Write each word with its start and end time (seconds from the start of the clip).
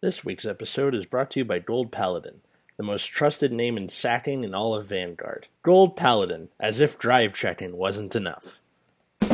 This 0.00 0.24
week's 0.24 0.44
episode 0.44 0.94
is 0.94 1.06
brought 1.06 1.28
to 1.32 1.40
you 1.40 1.44
by 1.44 1.58
Gold 1.58 1.90
Paladin, 1.90 2.40
the 2.76 2.84
most 2.84 3.06
trusted 3.06 3.50
name 3.50 3.76
in 3.76 3.88
sacking 3.88 4.44
in 4.44 4.54
all 4.54 4.72
of 4.72 4.86
Vanguard. 4.86 5.48
Gold 5.64 5.96
Paladin, 5.96 6.50
as 6.60 6.78
if 6.78 7.00
drive 7.00 7.34
checking 7.34 7.76
wasn't 7.76 8.14
enough. 8.14 8.60
Hey 9.20 9.28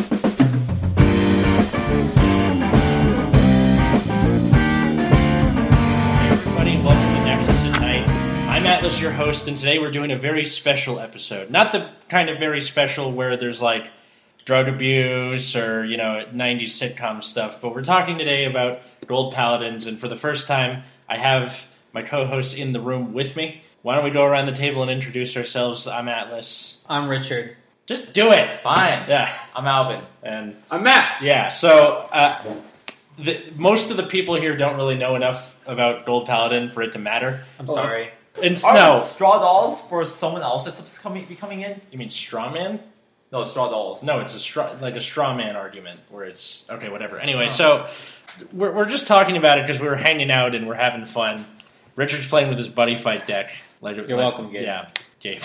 everybody, 6.31 6.77
welcome 6.79 7.15
to 7.15 7.25
Nexus 7.27 7.67
at 7.67 7.81
Night. 7.83 8.09
I'm 8.49 8.65
Atlas, 8.65 8.99
your 8.99 9.13
host, 9.13 9.47
and 9.49 9.59
today 9.59 9.79
we're 9.79 9.91
doing 9.91 10.13
a 10.13 10.19
very 10.19 10.47
special 10.47 10.99
episode. 10.99 11.51
Not 11.51 11.73
the 11.73 11.91
kind 12.09 12.31
of 12.31 12.39
very 12.39 12.63
special 12.63 13.13
where 13.13 13.37
there's 13.37 13.61
like 13.61 13.91
drug 14.45 14.69
abuse 14.69 15.57
or, 15.57 15.85
you 15.85 15.97
know, 15.97 16.27
90s 16.33 16.65
sitcom 16.71 17.23
stuff, 17.25 17.61
but 17.61 17.75
we're 17.75 17.83
talking 17.85 18.19
today 18.19 18.45
about 18.45 18.81
Gold 19.07 19.35
Paladins, 19.35 19.87
and 19.87 19.99
for 19.99 20.09
the 20.09 20.17
first 20.17 20.47
time, 20.49 20.83
I 21.09 21.17
have 21.17 21.67
my 21.93 22.03
co-host 22.03 22.57
in 22.57 22.73
the 22.73 22.81
room 22.81 23.13
with 23.15 23.37
me. 23.37 23.63
Why 23.83 23.95
don't 23.97 24.05
we 24.05 24.11
go 24.11 24.25
around 24.25 24.47
the 24.47 24.53
table 24.53 24.83
and 24.83 24.91
introduce 24.91 25.37
ourselves? 25.37 25.87
I'm 25.87 26.09
Atlas. 26.09 26.81
I'm 26.89 27.09
Richard. 27.09 27.57
Just 27.87 28.15
do 28.15 28.33
it. 28.33 28.61
Fine. 28.63 29.09
Yeah, 29.11 29.31
I'm 29.55 29.67
Alvin. 29.67 30.03
and 30.23 30.57
I'm 30.71 30.83
Matt. 30.83 31.23
yeah. 31.23 31.51
So 31.51 32.09
uh, 32.11 32.43
the, 33.19 33.43
most 33.57 33.91
of 33.91 33.99
the 33.99 34.05
people 34.05 34.37
here 34.37 34.57
don't 34.57 34.77
really 34.77 34.97
know 34.97 35.15
enough 35.17 35.59
about 35.67 36.07
Gold 36.07 36.27
Paladin 36.27 36.71
for 36.71 36.83
it 36.83 36.93
to 36.95 36.99
matter. 36.99 37.45
I'm 37.59 37.67
sorry. 37.67 38.11
And 38.43 38.61
Are 38.65 38.75
no, 38.75 38.97
straw 38.97 39.39
dolls 39.39 39.87
for 39.87 40.05
someone 40.07 40.43
else 40.43 40.65
that's 40.65 40.99
coming, 40.99 41.25
be 41.27 41.37
coming 41.37 41.61
in? 41.61 41.81
you 41.93 41.99
mean 41.99 42.11
straw 42.11 42.51
man? 42.51 42.81
No, 43.35 43.43
straw 43.45 43.69
dolls. 43.69 44.05
No, 44.05 44.21
it's 44.21 44.33
a 44.33 44.39
straw 44.39 44.71
like 44.81 44.95
a 44.95 45.01
straw 45.01 45.35
man 45.35 45.57
argument 45.57 45.99
where 46.09 46.25
it's 46.25 46.65
okay, 46.71 46.89
whatever. 46.89 47.19
Anyway, 47.19 47.47
Oh. 47.51 47.53
so 47.53 47.87
we're 48.53 48.73
we're 48.73 48.87
just 48.89 49.09
talking 49.09 49.37
about 49.37 49.59
it 49.59 49.67
because 49.67 49.83
we 49.83 49.89
were 49.89 49.97
hanging 49.97 50.31
out 50.31 50.55
and 50.55 50.69
we're 50.69 50.75
having 50.77 51.05
fun. 51.05 51.45
Richard's 51.97 52.29
playing 52.29 52.49
with 52.49 52.59
his 52.59 52.69
buddy 52.69 52.97
fight 52.97 53.27
deck. 53.27 53.51
Like, 53.81 53.97
You're 53.97 54.07
like- 54.07 54.17
welcome, 54.17 54.53
Gabe. 54.53 54.63
Yeah, 54.63 54.87
Gabe. 55.25 55.41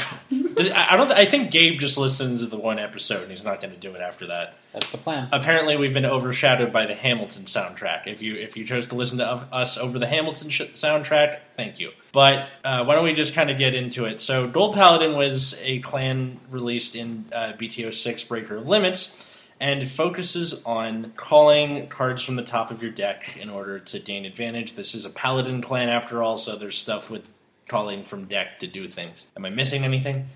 I 0.76 0.98
don't. 0.98 1.10
I 1.10 1.24
think 1.24 1.52
Gabe 1.52 1.80
just 1.80 1.98
listened 1.98 2.40
to 2.40 2.48
the 2.48 2.58
one 2.58 2.80
episode 2.80 3.22
and 3.22 3.32
he's 3.32 3.46
not 3.46 3.62
going 3.62 3.74
to 3.74 3.80
do 3.80 3.96
it 3.96 4.02
after 4.02 4.28
that. 4.28 4.58
That's 4.74 4.92
the 4.92 4.98
plan. 4.98 5.30
Apparently, 5.32 5.78
we've 5.78 5.94
been 5.94 6.06
overshadowed 6.06 6.74
by 6.74 6.86
the 6.86 6.94
Hamilton 6.94 7.44
soundtrack. 7.44 8.06
If 8.06 8.22
you 8.22 8.36
if 8.36 8.58
you 8.58 8.66
chose 8.66 8.88
to 8.88 8.96
listen 8.96 9.20
to 9.20 9.26
us 9.26 9.78
over 9.78 9.98
the 9.98 10.06
Hamilton 10.06 10.50
sh- 10.50 10.74
soundtrack, 10.74 11.40
thank 11.56 11.80
you. 11.80 11.92
But 12.12 12.50
uh, 12.66 12.84
why 12.84 12.96
don't 12.96 13.06
we 13.06 13.14
just 13.14 13.34
kind 13.34 13.50
of 13.50 13.58
get 13.58 13.74
into 13.74 14.04
it? 14.04 14.20
So, 14.20 14.50
Gold 14.50 14.76
Paladin 14.76 15.16
was 15.16 15.58
a 15.62 15.80
clan 15.80 16.42
released 16.52 16.98
in 16.98 17.24
uh, 17.32 17.54
BTO 17.58 17.94
six 17.94 18.22
Breaker 18.26 18.58
of 18.58 18.68
Limits, 18.68 19.16
and 19.62 19.82
it 19.82 19.90
focuses 19.90 20.62
on 20.66 21.14
calling 21.16 21.88
cards 21.88 22.22
from 22.22 22.36
the 22.36 22.44
top 22.44 22.70
of 22.72 22.84
your 22.84 22.92
deck 22.92 23.38
in 23.38 23.50
order 23.50 23.80
to 23.80 24.00
gain 24.00 24.26
advantage. 24.26 24.74
This 24.74 24.94
is 24.94 25.06
a 25.06 25.10
Paladin 25.10 25.62
clan 25.62 25.88
after 25.88 26.22
all, 26.22 26.38
so 26.38 26.58
there's 26.58 26.78
stuff 26.78 27.10
with 27.10 27.24
calling 27.70 28.04
from 28.04 28.26
deck 28.26 28.60
to 28.60 28.68
do 28.68 28.90
things. 28.90 29.28
Am 29.38 29.46
I 29.46 29.50
missing 29.50 29.86
anything? 29.86 30.28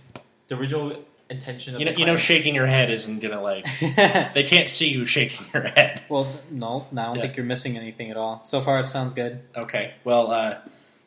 The 0.48 0.56
original 0.56 1.04
intention 1.30 1.74
of 1.76 1.80
You 1.82 1.86
know, 1.88 1.92
the 1.94 2.00
you 2.00 2.06
know, 2.06 2.14
clan- 2.14 2.26
shaking 2.26 2.56
your 2.56 2.68
head 2.68 2.90
isn't 2.92 3.20
gonna 3.20 3.42
like. 3.42 3.66
They 4.34 4.44
can't 4.48 4.70
see 4.70 4.90
you 4.90 5.06
shaking 5.06 5.46
your 5.54 5.64
head. 5.64 6.02
well, 6.08 6.32
no, 6.52 6.88
no, 6.92 7.02
I 7.02 7.06
don't 7.08 7.16
Yeah. 7.16 7.22
think 7.24 7.36
you're 7.38 7.46
missing 7.46 7.76
anything 7.76 8.12
at 8.12 8.18
all. 8.18 8.42
So 8.44 8.62
far, 8.62 8.80
it 8.80 8.86
sounds 8.86 9.14
good. 9.14 9.42
Okay. 9.56 9.96
Well, 10.06 10.32
uh, 10.32 10.58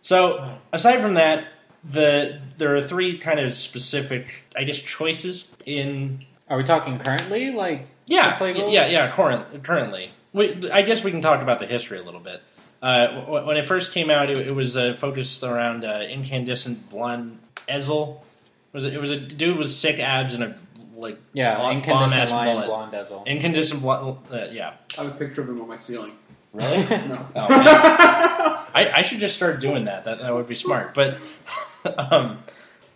so 0.03 0.59
aside 0.73 1.01
from 1.01 1.15
that, 1.15 1.45
the 1.89 2.41
there 2.59 2.75
are 2.77 2.83
three 2.83 3.17
kind 3.19 3.39
of 3.41 3.55
specific, 3.55 4.27
I 4.57 4.65
guess, 4.65 4.79
choices 4.79 5.51
in. 5.65 6.21
Are 6.49 6.57
we 6.57 6.65
talking 6.65 6.99
currently? 6.99 7.51
Like, 7.53 7.87
Yeah, 8.07 8.31
To 8.33 8.37
play 8.37 8.53
y- 8.53 8.61
goals? 8.61 8.73
yeah, 8.73 8.87
yeah. 8.89 9.11
Current, 9.13 9.63
currently, 9.65 10.11
we, 10.33 10.71
I 10.71 10.83
guess 10.83 11.03
we 11.05 11.11
can 11.11 11.23
talk 11.23 11.43
about 11.43 11.59
the 11.61 11.67
history 11.67 11.99
a 11.99 12.03
little 12.03 12.21
bit. 12.21 12.41
Uh, 12.83 13.23
when 13.25 13.57
it 13.57 13.67
first 13.67 13.93
came 13.93 14.11
out, 14.11 14.31
it, 14.31 14.39
it 14.39 14.55
was 14.55 14.77
uh, 14.77 14.95
focused 14.99 15.43
around 15.43 15.85
uh, 15.85 16.01
incandescent 16.09 16.91
blonde 16.91 17.39
Ezel. 17.69 18.21
Was 18.73 18.85
it? 18.85 18.95
It 18.95 19.01
was 19.01 19.11
a 19.11 19.17
dude 19.17 19.59
with 19.59 19.71
sick 19.71 19.99
abs 19.99 20.35
and 20.35 20.45
a 20.45 20.59
like 20.95 21.19
yeah, 21.33 21.57
bomb- 21.57 21.79
incandescent 21.79 22.31
bomb-ass 22.31 22.31
lion 22.31 22.57
bullet. 22.57 22.67
blonde 22.67 22.93
Ezel. 22.93 23.27
Incandescent 23.27 23.83
blonde. 23.83 24.19
Uh, 24.31 24.47
yeah. 24.53 24.75
I 24.99 25.03
have 25.05 25.15
a 25.15 25.19
picture 25.19 25.43
of 25.43 25.49
him 25.49 25.61
on 25.61 25.69
my 25.69 25.77
ceiling. 25.77 26.13
Really? 26.53 26.87
No. 27.09 27.27
Oh, 27.35 27.49
man. 27.49 27.67
I, 28.77 28.93
I 28.97 29.03
should 29.03 29.21
just 29.21 29.37
start 29.37 29.61
doing 29.61 29.85
that. 29.85 30.05
That 30.05 30.21
that 30.21 30.35
would 30.35 30.47
be 30.49 30.55
smart. 30.55 30.95
But 30.95 31.19
um, 31.99 32.43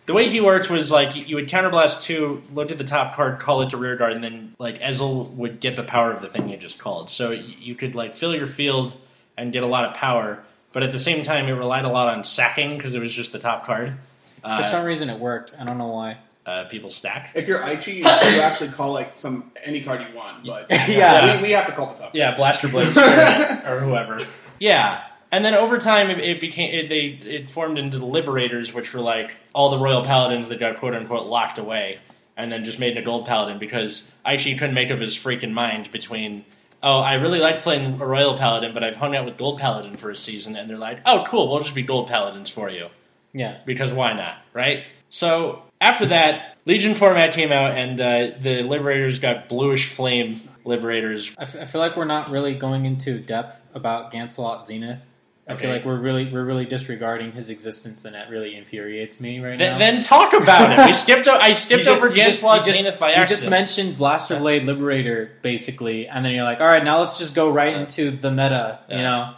the 0.05 0.13
way 0.13 0.29
he 0.29 0.41
worked 0.41 0.69
was 0.69 0.91
like 0.91 1.15
you 1.15 1.35
would 1.35 1.49
counterblast 1.49 2.03
two, 2.03 2.43
look 2.51 2.71
at 2.71 2.77
the 2.77 2.83
top 2.83 3.15
card, 3.15 3.39
call 3.39 3.61
it 3.61 3.71
to 3.71 3.77
rear 3.77 3.95
guard, 3.95 4.13
and 4.13 4.23
then 4.23 4.55
like 4.59 4.79
Ezel 4.79 5.31
would 5.31 5.59
get 5.59 5.75
the 5.75 5.83
power 5.83 6.11
of 6.11 6.21
the 6.21 6.27
thing 6.27 6.49
you 6.49 6.57
just 6.57 6.79
called. 6.79 7.09
So 7.09 7.31
you 7.31 7.75
could 7.75 7.95
like 7.95 8.13
fill 8.15 8.35
your 8.35 8.47
field 8.47 8.95
and 9.37 9.51
get 9.53 9.63
a 9.63 9.67
lot 9.67 9.85
of 9.85 9.93
power, 9.95 10.43
but 10.73 10.83
at 10.83 10.91
the 10.91 10.99
same 10.99 11.23
time 11.23 11.47
it 11.47 11.51
relied 11.53 11.85
a 11.85 11.89
lot 11.89 12.07
on 12.09 12.23
sacking 12.23 12.77
because 12.77 12.95
it 12.95 12.99
was 12.99 13.13
just 13.13 13.31
the 13.31 13.39
top 13.39 13.65
card. 13.65 13.93
For 14.41 14.47
Uh, 14.47 14.61
some 14.63 14.85
reason, 14.85 15.09
it 15.09 15.19
worked. 15.19 15.53
I 15.59 15.63
don't 15.65 15.77
know 15.77 15.87
why. 15.87 16.17
uh, 16.45 16.65
people 16.65 16.89
stack. 16.89 17.31
If 17.35 17.47
you're 17.47 17.59
Aichi, 17.59 17.97
you 17.97 18.05
actually 18.05 18.69
call 18.71 18.91
like 18.93 19.13
some 19.19 19.51
any 19.63 19.81
card 19.81 20.01
you 20.01 20.15
want, 20.15 20.45
but 20.45 20.65
Yeah. 20.89 21.35
we, 21.37 21.43
we 21.43 21.51
have 21.51 21.67
to 21.67 21.71
call 21.73 21.87
the 21.93 21.99
top. 21.99 22.15
Yeah, 22.15 22.35
Blaster 22.35 22.67
Blade 22.67 22.91
Spirit 22.91 23.63
or 23.67 23.79
whoever. 23.79 24.19
Yeah, 24.59 25.07
and 25.31 25.45
then 25.45 25.53
over 25.53 25.77
time 25.77 26.09
it, 26.09 26.19
it 26.19 26.41
became 26.41 26.73
it, 26.73 26.89
they 26.89 27.29
it 27.29 27.51
formed 27.51 27.77
into 27.77 27.99
the 27.99 28.05
Liberators, 28.05 28.73
which 28.73 28.91
were 28.93 29.01
like 29.01 29.35
all 29.53 29.69
the 29.69 29.77
Royal 29.77 30.03
Paladins 30.03 30.49
that 30.49 30.59
got 30.59 30.79
quote 30.79 30.95
unquote 30.95 31.27
locked 31.27 31.59
away, 31.59 31.99
and 32.35 32.51
then 32.51 32.65
just 32.65 32.79
made 32.79 32.97
a 32.97 33.01
Gold 33.03 33.27
Paladin 33.27 33.59
because 33.59 34.09
Aichi 34.25 34.57
couldn't 34.57 34.73
make 34.75 34.89
up 34.89 34.99
his 34.99 35.15
freaking 35.15 35.51
mind 35.51 35.91
between. 35.91 36.43
Oh, 36.83 36.99
I 36.99 37.15
really 37.15 37.39
like 37.39 37.61
playing 37.61 38.01
a 38.01 38.05
Royal 38.05 38.37
Paladin, 38.37 38.73
but 38.73 38.83
I've 38.83 38.95
hung 38.95 39.15
out 39.15 39.25
with 39.25 39.37
Gold 39.37 39.59
Paladin 39.59 39.97
for 39.97 40.09
a 40.09 40.17
season, 40.17 40.55
and 40.55 40.69
they're 40.69 40.77
like, 40.77 40.99
"Oh, 41.05 41.23
cool, 41.27 41.51
we'll 41.51 41.61
just 41.61 41.75
be 41.75 41.83
Gold 41.83 42.07
Paladins 42.07 42.49
for 42.49 42.69
you." 42.69 42.87
Yeah. 43.33 43.59
because 43.65 43.93
why 43.93 44.13
not, 44.13 44.37
right? 44.53 44.83
So 45.09 45.61
after 45.79 46.07
that, 46.07 46.57
Legion 46.65 46.95
format 46.95 47.33
came 47.33 47.51
out, 47.51 47.77
and 47.77 47.99
uh, 48.01 48.31
the 48.41 48.63
Liberators 48.63 49.19
got 49.19 49.47
bluish 49.47 49.89
flame 49.89 50.41
Liberators. 50.65 51.31
I, 51.37 51.43
f- 51.43 51.55
I 51.55 51.65
feel 51.65 51.81
like 51.81 51.95
we're 51.97 52.05
not 52.05 52.29
really 52.29 52.55
going 52.55 52.85
into 52.85 53.19
depth 53.19 53.63
about 53.73 54.11
Gancelot 54.11 54.65
Zenith. 54.65 55.05
I 55.51 55.55
feel 55.55 55.69
like 55.69 55.85
we're 55.85 55.99
really 55.99 56.31
we're 56.31 56.43
really 56.43 56.65
disregarding 56.65 57.31
his 57.31 57.49
existence, 57.49 58.05
and 58.05 58.15
that 58.15 58.29
really 58.29 58.55
infuriates 58.55 59.19
me 59.21 59.39
right 59.39 59.57
Th- 59.57 59.71
now. 59.71 59.77
then 59.77 60.01
talk 60.01 60.33
about 60.33 60.77
it. 60.79 60.85
We 60.87 60.93
skipped. 60.93 61.27
O- 61.27 61.37
I 61.37 61.53
skipped 61.55 61.83
just- 61.83 62.03
over 62.03 62.13
just- 62.15 62.43
you 62.43 62.57
just- 62.63 62.99
Zenith 62.99 63.17
You 63.17 63.25
just 63.25 63.49
mentioned 63.49 63.97
Blaster 63.97 64.37
Blade 64.39 64.63
Liberator, 64.63 65.31
basically, 65.41 66.07
and 66.07 66.23
then 66.25 66.33
you're 66.33 66.43
like, 66.43 66.61
all 66.61 66.67
right, 66.67 66.83
now 66.83 66.99
let's 66.99 67.17
just 67.17 67.35
go 67.35 67.49
right 67.51 67.75
into 67.75 68.11
the 68.11 68.31
meta, 68.31 68.79
you 68.89 68.97
know? 68.97 69.35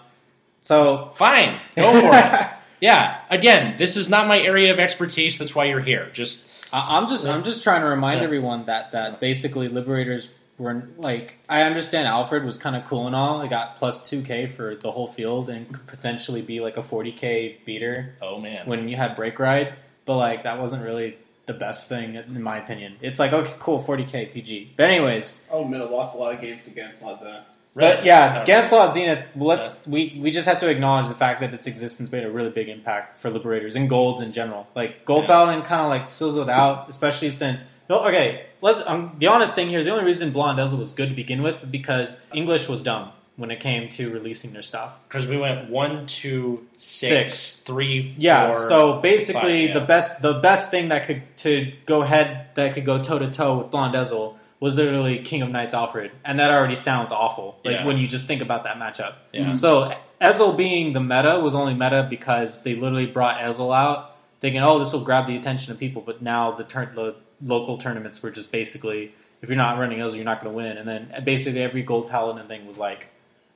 So. 0.61 1.11
Fine, 1.15 1.59
go 1.75 1.91
for 2.01 2.15
it. 2.15 2.47
Yeah. 2.81 3.21
Again, 3.29 3.75
this 3.77 3.95
is 3.95 4.09
not 4.09 4.27
my 4.27 4.37
area 4.41 4.73
of 4.73 4.79
expertise. 4.79 5.37
That's 5.39 5.55
why 5.55 5.65
you're 5.65 5.79
here. 5.79 6.09
Just 6.13 6.45
I- 6.73 6.97
I'm 6.97 7.07
just 7.07 7.25
I'm 7.25 7.43
just 7.43 7.63
trying 7.63 7.79
to 7.81 7.87
remind 7.87 8.19
Yeah. 8.19 8.25
everyone 8.25 8.65
that 8.65 8.91
that 8.91 9.21
basically 9.21 9.69
liberators 9.69 10.29
were 10.57 10.87
like 10.97 11.39
I 11.49 11.63
understand 11.63 12.07
Alfred 12.07 12.45
was 12.45 12.57
kind 12.57 12.75
of 12.75 12.85
cool 12.85 13.07
and 13.07 13.15
all. 13.15 13.41
It 13.41 13.49
got 13.49 13.77
plus 13.77 14.07
two 14.09 14.21
K 14.21 14.47
for 14.47 14.75
the 14.75 14.91
whole 14.91 15.07
field 15.07 15.49
and 15.49 15.71
could 15.71 15.87
potentially 15.87 16.41
be 16.41 16.59
like 16.59 16.77
a 16.77 16.81
forty 16.81 17.11
K 17.11 17.59
beater 17.65 18.15
oh 18.21 18.39
man. 18.39 18.67
when 18.67 18.87
you 18.87 18.95
had 18.95 19.15
break 19.15 19.39
ride, 19.39 19.73
but 20.05 20.17
like 20.17 20.43
that 20.43 20.59
wasn't 20.59 20.83
really 20.83 21.17
the 21.45 21.53
best 21.53 21.89
thing 21.89 22.15
in 22.15 22.41
my 22.41 22.57
opinion. 22.57 22.95
It's 23.01 23.19
like 23.19 23.33
okay, 23.33 23.53
cool, 23.59 23.79
forty 23.79 24.05
K 24.05 24.27
PG. 24.27 24.73
But 24.77 24.89
anyways, 24.89 25.41
Oh, 25.51 25.63
Middle 25.65 25.89
lost 25.91 26.15
a 26.15 26.17
lot 26.17 26.33
of 26.33 26.41
games 26.41 26.61
against 26.67 27.03
Lazana. 27.03 27.43
But 27.75 28.05
yeah. 28.05 28.43
Gancelot 28.45 28.93
Zenith. 28.93 29.25
Let's 29.35 29.87
we 29.87 30.19
we 30.21 30.29
just 30.31 30.47
have 30.47 30.59
to 30.59 30.69
acknowledge 30.69 31.07
the 31.07 31.13
fact 31.15 31.41
that 31.41 31.53
its 31.53 31.65
existence 31.67 32.11
made 32.11 32.23
a 32.23 32.29
really 32.31 32.51
big 32.51 32.69
impact 32.69 33.19
for 33.19 33.29
liberators 33.31 33.75
and 33.75 33.89
golds 33.89 34.21
in 34.21 34.31
general. 34.31 34.67
Like 34.75 35.05
Gold 35.05 35.23
Yeah. 35.23 35.27
Paladin 35.29 35.63
kind 35.63 35.81
of 35.81 35.89
like 35.89 36.07
sizzled 36.07 36.49
out, 36.49 36.87
especially 36.89 37.31
since. 37.31 37.69
No, 37.89 38.05
okay, 38.05 38.45
let's. 38.61 38.81
Um, 38.87 39.15
the 39.19 39.27
honest 39.27 39.55
thing 39.55 39.69
here 39.69 39.79
is 39.79 39.85
the 39.87 39.91
only 39.91 40.05
reason 40.05 40.31
Blonde 40.31 40.59
Ezel 40.59 40.77
was 40.79 40.91
good 40.91 41.09
to 41.09 41.15
begin 41.15 41.41
with 41.41 41.69
because 41.69 42.21
English 42.33 42.69
was 42.69 42.83
dumb 42.83 43.11
when 43.35 43.49
it 43.49 43.59
came 43.59 43.89
to 43.89 44.11
releasing 44.13 44.53
their 44.53 44.61
stuff. 44.61 44.99
Because 45.07 45.25
we 45.27 45.35
went 45.37 45.69
one, 45.69 46.05
two, 46.05 46.67
six, 46.77 47.09
Six. 47.39 47.59
three, 47.61 48.13
Yeah, 48.19 48.51
four, 48.51 48.61
so 48.69 48.99
basically 49.01 49.41
five, 49.67 49.69
yeah. 49.69 49.73
the 49.79 49.85
best 49.85 50.21
the 50.21 50.33
best 50.33 50.69
thing 50.69 50.89
that 50.89 51.07
could 51.07 51.23
to 51.37 51.73
go 51.87 52.01
head 52.03 52.49
that 52.53 52.75
could 52.75 52.85
go 52.85 53.01
toe 53.01 53.17
to 53.17 53.31
toe 53.31 53.57
with 53.57 53.71
Blonde 53.71 53.95
Ezel 53.95 54.35
was 54.63 54.77
literally 54.77 55.19
King 55.19 55.41
of 55.41 55.49
Knights 55.49 55.73
Alfred, 55.73 56.09
and 56.23 56.39
that 56.39 56.49
already 56.49 56.75
sounds 56.75 57.11
awful. 57.11 57.59
Like 57.65 57.73
Yeah. 57.79 57.85
when 57.85 57.97
you 57.97 58.07
just 58.07 58.27
think 58.27 58.41
about 58.41 58.63
that 58.63 58.77
matchup. 58.77 59.15
Yeah. 59.33 59.41
Mm-hmm. 59.41 59.55
So 59.55 59.91
Ezel 60.21 60.55
being 60.55 60.93
the 60.93 61.01
meta 61.01 61.41
was 61.41 61.53
only 61.53 61.73
meta 61.73 62.07
because 62.09 62.63
they 62.63 62.73
literally 62.73 63.05
brought 63.05 63.41
Ezel 63.41 63.75
out, 63.75 64.15
thinking, 64.39 64.61
"Oh, 64.63 64.79
this 64.79 64.93
will 64.93 65.03
grab 65.03 65.27
the 65.27 65.35
attention 65.35 65.73
of 65.73 65.79
people." 65.79 66.01
But 66.01 66.21
now 66.21 66.51
the 66.51 66.63
turn 66.63 66.95
the 66.95 67.15
local 67.41 67.77
tournaments 67.77 68.23
were 68.23 68.31
just 68.31 68.53
basically, 68.53 69.13
if 69.41 69.49
you're 69.49 69.57
not 69.57 69.77
running 69.79 69.99
Ezel, 69.99 70.15
you're 70.15 70.23
not 70.23 70.41
going 70.41 70.53
to 70.53 70.55
win. 70.55 70.77
And 70.77 70.87
then 70.87 71.13
basically 71.25 71.61
every 71.61 71.81
gold 71.83 72.09
paladin 72.09 72.47
thing 72.47 72.65
was 72.65 72.77
like, 72.77 73.09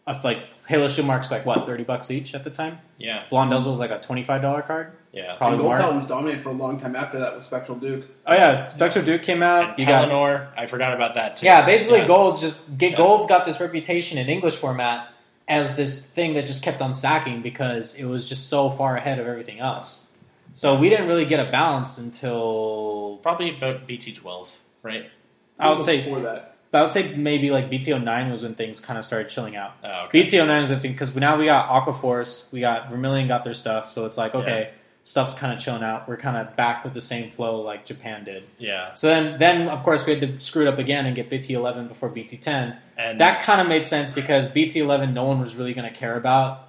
a, 0.08 0.20
like 0.26 0.40
Halo 0.68 0.90
Shield 0.90 1.08
marks 1.08 1.32
like 1.32 1.46
what 1.46 1.66
thirty 1.66 1.86
bucks 1.86 2.12
each 2.12 2.36
at 2.36 2.44
the 2.44 2.50
time. 2.50 2.80
Yeah, 2.98 3.24
Blonde 3.30 3.54
Ezel 3.54 3.72
was 3.72 3.80
like 3.80 3.92
a 3.92 4.00
twenty 4.02 4.24
five 4.24 4.42
dollar 4.42 4.62
card. 4.62 4.92
Yeah. 5.18 5.36
Probably 5.36 5.54
And 5.56 5.62
Gold 5.62 5.72
more. 5.72 5.80
Paladins 5.80 6.08
dominated 6.08 6.44
for 6.44 6.50
a 6.50 6.54
long 6.54 6.80
time 6.80 6.96
after 6.96 7.20
that 7.20 7.36
with 7.36 7.44
Spectral 7.44 7.78
Duke. 7.78 8.06
Oh 8.26 8.34
yeah, 8.34 8.68
Spectral 8.68 9.04
Duke 9.04 9.22
came 9.24 9.42
out. 9.42 9.72
And 9.72 9.80
You 9.80 9.86
got 9.86 10.10
Palinor, 10.10 10.48
I 10.56 10.68
forgot 10.68 10.94
about 10.94 11.16
that 11.16 11.38
too. 11.38 11.46
yeah, 11.46 11.66
basically 11.66 12.00
Yeah. 12.00 12.08
Gold's 12.08 12.40
just 12.40 12.78
get 12.78 12.92
Yeah. 12.92 12.98
Gold's 12.98 13.28
got 13.28 13.46
this 13.46 13.60
reputation 13.60 14.18
in 14.18 14.28
English 14.30 14.56
format 14.56 15.10
as 15.48 15.76
this 15.76 16.10
thing 16.10 16.34
that 16.36 16.46
just 16.46 16.64
kept 16.64 16.82
on 16.82 16.94
sacking 16.94 17.42
because 17.42 17.96
it 17.96 18.06
was 18.06 18.28
just 18.28 18.50
so 18.50 18.70
far 18.70 18.96
ahead 18.98 19.18
of 19.20 19.28
everything 19.28 19.60
else. 19.60 20.12
So 20.54 20.78
we 20.78 20.90
didn't 20.90 21.08
really 21.08 21.26
get 21.26 21.40
a 21.46 21.50
balance 21.52 21.98
until 21.98 23.20
Probably 23.24 23.56
about 23.58 23.88
BT 23.88 24.14
twelve, 24.14 24.50
right? 24.84 25.10
I 25.60 25.72
would 25.72 25.82
say 25.82 26.04
before 26.04 26.20
that. 26.22 26.56
I 26.74 26.82
would 26.82 26.92
say 26.92 27.16
maybe 27.16 27.50
like 27.50 27.72
BTO 27.72 27.96
oh 27.96 27.98
nine 27.98 28.30
was 28.30 28.44
when 28.44 28.54
things 28.54 28.80
kind 28.80 28.98
of 28.98 29.04
started 29.04 29.30
chilling 29.30 29.56
out. 29.56 29.74
Oh, 29.84 30.06
okay. 30.08 30.24
BTO 30.24 30.42
oh 30.44 30.46
nine 30.46 30.64
is 30.64 30.70
the 30.70 30.80
thing 30.80 30.92
because 30.92 31.16
now 31.16 31.38
we 31.38 31.46
got 31.46 31.70
Aqua 31.70 31.94
Force, 31.94 32.50
we 32.52 32.60
got 32.60 32.90
Vermilion 32.90 33.28
got 33.28 33.44
their 33.44 33.54
stuff, 33.54 33.92
so 33.92 34.06
it's 34.06 34.18
like 34.18 34.36
okay, 34.36 34.72
stuff's 35.08 35.34
kind 35.34 35.54
of 35.54 35.60
chilling 35.60 35.84
out. 35.84 36.06
We're 36.08 36.18
kind 36.18 36.36
of 36.36 36.56
back 36.58 36.84
with 36.84 36.94
the 36.94 37.00
same 37.00 37.30
flow 37.30 37.62
like 37.62 37.86
Japan 37.86 38.26
did. 38.26 38.44
Yeah, 38.58 38.94
So 38.94 39.08
then, 39.08 39.38
then 39.40 39.70
of 39.70 39.82
course 39.84 40.06
we 40.06 40.14
had 40.14 40.22
to 40.22 40.40
screw 40.44 40.64
it 40.64 40.68
up 40.68 40.80
again 40.80 41.06
and 41.06 41.16
get 41.16 41.30
BT 41.30 41.54
eleven 41.54 41.88
before 41.88 42.10
BT 42.10 42.36
ten. 42.38 42.76
and 42.98 43.18
That 43.20 43.42
kind 43.42 43.62
of 43.62 43.68
made 43.68 43.86
sense 43.86 44.12
because 44.12 44.48
BT 44.48 44.80
eleven 44.82 45.14
no 45.14 45.24
one 45.24 45.40
was 45.40 45.56
really 45.56 45.74
going 45.74 45.88
to 45.92 45.98
care 45.98 46.18
about. 46.18 46.68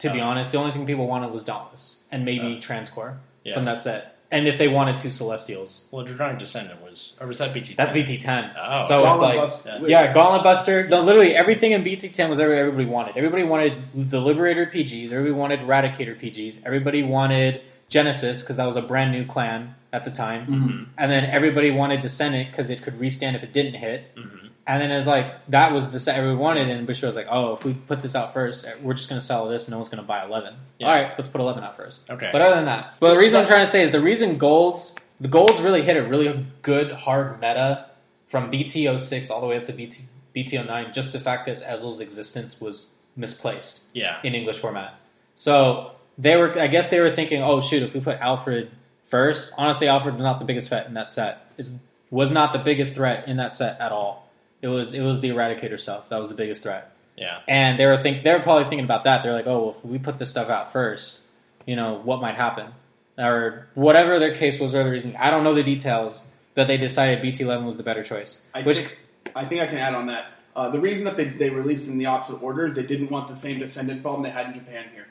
To 0.00 0.10
be 0.10 0.20
Oh. 0.20 0.24
honest, 0.26 0.52
the 0.52 0.58
only 0.58 0.72
thing 0.72 0.84
people 0.86 1.06
wanted 1.06 1.30
was 1.32 1.42
Dauntless 1.44 2.02
and 2.10 2.24
maybe 2.24 2.56
Oh. 2.56 2.60
Transcore 2.66 3.16
yeah. 3.44 3.54
from 3.54 3.64
that 3.66 3.82
set, 3.82 4.15
and 4.30 4.48
if 4.48 4.58
they 4.58 4.68
wanted 4.68 4.98
two 4.98 5.10
Celestials, 5.10 5.88
Well, 5.90 6.04
Dragonic 6.04 6.38
Descendant 6.38 6.82
was, 6.82 7.12
or 7.20 7.26
was 7.26 7.38
that 7.38 7.54
BT? 7.54 7.74
that's 7.74 7.92
BT 7.92 8.18
ten. 8.18 8.50
Oh, 8.60 8.80
so 8.80 9.08
it's 9.10 9.20
like 9.20 9.38
Bust- 9.38 9.62
yeah. 9.66 9.78
Yeah, 9.86 10.12
Gauntlet 10.12 10.42
Buster. 10.42 10.88
No, 10.88 11.00
literally 11.02 11.34
everything 11.34 11.72
in 11.72 11.82
BT10 11.84 12.28
was 12.28 12.40
every- 12.40 12.58
everybody 12.58 12.86
wanted. 12.86 13.16
Everybody 13.16 13.44
wanted 13.44 13.82
the 13.94 14.20
Liberator 14.20 14.66
PGs. 14.66 15.12
Everybody 15.12 15.32
wanted 15.32 15.60
Eradicator 15.60 16.18
PGs. 16.20 16.58
Everybody 16.64 17.02
wanted 17.02 17.60
Genesis 17.88 18.42
because 18.42 18.56
that 18.56 18.66
was 18.66 18.76
a 18.76 18.82
brand 18.82 19.12
new 19.12 19.24
clan 19.24 19.74
at 19.92 20.04
the 20.04 20.10
time. 20.10 20.46
Mhm. 20.46 20.86
And 20.98 21.10
then 21.10 21.24
everybody 21.24 21.70
wanted 21.70 22.00
Descendant 22.00 22.50
because 22.50 22.68
it 22.68 22.82
could 22.82 22.98
restand 22.98 23.36
if 23.36 23.44
it 23.44 23.52
didn't 23.52 23.74
hit. 23.74 24.14
Mhm. 24.16 24.45
And 24.66 24.82
then 24.82 24.90
it 24.90 24.96
was 24.96 25.06
like 25.06 25.46
that 25.48 25.72
was 25.72 25.92
the 25.92 25.98
set 25.98 26.16
everybody 26.16 26.38
wanted. 26.38 26.68
And 26.68 26.88
Bushiroad 26.88 27.06
was 27.06 27.16
like, 27.16 27.28
"Oh, 27.30 27.52
if 27.52 27.64
we 27.64 27.74
put 27.74 28.02
this 28.02 28.16
out 28.16 28.32
first, 28.32 28.66
we're 28.82 28.94
just 28.94 29.08
going 29.08 29.20
to 29.20 29.24
sell 29.24 29.48
this, 29.48 29.66
and 29.66 29.72
no 29.72 29.78
one's 29.78 29.88
going 29.88 30.02
to 30.02 30.06
buy 30.06 30.24
11. 30.24 30.54
Yeah. 30.78 30.88
All 30.88 30.94
right, 30.94 31.12
let's 31.16 31.28
put 31.28 31.40
11 31.40 31.62
out 31.62 31.76
first. 31.76 32.10
Okay. 32.10 32.30
But 32.32 32.42
other 32.42 32.56
than 32.56 32.64
that, 32.64 32.94
but 32.98 33.12
the 33.12 33.18
reason 33.18 33.40
I'm 33.40 33.46
trying 33.46 33.64
to 33.64 33.70
say 33.70 33.82
is 33.82 33.92
the 33.92 34.00
reason 34.00 34.38
golds, 34.38 34.96
the 35.20 35.28
golds 35.28 35.60
really 35.60 35.82
hit 35.82 35.96
a 35.96 36.02
really 36.02 36.46
good 36.62 36.92
hard 36.92 37.40
meta 37.40 37.86
from 38.26 38.50
BT06 38.50 39.30
all 39.30 39.40
the 39.40 39.46
way 39.46 39.56
up 39.56 39.64
to 39.64 39.72
BT, 39.72 40.04
BT09. 40.34 40.92
Just 40.92 41.12
the 41.12 41.20
fact 41.20 41.46
that 41.46 41.62
Ezel's 41.62 42.00
existence 42.00 42.60
was 42.60 42.90
misplaced 43.14 43.86
yeah, 43.94 44.18
in 44.24 44.34
English 44.34 44.58
format. 44.58 44.94
So 45.36 45.92
they 46.18 46.36
were, 46.36 46.58
I 46.58 46.66
guess 46.66 46.88
they 46.88 47.00
were 47.00 47.10
thinking, 47.10 47.42
oh 47.42 47.60
shoot, 47.60 47.82
if 47.82 47.94
we 47.94 48.00
put 48.00 48.18
Alfred 48.18 48.70
first, 49.04 49.52
honestly, 49.56 49.86
Alfred 49.86 50.14
was 50.14 50.22
not 50.22 50.38
the 50.38 50.44
biggest 50.44 50.68
threat 50.68 50.86
in 50.86 50.94
that 50.94 51.12
set. 51.12 51.50
Is 51.56 51.80
was 52.10 52.30
not 52.30 52.52
the 52.52 52.58
biggest 52.58 52.94
threat 52.94 53.26
in 53.26 53.36
that 53.38 53.54
set 53.54 53.80
at 53.80 53.92
all. 53.92 54.25
It 54.66 54.70
was 54.70 54.94
it 54.94 55.02
was 55.02 55.20
the 55.20 55.28
Eradicator 55.30 55.78
stuff 55.78 56.08
that 56.08 56.18
was 56.18 56.28
the 56.28 56.34
biggest 56.34 56.64
threat. 56.64 56.90
yeah, 57.16 57.38
And 57.46 57.78
they 57.78 57.86
were 57.86 57.96
think 57.96 58.22
they 58.24 58.32
were 58.34 58.40
probably 58.42 58.64
thinking 58.64 58.84
about 58.84 59.04
that. 59.04 59.22
They're 59.22 59.32
like, 59.32 59.46
oh, 59.46 59.60
well, 59.60 59.70
if 59.70 59.84
we 59.84 59.98
put 59.98 60.18
this 60.18 60.28
stuff 60.30 60.48
out 60.50 60.72
first, 60.72 61.20
you 61.66 61.76
know, 61.76 61.94
what 62.02 62.20
might 62.20 62.34
happen, 62.34 62.72
or 63.16 63.68
whatever 63.74 64.18
their 64.18 64.34
case 64.34 64.58
was, 64.60 64.74
or 64.74 64.82
the 64.82 64.90
reason. 64.90 65.14
I 65.16 65.30
don't 65.30 65.44
know 65.44 65.54
the 65.54 65.62
details, 65.62 66.30
but 66.54 66.66
they 66.66 66.78
decided 66.78 67.22
BT11 67.22 67.64
was 67.64 67.76
the 67.76 67.84
better 67.84 68.02
choice. 68.02 68.48
I 68.54 68.62
which 68.62 68.78
think, 68.78 68.98
I 69.36 69.44
think 69.44 69.60
I 69.62 69.66
can 69.68 69.78
add 69.78 69.94
on 69.94 70.06
that. 70.06 70.26
Uh, 70.56 70.70
the 70.70 70.80
reason 70.80 71.04
that 71.04 71.16
they, 71.16 71.26
they 71.28 71.50
released 71.50 71.86
in 71.86 71.98
the 71.98 72.06
opposite 72.06 72.42
order 72.42 72.66
is 72.66 72.74
they 72.74 72.86
didn't 72.86 73.10
want 73.10 73.28
the 73.28 73.36
same 73.36 73.58
descendant 73.60 74.02
problem 74.02 74.22
they 74.24 74.30
had 74.30 74.46
in 74.46 74.54
Japan 74.54 74.86
here. 74.94 75.06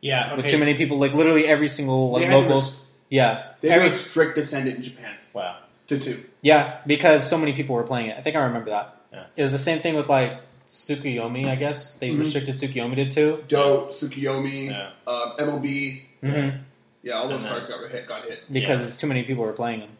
yeah. 0.00 0.34
with 0.34 0.46
too 0.46 0.58
many 0.58 0.74
people, 0.74 0.98
like 0.98 1.12
literally 1.12 1.46
every 1.46 1.68
single 1.68 2.10
like 2.10 2.22
They 2.22 2.26
had 2.26 2.42
locals, 2.42 2.86
yeah, 3.10 3.52
They 3.60 3.68
every 3.70 3.88
were 3.88 3.94
a 3.94 3.96
strict 3.96 4.34
descendant 4.36 4.78
in 4.78 4.82
Japan 4.82 5.14
Wow. 5.34 5.58
to 5.88 5.98
two. 5.98 6.24
yeah, 6.40 6.78
because 6.86 7.28
so 7.28 7.36
many 7.36 7.52
people 7.52 7.74
were 7.76 7.82
playing 7.84 8.08
it. 8.08 8.16
I 8.16 8.22
think 8.22 8.36
I 8.36 8.44
remember 8.44 8.70
that. 8.70 8.95
Yeah. 9.12 9.24
It 9.36 9.42
was 9.42 9.52
the 9.52 9.58
same 9.58 9.80
thing 9.80 9.94
with 9.94 10.08
like 10.08 10.40
Tsukuyomi. 10.68 11.48
I 11.48 11.54
guess 11.54 11.94
they 11.94 12.10
Mhm. 12.10 12.18
restricted 12.18 12.54
Tsukuyomi 12.56 12.96
to 12.96 13.10
two. 13.10 13.44
Doe, 13.48 13.86
Tsukuyomi, 13.88 14.70
Yeah. 14.70 14.90
uh, 15.06 15.36
MLB. 15.38 16.02
Mm-hmm. 16.22 16.58
Yeah, 17.02 17.14
all 17.14 17.28
those 17.28 17.36
And 17.36 17.44
then- 17.44 17.52
cards 17.52 17.68
got 17.68 17.90
hit. 17.90 18.06
Got 18.08 18.24
hit. 18.24 18.52
Because 18.52 18.80
Yeah. 18.80 18.86
it's 18.88 18.96
too 18.96 19.06
many 19.06 19.22
people 19.22 19.44
were 19.44 19.52
playing 19.52 19.80
them. 19.80 19.90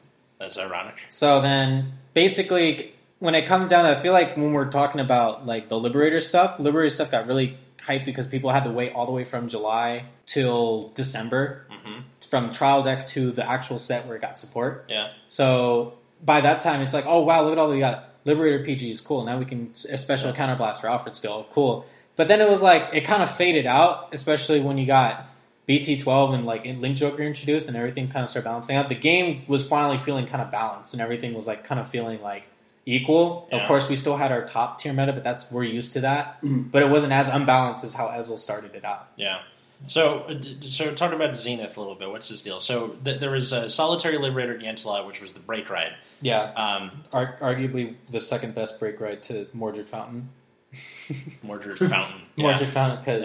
That's 0.40 0.58
ironic. 0.58 0.96
So 1.08 1.40
then, 1.40 1.92
basically, 2.14 2.92
when 3.20 3.34
it 3.34 3.46
comes 3.46 3.68
down, 3.68 3.84
to, 3.84 3.90
I 3.90 3.94
feel 3.94 4.12
like 4.12 4.36
when 4.36 4.52
we're 4.52 4.70
talking 4.70 5.00
about 5.00 5.46
like 5.46 5.68
the 5.68 5.78
Liberator 5.78 6.20
stuff, 6.20 6.58
Liberator 6.58 6.90
stuff 6.90 7.10
got 7.10 7.26
really 7.26 7.56
hyped 7.86 8.04
because 8.04 8.26
people 8.26 8.50
had 8.50 8.64
to 8.64 8.70
wait 8.70 8.92
all 8.92 9.06
the 9.06 9.12
way 9.12 9.22
from 9.24 9.48
July 9.48 10.04
till 10.26 10.88
December 10.94 11.62
hmm 11.70 12.00
from 12.28 12.50
trial 12.50 12.82
deck 12.82 13.06
to 13.06 13.30
the 13.30 13.48
actual 13.48 13.78
set 13.78 14.04
where 14.06 14.16
it 14.16 14.20
got 14.20 14.36
support. 14.36 14.84
Yeah. 14.88 15.10
So 15.28 15.92
by 16.24 16.40
that 16.40 16.60
time, 16.60 16.82
it's 16.82 16.92
like, 16.92 17.04
oh 17.06 17.20
wow, 17.20 17.42
look 17.44 17.52
at 17.52 17.58
all 17.58 17.70
we 17.70 17.78
got. 17.78 18.08
Liberator 18.26 18.62
PG 18.64 18.90
is 18.90 19.00
cool. 19.00 19.24
Now 19.24 19.38
we 19.38 19.44
can 19.46 19.70
a 19.90 19.96
special 19.96 20.32
counterblast 20.34 20.80
for 20.82 20.88
Alfred 20.88 21.14
skill, 21.14 21.46
cool. 21.50 21.86
But 22.16 22.28
then 22.28 22.40
it 22.42 22.48
was 22.50 22.60
like 22.62 22.90
it 22.92 23.02
kind 23.02 23.22
of 23.22 23.30
faded 23.30 23.66
out, 23.66 24.08
especially 24.12 24.60
when 24.60 24.76
you 24.78 24.86
got 24.86 25.26
BT12 25.68 26.34
and 26.34 26.46
like 26.46 26.64
Link 26.64 26.96
Joker 26.96 27.22
introduced 27.22 27.68
and 27.68 27.76
everything 27.76 28.08
kind 28.08 28.22
of 28.22 28.28
started 28.28 28.46
balancing 28.48 28.76
out. 28.76 28.88
The 28.88 28.94
game 28.94 29.44
was 29.48 29.66
finally 29.66 29.96
feeling 29.98 30.26
kind 30.26 30.42
of 30.42 30.50
balanced 30.50 30.92
and 30.94 31.00
everything 31.02 31.34
was 31.34 31.46
like 31.46 31.64
kind 31.64 31.80
of 31.80 31.88
feeling 31.88 32.20
like 32.22 32.44
equal. 32.84 33.48
Yeah. 33.50 33.58
Of 33.62 33.68
course, 33.68 33.88
we 33.88 33.96
still 33.96 34.16
had 34.16 34.30
our 34.32 34.44
top 34.44 34.78
tier 34.80 34.92
meta, 34.92 35.12
but 35.12 35.24
that's 35.24 35.50
we're 35.50 35.64
used 35.64 35.92
to 35.94 36.00
that. 36.02 36.40
Mhm. 36.42 36.70
But 36.70 36.82
it 36.82 36.88
wasn't 36.88 37.12
as 37.12 37.28
unbalanced 37.28 37.84
as 37.84 37.94
how 37.94 38.08
Ezel 38.08 38.38
started 38.38 38.74
it 38.74 38.84
out. 38.84 39.08
Yeah. 39.16 39.40
So, 39.88 40.20
uh, 40.20 40.34
so 40.62 40.94
talking 40.94 41.16
about 41.16 41.34
Zenith 41.36 41.76
a 41.76 41.80
little 41.80 41.96
bit. 41.96 42.08
What's 42.10 42.28
his 42.28 42.42
deal? 42.42 42.60
So 42.60 42.96
th- 43.04 43.20
there 43.20 43.30
was 43.30 43.52
a 43.52 43.68
Solitary 43.68 44.16
Liberator 44.18 44.56
Gancelot, 44.58 45.06
which 45.06 45.20
was 45.20 45.32
the 45.32 45.40
break 45.40 45.68
ride. 45.68 45.92
Yeah, 46.20 46.42
Um, 46.52 47.04
Ar- 47.12 47.36
arguably 47.40 47.96
the 48.10 48.20
second 48.20 48.54
best 48.54 48.80
break 48.80 49.00
ride 49.00 49.22
to 49.24 49.46
Mordred 49.52 49.88
Fountain. 49.88 50.30
Mordred 51.42 51.78
Fountain. 51.78 52.22
Yeah. 52.36 52.48
Mordred 52.48 52.68
Fountain 52.68 52.98
because 52.98 53.24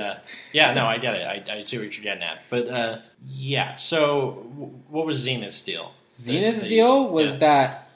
Yeah. 0.54 0.68
Yeah, 0.70 0.74
no, 0.74 0.86
I 0.86 0.98
get 0.98 1.16
it. 1.16 1.26
I, 1.50 1.54
I 1.60 1.64
see 1.64 1.78
what 1.78 1.94
you're 1.96 2.04
getting 2.04 2.24
at. 2.24 2.44
But 2.50 2.70
uh, 2.70 2.98
yeah, 3.28 3.76
so 3.76 4.46
w- 4.54 4.74
what 4.90 5.06
was 5.06 5.26
Zenith's 5.26 5.62
deal? 5.62 5.92
Zenith's 6.08 6.66
deal 6.68 7.10
was 7.10 7.34
yeah. 7.34 7.40
that 7.40 7.90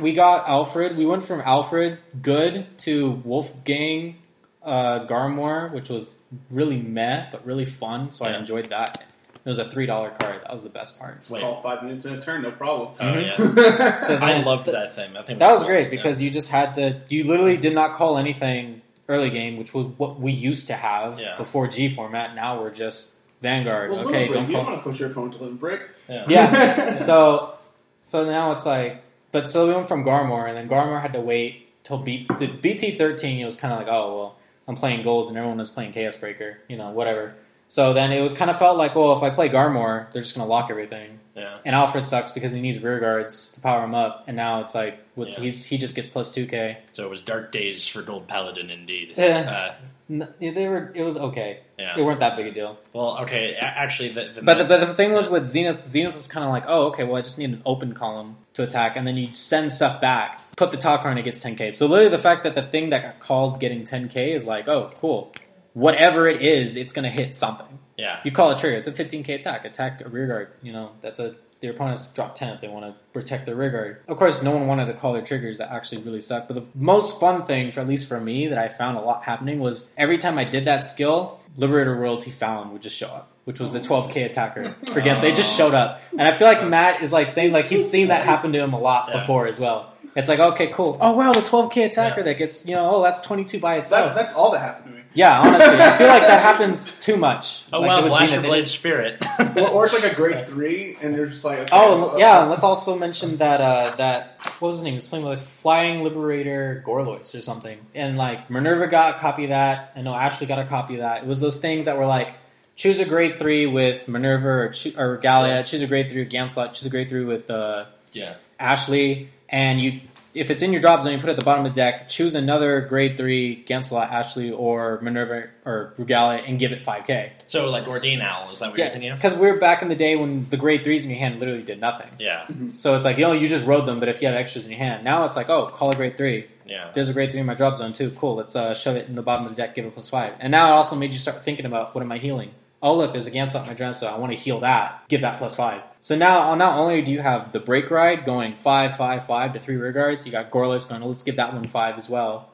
we 0.00 0.12
got 0.12 0.46
Alfred. 0.46 0.96
We 0.98 1.06
went 1.06 1.22
from 1.24 1.40
Alfred 1.40 1.98
good 2.20 2.66
to 2.80 3.10
Wolf 3.24 3.54
Fang 3.64 4.16
uh, 4.62 5.06
Garmore, 5.06 5.72
which 5.72 5.88
was 5.88 6.18
really 6.50 6.80
meh 6.82 7.28
but 7.30 7.46
really 7.46 7.64
fun. 7.64 8.12
So 8.12 8.26
I 8.26 8.36
enjoyed 8.36 8.66
that. 8.66 9.04
It 9.48 9.52
was 9.52 9.58
a 9.58 9.64
three 9.64 9.86
dollar 9.86 10.10
card. 10.10 10.42
That 10.42 10.52
was 10.52 10.62
the 10.62 10.68
best 10.68 10.98
part. 10.98 11.22
Wait. 11.30 11.40
Call 11.40 11.62
five 11.62 11.82
minutes 11.82 12.04
in 12.04 12.12
a 12.12 12.20
turn, 12.20 12.42
no 12.42 12.50
problem. 12.50 12.90
Oh, 13.00 13.18
yeah. 13.18 13.94
So 13.96 14.16
I 14.16 14.42
loved 14.42 14.66
that 14.66 14.94
thing. 14.94 15.14
That 15.14 15.26
thing 15.26 15.38
That 15.38 15.50
was 15.50 15.62
cool. 15.62 15.70
great 15.70 15.84
Yeah. 15.84 15.90
because 15.96 16.20
you 16.20 16.30
just 16.30 16.50
had 16.50 16.74
to. 16.74 17.00
You 17.08 17.24
literally 17.24 17.56
did 17.56 17.74
not 17.74 17.94
call 17.94 18.18
anything 18.18 18.82
early 19.08 19.30
game, 19.30 19.56
which 19.56 19.72
was 19.72 19.86
what 19.96 20.20
we 20.20 20.32
used 20.32 20.66
to 20.66 20.74
have 20.74 21.18
Yeah. 21.18 21.38
before 21.38 21.66
G 21.66 21.88
format. 21.88 22.34
Now 22.34 22.60
we're 22.60 22.70
just 22.74 23.14
Vanguard. 23.40 23.90
Well, 23.90 24.06
okay, 24.08 24.24
okay, 24.24 24.32
don't 24.34 24.48
you 24.50 24.54
call. 24.56 24.64
don't 24.64 24.72
want 24.72 24.84
to 24.84 24.90
push 24.90 25.00
your 25.00 25.10
opponent 25.12 25.32
to 25.38 25.44
limit 25.44 25.58
break. 25.60 25.80
Yeah. 26.10 26.24
Yeah. 26.28 26.94
so 27.08 27.54
so 27.98 28.26
now 28.26 28.52
it's 28.52 28.66
like, 28.66 29.02
but 29.32 29.48
so 29.48 29.66
we 29.66 29.74
went 29.74 29.88
from 29.88 30.04
Garmore, 30.04 30.46
and 30.46 30.58
then 30.58 30.68
Garmore 30.68 31.00
had 31.00 31.14
to 31.14 31.20
wait 31.22 31.68
till 31.84 31.96
B, 31.96 32.26
the 32.38 32.48
BT 32.48 32.90
thirteen. 32.90 33.40
It 33.40 33.46
was 33.46 33.56
kind 33.56 33.72
of 33.72 33.78
like, 33.78 33.88
oh 33.88 34.14
well, 34.14 34.36
I'm 34.68 34.76
playing 34.76 35.04
golds, 35.04 35.30
and 35.30 35.38
everyone 35.38 35.56
was 35.56 35.70
playing 35.70 35.92
Chaos 35.92 36.18
Breaker, 36.18 36.58
you 36.68 36.76
know, 36.76 36.90
whatever. 36.90 37.34
So 37.68 37.92
then 37.92 38.12
it 38.12 38.20
was 38.20 38.32
kind 38.32 38.50
of 38.50 38.58
felt 38.58 38.76
like, 38.78 38.94
well, 38.94 39.12
if 39.12 39.22
I 39.22 39.30
play 39.30 39.48
Garmore, 39.48 40.10
they're 40.12 40.22
just 40.22 40.34
gonna 40.34 40.48
lock 40.48 40.70
everything, 40.70 41.20
Yeah. 41.36 41.58
and 41.66 41.76
Alfred 41.76 42.06
sucks 42.06 42.32
because 42.32 42.50
he 42.52 42.60
needs 42.60 42.78
rear 42.80 42.98
guards 42.98 43.52
to 43.52 43.60
power 43.60 43.84
him 43.84 43.94
up, 43.94 44.24
and 44.26 44.36
now 44.36 44.62
it's 44.62 44.74
like, 44.74 44.98
with, 45.16 45.28
Yeah. 45.30 45.40
he's 45.40 45.66
he 45.66 45.76
just 45.78 45.94
gets 45.94 46.08
plus 46.08 46.32
two 46.32 46.46
K. 46.46 46.78
So 46.94 47.04
it 47.04 47.10
was 47.10 47.22
dark 47.22 47.52
days 47.52 47.86
for 47.86 48.00
Gold 48.02 48.26
Paladin, 48.26 48.70
indeed. 48.70 49.12
Yeah. 49.16 49.74
Uh, 50.10 50.26
They 50.40 50.66
were, 50.66 50.90
it 50.94 51.02
was 51.02 51.18
okay. 51.18 51.60
yeah. 51.78 51.94
They 51.94 52.00
weren't 52.00 52.20
that 52.20 52.34
big 52.38 52.46
a 52.46 52.50
deal. 52.52 52.78
Well, 52.94 53.18
okay. 53.24 53.54
Actually, 53.60 54.08
the, 54.14 54.32
the 54.36 54.40
But 54.42 54.56
the, 54.56 54.64
but 54.64 54.80
the 54.80 54.94
thing 54.94 55.12
was 55.12 55.28
with 55.28 55.44
Zenith, 55.46 55.90
Zenith 55.90 56.14
was 56.14 56.26
kind 56.26 56.46
of 56.46 56.50
like, 56.50 56.64
oh, 56.66 56.86
okay, 56.86 57.04
well, 57.04 57.16
I 57.16 57.20
just 57.20 57.36
need 57.38 57.50
an 57.50 57.60
open 57.66 57.92
column 57.92 58.36
to 58.54 58.62
attack, 58.62 58.96
and 58.96 59.06
then 59.06 59.18
you 59.18 59.34
send 59.34 59.70
stuff 59.70 60.00
back, 60.00 60.40
put 60.56 60.70
the 60.70 60.78
top 60.78 61.02
card, 61.02 61.10
and 61.10 61.18
it 61.18 61.24
gets 61.24 61.44
10k. 61.44 61.74
So 61.74 61.84
literally, 61.84 62.08
the 62.08 62.16
fact 62.16 62.44
that 62.44 62.54
the 62.54 62.62
thing 62.62 62.88
that 62.88 63.02
got 63.02 63.20
called 63.20 63.60
getting 63.60 63.82
10k 63.82 64.34
is 64.34 64.46
like, 64.46 64.66
oh, 64.66 64.90
cool. 64.98 65.30
Whatever 65.74 66.26
it 66.26 66.42
is, 66.42 66.76
it's 66.76 66.92
going 66.92 67.04
to 67.04 67.10
hit 67.10 67.34
something. 67.34 67.78
yeah. 67.96 68.20
You 68.24 68.32
call 68.32 68.50
it 68.50 68.58
trigger. 68.58 68.76
It's 68.76 68.88
a 68.88 68.92
15k 68.92 69.34
attack. 69.34 69.64
Attack 69.64 70.02
a 70.04 70.08
rear 70.08 70.26
guard. 70.26 70.48
You 70.62 70.72
know, 70.72 70.92
that's 71.00 71.18
a 71.18 71.36
their 71.60 71.72
opponents 71.72 72.12
drop 72.12 72.36
10 72.36 72.54
if 72.54 72.60
they 72.60 72.68
want 72.68 72.84
to 72.86 72.94
protect 73.12 73.44
their 73.44 73.56
rear 73.56 73.70
guard. 73.70 74.00
Of 74.06 74.16
course, 74.16 74.44
no 74.44 74.52
one 74.52 74.68
wanted 74.68 74.86
to 74.86 74.92
call 74.92 75.12
their 75.12 75.22
triggers 75.22 75.58
that 75.58 75.72
actually 75.72 76.02
really 76.02 76.20
suck. 76.20 76.46
But 76.46 76.54
the 76.54 76.64
most 76.76 77.18
fun 77.18 77.42
thing, 77.42 77.72
for 77.72 77.80
at 77.80 77.88
least 77.88 78.08
for 78.08 78.20
me, 78.20 78.46
that 78.46 78.58
I 78.58 78.68
found 78.68 78.96
a 78.96 79.00
lot 79.00 79.24
happening 79.24 79.58
was 79.58 79.90
every 79.96 80.18
time 80.18 80.38
I 80.38 80.44
did 80.44 80.66
that 80.66 80.84
skill, 80.84 81.42
Liberator 81.56 81.96
Royalty 81.96 82.30
Phallon 82.30 82.72
would 82.72 82.82
just 82.82 82.94
show 82.94 83.08
up, 83.08 83.32
which 83.44 83.58
was 83.58 83.72
the 83.72 83.80
12k 83.80 84.24
attacker 84.26 84.76
for 84.86 85.00
Gensei. 85.00 85.30
It 85.30 85.34
just 85.36 85.56
showed 85.56 85.74
up. 85.74 86.00
And 86.12 86.22
I 86.22 86.30
feel 86.30 86.46
like 86.46 86.64
Matt 86.64 87.02
is 87.02 87.12
like 87.12 87.26
saying, 87.26 87.50
like, 87.52 87.66
he's 87.66 87.90
seen 87.90 88.06
that 88.08 88.24
happen 88.24 88.52
to 88.52 88.60
him 88.60 88.72
a 88.72 88.78
lot 88.80 89.08
Yeah. 89.08 89.18
before 89.18 89.48
as 89.48 89.58
well. 89.58 89.92
It's 90.14 90.28
like, 90.28 90.38
okay, 90.38 90.68
cool. 90.68 90.96
Oh, 91.00 91.14
wow, 91.16 91.32
the 91.32 91.40
12k 91.40 91.86
attacker 91.86 92.20
Yeah. 92.20 92.24
that 92.26 92.38
gets, 92.38 92.66
you 92.68 92.76
know, 92.76 92.88
oh, 92.94 93.02
that's 93.02 93.20
22 93.22 93.58
by 93.58 93.74
That, 93.74 93.80
itself. 93.80 94.14
that's 94.14 94.32
all 94.34 94.52
that 94.52 94.60
happened 94.60 94.86
to 94.86 94.92
me. 94.92 94.97
Yeah, 95.18 95.40
honestly, 95.40 95.80
I 95.80 95.96
feel 95.96 96.06
like 96.06 96.22
that 96.22 96.40
happens 96.40 96.92
too 97.00 97.16
much. 97.16 97.64
Oh 97.72 97.80
like 97.80 97.88
wow, 97.88 98.06
Blaster 98.06 98.28
Zenith. 98.28 98.46
Blade 98.46 98.68
Spirit. 98.68 99.24
or, 99.38 99.68
or 99.68 99.84
it's 99.86 99.94
like 99.94 100.10
a 100.10 100.14
grade 100.14 100.46
three, 100.46 100.96
and 101.02 101.14
you're 101.14 101.26
just 101.26 101.44
like 101.44 101.58
okay, 101.58 101.68
Oh 101.72 102.14
uh, 102.14 102.16
yeah, 102.16 102.44
let's 102.44 102.62
also 102.62 102.98
mention 102.98 103.36
that 103.38 103.60
uh, 103.60 103.94
that 103.96 104.40
what 104.58 104.68
was 104.68 104.76
his 104.76 104.84
name? 104.84 104.94
It's 104.96 105.06
something 105.06 105.26
like 105.26 105.40
Flying 105.40 106.02
Liberator 106.02 106.82
Gorlois 106.86 107.36
or 107.36 107.42
something. 107.42 107.78
And 107.94 108.16
like 108.16 108.48
Minerva 108.48 108.86
got 108.86 109.16
a 109.16 109.18
copy 109.18 109.44
of 109.44 109.50
that. 109.50 109.92
I 109.96 110.02
know 110.02 110.14
Ashley 110.14 110.46
got 110.46 110.60
a 110.60 110.64
copy 110.64 110.94
of 110.94 111.00
that. 111.00 111.24
It 111.24 111.26
was 111.26 111.40
those 111.40 111.60
things 111.60 111.86
that 111.86 111.98
were 111.98 112.06
like 112.06 112.34
choose 112.76 113.00
a 113.00 113.04
grade 113.04 113.34
three 113.34 113.66
with 113.66 114.08
Minerva 114.08 114.48
or, 114.48 114.68
choo- 114.70 114.94
or 114.96 115.18
Galia, 115.18 115.66
choose 115.66 115.82
a 115.82 115.86
grade 115.86 116.08
three 116.08 116.20
with 116.24 116.32
Gancelot, 116.32 116.72
choose 116.72 116.86
a 116.86 116.90
grade 116.90 117.08
three 117.08 117.24
with 117.24 117.50
uh, 117.50 117.86
yeah. 118.12 118.34
Ashley, 118.58 119.28
and 119.48 119.80
you 119.80 120.00
if 120.34 120.50
it's 120.50 120.62
in 120.62 120.72
your 120.72 120.80
drop 120.80 121.02
zone, 121.02 121.12
you 121.14 121.18
put 121.18 121.28
it 121.28 121.32
at 121.32 121.38
the 121.38 121.44
bottom 121.44 121.64
of 121.66 121.72
the 121.72 121.76
deck. 121.80 122.08
Choose 122.08 122.34
another 122.34 122.80
grade 122.82 123.16
three 123.16 123.64
Gancelot, 123.66 124.10
Ashley, 124.10 124.50
or 124.50 125.00
Minerva 125.00 125.48
or 125.64 125.94
Rugalia, 125.96 126.42
and 126.48 126.58
give 126.58 126.72
it 126.72 126.82
five 126.82 127.06
k. 127.06 127.32
So 127.48 127.70
like 127.70 127.86
Ordine 127.86 128.20
Owl, 128.20 128.50
is 128.52 128.58
that 128.60 128.68
what 128.70 128.78
you're 128.78 128.86
Yeah, 128.86 128.92
thinking 128.92 129.10
of? 129.10 129.18
because 129.18 129.34
we 129.36 129.48
are 129.48 129.56
back 129.56 129.82
in 129.82 129.88
the 129.88 129.96
day 129.96 130.16
when 130.16 130.48
the 130.50 130.56
grade 130.56 130.84
threes 130.84 131.04
in 131.04 131.10
your 131.10 131.18
hand 131.18 131.40
literally 131.40 131.62
did 131.62 131.80
nothing. 131.80 132.08
Yeah, 132.18 132.46
So 132.76 132.94
it's 132.96 133.04
like, 133.04 133.16
you 133.16 133.24
know, 133.24 133.32
you 133.32 133.48
just 133.48 133.64
rode 133.66 133.86
them, 133.86 134.00
but 134.00 134.08
if 134.08 134.20
you 134.22 134.28
have 134.28 134.36
extras 134.36 134.64
in 134.66 134.70
your 134.70 134.78
hand, 134.78 135.02
now 135.04 135.24
it's 135.24 135.36
like, 135.36 135.48
oh, 135.48 135.66
call 135.66 135.90
a 135.90 135.94
grade 135.96 136.16
three. 136.16 136.46
yeah. 136.66 136.90
There's 136.94 137.08
a 137.08 137.12
grade 137.14 137.30
three 137.32 137.40
in 137.40 137.46
my 137.46 137.54
drop 137.54 137.76
zone 137.78 137.92
too. 137.92 138.10
Cool. 138.10 138.36
Let's 138.36 138.54
uh, 138.54 138.74
shove 138.74 138.96
it 138.96 139.08
in 139.08 139.14
the 139.14 139.22
bottom 139.22 139.46
of 139.46 139.56
the 139.56 139.62
deck, 139.62 139.74
give 139.74 139.86
it 139.86 139.94
plus 139.94 140.08
five. 140.10 140.34
And 140.40 140.50
now 140.50 140.68
it 140.72 140.76
also 140.76 140.94
made 140.96 141.12
you 141.12 141.18
start 141.18 141.44
thinking 141.44 141.64
about 141.66 141.94
what 141.94 142.02
am 142.04 142.12
I 142.12 142.18
healing? 142.18 142.50
Oh, 142.80 142.96
look, 142.96 143.12
there's 143.12 143.26
a 143.26 143.30
Gancelot 143.30 143.62
in 143.62 143.68
my 143.68 143.74
drop 143.74 143.96
zone. 143.96 144.12
I 144.12 144.18
want 144.18 144.32
to 144.32 144.38
heal 144.38 144.60
that. 144.60 145.08
Give 145.08 145.22
that 145.22 145.38
plus 145.38 145.56
five. 145.56 145.82
So 146.00 146.16
now, 146.16 146.50
uh, 146.50 146.54
not 146.54 146.78
only 146.78 147.02
do 147.02 147.10
you 147.10 147.20
have 147.20 147.50
the 147.52 147.58
break 147.58 147.90
ride 147.90 148.24
going 148.24 148.54
five, 148.54 148.96
five, 148.96 149.26
five 149.26 149.52
to 149.54 149.58
three 149.58 149.76
rear 149.76 149.90
guards, 149.90 150.24
you 150.26 150.32
got 150.32 150.50
Gorlois 150.50 150.88
going, 150.88 151.02
let's 151.02 151.24
give 151.24 151.36
that 151.36 151.52
one 151.54 151.66
five 151.66 151.96
as 151.96 152.08
well. 152.08 152.50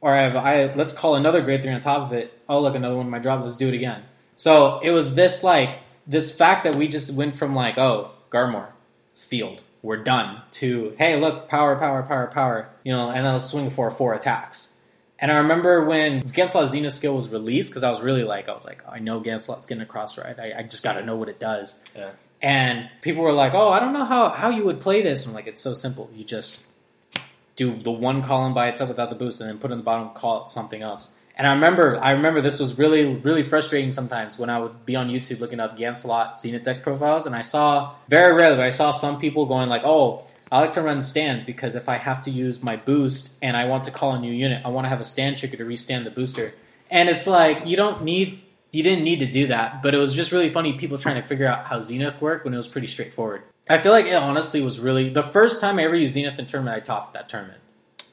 Or 0.00 0.12
I 0.12 0.22
have, 0.22 0.36
I 0.36 0.74
let's 0.74 0.92
call 0.92 1.14
another 1.14 1.40
grade 1.42 1.62
three 1.62 1.72
on 1.72 1.80
top 1.80 2.02
of 2.02 2.12
it. 2.12 2.36
Oh, 2.48 2.60
look, 2.60 2.74
another 2.74 2.96
one 2.96 3.06
in 3.06 3.10
my 3.10 3.20
drop. 3.20 3.42
Let's 3.42 3.56
do 3.56 3.68
it 3.68 3.74
again. 3.74 4.02
So 4.34 4.80
it 4.80 4.90
was 4.90 5.14
this 5.14 5.44
like 5.44 5.78
this 6.06 6.36
fact 6.36 6.64
that 6.64 6.74
we 6.74 6.88
just 6.88 7.14
went 7.14 7.36
from 7.36 7.54
like, 7.54 7.78
oh, 7.78 8.10
Garmore, 8.30 8.70
field, 9.14 9.62
we're 9.82 10.02
done, 10.02 10.42
to 10.52 10.94
hey, 10.98 11.16
look, 11.20 11.48
power, 11.48 11.76
power, 11.76 12.02
power, 12.02 12.26
power, 12.26 12.70
you 12.82 12.92
know, 12.92 13.10
and 13.10 13.24
then 13.24 13.34
let's 13.34 13.44
swing 13.44 13.70
for 13.70 13.90
four 13.90 14.14
attacks. 14.14 14.78
And 15.20 15.30
I 15.30 15.38
remember 15.38 15.84
when 15.84 16.22
Gancelot 16.22 16.66
Zenith 16.68 16.94
skill 16.94 17.14
was 17.14 17.28
released, 17.28 17.70
because 17.70 17.82
I 17.82 17.90
was 17.90 18.00
really 18.00 18.24
like, 18.24 18.48
I 18.48 18.54
was 18.54 18.64
like, 18.64 18.82
I 18.88 19.00
know 19.00 19.20
Gancelot's 19.20 19.66
getting 19.66 19.82
a 19.82 19.86
cross 19.86 20.16
ride. 20.16 20.40
I, 20.40 20.60
I 20.60 20.62
just 20.62 20.82
got 20.82 20.94
to 20.94 21.04
know 21.04 21.16
what 21.16 21.28
it 21.28 21.38
does. 21.38 21.82
Yeah. 21.94 22.12
And 22.40 22.88
people 23.02 23.22
were 23.22 23.32
like, 23.32 23.52
oh, 23.52 23.68
I 23.68 23.80
don't 23.80 23.92
know 23.92 24.06
how, 24.06 24.30
how 24.30 24.48
you 24.48 24.64
would 24.64 24.80
play 24.80 25.02
this. 25.02 25.26
And 25.26 25.30
I'm 25.30 25.34
like, 25.34 25.46
it's 25.46 25.60
so 25.60 25.74
simple. 25.74 26.10
You 26.14 26.24
just 26.24 26.66
do 27.56 27.76
the 27.82 27.90
one 27.90 28.22
column 28.22 28.54
by 28.54 28.68
itself 28.68 28.88
without 28.88 29.10
the 29.10 29.16
boost, 29.16 29.42
and 29.42 29.50
then 29.50 29.58
put 29.58 29.70
in 29.70 29.76
the 29.76 29.84
bottom, 29.84 30.10
call 30.14 30.44
it 30.44 30.48
something 30.48 30.80
else. 30.80 31.16
And 31.36 31.46
I 31.46 31.52
remember, 31.52 31.98
I 32.02 32.12
remember 32.12 32.40
this 32.40 32.58
was 32.58 32.78
really, 32.78 33.16
really 33.16 33.42
frustrating 33.42 33.90
sometimes 33.90 34.38
when 34.38 34.50
I 34.50 34.58
would 34.58 34.84
be 34.86 34.96
on 34.96 35.08
YouTube 35.08 35.40
looking 35.40 35.60
up 35.60 35.76
Gancelot 35.76 36.40
Zenith 36.40 36.62
deck 36.62 36.82
profiles, 36.82 37.26
and 37.26 37.36
I 37.36 37.42
saw 37.42 37.94
very 38.08 38.34
rarely, 38.34 38.56
but 38.56 38.64
I 38.64 38.70
saw 38.70 38.90
some 38.90 39.18
people 39.18 39.46
going 39.46 39.68
like, 39.68 39.82
"Oh, 39.84 40.24
I 40.52 40.60
like 40.60 40.72
to 40.74 40.82
run 40.82 41.00
stands 41.02 41.44
because 41.44 41.74
if 41.74 41.88
I 41.88 41.96
have 41.96 42.22
to 42.22 42.30
use 42.30 42.62
my 42.62 42.76
boost 42.76 43.36
and 43.40 43.56
I 43.56 43.66
want 43.66 43.84
to 43.84 43.90
call 43.90 44.14
a 44.14 44.20
new 44.20 44.32
unit, 44.32 44.62
I 44.64 44.68
want 44.68 44.84
to 44.86 44.88
have 44.88 45.00
a 45.00 45.04
stand 45.04 45.36
trigger 45.38 45.56
to 45.58 45.64
restand 45.64 46.06
the 46.06 46.10
booster." 46.10 46.54
And 46.90 47.08
it's 47.08 47.26
like 47.26 47.66
you 47.66 47.76
don't 47.76 48.02
need, 48.02 48.40
you 48.72 48.82
didn't 48.82 49.04
need 49.04 49.20
to 49.20 49.26
do 49.26 49.46
that, 49.48 49.80
but 49.82 49.94
it 49.94 49.98
was 49.98 50.12
just 50.12 50.32
really 50.32 50.48
funny 50.48 50.72
people 50.72 50.98
trying 50.98 51.14
to 51.16 51.22
figure 51.22 51.46
out 51.46 51.66
how 51.66 51.80
Zenith 51.80 52.20
worked 52.20 52.44
when 52.44 52.52
it 52.52 52.56
was 52.56 52.66
pretty 52.68 52.88
straightforward. 52.88 53.42
I 53.68 53.78
feel 53.78 53.92
like 53.92 54.06
it 54.06 54.14
honestly 54.14 54.60
was 54.60 54.80
really 54.80 55.10
the 55.10 55.22
first 55.22 55.60
time 55.60 55.78
I 55.78 55.84
ever 55.84 55.94
used 55.94 56.14
Zenith 56.14 56.38
in 56.38 56.46
tournament. 56.46 56.76
I 56.76 56.80
topped 56.80 57.14
that 57.14 57.28
tournament. 57.28 57.60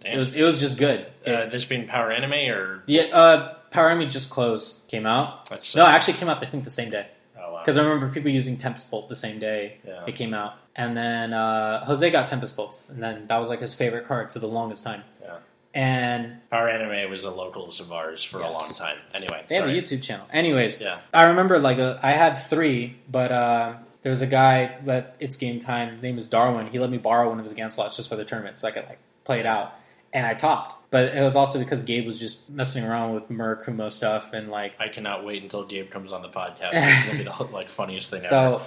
It 0.06 0.16
was 0.18 0.36
it 0.36 0.44
was 0.44 0.60
just 0.60 0.78
good. 0.78 1.08
It- 1.26 1.34
uh, 1.34 1.46
this 1.50 1.66
being 1.66 1.88
Power 1.88 2.12
Anime 2.12 2.52
or 2.56 2.84
yeah, 2.86 3.04
uh, 3.12 3.56
Power 3.72 3.90
Enemy 3.90 4.06
just 4.08 4.30
closed, 4.30 4.88
came 4.88 5.06
out. 5.08 5.50
that's 5.50 5.76
No, 5.76 5.86
it 5.86 5.90
actually 5.90 6.14
came 6.14 6.30
out 6.30 6.42
I 6.42 6.46
think 6.46 6.64
the 6.64 6.70
same 6.70 6.92
day 6.92 7.08
oh, 7.38 7.54
wow. 7.54 7.60
because 7.60 7.78
I 7.78 7.82
remember 7.84 8.10
people 8.14 8.30
using 8.30 8.58
Tempest 8.58 8.92
Bolt 8.92 9.10
the 9.10 9.16
same 9.16 9.40
day 9.40 9.78
Yeah. 9.86 10.04
it 10.06 10.16
came 10.16 10.34
out, 10.36 10.54
and 10.78 10.96
then 10.96 11.34
uh, 11.34 11.84
Jose 11.86 12.10
got 12.12 12.28
Tempest 12.28 12.56
Bolts, 12.56 12.90
and 12.90 13.02
then 13.02 13.28
that 13.28 13.38
was 13.38 13.50
like 13.50 13.60
his 13.60 13.74
favorite 13.74 14.06
card 14.06 14.32
for 14.32 14.40
the 14.40 14.48
longest 14.48 14.84
time. 14.84 15.04
Yeah. 15.22 15.38
And 15.74 16.50
Power 16.50 16.70
Anime 16.70 17.10
was 17.12 17.24
a 17.24 17.30
locals 17.30 17.80
of 17.80 17.92
ours 17.92 18.24
for 18.24 18.40
a 18.40 18.50
long 18.50 18.70
time. 18.78 18.98
Anyway, 19.14 19.44
they 19.48 19.56
have 19.56 19.66
a. 19.66 19.68
YouTube 19.68 20.02
channel. 20.02 20.26
Anyways, 20.32 20.82
Yeah. 20.82 21.00
I 21.14 21.24
remember 21.26 21.60
like 21.60 21.78
uh, 21.78 21.98
I 22.02 22.14
had 22.14 22.36
three, 22.36 22.98
but 23.10 23.32
uh, 23.32 23.74
there 24.02 24.10
was 24.10 24.22
a 24.22 24.28
guy 24.28 24.78
that 24.86 25.18
it's 25.20 25.36
game 25.36 25.60
time. 25.60 25.94
His 25.94 26.02
name 26.02 26.18
is 26.18 26.28
Darwin. 26.28 26.68
He 26.68 26.80
let 26.80 26.90
me 26.90 26.98
borrow 26.98 27.30
one 27.30 27.40
of 27.40 27.44
his 27.46 27.54
Gancelots 27.54 27.98
just 27.98 28.10
for 28.10 28.16
the 28.16 28.26
tournament, 28.26 28.58
so 28.60 28.68
I 28.68 28.72
could 28.72 28.86
like 28.86 29.00
play 29.24 29.40
it 29.40 29.46
out. 29.46 29.76
And 30.14 30.26
I 30.26 30.34
topped, 30.34 30.74
but 30.90 31.14
it 31.14 31.22
was 31.22 31.36
also 31.36 31.60
because 31.60 31.84
Gabe 31.84 32.06
was 32.06 32.18
just 32.18 32.50
messing 32.50 32.86
around 32.86 33.14
with 33.14 33.30
Murakumo 33.30 33.92
stuff 33.92 34.32
and 34.32 34.50
like 34.50 34.74
I 34.80 34.88
cannot 34.88 35.26
wait 35.26 35.44
until 35.44 35.66
Gabe 35.66 35.92
comes 35.92 36.14
on 36.14 36.22
the 36.22 36.30
podcast. 36.30 36.70
It's 36.74 37.06
gonna 37.08 37.18
be 37.18 37.24
the 37.26 37.54
like 37.54 37.68
funniest 37.68 38.10
thing 38.10 38.20
ever. 38.20 38.28
So, 38.30 38.62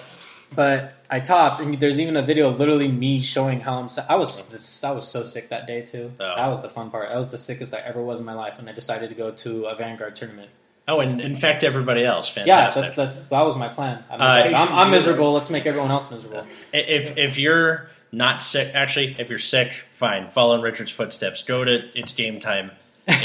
but 0.54 0.94
I 1.10 1.20
topped, 1.20 1.60
and 1.60 1.74
there's 1.74 2.00
even 2.00 2.16
a 2.16 2.22
video 2.22 2.48
of 2.48 2.58
literally 2.58 2.88
me 2.88 3.20
showing 3.20 3.60
how 3.60 3.78
I'm. 3.78 3.88
si- 3.88 4.02
I 4.08 4.16
was 4.16 4.50
this, 4.50 4.84
I 4.84 4.92
was 4.92 5.08
so 5.08 5.24
sick 5.24 5.48
that 5.50 5.66
day 5.66 5.82
too. 5.82 6.12
Oh. 6.18 6.36
That 6.36 6.48
was 6.48 6.62
the 6.62 6.68
fun 6.68 6.90
part. 6.90 7.08
That 7.08 7.16
was 7.16 7.30
the 7.30 7.38
sickest 7.38 7.74
I 7.74 7.78
ever 7.78 8.02
was 8.02 8.20
in 8.20 8.26
my 8.26 8.34
life, 8.34 8.58
and 8.58 8.68
I 8.68 8.72
decided 8.72 9.08
to 9.10 9.14
go 9.14 9.30
to 9.30 9.66
a 9.66 9.74
Vanguard 9.76 10.16
tournament. 10.16 10.50
Oh, 10.88 11.00
and 11.00 11.20
infect 11.20 11.62
everybody 11.62 12.04
else. 12.04 12.36
Yeah, 12.36 12.70
that's 12.70 12.94
that's 12.94 13.16
that 13.16 13.42
was 13.42 13.56
my 13.56 13.68
plan. 13.68 14.02
I 14.10 14.12
was 14.14 14.22
Uh, 14.22 14.58
I'm, 14.58 14.72
I'm 14.72 14.90
miserable. 14.90 15.32
Let's 15.32 15.50
make 15.50 15.66
everyone 15.66 15.90
else 15.90 16.10
miserable. 16.10 16.44
If 16.72 17.16
if 17.16 17.38
you're 17.38 17.88
not 18.12 18.42
sick, 18.42 18.74
actually, 18.74 19.14
if 19.18 19.30
you're 19.30 19.38
sick, 19.38 19.70
fine. 19.94 20.30
Follow 20.30 20.56
in 20.56 20.62
Richard's 20.62 20.90
footsteps. 20.90 21.44
Go 21.44 21.64
to 21.64 21.82
it's 21.96 22.14
game 22.14 22.40
time 22.40 22.72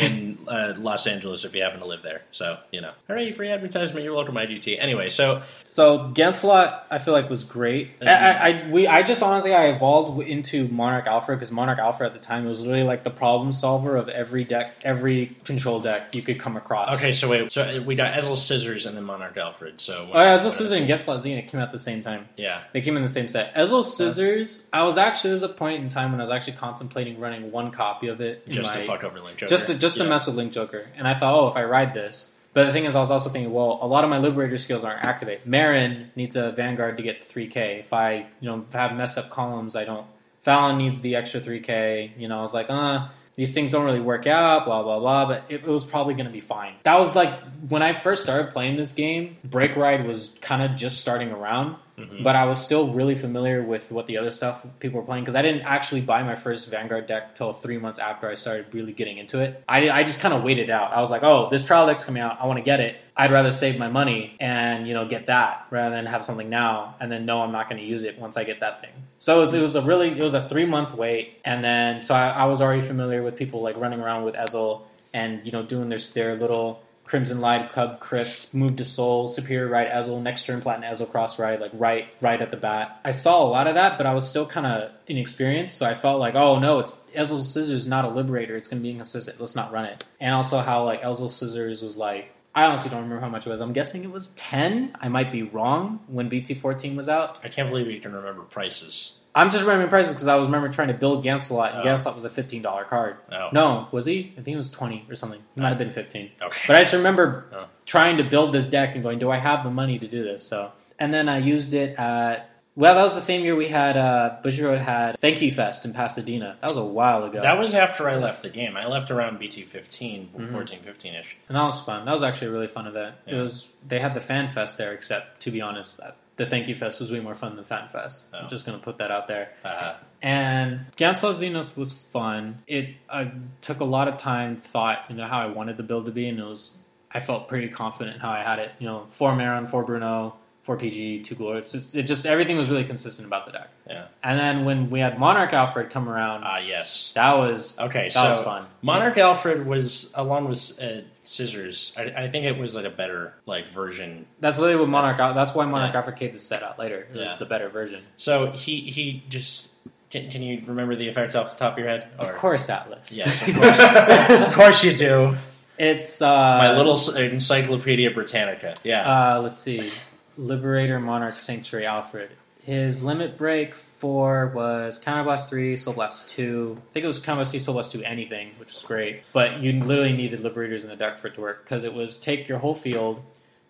in 0.02 0.35
uh, 0.48 0.74
Los 0.78 1.08
Angeles 1.08 1.46
if 1.46 1.56
you 1.56 1.62
happen 1.64 1.80
to 1.80 1.86
live 1.86 2.02
there. 2.04 2.22
So 2.32 2.58
you 2.72 2.82
know, 2.82 2.92
hooray! 3.08 3.32
Free 3.34 3.50
advertisement. 3.50 4.04
You're 4.04 4.16
welcome, 4.16 4.36
IGT. 4.36 4.82
Anyway, 4.82 5.10
so 5.10 5.42
So 5.62 6.10
Gancelot, 6.10 6.82
I 6.92 6.98
feel 6.98 7.14
like 7.14 7.30
was 7.30 7.44
great. 7.44 7.92
I, 8.02 8.06
I, 8.06 8.50
I 8.50 8.70
we 8.70 8.88
I 8.88 9.04
just 9.04 9.22
honestly 9.24 9.54
I 9.54 9.68
evolved 9.68 10.22
into 10.28 10.68
Monarch 10.68 11.08
Alfred 11.08 11.40
because 11.40 11.52
Monarch 11.52 11.80
Alfred 11.80 12.08
at 12.08 12.14
the 12.14 12.26
time 12.26 12.46
was 12.46 12.66
really 12.66 12.84
like 12.84 13.04
the 13.04 13.10
problem 13.10 13.52
solver 13.52 13.96
of 13.98 14.10
every 14.10 14.44
deck, 14.44 14.76
every 14.84 15.36
control 15.44 15.80
deck 15.80 16.16
you 16.16 16.22
could 16.22 16.40
come 16.40 16.58
across. 16.58 16.98
okay, 16.98 17.12
so 17.12 17.30
wait, 17.30 17.52
so 17.52 17.82
we 17.82 17.96
got 17.96 18.14
Ezel 18.14 18.38
Scissors 18.38 18.86
and 18.86 18.96
then 18.98 19.04
Monarch 19.04 19.38
Alfred. 19.38 19.80
So 19.82 20.10
Oh, 20.14 20.22
yeah, 20.22 20.36
Ezel 20.36 20.50
Scissors 20.52 20.72
and 20.72 20.88
Gancelot 20.88 21.22
Zenith 21.22 21.50
came 21.50 21.60
out 21.62 21.68
at 21.68 21.72
the 21.72 21.78
same 21.80 22.02
time. 22.02 22.28
Yeah, 22.38 22.62
They 22.74 22.82
came 22.82 22.96
in 22.96 23.02
the 23.02 23.08
same 23.08 23.28
set. 23.28 23.54
Ezel 23.56 23.84
Scissors, 23.84 24.68
I 24.74 24.84
was 24.84 24.98
actually, 24.98 25.30
there 25.30 25.34
was 25.36 25.44
a 25.44 25.50
point 25.50 25.84
in 25.84 25.90
time 25.90 26.12
when 26.12 26.20
I 26.20 26.24
was 26.24 26.32
actually 26.32 26.54
contemplating 26.54 27.20
running 27.20 27.52
one 27.52 27.72
copy 27.72 28.08
of 28.08 28.22
it. 28.22 28.48
just 28.50 28.74
my, 28.74 28.82
to 28.82 28.84
fuck 28.88 29.04
over 29.04 29.20
Link 29.20 29.38
Joker. 29.38 29.50
Just 29.50 29.68
to, 29.68 29.78
just 29.78 29.98
to 29.98 30.04
mess 30.06 30.28
with 30.28 30.35
Link 30.36 30.54
Joker. 30.54 30.88
And 30.96 31.08
I 31.08 31.14
thought, 31.14 31.34
oh, 31.34 31.48
if 31.48 31.56
I 31.56 31.64
ride 31.64 31.94
this. 31.94 32.36
But 32.54 32.68
the 32.68 32.72
thing 32.72 32.86
is, 32.86 32.96
I 32.96 33.02
was 33.02 33.12
also 33.12 33.30
thinking, 33.30 33.52
well, 33.52 33.80
a 33.82 33.88
lot 33.88 34.06
of 34.06 34.10
my 34.10 34.18
Liberator 34.18 34.58
skills 34.58 34.86
aren't 34.86 35.04
activate. 35.04 35.46
Marron 35.46 36.12
needs 36.16 36.38
a 36.38 36.52
Vanguard 36.52 36.96
to 36.98 37.04
get 37.04 37.20
3k. 37.20 37.80
If 37.80 37.92
I, 37.92 38.28
you 38.40 38.50
know, 38.50 38.66
have 38.72 38.96
messed 38.96 39.18
up 39.18 39.30
columns, 39.30 39.76
I 39.76 39.84
don't. 39.84 40.08
Phallon 40.42 40.78
needs 40.78 41.02
the 41.02 41.16
extra 41.16 41.42
3k. 41.42 42.18
You 42.18 42.30
know, 42.30 42.40
I 42.40 42.42
was 42.42 42.54
like, 42.54 42.70
uh, 42.70 43.10
these 43.36 43.54
things 43.54 43.72
don't 43.74 43.84
really 43.84 44.00
work 44.00 44.26
out, 44.26 44.64
blah, 44.64 44.84
blah, 44.84 45.00
blah. 45.00 45.26
But 45.26 45.46
it, 45.50 45.64
it 45.64 45.68
was 45.68 45.84
probably 45.84 46.14
going 46.14 46.28
to 46.28 46.32
be 46.32 46.40
fine. 46.40 46.76
That 46.84 46.98
was 46.98 47.14
like, 47.14 47.38
when 47.68 47.82
I 47.82 47.92
first 47.92 48.24
started 48.24 48.52
playing 48.52 48.78
this 48.78 48.94
game, 48.94 49.36
Break 49.44 49.76
Ride 49.76 50.08
was 50.08 50.34
kind 50.40 50.62
of 50.62 50.78
just 50.78 51.02
starting 51.02 51.32
around. 51.32 51.76
Mhm. 51.98 52.24
But 52.24 52.36
I 52.36 52.46
was 52.46 52.62
still 52.62 52.88
really 52.90 53.16
familiar 53.16 53.62
with 53.62 53.92
what 53.92 54.06
the 54.06 54.18
other 54.18 54.30
stuff 54.30 54.66
people 54.80 55.00
were 55.00 55.06
playing 55.06 55.24
because 55.24 55.36
I 55.36 55.42
didn't 55.42 55.62
actually 55.62 56.02
buy 56.02 56.24
my 56.24 56.36
first 56.36 56.70
Vanguard 56.70 57.08
deck 57.08 57.36
till 57.36 57.54
three 57.54 57.78
months 57.78 58.00
after 58.00 58.30
I 58.30 58.34
started 58.34 58.66
really 58.74 58.92
getting 58.92 59.18
into 59.18 59.40
it. 59.42 59.64
I, 59.68 59.90
I 59.90 60.04
just 60.04 60.20
kind 60.20 60.34
of 60.34 60.44
waited 60.44 60.70
out. 60.70 60.92
I 60.92 61.00
was 61.00 61.10
like, 61.10 61.24
oh, 61.24 61.50
this 61.50 61.66
trial 61.66 61.88
deck's 61.88 62.04
coming 62.04 62.22
out. 62.22 62.38
I 62.42 62.48
want 62.48 62.58
to 62.58 62.64
get 62.64 62.82
it. 62.82 62.98
I'd 63.16 63.32
rather 63.32 63.52
save 63.52 63.80
my 63.80 63.88
money 63.88 64.36
and 64.42 64.88
you 64.88 64.94
know 64.94 65.08
get 65.08 65.28
that 65.28 65.68
rather 65.70 65.96
than 65.96 66.06
have 66.06 66.22
something 66.24 66.50
now 66.50 66.96
and 67.00 67.10
then 67.10 67.26
know 67.26 67.42
I'm 67.42 67.52
not 67.54 67.70
going 67.70 67.82
to 67.82 67.88
use 67.88 68.04
it 68.04 68.20
once 68.20 68.36
I 68.36 68.44
get 68.44 68.60
that 68.60 68.82
thing. 68.82 68.92
So 69.20 69.38
it 69.38 69.40
was, 69.40 69.54
it 69.54 69.62
was 69.62 69.76
a 69.76 69.82
really 69.82 70.10
it 70.10 70.24
was 70.24 70.34
a 70.34 70.42
three 70.42 70.66
month 70.66 70.94
wait 70.94 71.40
and 71.46 71.64
then 71.64 72.02
so 72.02 72.14
I, 72.14 72.30
I 72.30 72.46
was 72.46 72.62
already 72.62 72.82
familiar 72.82 73.24
with 73.24 73.38
people 73.38 73.62
like 73.62 73.78
running 73.78 74.02
around 74.02 74.24
with 74.24 74.36
Ezel 74.36 74.82
and 75.14 75.46
you 75.46 75.52
know 75.54 75.64
doing 75.64 75.88
their 75.88 76.00
their 76.14 76.36
little 76.36 76.84
Crimson 77.06 77.40
Light, 77.40 77.72
Cub, 77.72 78.00
Crips, 78.00 78.54
move 78.54 78.76
to 78.78 78.84
Soul, 78.84 79.28
Superior 79.28 79.68
Ride, 79.68 79.88
Ezel, 79.88 80.22
next 80.22 80.46
turn 80.46 80.60
Platinum 80.62 80.92
Ezel, 80.92 81.10
cross 81.10 81.38
ride, 81.40 81.60
like 81.60 81.72
right, 81.74 82.10
right 82.20 82.42
at 82.42 82.52
the 82.52 82.58
bat. 82.58 83.00
I 83.06 83.12
saw 83.12 83.44
a 83.44 83.48
lot 83.48 83.68
of 83.68 83.76
that, 83.76 83.98
but 83.98 84.08
I 84.08 84.14
was 84.14 84.28
still 84.28 84.46
kind 84.46 84.66
of 84.66 84.92
inexperienced, 85.08 85.78
so 85.78 85.88
I 85.88 85.94
felt 85.94 86.20
like, 86.20 86.34
oh 86.36 86.58
no, 86.58 86.80
it's 86.80 87.06
Ezel 87.16 87.42
Scissors, 87.42 87.88
not 87.88 88.06
a 88.06 88.10
Liberator. 88.10 88.56
It's 88.56 88.68
going 88.68 88.82
to 88.82 88.84
be 88.84 88.90
inconsistent. 88.90 89.40
Let's 89.40 89.56
not 89.56 89.72
run 89.72 89.86
it. 89.86 90.04
And 90.20 90.34
also 90.34 90.60
how 90.60 90.84
like 90.84 91.04
Ezel 91.04 91.30
Scissors 91.30 91.84
was 91.84 91.98
like, 91.98 92.32
I 92.56 92.66
honestly 92.66 92.90
don't 92.90 93.04
remember 93.04 93.22
how 93.22 93.30
much 93.30 93.46
it 93.46 93.50
was. 93.50 93.62
I'm 93.62 93.74
guessing 93.74 94.04
it 94.04 94.12
was 94.12 94.30
ten. 94.36 94.96
I 95.00 95.10
might 95.10 95.32
be 95.32 95.44
wrong 95.44 96.00
when 96.08 96.30
BT14 96.30 96.96
was 96.96 97.10
out. 97.10 97.40
I 97.44 97.50
can't 97.50 97.70
believe 97.70 97.88
you 97.88 98.00
can 98.00 98.14
remember 98.14 98.44
prices. 98.44 99.14
I'm 99.38 99.52
just 99.52 99.64
remembering 99.64 99.90
prices 99.90 100.14
because 100.14 100.28
I 100.28 100.36
was 100.36 100.48
remember 100.48 100.70
trying 100.70 100.88
to 100.88 100.94
build 100.94 101.24
Gancelot, 101.26 101.76
and 101.78 101.88
Oh. 101.88 102.14
Was 102.16 102.24
a 102.24 102.30
fifteen 102.30 102.62
dollar 102.62 102.86
card. 102.86 103.18
Oh, 103.32 103.50
No, 103.52 103.88
was 103.92 104.06
he? 104.06 104.34
I 104.38 104.42
think 104.42 104.56
it 104.56 104.58
was 104.58 104.70
twenty 104.70 105.06
or 105.10 105.16
something. 105.16 105.42
He 105.56 105.62
might 105.62 105.70
have 105.70 105.78
been 105.78 105.92
fifteen. 105.92 106.32
okay. 106.42 106.62
But 106.68 106.78
I 106.78 106.80
just 106.80 106.94
remember 106.94 107.46
Oh. 107.54 107.66
trying 107.86 108.18
to 108.18 108.24
build 108.24 108.54
this 108.54 108.66
deck 108.68 108.96
and 108.96 109.04
going, 109.04 109.20
do 109.20 109.30
I 109.30 109.38
have 109.38 109.64
the 109.64 109.70
money 109.70 110.00
to 110.00 110.08
do 110.08 110.24
this? 110.24 110.48
So, 110.48 110.72
and 110.98 111.14
then 111.14 111.28
I 111.28 111.40
used 111.40 111.74
it 111.74 112.00
at 112.00 112.50
Well, 112.78 112.96
that 112.96 113.04
was 113.04 113.14
the 113.14 113.22
same 113.22 113.44
year 113.46 113.56
we 113.56 113.68
had 113.70 113.96
uh, 113.98 114.36
had 114.44 115.18
Thank 115.20 115.42
You 115.42 115.52
Fest 115.52 115.86
in 115.86 115.94
Pasadena. 115.94 116.58
That 116.62 116.70
was 116.70 116.78
a 116.78 116.84
while 116.84 117.24
ago. 117.24 117.42
That 117.42 117.58
was 117.58 117.74
after 117.74 118.10
I 118.10 118.16
left 118.18 118.42
the 118.42 118.50
game. 118.50 118.76
I 118.76 118.86
left 118.88 119.12
around 119.12 119.40
BT 119.40 119.64
15, 119.64 120.30
Mhm. 120.38 120.52
14, 120.52 120.80
15 120.84 121.14
ish. 121.16 121.36
and 121.48 121.56
that 121.58 121.64
was 121.64 121.82
fun. 121.82 122.04
That 122.06 122.12
was 122.14 122.22
actually 122.24 122.48
a 122.48 122.52
really 122.52 122.68
fun 122.68 122.86
event. 122.88 123.16
It 123.28 123.36
was 123.36 123.70
they 123.88 124.00
had 124.00 124.14
the 124.14 124.20
Fan 124.20 124.48
Fest 124.50 124.78
there, 124.78 124.92
except 124.94 125.42
to 125.44 125.52
be 125.52 125.62
honest, 125.62 125.98
that 126.00 126.16
the 126.38 126.46
Thank 126.46 126.68
You 126.68 126.76
Fest 126.76 127.00
was 127.00 127.12
way 127.12 127.20
more 127.20 127.36
fun 127.36 127.56
than 127.56 127.66
Fan 127.66 127.88
Fest. 127.88 128.28
Oh. 128.34 128.40
I'm 128.40 128.50
just 128.50 128.66
gonna 128.66 128.80
put 128.80 128.98
that 128.98 129.12
out 129.12 129.28
there. 129.28 129.52
Uh, 129.64 129.96
And 130.22 130.86
Gancelot 130.98 131.34
Zenith 131.36 131.78
was 131.78 131.94
fun. 131.94 132.64
It 132.68 132.96
I 133.10 133.32
took 133.62 133.80
a 133.80 133.86
lot 133.86 134.08
of 134.08 134.18
time, 134.18 134.58
thought, 134.58 135.06
you 135.10 135.16
know, 135.16 135.28
how 135.28 135.40
I 135.40 135.48
wanted 135.48 135.78
the 135.78 135.84
build 135.84 136.06
to 136.08 136.12
be, 136.12 136.28
and 136.28 136.40
it 136.40 136.44
was 136.46 136.78
I 137.12 137.20
felt 137.20 137.48
pretty 137.48 137.70
confident 137.70 138.22
how 138.22 138.32
I 138.32 138.42
had 138.44 138.60
it. 138.60 138.72
You 138.80 138.88
know, 138.88 139.08
four 139.10 139.36
Marron, 139.36 139.68
four 139.68 139.84
Bruno, 139.84 140.36
four 140.64 140.76
PG, 140.78 141.22
two 141.22 141.36
Glory. 141.36 141.60
It's 141.60 141.72
just, 141.72 141.96
it 141.96 142.04
just 142.04 142.26
everything 142.26 142.58
was 142.58 142.70
really 142.70 142.84
consistent 142.84 143.28
about 143.28 143.46
the 143.46 143.52
deck. 143.54 143.70
Yeah. 143.88 144.08
And 144.24 144.38
then 144.40 144.66
when 144.66 144.90
we 144.90 145.00
had 145.00 145.18
Monarch 145.20 145.54
Alfred 145.54 145.92
come 145.92 146.10
around, 146.10 146.44
ah, 146.44 146.58
yes. 146.58 147.12
that 147.16 147.38
was 147.38 147.80
Okay, 147.80 148.06
that 148.10 148.14
so 148.14 148.28
was 148.30 148.44
fun. 148.44 148.66
Monarch 148.82 149.18
Alfred 149.18 149.66
was 149.66 150.12
along 150.16 150.50
with 150.50 150.82
uh, 150.82 151.02
Scissors. 151.28 151.94
I, 151.98 152.04
I 152.26 152.30
think 152.30 152.46
it 152.46 152.58
was 152.58 152.76
like 152.76 152.86
a 152.86 152.90
better 152.90 153.34
like 153.46 153.72
version. 153.72 154.26
That's 154.40 154.60
literally 154.60 154.82
what 154.82 154.90
Monarch. 154.90 155.18
That's 155.18 155.54
why 155.56 155.66
Monarch 155.66 155.94
Yeah. 155.94 156.00
Alfred 156.00 156.18
gave 156.18 156.34
the 156.34 156.40
set 156.40 156.64
out 156.64 156.78
later. 156.80 157.08
It 157.14 157.18
was 157.18 157.38
the 157.38 157.46
better 157.46 157.70
version. 157.70 158.04
So 158.18 158.52
he 158.52 158.80
he 158.82 159.24
just 159.30 159.70
can, 160.10 160.30
can 160.30 160.42
you 160.42 160.62
remember 160.66 160.96
the 160.96 161.08
effects 161.08 161.36
off 161.36 161.52
the 161.52 161.58
top 161.58 161.74
of 161.74 161.80
your 161.80 161.88
head? 161.88 162.08
Of 162.20 162.36
course, 162.36 162.70
Atlas. 162.70 163.18
Yes, 163.18 163.48
of 163.48 163.56
course. 163.56 164.42
of 164.48 164.54
course 164.54 164.84
you 164.84 164.96
do. 164.96 165.36
It's 165.78 166.22
uh, 166.22 166.28
My 166.28 166.76
little 166.78 167.16
Encyclopedia 167.16 168.12
Britannica. 168.12 168.76
Yeah. 168.84 169.36
Uh, 169.36 169.42
let's 169.42 169.60
see. 169.60 169.92
Liberator, 170.38 171.00
Monarch, 171.00 171.40
Sanctuary, 171.40 171.86
Alfred. 171.86 172.30
His 172.66 173.04
limit 173.04 173.38
break 173.38 173.76
four 173.76 174.48
was 174.48 175.00
Counterblast 175.00 175.50
3, 175.50 175.76
Soul 175.76 175.94
Blast 175.94 176.30
2. 176.30 176.76
I 176.76 176.94
think 176.94 177.04
it 177.04 177.08
was 177.08 177.22
Counterblast 177.22 177.52
3, 177.52 177.60
Soul 177.60 177.74
Blast 177.76 177.92
2, 177.92 178.02
anything, 178.04 178.54
which 178.58 178.74
was 178.74 178.82
great. 178.82 179.22
But 179.34 179.60
you 179.60 179.74
literally 179.74 180.14
needed 180.14 180.40
Liberators 180.40 180.84
in 180.84 180.90
the 180.90 180.96
deck 180.96 181.20
for 181.20 181.28
it 181.28 181.36
to 181.36 181.42
work 181.42 181.64
because 181.64 181.84
it 181.84 181.94
was 181.94 182.20
take 182.20 182.48
your 182.48 182.58
whole 182.58 182.74
field, 182.74 183.22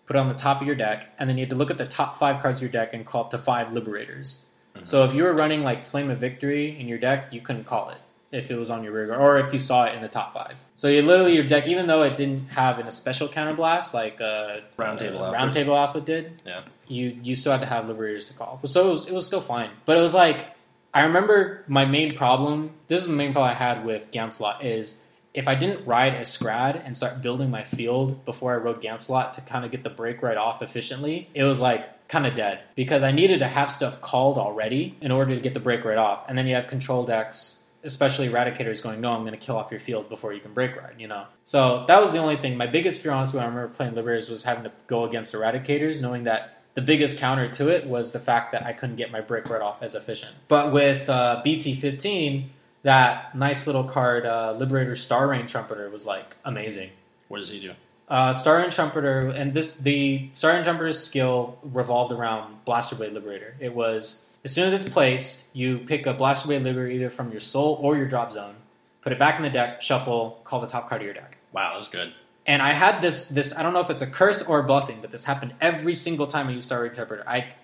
put 0.06 0.16
it 0.16 0.18
on 0.18 0.28
the 0.28 0.34
top 0.34 0.62
of 0.62 0.66
your 0.66 0.76
deck, 0.76 1.12
and 1.18 1.28
then 1.28 1.36
you 1.36 1.42
had 1.42 1.50
to 1.50 1.56
look 1.56 1.70
at 1.70 1.76
the 1.76 1.86
top 1.86 2.14
five 2.14 2.40
cards 2.40 2.60
of 2.60 2.62
your 2.62 2.70
deck 2.70 2.94
and 2.94 3.04
call 3.04 3.24
up 3.24 3.30
to 3.32 3.38
five 3.38 3.70
Liberators. 3.70 4.46
Mm-hmm. 4.74 4.86
So 4.86 5.04
if 5.04 5.12
you 5.12 5.24
were 5.24 5.34
running 5.34 5.62
like 5.62 5.84
Flame 5.84 6.08
of 6.08 6.18
Victory 6.18 6.80
in 6.80 6.88
your 6.88 6.98
deck, 6.98 7.34
you 7.34 7.42
couldn't 7.42 7.64
call 7.64 7.90
it 7.90 7.98
if 8.32 8.50
it 8.50 8.56
was 8.56 8.70
on 8.70 8.82
your 8.82 8.92
rear 8.92 9.06
guard, 9.06 9.20
or 9.20 9.38
if 9.38 9.52
you 9.52 9.58
saw 9.58 9.84
it 9.84 9.94
in 9.94 10.02
the 10.02 10.08
top 10.08 10.34
five. 10.34 10.62
So 10.74 10.88
you 10.88 11.02
literally 11.02 11.34
your 11.34 11.44
deck, 11.44 11.68
even 11.68 11.86
though 11.86 12.02
it 12.02 12.16
didn't 12.16 12.48
have 12.48 12.78
an, 12.78 12.86
a 12.86 12.90
special 12.90 13.28
counterblast 13.28 13.94
like 13.94 14.20
uh, 14.20 14.58
Round 14.76 14.98
Table 14.98 15.22
uh, 15.24 15.32
Round 15.32 15.52
Table 15.52 15.76
Alfred 15.76 16.04
did, 16.04 16.42
Yeah. 16.44 16.62
you 16.88 17.16
you 17.22 17.34
still 17.34 17.52
had 17.52 17.60
to 17.60 17.66
have 17.66 17.88
Liberators 17.88 18.28
to 18.28 18.34
call. 18.34 18.60
So 18.64 18.88
it 18.88 18.90
was, 18.90 19.06
it 19.08 19.14
was 19.14 19.26
still 19.26 19.40
fine, 19.40 19.70
but 19.84 19.96
it 19.96 20.00
was 20.00 20.14
like 20.14 20.46
I 20.92 21.02
remember 21.02 21.62
my 21.68 21.84
main 21.86 22.10
problem. 22.12 22.70
This 22.88 23.02
is 23.02 23.08
the 23.08 23.14
main 23.14 23.32
problem 23.32 23.50
I 23.50 23.54
had 23.54 23.84
with 23.84 24.10
Gancelot 24.10 24.64
is 24.64 25.02
if 25.34 25.46
I 25.46 25.54
didn't 25.54 25.86
ride 25.86 26.14
a 26.14 26.20
Scrad 26.24 26.82
and 26.86 26.96
start 26.96 27.20
building 27.20 27.50
my 27.50 27.62
field 27.64 28.24
before 28.24 28.54
I 28.54 28.56
rode 28.56 28.80
Gancelot 28.80 29.34
to 29.34 29.42
kind 29.42 29.66
of 29.66 29.70
get 29.70 29.82
the 29.84 29.90
break 29.90 30.22
ride 30.22 30.38
off 30.38 30.62
efficiently, 30.62 31.28
it 31.34 31.42
was 31.44 31.60
like 31.60 32.08
kind 32.08 32.26
of 32.26 32.34
dead 32.34 32.60
because 32.74 33.02
I 33.02 33.12
needed 33.12 33.40
to 33.40 33.46
have 33.46 33.70
stuff 33.70 34.00
called 34.00 34.38
already 34.38 34.96
in 35.02 35.10
order 35.10 35.34
to 35.34 35.40
get 35.40 35.52
the 35.52 35.60
break 35.60 35.84
ride 35.84 35.98
off. 35.98 36.24
And 36.28 36.38
then 36.38 36.46
you 36.46 36.54
have 36.54 36.68
control 36.68 37.04
decks, 37.04 37.55
especially 37.86 38.28
Eradicators, 38.28 38.82
going, 38.82 39.00
"No, 39.00 39.12
I'm 39.12 39.20
going 39.20 39.32
to 39.32 39.38
kill 39.38 39.56
off 39.56 39.70
your 39.70 39.80
field 39.80 40.08
before 40.08 40.34
you 40.34 40.40
can 40.40 40.52
break 40.52 40.76
ride." 40.76 40.96
You 40.98 41.08
know, 41.08 41.24
so 41.44 41.84
that 41.88 42.02
was 42.02 42.12
the 42.12 42.18
only 42.18 42.36
thing. 42.36 42.56
My 42.56 42.66
biggest 42.66 43.00
fear, 43.00 43.12
honestly, 43.12 43.38
when 43.38 43.46
I 43.46 43.48
remember 43.48 43.74
playing 43.74 43.94
Liberators, 43.94 44.28
was 44.28 44.44
having 44.44 44.64
to 44.64 44.72
go 44.86 45.04
against 45.04 45.32
Eradicators, 45.32 46.02
knowing 46.02 46.24
that 46.24 46.56
the 46.74 46.82
biggest 46.82 47.18
counter 47.18 47.48
to 47.48 47.68
it 47.70 47.86
was 47.86 48.12
the 48.12 48.18
fact 48.18 48.52
that 48.52 48.64
I 48.64 48.74
couldn't 48.74 48.96
get 48.96 49.10
my 49.10 49.22
break 49.22 49.48
ride 49.48 49.62
off 49.62 49.82
as 49.82 49.94
efficient. 49.94 50.34
But 50.46 50.72
with 50.72 51.08
uh, 51.08 51.42
BT15, 51.44 52.48
that 52.82 53.34
nice 53.34 53.66
little 53.66 53.84
card, 53.84 54.26
uh, 54.26 54.54
Liberator 54.58 54.94
Star 54.94 55.26
Rain 55.26 55.46
Trumpeter, 55.46 55.88
was 55.88 56.06
like 56.06 56.36
amazing. 56.44 56.90
What 57.28 57.38
does 57.38 57.48
he 57.48 57.60
do? 57.60 57.72
Uh, 58.08 58.32
Star 58.34 58.58
Rain 58.58 58.70
Trumpeter, 58.70 59.30
and 59.30 59.54
this 59.54 59.78
the 59.78 60.28
Star 60.34 60.52
Rain 60.52 60.62
Trumpeter's 60.62 61.02
skill 61.02 61.58
revolved 61.62 62.12
around 62.12 62.64
Blaster 62.66 62.94
Blade 62.94 63.14
Liberator. 63.14 63.56
It 63.58 63.74
was 63.74 64.25
as 64.46 64.52
soon 64.52 64.72
as 64.72 64.84
it's 64.86 64.92
placed, 64.92 65.48
you 65.54 65.78
pick 65.78 66.06
a 66.06 66.14
Blaster 66.14 66.46
Blade 66.46 66.62
Liberator 66.62 66.88
either 66.88 67.10
from 67.10 67.32
your 67.32 67.40
soul 67.40 67.80
or 67.82 67.96
your 67.96 68.06
drop 68.06 68.30
zone, 68.30 68.54
put 69.02 69.12
it 69.12 69.18
back 69.18 69.38
in 69.38 69.42
the 69.42 69.50
deck, 69.50 69.82
shuffle, 69.82 70.40
call 70.44 70.60
the 70.60 70.68
top 70.68 70.88
card 70.88 71.00
of 71.00 71.04
your 71.04 71.14
deck. 71.14 71.36
Wow, 71.52 71.72
that 71.72 71.78
was 71.78 71.88
good. 71.88 72.12
And 72.46 72.62
I 72.62 72.72
had 72.72 73.02
this 73.02 73.28
this 73.28 73.58
I 73.58 73.64
don't 73.64 73.72
know 73.72 73.80
if 73.80 73.90
it's 73.90 74.02
a 74.02 74.06
curse 74.06 74.46
or 74.46 74.60
a 74.60 74.62
blessing, 74.62 74.98
but 75.00 75.10
this 75.10 75.24
happened 75.24 75.54
every 75.60 75.96
single 75.96 76.28
time 76.28 76.46
I 76.46 76.52
used 76.52 76.66
Star 76.66 76.80
Rain 76.84 76.94
Trumpeter. 76.94 77.24
I 77.26 77.54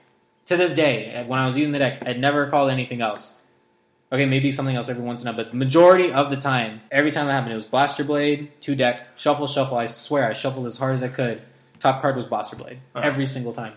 to 0.46 0.56
this 0.56 0.74
day, 0.74 1.24
when 1.28 1.38
I 1.38 1.46
was 1.46 1.56
using 1.56 1.70
the 1.70 1.78
deck, 1.78 2.04
I'd 2.04 2.18
never 2.18 2.50
called 2.50 2.68
anything 2.68 3.00
else. 3.00 3.44
Okay, 4.10 4.26
maybe 4.26 4.50
something 4.50 4.74
else 4.74 4.88
every 4.88 5.04
once 5.04 5.22
in 5.22 5.28
a 5.28 5.30
while, 5.30 5.44
but 5.44 5.52
the 5.52 5.56
majority 5.56 6.12
of 6.12 6.30
the 6.30 6.36
time, 6.36 6.80
every 6.90 7.12
time 7.12 7.28
that 7.28 7.32
happened, 7.32 7.52
it 7.52 7.56
was 7.56 7.64
Blaster 7.64 8.02
Blade, 8.02 8.50
two 8.60 8.74
deck, 8.74 9.16
shuffle, 9.16 9.46
shuffle. 9.46 9.78
I 9.78 9.86
swear 9.86 10.28
I 10.28 10.32
shuffled 10.32 10.66
as 10.66 10.78
hard 10.78 10.94
as 10.94 11.04
I 11.04 11.08
could. 11.08 11.42
Top 11.78 12.02
card 12.02 12.16
was 12.16 12.26
Blaster 12.26 12.56
Blade. 12.56 12.80
Uh-huh. 12.92 13.06
Every 13.06 13.24
single 13.24 13.52
time. 13.52 13.74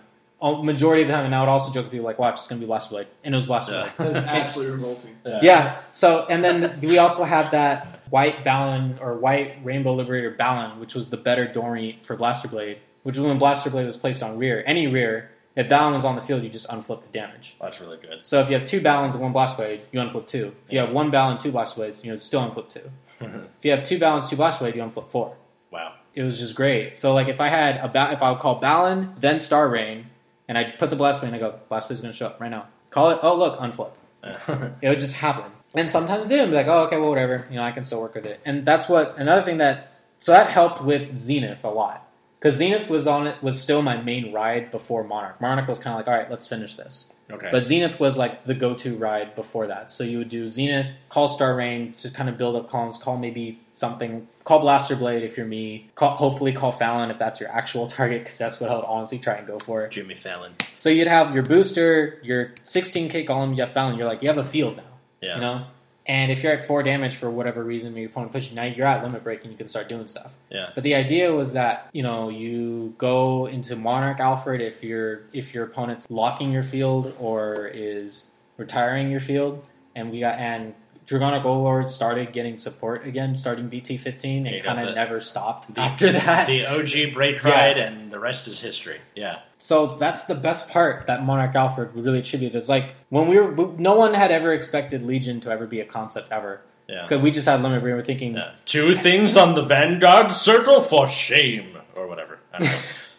Majority 0.53 1.03
of 1.03 1.07
the 1.07 1.13
time, 1.13 1.25
and 1.25 1.33
I 1.35 1.39
would 1.41 1.49
also 1.49 1.71
joke 1.73 1.85
with 1.85 1.91
people 1.91 2.05
like, 2.05 2.19
watch, 2.19 2.33
it's 2.35 2.47
going 2.47 2.59
to 2.59 2.65
be 2.65 2.67
Blaster 2.67 2.89
Blade. 2.95 3.07
And 3.23 3.33
it 3.33 3.37
was 3.37 3.45
Blaster 3.45 3.73
Yeah. 3.73 3.91
Blade. 3.97 4.15
That's 4.15 4.27
absolutely 4.27 4.73
revolting. 4.75 5.15
Yeah. 5.25 5.81
So, 5.91 6.25
and 6.29 6.43
then 6.43 6.79
we 6.81 6.97
also 6.97 7.23
had 7.23 7.51
that 7.51 8.01
white 8.09 8.43
Balin 8.43 8.97
or 9.01 9.15
white 9.17 9.57
Rainbow 9.63 9.93
Liberator 9.95 10.31
Balin, 10.31 10.79
which 10.79 10.93
was 10.95 11.09
the 11.09 11.17
better 11.17 11.47
Dorient 11.47 12.03
for 12.03 12.15
Blaster 12.15 12.47
Blade, 12.47 12.77
which 13.03 13.17
was 13.17 13.27
when 13.27 13.37
Blaster 13.37 13.69
Blade 13.69 13.85
was 13.85 13.97
placed 13.97 14.21
on 14.21 14.37
rear. 14.37 14.63
Any 14.67 14.87
rear, 14.87 15.31
if 15.55 15.67
Balin 15.69 15.93
was 15.93 16.05
on 16.05 16.15
the 16.15 16.21
field, 16.21 16.43
you 16.43 16.49
just 16.49 16.69
unflip 16.69 17.01
the 17.03 17.09
damage. 17.09 17.55
That's 17.61 17.79
really 17.81 17.97
good. 17.97 18.25
So 18.25 18.41
if 18.41 18.49
you 18.49 18.57
have 18.57 18.65
two 18.67 18.81
Balins 18.81 19.13
and 19.13 19.21
one 19.21 19.31
Blaster 19.31 19.57
Blade, 19.57 19.81
you 19.91 19.99
unflip 19.99 20.27
two. 20.27 20.53
If 20.65 20.73
you 20.73 20.79
have 20.79 20.91
one 20.91 21.11
Balin, 21.11 21.37
two 21.37 21.51
Blaster 21.51 21.77
Blades, 21.79 22.03
you 22.03 22.11
know, 22.11 22.19
still 22.19 22.41
unflip 22.47 22.69
two. 22.69 22.91
If 23.57 23.63
you 23.63 23.71
have 23.71 23.83
two 23.83 23.97
Balins, 23.97 24.29
two 24.29 24.35
Blaster 24.35 24.65
Blade, 24.65 24.75
you 24.75 24.81
unflip 24.83 25.09
four. 25.09 25.35
Wow. 25.71 25.93
It 26.13 26.23
was 26.23 26.37
just 26.39 26.55
great. 26.55 26.93
So 26.93 27.13
like 27.13 27.27
if 27.29 27.39
I 27.41 27.47
had 27.49 27.77
a 27.77 27.87
ba- 27.87 28.09
if 28.11 28.21
I 28.21 28.29
would 28.31 28.39
call 28.39 28.55
Balin, 28.55 29.13
then 29.19 29.39
Star 29.39 29.67
Rain, 29.69 30.07
and 30.47 30.57
I 30.57 30.65
put 30.65 30.89
the 30.89 30.95
Blast 30.95 31.21
Blade, 31.21 31.33
and 31.33 31.35
I 31.35 31.39
go, 31.39 31.59
Blast 31.69 31.87
Blade's 31.87 32.01
going 32.01 32.11
to 32.11 32.17
show 32.17 32.27
up 32.27 32.39
right 32.39 32.51
now. 32.51 32.67
Call 32.89 33.09
it. 33.09 33.19
Oh 33.21 33.35
look, 33.35 33.59
unflip. 33.59 33.91
It 34.81 34.89
would 34.89 34.99
just 34.99 35.17
happen. 35.17 35.51
And 35.75 35.89
sometimes 35.89 36.31
it 36.31 36.39
would 36.39 36.49
be 36.49 36.55
like, 36.55 36.67
oh, 36.67 36.85
okay, 36.85 36.97
well, 36.97 37.09
whatever. 37.09 37.45
You 37.49 37.57
know, 37.57 37.63
I 37.63 37.71
can 37.71 37.83
still 37.83 38.01
work 38.01 38.15
with 38.15 38.25
it. 38.25 38.39
And 38.45 38.65
that's 38.65 38.87
what 38.87 39.17
another 39.17 39.43
thing 39.43 39.57
that 39.57 39.91
so 40.19 40.31
that 40.31 40.49
helped 40.49 40.81
with 40.81 41.17
Zenith 41.17 41.63
a 41.63 41.69
lot 41.69 42.07
because 42.45 42.59
Zenith 42.59 42.87
was 42.91 43.07
on 43.07 43.25
it 43.25 43.41
was 43.41 43.59
still 43.59 43.81
my 43.81 43.97
main 43.99 44.31
ride 44.31 44.69
before 44.69 45.03
Monarch. 45.03 45.41
Monarch 45.41 45.67
was 45.67 45.79
kind 45.79 45.95
of 45.95 45.97
like, 45.97 46.07
all 46.07 46.13
right, 46.13 46.29
let's 46.29 46.45
finish 46.45 46.75
this. 46.75 47.11
okay. 47.31 47.49
But 47.51 47.65
Zenith 47.65 47.99
was 47.99 48.19
like 48.19 48.45
the 48.45 48.53
go-to 48.53 48.95
ride 48.97 49.33
before 49.33 49.65
that. 49.65 49.89
So 49.89 50.03
you 50.03 50.19
would 50.19 50.29
do 50.29 50.47
Zenith, 50.47 50.85
call 51.09 51.27
Star 51.27 51.55
Rain 51.55 51.93
to 51.93 52.11
kind 52.11 52.29
of 52.29 52.37
build 52.37 52.55
up 52.55 52.69
columns, 52.69 52.99
call 52.99 53.17
maybe 53.17 53.57
something, 53.73 54.27
call 54.43 54.59
Blaster 54.59 54.95
Blade 54.95 55.23
if 55.23 55.37
you're 55.37 55.47
me, 55.47 55.89
call, 55.95 56.11
hopefully 56.17 56.51
call 56.53 56.71
Phallon 56.71 57.09
if 57.09 57.17
that's 57.17 57.39
your 57.39 57.49
actual 57.49 57.87
target 57.97 58.21
because 58.21 58.37
that's 58.37 58.59
what 58.59 58.69
I 58.69 58.75
would 58.75 58.85
honestly 58.85 59.17
try 59.17 59.37
and 59.37 59.47
go 59.47 59.57
for. 59.57 59.87
Jimmy 59.87 60.13
Fallon. 60.13 60.51
So 60.75 60.91
you'd 60.91 61.07
have 61.07 61.33
your 61.33 61.41
booster, 61.43 62.19
your 62.21 62.49
16k 62.63 63.25
column, 63.25 63.53
you 63.55 63.61
have 63.61 63.71
Phallon. 63.71 63.97
You're 63.97 64.07
like, 64.07 64.21
you 64.21 64.27
have 64.27 64.37
a 64.37 64.43
field 64.43 64.77
now, 64.77 64.83
Yeah. 65.19 65.33
you 65.35 65.41
know. 65.41 65.65
And 66.07 66.31
if 66.31 66.43
you're 66.43 66.53
at 66.53 66.63
four 66.63 66.83
damage 66.83 67.15
for 67.15 67.31
whatever 67.31 67.63
reason, 67.63 67.95
your 67.95 68.07
opponent 68.07 68.31
pushes 68.31 68.51
you, 68.51 68.55
now 68.55 68.63
you're 68.63 68.85
at 68.85 69.03
limit 69.03 69.23
break 69.23 69.41
and 69.41 69.51
you 69.51 69.57
can 69.57 69.67
start 69.67 69.89
doing 69.89 70.07
stuff. 70.07 70.35
Yeah. 70.51 70.69
But 70.75 70.83
the 70.83 70.93
idea 70.93 71.33
was 71.33 71.53
that 71.53 71.89
you 71.93 72.03
know 72.03 72.29
you 72.29 72.93
go 72.97 73.47
into 73.47 73.75
Monarch 73.75 74.19
Alfred 74.19 74.61
if 74.61 74.83
your 74.83 75.23
if 75.33 75.53
your 75.53 75.63
opponent's 75.63 76.09
locking 76.09 76.51
your 76.51 76.63
field 76.63 77.15
or 77.19 77.67
is 77.73 78.31
retiring 78.57 79.09
your 79.09 79.19
field, 79.19 79.65
and 79.95 80.11
we 80.11 80.19
got 80.19 80.37
and 80.37 80.75
Dragonic 81.05 81.45
Overlord 81.45 81.89
started 81.89 82.33
getting 82.33 82.57
support 82.57 83.05
again, 83.05 83.35
starting 83.37 83.67
BT 83.67 83.97
fifteen, 83.97 84.47
and 84.47 84.63
kind 84.63 84.87
of 84.87 84.95
never 84.95 85.19
stopped 85.19 85.73
the- 85.73 85.81
after 85.81 86.11
that. 86.11 86.47
The 86.47 86.65
OG 86.65 87.13
break 87.13 87.43
Yeah. 87.43 87.49
ride, 87.51 87.77
and 87.77 88.11
the 88.11 88.19
rest 88.19 88.47
is 88.47 88.59
history. 88.59 88.99
Yeah. 89.15 89.39
So 89.59 89.85
that's 89.87 90.25
the 90.25 90.35
best 90.35 90.71
part 90.71 91.07
that 91.07 91.23
Monarch 91.23 91.55
Alfred 91.55 91.95
would 91.95 92.03
really 92.05 92.19
attribute 92.19 92.55
is 92.55 92.69
like 92.69 92.95
when 93.09 93.27
we 93.27 93.39
were, 93.39 93.71
no 93.77 93.95
one 93.95 94.13
had 94.13 94.31
ever 94.31 94.51
expected 94.53 95.03
Legion 95.03 95.39
to 95.41 95.49
ever 95.51 95.65
be 95.67 95.79
a 95.79 95.85
concept 95.85 96.31
ever. 96.31 96.61
Yeah. 96.87 97.03
Because 97.03 97.21
we 97.21 97.31
just 97.31 97.47
had 97.47 97.61
limit 97.63 97.81
were 97.81 98.03
thinking, 98.03 98.35
Yeah. 98.35 98.51
Two 98.65 98.93
things 98.95 99.35
on 99.37 99.55
the 99.55 99.63
Vanguard 99.63 100.31
circle 100.31 100.81
for 100.81 101.07
shame, 101.07 101.77
or 101.95 102.07
whatever. 102.07 102.39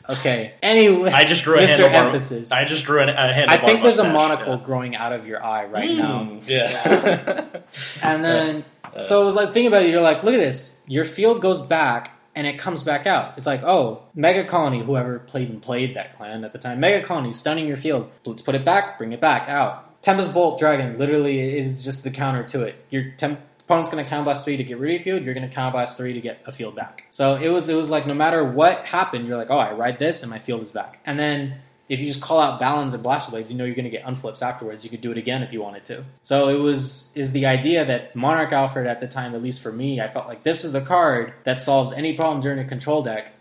I, 0.08 0.12
don't 0.12 0.16
know. 0.16 0.20
okay. 0.20 0.54
Anyway, 0.62 1.10
I 1.10 1.24
just 1.24 1.44
drew 1.44 1.56
a 1.56 1.62
Mr. 1.62 1.88
handlebar. 1.88 2.06
Emphasis. 2.06 2.52
I 2.52 2.64
just 2.64 2.84
drew 2.84 3.00
a, 3.00 3.04
a 3.04 3.06
handlebar. 3.06 3.48
I 3.48 3.56
think 3.58 3.82
there's 3.82 3.98
a 3.98 4.04
mustache, 4.04 4.14
monocle 4.14 4.56
growing 4.58 4.96
out 4.96 5.12
of 5.12 5.26
your 5.26 5.44
eye 5.44 5.64
yeah. 5.64 5.70
right 5.70 5.90
now. 5.90 6.20
Mm, 6.24 6.48
yeah. 6.48 7.46
And 8.02 8.24
then, 8.24 8.64
Uh, 8.94 9.00
so 9.00 9.22
it 9.22 9.24
was 9.24 9.34
like, 9.36 9.52
think 9.52 9.68
about 9.68 9.82
it. 9.82 9.90
You're 9.90 10.00
like, 10.02 10.22
look 10.22 10.34
at 10.34 10.38
this. 10.38 10.80
Your 10.86 11.04
field 11.04 11.42
goes 11.42 11.60
back 11.60 12.12
and 12.34 12.46
it 12.46 12.58
comes 12.58 12.82
back 12.82 13.06
out. 13.06 13.34
It's 13.36 13.46
like, 13.46 13.62
oh, 13.62 14.02
Mega 14.14 14.44
Colony, 14.44 14.82
whoever 14.82 15.18
played 15.18 15.48
and 15.50 15.60
played 15.60 15.96
that 15.96 16.12
clan 16.16 16.44
at 16.44 16.52
the 16.52 16.58
time, 16.58 16.80
Mega 16.80 17.04
Colony, 17.04 17.32
stunning 17.32 17.66
your 17.66 17.76
field. 17.76 18.10
Let's 18.24 18.42
put 18.42 18.54
it 18.54 18.64
back, 18.64 18.98
bring 18.98 19.12
it 19.12 19.20
back 19.20 19.48
out. 19.48 19.82
Tempest 20.02 20.32
Bolt 20.32 20.58
Dragon 20.58 20.98
literally 20.98 21.58
is 21.58 21.82
just 21.82 22.04
the 22.04 22.10
counter 22.10 22.44
to 22.44 22.62
it. 22.62 22.84
Your 22.90 23.10
temp- 23.16 23.40
opponent's 23.66 23.90
going 23.90 24.04
to 24.04 24.10
counterblast 24.10 24.44
three 24.44 24.56
to 24.56 24.64
get 24.64 24.78
rid 24.78 24.94
of 24.94 25.02
field. 25.02 25.24
You're 25.24 25.34
going 25.34 25.48
to 25.48 25.54
counterblast 25.54 25.96
three 25.96 26.12
to 26.12 26.20
get 26.20 26.40
a 26.46 26.52
field 26.52 26.76
back. 26.76 27.04
So 27.10 27.34
it 27.34 27.48
was, 27.48 27.68
it 27.68 27.74
was 27.74 27.90
like 27.90 28.06
no 28.06 28.14
matter 28.14 28.44
what 28.44 28.86
happened, 28.86 29.26
you're 29.26 29.36
like, 29.36 29.50
oh, 29.50 29.58
I 29.58 29.72
ride 29.72 29.98
this 29.98 30.22
and 30.22 30.30
my 30.30 30.38
field 30.38 30.62
is 30.62 30.70
back. 30.70 31.00
And 31.04 31.18
then 31.18 31.58
if 31.88 32.00
you 32.00 32.06
just 32.06 32.20
call 32.20 32.40
out 32.40 32.60
Balins 32.60 32.94
and 32.94 33.02
Blaster 33.02 33.30
Blades, 33.30 33.50
you 33.50 33.58
know 33.58 33.64
you're 33.64 33.74
going 33.74 33.84
to 33.84 33.90
get 33.90 34.04
unflips 34.04 34.42
afterwards. 34.42 34.84
You 34.84 34.90
could 34.90 35.00
do 35.00 35.10
it 35.10 35.18
again 35.18 35.42
if 35.42 35.52
you 35.52 35.62
wanted 35.62 35.84
to. 35.86 36.04
So 36.22 36.48
it 36.48 36.58
was 36.58 37.12
is 37.14 37.32
the 37.32 37.46
idea 37.46 37.84
that 37.84 38.14
Monarch 38.14 38.52
Alfred 38.52 38.86
at 38.86 39.00
the 39.00 39.08
time, 39.08 39.34
at 39.34 39.42
least 39.42 39.62
for 39.62 39.72
me, 39.72 40.00
I 40.00 40.08
felt 40.08 40.26
like 40.26 40.42
this 40.42 40.64
is 40.64 40.72
the 40.72 40.80
card 40.80 41.34
that 41.44 41.62
solves 41.62 41.92
any 41.92 42.14
problem 42.14 42.40
during 42.40 42.58
a 42.58 42.64
control 42.64 43.02
deck. 43.02 43.32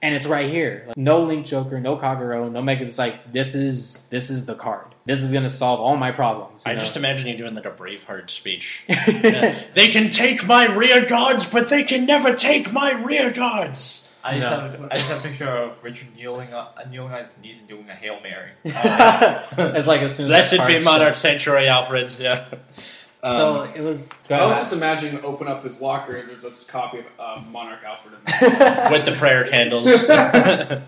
And 0.00 0.16
it's 0.16 0.26
right 0.26 0.50
here. 0.50 0.84
Like, 0.88 0.96
no 0.96 1.22
Link 1.22 1.46
Joker, 1.46 1.78
no 1.78 1.96
Kagero, 1.96 2.50
no 2.50 2.60
Mega. 2.60 2.84
It's 2.84 2.98
like 2.98 3.32
this 3.32 3.54
is 3.54 4.08
this 4.08 4.30
is 4.30 4.46
the 4.46 4.56
card. 4.56 4.91
This 5.04 5.22
is 5.24 5.30
going 5.32 5.42
to 5.42 5.48
solve 5.48 5.80
all 5.80 5.96
my 5.96 6.12
problems. 6.12 6.64
I 6.66 6.74
know? 6.74 6.80
just 6.80 6.96
imagine 6.96 7.26
you 7.28 7.36
doing 7.36 7.54
like 7.54 7.66
a 7.66 7.70
Braveheart 7.70 8.30
speech. 8.30 8.84
Yeah. 8.88 9.60
They 9.74 9.88
can 9.88 10.10
take 10.10 10.46
my 10.46 10.66
rear 10.66 11.04
guards, 11.06 11.48
but 11.48 11.68
they 11.68 11.82
can 11.84 12.06
never 12.06 12.34
take 12.34 12.72
my 12.72 12.92
rear 13.04 13.32
guards. 13.32 14.08
I 14.24 14.38
just, 14.38 14.50
No. 14.50 14.60
have, 14.60 14.88
I 14.90 14.96
just 14.96 15.08
have 15.08 15.18
a 15.18 15.22
picture 15.28 15.48
of 15.48 15.82
Richard 15.82 16.14
kneeling 16.16 16.54
on, 16.54 16.68
uh, 16.76 16.88
kneeling 16.88 17.12
on 17.12 17.22
his 17.22 17.36
knees 17.38 17.58
and 17.58 17.68
doing 17.68 17.88
a 17.90 17.94
Hail 17.94 18.20
Mary. 18.22 18.50
it's 18.64 19.86
like 19.88 20.02
as 20.02 20.14
soon 20.16 20.26
as 20.26 20.28
Blessed 20.30 20.50
that 20.52 20.66
be 20.68 20.72
card 20.74 20.84
Monarch 20.84 21.14
showed. 21.16 21.20
Sanctuary 21.20 21.68
Alfred. 21.68 22.10
Yeah. 22.20 22.44
So 23.22 23.62
Um, 23.62 23.70
it 23.76 23.82
was. 23.82 24.10
I 24.28 24.44
was 24.46 24.56
just 24.62 24.72
imagining 24.72 25.24
open 25.24 25.46
up 25.46 25.62
his 25.64 25.80
locker 25.80 26.16
and 26.16 26.28
there's 26.28 26.44
a 26.44 26.50
copy 26.66 26.98
of 26.98 27.04
uh, 27.18 27.40
Monarch 27.50 27.80
Alfred 27.84 28.14
in 28.14 28.20
with 28.92 29.04
the 29.04 29.14
prayer 29.16 29.48
candles. 29.48 29.88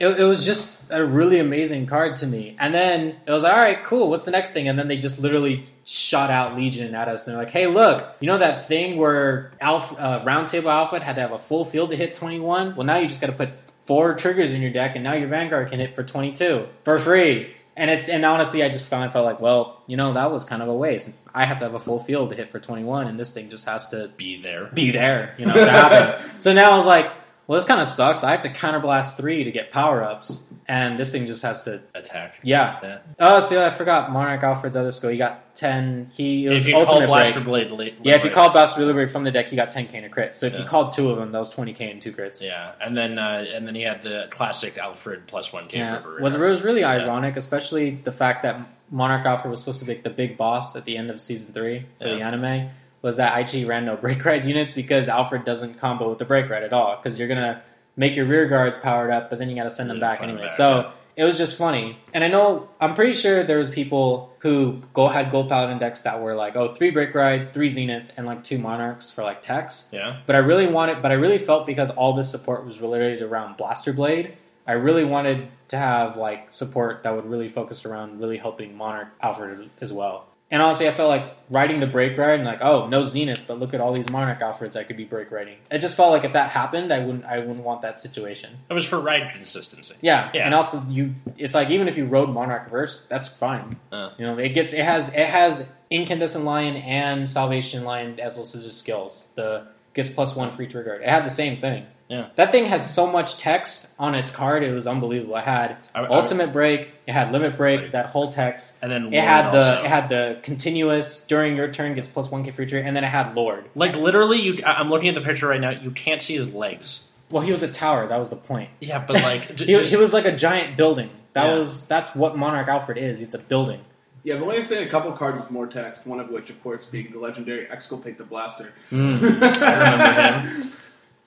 It, 0.00 0.06
it 0.06 0.22
was 0.22 0.46
just 0.46 0.78
a 0.90 1.04
really 1.04 1.40
amazing 1.40 1.86
card 1.86 2.14
to 2.16 2.26
me. 2.28 2.54
And 2.60 2.72
then 2.72 3.16
it 3.26 3.32
was 3.32 3.42
like, 3.42 3.52
all 3.52 3.58
right, 3.58 3.82
cool. 3.82 4.10
What's 4.10 4.24
the 4.24 4.30
next 4.30 4.52
thing? 4.52 4.68
And 4.68 4.78
then 4.78 4.86
they 4.86 4.96
just 4.96 5.18
literally 5.20 5.66
shot 5.86 6.30
out 6.30 6.54
Legion 6.56 6.94
at 6.94 7.08
us. 7.08 7.26
And 7.26 7.34
they're 7.34 7.42
like, 7.42 7.52
"Hey, 7.52 7.66
look, 7.66 8.06
you 8.20 8.28
know 8.28 8.38
that 8.38 8.68
thing 8.68 8.96
where 8.96 9.50
Alpha, 9.60 9.96
uh, 9.96 10.24
Roundtable 10.24 10.70
Alfred 10.72 11.02
had 11.02 11.16
to 11.16 11.22
have 11.22 11.32
a 11.32 11.38
full 11.38 11.64
field 11.64 11.90
to 11.90 11.96
hit 11.96 12.14
21? 12.14 12.76
Well, 12.76 12.86
now 12.86 12.98
you 12.98 13.08
just 13.08 13.20
got 13.20 13.26
to 13.26 13.32
put 13.32 13.48
four 13.86 14.14
triggers 14.14 14.52
in 14.52 14.62
your 14.62 14.70
deck, 14.70 14.92
and 14.94 15.02
now 15.02 15.14
your 15.14 15.26
Vanguard 15.28 15.68
can 15.68 15.80
hit 15.80 15.96
for 15.96 16.04
22 16.04 16.68
for 16.84 16.96
free." 16.98 17.56
And 17.78 17.92
it's 17.92 18.08
and 18.08 18.24
honestly, 18.24 18.64
I 18.64 18.68
just 18.68 18.90
kind 18.90 19.04
of 19.04 19.12
felt 19.12 19.24
like, 19.24 19.40
well, 19.40 19.80
you 19.86 19.96
know, 19.96 20.12
that 20.14 20.32
was 20.32 20.44
kind 20.44 20.62
of 20.62 20.68
a 20.68 20.74
waste. 20.74 21.10
I 21.32 21.44
have 21.44 21.58
to 21.58 21.64
have 21.64 21.74
a 21.74 21.78
full 21.78 22.00
field 22.00 22.30
to 22.30 22.36
hit 22.36 22.48
for 22.48 22.58
21, 22.58 23.06
and 23.06 23.18
this 23.18 23.32
thing 23.32 23.48
just 23.50 23.66
has 23.66 23.90
to 23.90 24.08
be 24.16 24.42
there. 24.42 24.66
be 24.74 24.90
there, 24.90 25.32
you 25.38 25.46
know, 25.46 25.54
to 25.54 25.70
happen. 25.70 26.28
so 26.40 26.52
now 26.52 26.72
I 26.72 26.76
was 26.76 26.86
like, 26.86 27.12
well, 27.48 27.58
this 27.58 27.66
kind 27.66 27.80
of 27.80 27.86
sucks. 27.88 28.22
I 28.22 28.30
have 28.30 28.42
to 28.42 28.50
counterblast 28.50 29.16
three 29.16 29.42
to 29.42 29.50
get 29.50 29.72
power 29.72 30.04
ups, 30.04 30.46
and 30.68 30.96
this 30.98 31.10
thing 31.10 31.26
just 31.26 31.42
has 31.42 31.62
to, 31.62 31.80
Attack. 31.94 32.34
yeah. 32.44 32.78
Yeah. 32.82 32.98
Oh, 33.18 33.40
so 33.40 33.64
I 33.66 33.70
forgot 33.70 34.12
Monarch 34.12 34.42
Alfred's 34.44 34.76
other 34.76 34.90
skill. 34.92 35.08
He 35.10 35.16
got 35.16 35.54
ten. 35.54 36.10
He 36.14 36.46
it 36.46 36.50
was 36.50 36.62
If 36.62 36.68
you 36.68 36.74
call 36.74 36.82
ultimate 36.86 37.06
Blaster 37.06 37.32
break. 37.40 37.44
Blade 37.46 37.70
late. 37.72 37.94
Yeah, 38.02 38.14
if 38.16 38.22
you 38.24 38.30
call 38.30 38.50
Blaster 38.50 38.84
Liberate 38.84 39.10
from 39.10 39.24
the 39.24 39.30
deck, 39.30 39.48
he 39.48 39.56
got 39.56 39.70
10k 39.72 39.94
and 39.94 40.04
a 40.04 40.08
crit. 40.08 40.34
So 40.36 40.46
if 40.46 40.52
Yeah. 40.52 40.60
you 40.60 40.64
called 40.66 40.92
two 40.92 41.10
of 41.10 41.16
them, 41.18 41.32
that 41.32 41.38
was 41.38 41.52
20k 41.54 41.90
and 41.90 42.00
two 42.02 42.12
crits. 42.12 42.40
Yeah, 42.42 42.72
and 42.80 42.96
then 42.96 43.18
uh, 43.18 43.44
and 43.52 43.66
then 43.66 43.74
he 43.74 43.80
had 43.82 44.02
the 44.04 44.28
classic 44.30 44.76
Alfred 44.78 45.26
plus 45.26 45.52
one 45.52 45.66
K 45.68 45.78
Yeah, 45.78 46.02
was 46.20 46.34
it 46.34 46.40
was 46.40 46.62
really 46.62 46.84
ironic, 46.84 47.36
especially 47.36 47.92
the 48.04 48.12
fact 48.12 48.42
that 48.42 48.60
Monarch 48.90 49.24
Alfred 49.26 49.50
was 49.50 49.60
supposed 49.60 49.80
to 49.80 49.86
be 49.86 49.94
the 49.94 50.10
big 50.10 50.36
boss 50.36 50.76
at 50.76 50.84
the 50.84 50.96
end 50.98 51.10
of 51.10 51.18
season 51.20 51.52
three 51.54 51.86
for 51.98 52.04
the 52.08 52.20
anime. 52.20 52.68
Was 53.02 53.16
that 53.16 53.34
Aichi 53.34 53.66
ran 53.66 53.84
no 53.84 53.96
break 53.96 54.24
rides 54.24 54.46
units 54.46 54.74
because 54.74 55.08
Alfred 55.08 55.44
doesn't 55.44 55.78
combo 55.78 56.08
with 56.08 56.18
the 56.18 56.24
break 56.24 56.48
ride 56.50 56.62
at 56.62 56.72
all 56.72 56.96
because 56.96 57.18
you're 57.18 57.28
gonna 57.28 57.62
make 57.98 58.16
your 58.16 58.24
rear 58.24 58.46
guards 58.46 58.78
powered 58.78 59.10
up, 59.10 59.28
but 59.28 59.38
then 59.38 59.50
you 59.50 59.56
got 59.56 59.64
to 59.64 59.70
send 59.70 59.90
them 59.90 59.98
mm, 59.98 60.00
back 60.00 60.22
anyway. 60.22 60.42
back, 60.42 60.50
so 60.50 60.80
yeah. 60.80 60.92
it 61.16 61.24
was 61.24 61.36
just 61.36 61.58
funny, 61.58 61.98
and 62.14 62.24
I 62.24 62.28
know 62.28 62.70
I'm 62.80 62.94
pretty 62.94 63.12
sure 63.12 63.42
there 63.42 63.58
was 63.58 63.68
people 63.68 64.32
who 64.38 64.80
go 64.94 65.08
had 65.08 65.30
gold 65.30 65.48
paladin 65.48 65.78
decks 65.78 66.02
that 66.02 66.22
were 66.22 66.34
like, 66.34 66.56
oh, 66.56 66.72
three 66.72 66.90
break 66.90 67.14
ride, 67.14 67.52
three 67.52 67.68
zenith, 67.68 68.10
and 68.16 68.24
like 68.24 68.44
two 68.44 68.58
monarchs 68.58 69.10
for 69.10 69.22
like 69.22 69.42
techs. 69.42 69.88
Yeah, 69.92 70.20
But 70.26 70.36
I 70.36 70.38
really 70.38 70.68
wanted, 70.68 71.02
but 71.02 71.10
I 71.10 71.14
really 71.14 71.38
felt 71.38 71.66
because 71.66 71.90
all 71.90 72.14
this 72.14 72.30
support 72.30 72.64
was 72.64 72.80
related 72.80 73.20
around 73.20 73.56
Blaster 73.56 73.92
Blade, 73.92 74.36
I 74.66 74.72
really 74.72 75.04
wanted 75.04 75.48
to 75.68 75.76
have 75.76 76.16
like 76.16 76.52
support 76.52 77.02
that 77.02 77.14
would 77.16 77.26
really 77.26 77.48
focus 77.48 77.84
around 77.84 78.20
really 78.20 78.38
helping 78.38 78.76
Monarch 78.76 79.08
Alfred 79.20 79.68
as 79.80 79.92
well. 79.92 80.26
And 80.50 80.62
honestly, 80.62 80.88
I 80.88 80.92
felt 80.92 81.10
like 81.10 81.36
riding 81.50 81.80
the 81.80 81.86
break 81.86 82.16
ride 82.16 82.36
and 82.36 82.44
like, 82.44 82.60
oh, 82.62 82.88
no 82.88 83.02
Zenith, 83.04 83.40
but 83.46 83.58
look 83.58 83.74
at 83.74 83.82
all 83.82 83.92
these 83.92 84.10
Monarch 84.10 84.40
Alfreds 84.40 84.76
I 84.76 84.84
could 84.84 84.96
be 84.96 85.04
break 85.04 85.30
riding. 85.30 85.58
It 85.70 85.80
just 85.80 85.94
felt 85.94 86.10
like 86.10 86.24
if 86.24 86.32
that 86.32 86.50
happened, 86.50 86.90
I 86.90 87.00
wouldn't, 87.00 87.24
I 87.26 87.38
wouldn't 87.40 87.64
want 87.64 87.82
that 87.82 88.00
situation. 88.00 88.56
it 88.70 88.72
was 88.72 88.86
for 88.86 88.98
ride 88.98 89.30
consistency. 89.32 89.94
Yeah, 90.00 90.30
Yeah. 90.32 90.46
and 90.46 90.54
also 90.54 90.82
you, 90.88 91.14
it's 91.36 91.54
like 91.54 91.68
even 91.68 91.86
if 91.86 91.98
you 91.98 92.06
rode 92.06 92.30
Monarch 92.30 92.64
reverse, 92.64 93.04
that's 93.10 93.28
fine. 93.28 93.76
Uh. 93.92 94.10
You 94.16 94.26
know, 94.26 94.38
it 94.38 94.50
gets, 94.54 94.72
it 94.72 94.84
has, 94.84 95.14
it 95.14 95.26
has 95.26 95.70
Incandescent 95.90 96.44
Lion 96.46 96.76
and 96.76 97.28
Salvation 97.28 97.84
Lion 97.84 98.18
as 98.18 98.36
well 98.36 98.44
as 98.44 98.76
skills. 98.76 99.28
The 99.34 99.66
gets 99.92 100.08
plus 100.10 100.34
one 100.36 100.50
free 100.50 100.66
trigger. 100.66 100.94
It 100.94 101.08
had 101.08 101.26
the 101.26 101.30
same 101.30 101.56
thing. 101.58 101.84
Yeah. 102.08 102.28
That 102.36 102.52
thing 102.52 102.64
had 102.64 102.84
so 102.86 103.06
much 103.10 103.36
text 103.36 103.88
on 103.98 104.14
its 104.14 104.30
card; 104.30 104.62
it 104.62 104.72
was 104.72 104.86
unbelievable. 104.86 105.36
It 105.36 105.44
had 105.44 105.76
I- 105.94 106.00
I- 106.00 106.08
ultimate 106.08 106.52
break, 106.54 106.88
it 107.06 107.12
had 107.12 107.32
limit 107.32 107.56
break, 107.58 107.80
Right. 107.80 107.92
that 107.92 108.06
whole 108.06 108.30
text. 108.30 108.72
And 108.80 108.90
then 108.90 109.12
It 109.12 109.22
had 109.22 109.50
the 109.52 109.58
also. 109.76 109.84
it 109.84 109.88
had 109.88 110.08
the 110.08 110.38
continuous 110.42 111.26
during 111.26 111.54
your 111.56 111.68
turn 111.70 111.94
gets 111.94 112.08
plus 112.08 112.30
one 112.30 112.44
K 112.44 112.50
free 112.50 112.64
trigger, 112.66 112.86
and 112.86 112.96
then 112.96 113.04
it 113.04 113.08
had 113.08 113.34
Lord. 113.36 113.66
like 113.74 113.94
literally. 113.96 114.40
You, 114.40 114.62
I- 114.64 114.74
I'm 114.74 114.88
looking 114.90 115.10
at 115.10 115.14
the 115.14 115.20
picture 115.20 115.48
right 115.48 115.60
now. 115.60 115.70
You 115.70 115.90
can't 115.90 116.22
see 116.22 116.34
his 116.36 116.52
legs. 116.54 117.02
Well, 117.30 117.42
he 117.42 117.52
was 117.52 117.62
a 117.62 117.68
tower. 117.70 118.06
That 118.08 118.18
was 118.18 118.30
the 118.30 118.36
point. 118.36 118.70
Yeah, 118.80 119.04
but 119.06 119.22
like 119.22 119.54
j- 119.56 119.66
He, 119.66 119.72
just- 119.74 119.90
he 119.90 119.96
was 119.98 120.14
like 120.14 120.24
a 120.24 120.34
giant 120.34 120.78
building. 120.78 121.10
That 121.34 121.48
Yeah. 121.48 121.58
was 121.58 121.86
that's 121.86 122.14
what 122.14 122.38
Monarch 122.38 122.68
Alfred 122.68 122.96
is. 122.96 123.20
It's 123.20 123.34
a 123.34 123.38
building. 123.38 123.80
Yeah, 124.24 124.36
but 124.36 124.44
only 124.44 124.62
saying 124.62 124.86
a 124.86 124.90
couple 124.90 125.12
cards 125.12 125.38
with 125.40 125.50
more 125.50 125.66
text, 125.66 126.06
one 126.06 126.20
of 126.20 126.28
which, 126.30 126.48
of 126.50 126.60
course, 126.62 126.84
being 126.86 127.12
the 127.12 127.18
legendary 127.18 127.66
Exculpate 127.70 128.16
the 128.18 128.24
Blaster. 128.24 128.72
Mm. 128.90 129.22
I 129.62 129.92
remember 129.92 130.20
him. 130.62 130.72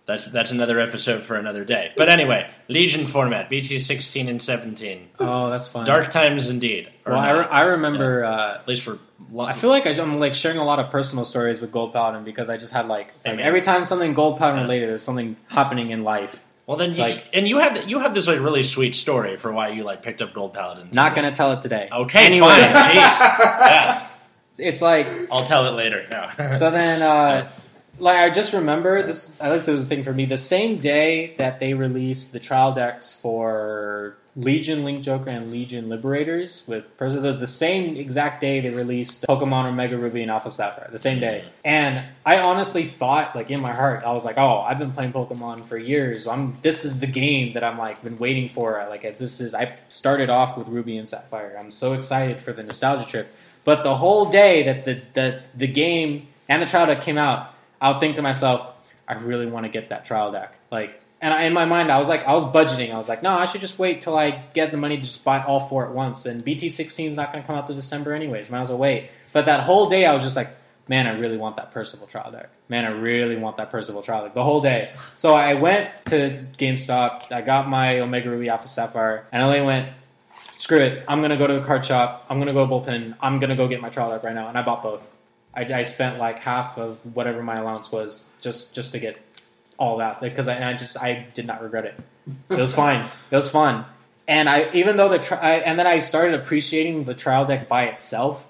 That's 0.08 0.26
that's 0.28 0.52
another 0.52 0.80
episode 0.80 1.24
for 1.24 1.36
another 1.36 1.64
day. 1.64 1.92
But 1.96 2.10
anyway, 2.10 2.50
Legion 2.68 3.06
format, 3.08 3.50
BT 3.50 3.80
sixteen 3.80 4.28
and 4.30 4.42
seventeen. 4.42 5.10
Oh, 5.20 5.50
that's 5.50 5.68
fun. 5.68 5.86
Dark 5.86 6.10
times 6.12 6.50
indeed. 6.50 6.90
Well, 7.06 7.20
I, 7.20 7.30
re- 7.32 7.46
I 7.46 7.62
remember. 7.62 8.26
Uh, 8.26 8.56
at 8.56 8.68
least 8.68 8.82
for 8.84 8.98
lo- 9.32 9.46
I 9.46 9.54
feel 9.54 9.70
like 9.70 9.86
I'm 9.86 10.20
like 10.20 10.34
sharing 10.36 10.58
a 10.58 10.66
lot 10.66 10.80
of 10.80 10.90
personal 10.92 11.24
stories 11.24 11.62
with 11.62 11.72
Gold 11.72 11.94
Paladin 11.94 12.24
because 12.24 12.50
I 12.50 12.58
just 12.58 12.74
had 12.74 12.88
like, 12.88 13.14
like 13.26 13.40
every 13.40 13.62
time 13.62 13.84
something 13.84 14.14
Gold 14.14 14.38
Paladin 14.40 14.58
Yeah. 14.60 14.64
related, 14.64 14.90
there's 14.90 15.04
something 15.04 15.38
happening 15.48 15.92
in 15.92 16.04
life. 16.04 16.44
well 16.66 16.78
then 16.78 16.94
you, 16.94 17.02
like- 17.02 17.26
and 17.34 17.48
you 17.48 17.60
have 17.60 17.88
you 17.88 18.00
have 18.00 18.14
this 18.14 18.28
like 18.28 18.40
really 18.40 18.64
sweet 18.64 18.96
story 18.96 19.38
for 19.38 19.52
why 19.54 19.70
you 19.70 19.84
like 19.84 20.02
picked 20.02 20.22
up 20.22 20.34
Gold 20.34 20.54
Paladin. 20.56 20.90
Not 20.94 21.16
gonna 21.16 21.32
tell 21.32 21.54
it 21.54 21.62
today. 21.62 21.88
Okay, 21.92 22.26
Anyways. 22.26 22.74
fine. 22.74 22.96
Jeez. 22.96 23.20
Yeah, 23.72 24.08
It's 24.58 24.82
like 24.82 25.08
I'll 25.32 25.46
tell 25.46 25.68
it 25.68 25.72
later. 25.78 26.06
No. 26.12 26.50
so. 26.50 26.72
Then, 26.72 27.02
uh, 27.04 27.52
like 28.02 28.18
I 28.18 28.30
just 28.30 28.54
remember 28.54 29.06
this. 29.06 29.40
At 29.40 29.52
least 29.52 29.70
it 29.70 29.74
was 29.74 29.84
a 29.84 29.88
thing 29.88 30.04
for 30.04 30.12
me. 30.12 30.26
The 30.26 30.38
same 30.38 30.80
day 30.80 31.36
that 31.38 31.60
they 31.60 31.74
released 31.74 32.34
the 32.34 32.40
trial 32.40 32.74
decks 32.74 33.14
for 33.14 34.18
Legion 34.36 34.84
Link 34.84 35.04
Joker 35.04 35.30
and 35.30 35.52
Legion 35.52 35.88
Liberators 35.88 36.64
with 36.66 36.98
Persia, 36.98 37.20
was 37.20 37.40
the 37.40 37.48
same 37.48 37.98
exact 37.98 38.42
day 38.42 38.60
they 38.62 38.70
released 38.70 39.26
Pokemon 39.28 39.70
Omega 39.70 39.98
Ruby 39.98 40.22
and 40.22 40.32
Alpha 40.32 40.50
Sapphire. 40.50 40.90
The 40.92 40.98
same 40.98 41.20
day, 41.20 41.46
and 41.64 42.06
I 42.26 42.40
honestly 42.40 42.86
thought, 42.86 43.36
like 43.36 43.52
in 43.52 43.60
my 43.60 43.74
heart, 43.74 44.04
I 44.04 44.14
was 44.14 44.26
like, 44.26 44.38
"Oh, 44.38 44.62
I've 44.62 44.80
been 44.80 44.92
playing 44.92 45.14
Pokemon 45.14 45.66
for 45.66 45.78
years. 45.78 46.28
I'm 46.28 46.58
this 46.62 46.86
is 46.86 47.02
the 47.02 47.08
game 47.08 47.54
that 47.54 47.64
I'm 47.64 47.78
like 47.78 48.04
been 48.04 48.18
waiting 48.18 48.48
for. 48.48 48.84
Like 48.90 49.02
this 49.02 49.42
is 49.42 49.54
I 49.54 49.78
started 49.90 50.30
off 50.30 50.58
with 50.58 50.68
Ruby 50.68 50.98
and 50.98 51.08
Sapphire. 51.08 51.56
I'm 51.60 51.72
so 51.72 51.94
excited 51.94 52.40
for 52.40 52.54
the 52.54 52.64
nostalgia 52.64 53.08
trip." 53.08 53.36
But 53.64 53.84
the 53.84 53.96
whole 53.96 54.30
day 54.32 54.64
that 54.64 54.86
the 54.86 55.02
the, 55.14 55.42
the 55.54 55.68
game 55.68 56.28
and 56.48 56.62
the 56.62 56.66
trial 56.66 56.86
deck 56.86 57.02
came 57.02 57.18
out, 57.18 57.51
I 57.82 57.92
would 57.92 58.00
think 58.00 58.16
to 58.18 58.22
myself, 58.22 58.94
I 59.08 59.16
really 59.16 59.48
want 59.48 59.66
to 59.66 59.72
get 59.72 59.90
that 59.90 60.06
trial 60.06 60.32
deck. 60.32 60.56
Like, 60.72 61.02
and 61.20 61.34
I, 61.34 61.44
in 61.44 61.54
my 61.54 61.66
mind, 61.66 61.92
I 61.92 62.00
was 62.00 62.08
like, 62.08 62.26
I 62.26 62.34
was 62.34 62.46
budgeting. 62.46 62.94
I 62.94 62.98
was 62.98 63.10
like, 63.10 63.22
no, 63.22 63.32
I 63.32 63.46
should 63.46 63.62
just 63.62 63.78
wait 63.78 64.02
till 64.02 64.18
I 64.18 64.44
get 64.54 64.72
the 64.72 64.78
money 64.78 64.98
to 64.98 65.02
just 65.04 65.24
buy 65.26 65.44
all 65.44 65.60
four 65.60 65.86
at 65.86 65.94
once. 65.94 66.26
And 66.26 66.44
BT 66.44 66.70
sixteen 66.70 67.10
is 67.10 67.18
not 67.18 67.32
going 67.32 67.44
to 67.44 67.48
come 67.48 67.56
out 67.56 67.68
to 67.68 67.74
December 67.74 68.14
anyways. 68.14 68.50
Might 68.50 68.62
as 68.62 68.70
well 68.70 68.78
wait. 68.78 69.10
But 69.34 69.46
that 69.46 69.66
whole 69.66 69.88
day, 69.90 70.06
I 70.06 70.14
was 70.14 70.24
just 70.24 70.36
like, 70.36 70.50
man, 70.88 71.08
I 71.08 71.12
really 71.18 71.38
want 71.38 71.58
that 71.58 71.72
Percival 71.72 72.08
trial 72.08 72.32
deck. 72.32 72.50
Man, 72.70 72.86
I 72.86 72.90
really 72.90 73.36
want 73.36 73.58
that 73.58 73.70
Percival 73.70 74.02
trial 74.02 74.24
deck. 74.24 74.34
The 74.34 74.44
whole 74.44 74.62
day. 74.62 74.94
So 75.14 75.34
I 75.34 75.54
went 75.56 75.90
to 76.06 76.46
GameStop. 76.58 77.32
I 77.32 77.42
got 77.42 77.70
my 77.70 78.00
Omega 78.00 78.30
Ruby 78.30 78.50
Alpha 78.50 78.68
Sapphire, 78.68 79.28
and 79.32 79.44
I 79.44 79.46
only 79.46 79.62
went 79.62 79.90
screw 80.58 80.80
it. 80.80 81.04
I'm 81.08 81.22
gonna 81.22 81.38
go 81.38 81.48
to 81.48 81.54
the 81.54 81.66
card 81.66 81.84
shop. 81.86 82.26
I'm 82.30 82.40
gonna 82.40 82.54
go 82.54 82.66
to 82.66 82.72
bullpen. 82.72 83.16
I'm 83.20 83.40
gonna 83.40 83.56
go 83.56 83.68
get 83.68 83.82
my 83.82 83.90
trial 83.90 84.12
deck 84.12 84.24
right 84.24 84.36
now, 84.36 84.48
and 84.48 84.58
I 84.58 84.62
bought 84.64 84.82
both. 84.84 85.10
I, 85.54 85.62
I 85.62 85.82
spent 85.84 86.20
like 86.20 86.40
half 86.40 86.78
of 86.78 87.00
whatever 87.16 87.44
my 87.44 87.56
allowance 87.56 87.92
was 87.92 88.30
just 88.42 88.74
just 88.74 88.92
to 88.94 89.00
get 89.00 89.20
all 89.78 89.98
that 89.98 90.22
because 90.22 90.48
I, 90.48 90.70
I 90.70 90.74
just 90.74 91.02
I 91.02 91.28
did 91.34 91.46
not 91.46 91.62
regret 91.62 91.86
it. 91.86 92.00
It 92.50 92.58
was 92.58 92.74
fine. 92.74 93.10
It 93.32 93.36
was 93.36 93.50
fun, 93.50 93.86
and 94.28 94.48
I 94.48 94.72
even 94.74 94.98
though 94.98 95.10
the 95.10 95.20
tri- 95.20 95.40
I, 95.40 95.52
and 95.56 95.78
then 95.78 95.88
I 95.88 96.00
started 96.00 96.40
appreciating 96.40 97.06
the 97.06 97.16
trial 97.16 97.46
deck 97.46 97.68
by 97.68 97.86
itself. 97.86 98.48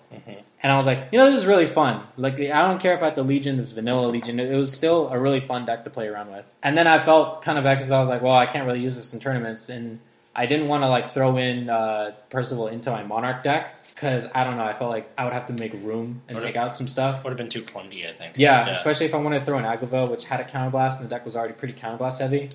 And 0.64 0.72
I 0.72 0.76
was 0.76 0.86
like, 0.86 1.08
you 1.12 1.18
know, 1.18 1.26
this 1.32 1.40
is 1.40 1.48
really 1.48 1.66
fun. 1.66 2.04
Like, 2.18 2.36
I 2.36 2.68
don't 2.68 2.80
care 2.80 2.94
if 2.94 3.02
I 3.02 3.06
had 3.06 3.16
the 3.16 3.24
Legion, 3.24 3.58
this 3.58 3.72
vanilla 3.72 4.06
Legion. 4.06 4.40
It 4.40 4.56
was 4.56 4.72
still 4.72 5.10
a 5.10 5.18
really 5.18 5.40
fun 5.40 5.66
deck 5.66 5.86
to 5.86 5.90
play 5.90 6.08
around 6.08 6.32
with. 6.32 6.46
And 6.62 6.78
then 6.78 6.86
I 6.86 7.00
felt 7.00 7.42
kind 7.42 7.58
of 7.58 7.64
bad 7.64 7.76
because 7.76 7.90
I 7.90 8.00
was 8.00 8.10
like, 8.10 8.22
well, 8.22 8.36
I 8.36 8.46
can't 8.46 8.68
really 8.68 8.82
use 8.82 8.96
this 8.96 9.12
in 9.12 9.20
tournaments. 9.20 9.70
And 9.70 10.00
I 10.36 10.46
didn't 10.46 10.68
want 10.68 10.84
to 10.84 10.88
like 10.88 11.08
throw 11.08 11.38
in 11.38 11.68
uh, 11.68 12.12
Percival 12.30 12.68
into 12.68 12.92
my 12.92 13.02
Monarch 13.04 13.42
deck 13.42 13.81
because 13.94 14.30
I 14.34 14.44
don't 14.44 14.58
know. 14.58 14.64
I 14.66 14.74
felt 14.74 14.92
like 14.92 15.10
I 15.18 15.24
would 15.26 15.34
have 15.34 15.46
to 15.48 15.54
make 15.54 15.74
room 15.74 16.22
and 16.28 16.36
Would 16.36 16.44
take 16.44 16.56
out 16.56 16.76
some 16.76 16.88
stuff. 16.88 17.24
Would 17.24 17.30
have 17.32 17.38
been 17.38 17.50
too 17.50 17.64
clunky, 17.64 18.10
I 18.10 18.14
think. 18.14 18.34
Yeah, 18.38 18.68
especially 18.70 19.06
if 19.06 19.14
I 19.14 19.18
wanted 19.18 19.40
to 19.40 19.46
throw 19.46 19.58
an 19.58 19.66
Aglaville, 19.66 20.10
which 20.10 20.26
had 20.26 20.40
a 20.40 20.44
counterblast, 20.44 20.98
and 21.00 21.06
the 21.06 21.10
deck 21.10 21.26
was 21.26 21.36
already 21.36 21.54
pretty 21.54 21.74
counterblast 21.74 22.20
heavy. 22.20 22.50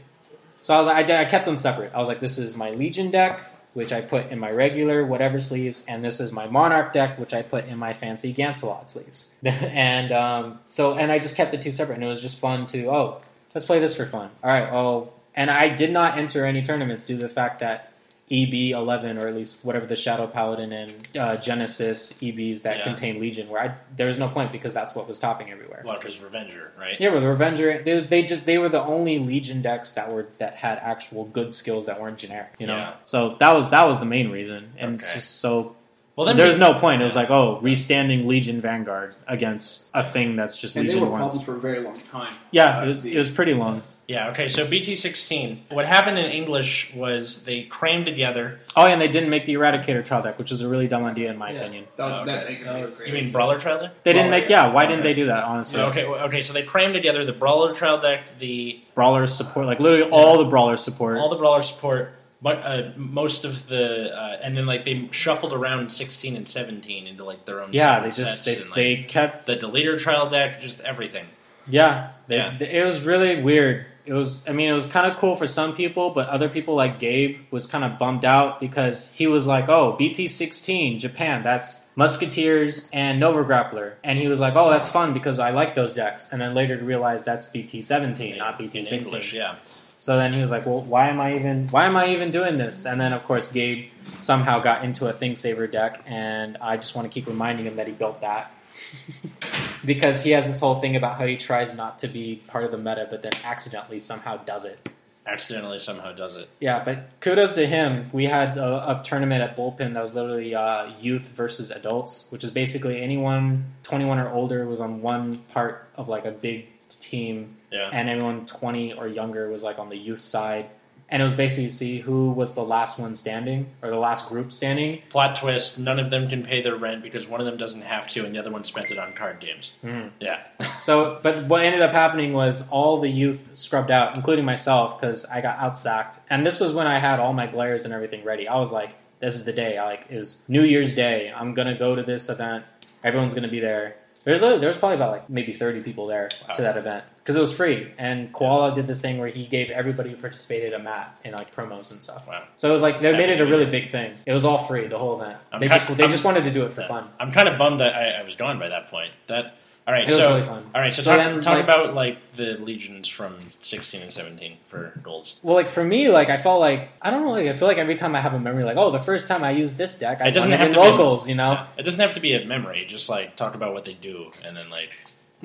So 0.62 0.74
I 0.74 0.78
was 0.78 0.86
like, 0.88 0.96
I, 0.96 1.02
did- 1.04 1.16
I 1.16 1.24
kept 1.26 1.44
them 1.44 1.56
separate. 1.58 1.92
I 1.94 1.98
was 1.98 2.08
like, 2.08 2.18
this 2.20 2.38
is 2.38 2.56
my 2.56 2.70
Legion 2.70 3.10
deck. 3.10 3.40
which 3.74 3.92
I 3.92 4.00
put 4.00 4.30
in 4.32 4.38
my 4.38 4.50
regular 4.50 5.04
whatever 5.04 5.38
sleeves, 5.38 5.84
and 5.86 6.02
this 6.02 6.18
is 6.18 6.32
my 6.32 6.46
Monarch 6.46 6.92
deck, 6.94 7.18
which 7.18 7.34
I 7.34 7.42
put 7.42 7.66
in 7.66 7.78
my 7.78 7.92
fancy 7.92 8.32
Gancelot 8.32 8.88
sleeves. 8.88 9.34
and 9.44 10.10
um, 10.12 10.58
so, 10.64 10.94
and 10.96 11.12
I 11.12 11.18
just 11.18 11.36
kept 11.36 11.50
the 11.50 11.58
two 11.58 11.70
separate, 11.72 11.96
and 11.96 12.04
it 12.04 12.08
was 12.08 12.22
just 12.22 12.38
fun 12.38 12.66
to 12.68 12.86
oh, 12.90 13.20
let's 13.54 13.66
play 13.66 13.78
this 13.78 13.94
for 13.94 14.06
fun. 14.06 14.30
All 14.42 14.50
right, 14.50 14.68
oh, 14.72 15.12
and 15.34 15.50
I 15.50 15.68
did 15.68 15.92
not 15.92 16.16
enter 16.18 16.46
any 16.46 16.62
tournaments 16.62 17.04
due 17.04 17.16
to 17.16 17.22
the 17.22 17.28
fact 17.28 17.60
that 17.60 17.92
EB11 18.30 19.22
or 19.22 19.28
at 19.28 19.34
least 19.36 19.64
whatever 19.64 19.86
the 19.86 19.94
Shadow 19.94 20.26
Paladin 20.26 20.72
and 20.72 21.08
uh, 21.16 21.36
Genesis 21.36 22.14
EBs 22.14 22.62
that 22.62 22.78
Yeah. 22.78 22.84
contain 22.84 23.20
Legion, 23.20 23.48
where 23.48 23.62
I, 23.62 23.74
there 23.94 24.08
was 24.08 24.18
no 24.18 24.28
point 24.28 24.50
because 24.50 24.74
that's 24.74 24.94
what 24.96 25.06
was 25.06 25.20
topping 25.20 25.50
everywhere. 25.50 25.82
Well, 25.84 25.96
because 25.98 26.18
Revenger, 26.20 26.72
right? 26.78 27.00
Yeah, 27.00 27.10
with 27.10 27.22
the 27.22 27.28
Revenger, 27.28 27.82
they, 27.82 27.94
was, 27.94 28.08
they 28.08 28.22
just 28.22 28.44
they 28.46 28.58
were 28.58 28.68
the 28.68 28.82
only 28.82 29.18
Legion 29.20 29.62
decks 29.62 29.92
that 29.92 30.12
were 30.12 30.26
that 30.38 30.54
had 30.56 30.78
actual 30.78 31.24
good 31.26 31.54
skills 31.54 31.86
that 31.86 32.00
weren't 32.00 32.18
generic. 32.18 32.52
You 32.58 32.66
know, 32.66 32.76
Yeah. 32.76 32.92
so 33.04 33.36
that 33.36 33.52
was 33.52 33.70
that 33.70 33.84
was 33.86 34.00
the 34.00 34.06
main 34.06 34.30
reason, 34.30 34.72
and 34.76 34.96
it's 34.96 35.04
Okay. 35.04 35.14
just 35.14 35.36
so 35.40 35.76
Well, 36.16 36.26
then 36.26 36.36
there's 36.36 36.56
we- 36.56 36.60
no 36.60 36.74
point. 36.74 37.02
It 37.02 37.04
was 37.04 37.14
like, 37.14 37.30
oh, 37.30 37.60
restanding 37.62 38.26
Legion 38.26 38.60
Vanguard 38.60 39.14
against 39.28 39.88
a 39.94 40.02
thing 40.02 40.34
that's 40.34 40.58
just 40.58 40.74
And 40.74 40.84
they 40.88 40.94
Legion 40.94 41.04
were 41.04 41.10
once. 41.12 41.36
problems 41.36 41.44
for 41.44 41.54
a 41.56 41.60
very 41.60 41.80
long 41.84 41.94
time. 41.96 42.34
Yeah, 42.50 42.78
Uh, 42.80 42.84
it 42.86 42.88
was 42.88 43.02
the- 43.04 43.14
it 43.14 43.18
was 43.18 43.30
pretty 43.30 43.54
long. 43.54 43.82
Yeah, 44.08 44.30
okay, 44.30 44.48
so 44.48 44.64
BT16. 44.66 45.70
What 45.70 45.84
happened 45.84 46.16
in 46.18 46.26
English 46.26 46.92
was 46.94 47.42
they 47.44 47.62
crammed 47.64 48.06
together. 48.06 48.60
Oh, 48.76 48.86
yeah, 48.86 48.92
and 48.92 49.00
they 49.00 49.08
didn't 49.08 49.30
make 49.30 49.46
the 49.46 49.54
Eradicator 49.54 50.04
trial 50.04 50.22
deck, 50.22 50.38
which 50.38 50.50
was 50.52 50.62
a 50.62 50.68
really 50.68 50.86
dumb 50.86 51.04
idea 51.04 51.30
in 51.30 51.36
my 51.38 51.50
Yeah. 51.50 51.60
opinion. 51.60 51.84
That 51.96 52.04
was 52.04 52.14
Oh, 52.18 52.22
okay. 52.22 52.58
they- 52.58 52.64
That 52.64 52.86
was- 52.86 53.06
You 53.06 53.12
mean 53.12 53.32
Brawler 53.32 53.58
Trial 53.58 53.80
deck? 53.80 53.90
They 54.04 54.12
didn't 54.12 54.30
make 54.30 54.48
yeah. 54.48 54.72
Why 54.72 54.84
yeah. 54.84 54.90
didn't 54.90 55.02
they 55.02 55.14
do 55.14 55.26
that? 55.26 55.42
Honestly, 55.44 55.80
Okay, 55.80 56.04
well, 56.04 56.20
okay, 56.26 56.42
so 56.42 56.52
they 56.52 56.62
crammed 56.62 56.94
together 56.94 57.24
the 57.24 57.32
Brawler 57.32 57.74
Trial 57.74 57.98
deck, 57.98 58.38
the 58.38 58.80
Brawler 58.94 59.26
support 59.26 59.66
like 59.66 59.80
literally 59.80 60.08
all 60.10 60.38
the 60.38 60.44
Brawler 60.44 60.76
support. 60.76 61.18
all 61.18 61.28
the 61.28 61.36
Brawler 61.36 61.62
support, 61.64 62.12
but 62.40 62.58
uh, 62.64 62.82
most 62.96 63.44
of 63.44 63.66
the, 63.66 64.16
uh, 64.16 64.38
and 64.40 64.56
then 64.56 64.66
like 64.66 64.84
they 64.84 65.08
shuffled 65.10 65.52
around 65.52 65.90
16 65.90 66.36
and 66.36 66.48
17 66.48 67.08
into 67.08 67.24
like 67.24 67.44
their 67.44 67.60
own. 67.60 67.70
yeah, 67.72 67.98
they 68.00 68.12
separate 68.12 68.24
just 68.30 68.44
they 68.44 68.54
sets 68.54 68.66
and, 68.68 68.74
they 68.76 68.96
kept 69.02 69.46
the 69.46 69.56
Deleter 69.56 69.98
Trial 69.98 70.30
deck, 70.30 70.60
just 70.62 70.80
everything. 70.82 71.24
Yeah, 71.68 72.10
they, 72.28 72.36
Yeah. 72.36 72.56
th- 72.56 72.70
it 72.70 72.84
was 72.84 73.02
really 73.04 73.42
weird. 73.42 73.86
It 74.06 74.12
was, 74.12 74.42
I 74.48 74.52
mean, 74.52 74.70
it 74.70 74.72
was 74.72 74.86
kind 74.86 75.10
of 75.10 75.18
cool 75.18 75.34
for 75.34 75.48
some 75.48 75.74
people, 75.74 76.10
but 76.10 76.28
other 76.28 76.48
people 76.48 76.76
like 76.76 77.00
Gabe 77.00 77.40
was 77.50 77.66
kind 77.66 77.84
of 77.84 77.98
bummed 77.98 78.24
out 78.24 78.60
because 78.60 79.12
he 79.12 79.26
was 79.26 79.48
like, 79.48 79.68
"Oh, 79.68 79.96
BT16 79.98 81.00
Japan, 81.00 81.42
that's 81.42 81.88
Musketeers 81.96 82.88
and 82.92 83.18
Nova 83.18 83.42
Grappler," 83.42 83.94
and 84.04 84.16
he 84.16 84.28
was 84.28 84.38
like, 84.38 84.54
"Oh, 84.54 84.70
that's 84.70 84.88
fun 84.88 85.12
because 85.12 85.40
I 85.40 85.50
like 85.50 85.74
those 85.74 85.94
decks." 85.94 86.28
And 86.30 86.40
then 86.40 86.54
later 86.54 86.76
to 86.78 86.84
realize 86.84 87.24
that's 87.24 87.46
BT17, 87.46 88.38
not 88.38 88.58
BT16. 88.58 88.92
English, 88.92 89.32
yeah. 89.34 89.56
So 89.98 90.16
then 90.16 90.32
he 90.32 90.40
was 90.40 90.50
like, 90.50 90.66
"Well, 90.66 90.82
why 90.82 91.08
am 91.08 91.20
I 91.20 91.34
even 91.34 91.66
why 91.68 91.86
am 91.86 91.96
I 91.96 92.10
even 92.10 92.30
doing 92.30 92.58
this?" 92.58 92.86
And 92.86 93.00
then 93.00 93.12
of 93.12 93.24
course 93.24 93.50
Gabe 93.50 93.90
somehow 94.20 94.60
got 94.60 94.84
into 94.84 95.08
a 95.08 95.12
Thing 95.12 95.34
Saver 95.34 95.66
deck, 95.66 96.02
and 96.06 96.58
I 96.60 96.76
just 96.76 96.94
want 96.94 97.10
to 97.10 97.12
keep 97.12 97.26
reminding 97.26 97.66
him 97.66 97.76
that 97.76 97.86
he 97.88 97.92
built 97.92 98.20
that 98.20 98.52
because 99.84 100.22
he 100.22 100.30
has 100.32 100.46
this 100.46 100.60
whole 100.60 100.76
thing 100.80 100.96
about 100.96 101.18
how 101.18 101.26
he 101.26 101.36
tries 101.36 101.76
not 101.76 101.98
to 102.00 102.08
be 102.08 102.42
part 102.48 102.64
of 102.64 102.70
the 102.70 102.78
meta, 102.78 103.06
but 103.10 103.22
then 103.22 103.32
accidentally 103.44 103.98
somehow 103.98 104.36
does 104.38 104.64
it. 104.64 104.88
Accidentally 105.26 105.80
somehow 105.80 106.12
does 106.12 106.36
it. 106.36 106.48
Yeah, 106.60 106.84
but 106.84 107.08
kudos 107.20 107.54
to 107.54 107.66
him. 107.66 108.10
We 108.12 108.26
had 108.26 108.56
a, 108.56 109.00
a 109.00 109.02
tournament 109.02 109.42
at 109.42 109.56
Bullpen 109.56 109.94
that 109.94 110.00
was 110.00 110.14
literally 110.14 110.54
uh, 110.54 110.92
youth 111.00 111.32
versus 111.34 111.70
adults, 111.72 112.30
which 112.30 112.44
is 112.44 112.50
basically 112.52 113.00
anyone 113.02 113.64
21 113.82 114.18
or 114.20 114.30
older 114.32 114.66
was 114.66 114.80
on 114.80 115.02
one 115.02 115.36
part 115.36 115.88
of 115.96 116.08
like 116.08 116.26
a 116.26 116.30
big 116.30 116.66
team 116.88 117.56
Yeah. 117.72 117.90
and 117.92 118.08
anyone 118.08 118.46
20 118.46 118.92
or 118.92 119.08
younger 119.08 119.50
was 119.50 119.64
like 119.64 119.80
on 119.80 119.88
the 119.88 119.96
youth 119.96 120.20
side 120.20 120.66
and 121.08 121.22
it 121.22 121.24
was 121.24 121.34
basically 121.34 121.66
to 121.68 121.72
see 121.72 121.98
who 122.00 122.30
was 122.32 122.54
the 122.54 122.64
last 122.64 122.98
one 122.98 123.14
standing 123.14 123.66
or 123.82 123.90
the 123.90 123.96
last 123.98 124.28
group 124.28 124.52
standing 124.52 125.02
Plot 125.10 125.36
twist: 125.36 125.78
None 125.78 125.98
of 126.00 126.10
them 126.10 126.28
can 126.28 126.42
pay 126.42 126.62
their 126.62 126.76
rent 126.76 127.02
because 127.02 127.26
one 127.28 127.40
of 127.40 127.46
them 127.46 127.56
doesn't 127.56 127.82
have 127.82 128.08
to, 128.08 128.24
and 128.24 128.34
the 128.34 128.38
other 128.40 128.50
one 128.50 128.64
spent 128.64 128.90
it 128.90 128.98
on 128.98 129.12
card 129.12 129.38
games. 129.40 129.72
Mhm. 129.84 130.10
Yeah. 130.20 130.44
so 130.78 131.18
but 131.22 131.44
what 131.46 131.64
ended 131.64 131.82
up 131.82 131.92
happening 131.92 132.32
was 132.32 132.68
all 132.70 132.98
the 133.00 133.08
youth 133.08 133.50
scrubbed 133.54 133.90
out 133.90 134.16
including 134.16 134.44
myself 134.44 134.98
because 135.00 135.24
i 135.26 135.40
got 135.40 135.58
outsacked 135.58 136.18
and 136.30 136.44
this 136.46 136.60
was 136.60 136.72
when 136.72 136.86
i 136.86 136.98
had 136.98 137.20
all 137.20 137.32
my 137.32 137.46
glares 137.46 137.84
and 137.84 137.92
everything 137.94 138.24
ready 138.24 138.46
i 138.48 138.56
was 138.58 138.72
like 138.72 138.90
this 139.20 139.34
is 139.34 139.44
the 139.44 139.52
day 139.52 139.78
I 139.78 139.84
like 139.84 140.06
it 140.10 140.18
was 140.18 140.42
new 140.48 140.62
year's 140.62 140.94
day 140.94 141.32
i'm 141.34 141.54
gonna 141.54 141.78
go 141.78 141.94
to 141.94 142.02
this 142.02 142.28
event 142.28 142.64
everyone's 143.04 143.34
gonna 143.34 143.48
be 143.48 143.60
there 143.60 143.96
there's 144.24 144.42
a, 144.42 144.58
there 144.58 144.66
was 144.68 144.76
probably 144.76 144.96
about 144.96 145.12
like 145.12 145.30
maybe 145.30 145.52
30 145.52 145.82
people 145.82 146.06
there 146.06 146.30
Wow. 146.48 146.54
to 146.54 146.62
that 146.62 146.76
event 146.76 147.04
because 147.26 147.34
it 147.34 147.40
was 147.40 147.52
free 147.52 147.90
and 147.98 148.32
koala 148.32 148.72
did 148.72 148.86
this 148.86 149.00
thing 149.00 149.18
where 149.18 149.26
he 149.28 149.46
gave 149.46 149.68
everybody 149.70 150.10
who 150.10 150.16
participated 150.16 150.72
a 150.72 150.78
mat 150.78 151.18
and 151.24 151.34
like 151.34 151.52
promos 151.54 151.90
and 151.90 152.00
stuff 152.00 152.24
Wow. 152.28 152.44
So 152.54 152.68
it 152.68 152.72
was 152.72 152.82
like 152.82 153.00
they 153.00 153.10
That 153.10 153.18
made 153.18 153.30
it 153.30 153.40
a 153.40 153.46
really 153.46 153.66
big 153.66 153.88
thing. 153.88 154.14
It 154.24 154.32
was 154.32 154.44
all 154.44 154.58
free, 154.58 154.86
the 154.86 154.98
whole 154.98 155.20
event. 155.20 155.38
I'm 155.52 155.58
they 155.58 155.66
just 155.68 155.88
they 155.96 156.04
I'm- 156.04 156.10
just 156.12 156.22
wanted 156.24 156.44
to 156.44 156.52
do 156.52 156.64
it 156.64 156.72
for 156.72 156.82
Yeah. 156.82 156.88
fun. 156.88 157.08
I'm 157.18 157.32
kind 157.32 157.48
of 157.48 157.58
bummed 157.58 157.82
I, 157.82 158.10
I 158.20 158.22
was 158.22 158.36
gone 158.36 158.58
by 158.60 158.68
that 158.68 158.88
point. 158.90 159.12
That 159.26 159.56
all 159.88 159.92
right. 159.94 160.08
So 160.08 160.16
really 160.30 160.42
fun. 160.42 160.64
all 160.74 160.80
right. 160.80 160.92
So, 160.94 161.02
So 161.02 161.16
talk, 161.16 161.24
then, 161.24 161.40
talk 161.40 161.54
like- 161.54 161.64
about 161.64 161.94
like 161.94 162.18
the 162.36 162.58
legions 162.58 163.08
from 163.08 163.38
16 163.62 164.02
and 164.02 164.12
17 164.12 164.56
for 164.68 164.92
goals. 165.02 165.38
Well, 165.42 165.54
like 165.54 165.68
for 165.68 165.84
me, 165.84 166.08
like 166.08 166.28
I 166.30 166.36
felt 166.36 166.60
like 166.60 166.88
I 167.02 167.10
don't 167.10 167.24
know. 167.24 167.30
Like, 167.32 167.46
I 167.48 167.52
feel 167.52 167.68
like 167.68 167.78
every 167.78 167.94
time 167.96 168.14
I 168.16 168.20
have 168.20 168.34
a 168.34 168.40
memory, 168.40 168.64
like 168.64 168.76
oh, 168.78 168.90
the 168.90 168.98
first 168.98 169.28
time 169.28 169.44
I 169.44 169.50
used 169.52 169.78
this 169.78 169.98
deck, 169.98 170.20
I 170.22 170.28
It 170.28 170.32
doesn't 170.32 170.50
have 170.50 170.60
in 170.68 170.72
to 170.74 170.80
be- 170.80 170.88
locals. 170.88 171.28
You 171.28 171.36
know. 171.36 171.66
It 171.78 171.82
doesn't 171.84 172.00
have 172.00 172.14
to 172.14 172.20
be 172.20 172.34
a 172.34 172.44
memory. 172.44 172.84
Just 172.88 173.08
like 173.08 173.36
talk 173.36 173.54
about 173.54 173.74
what 173.74 173.84
they 173.84 173.94
do, 173.94 174.30
and 174.44 174.56
then 174.56 174.70
like 174.70 174.90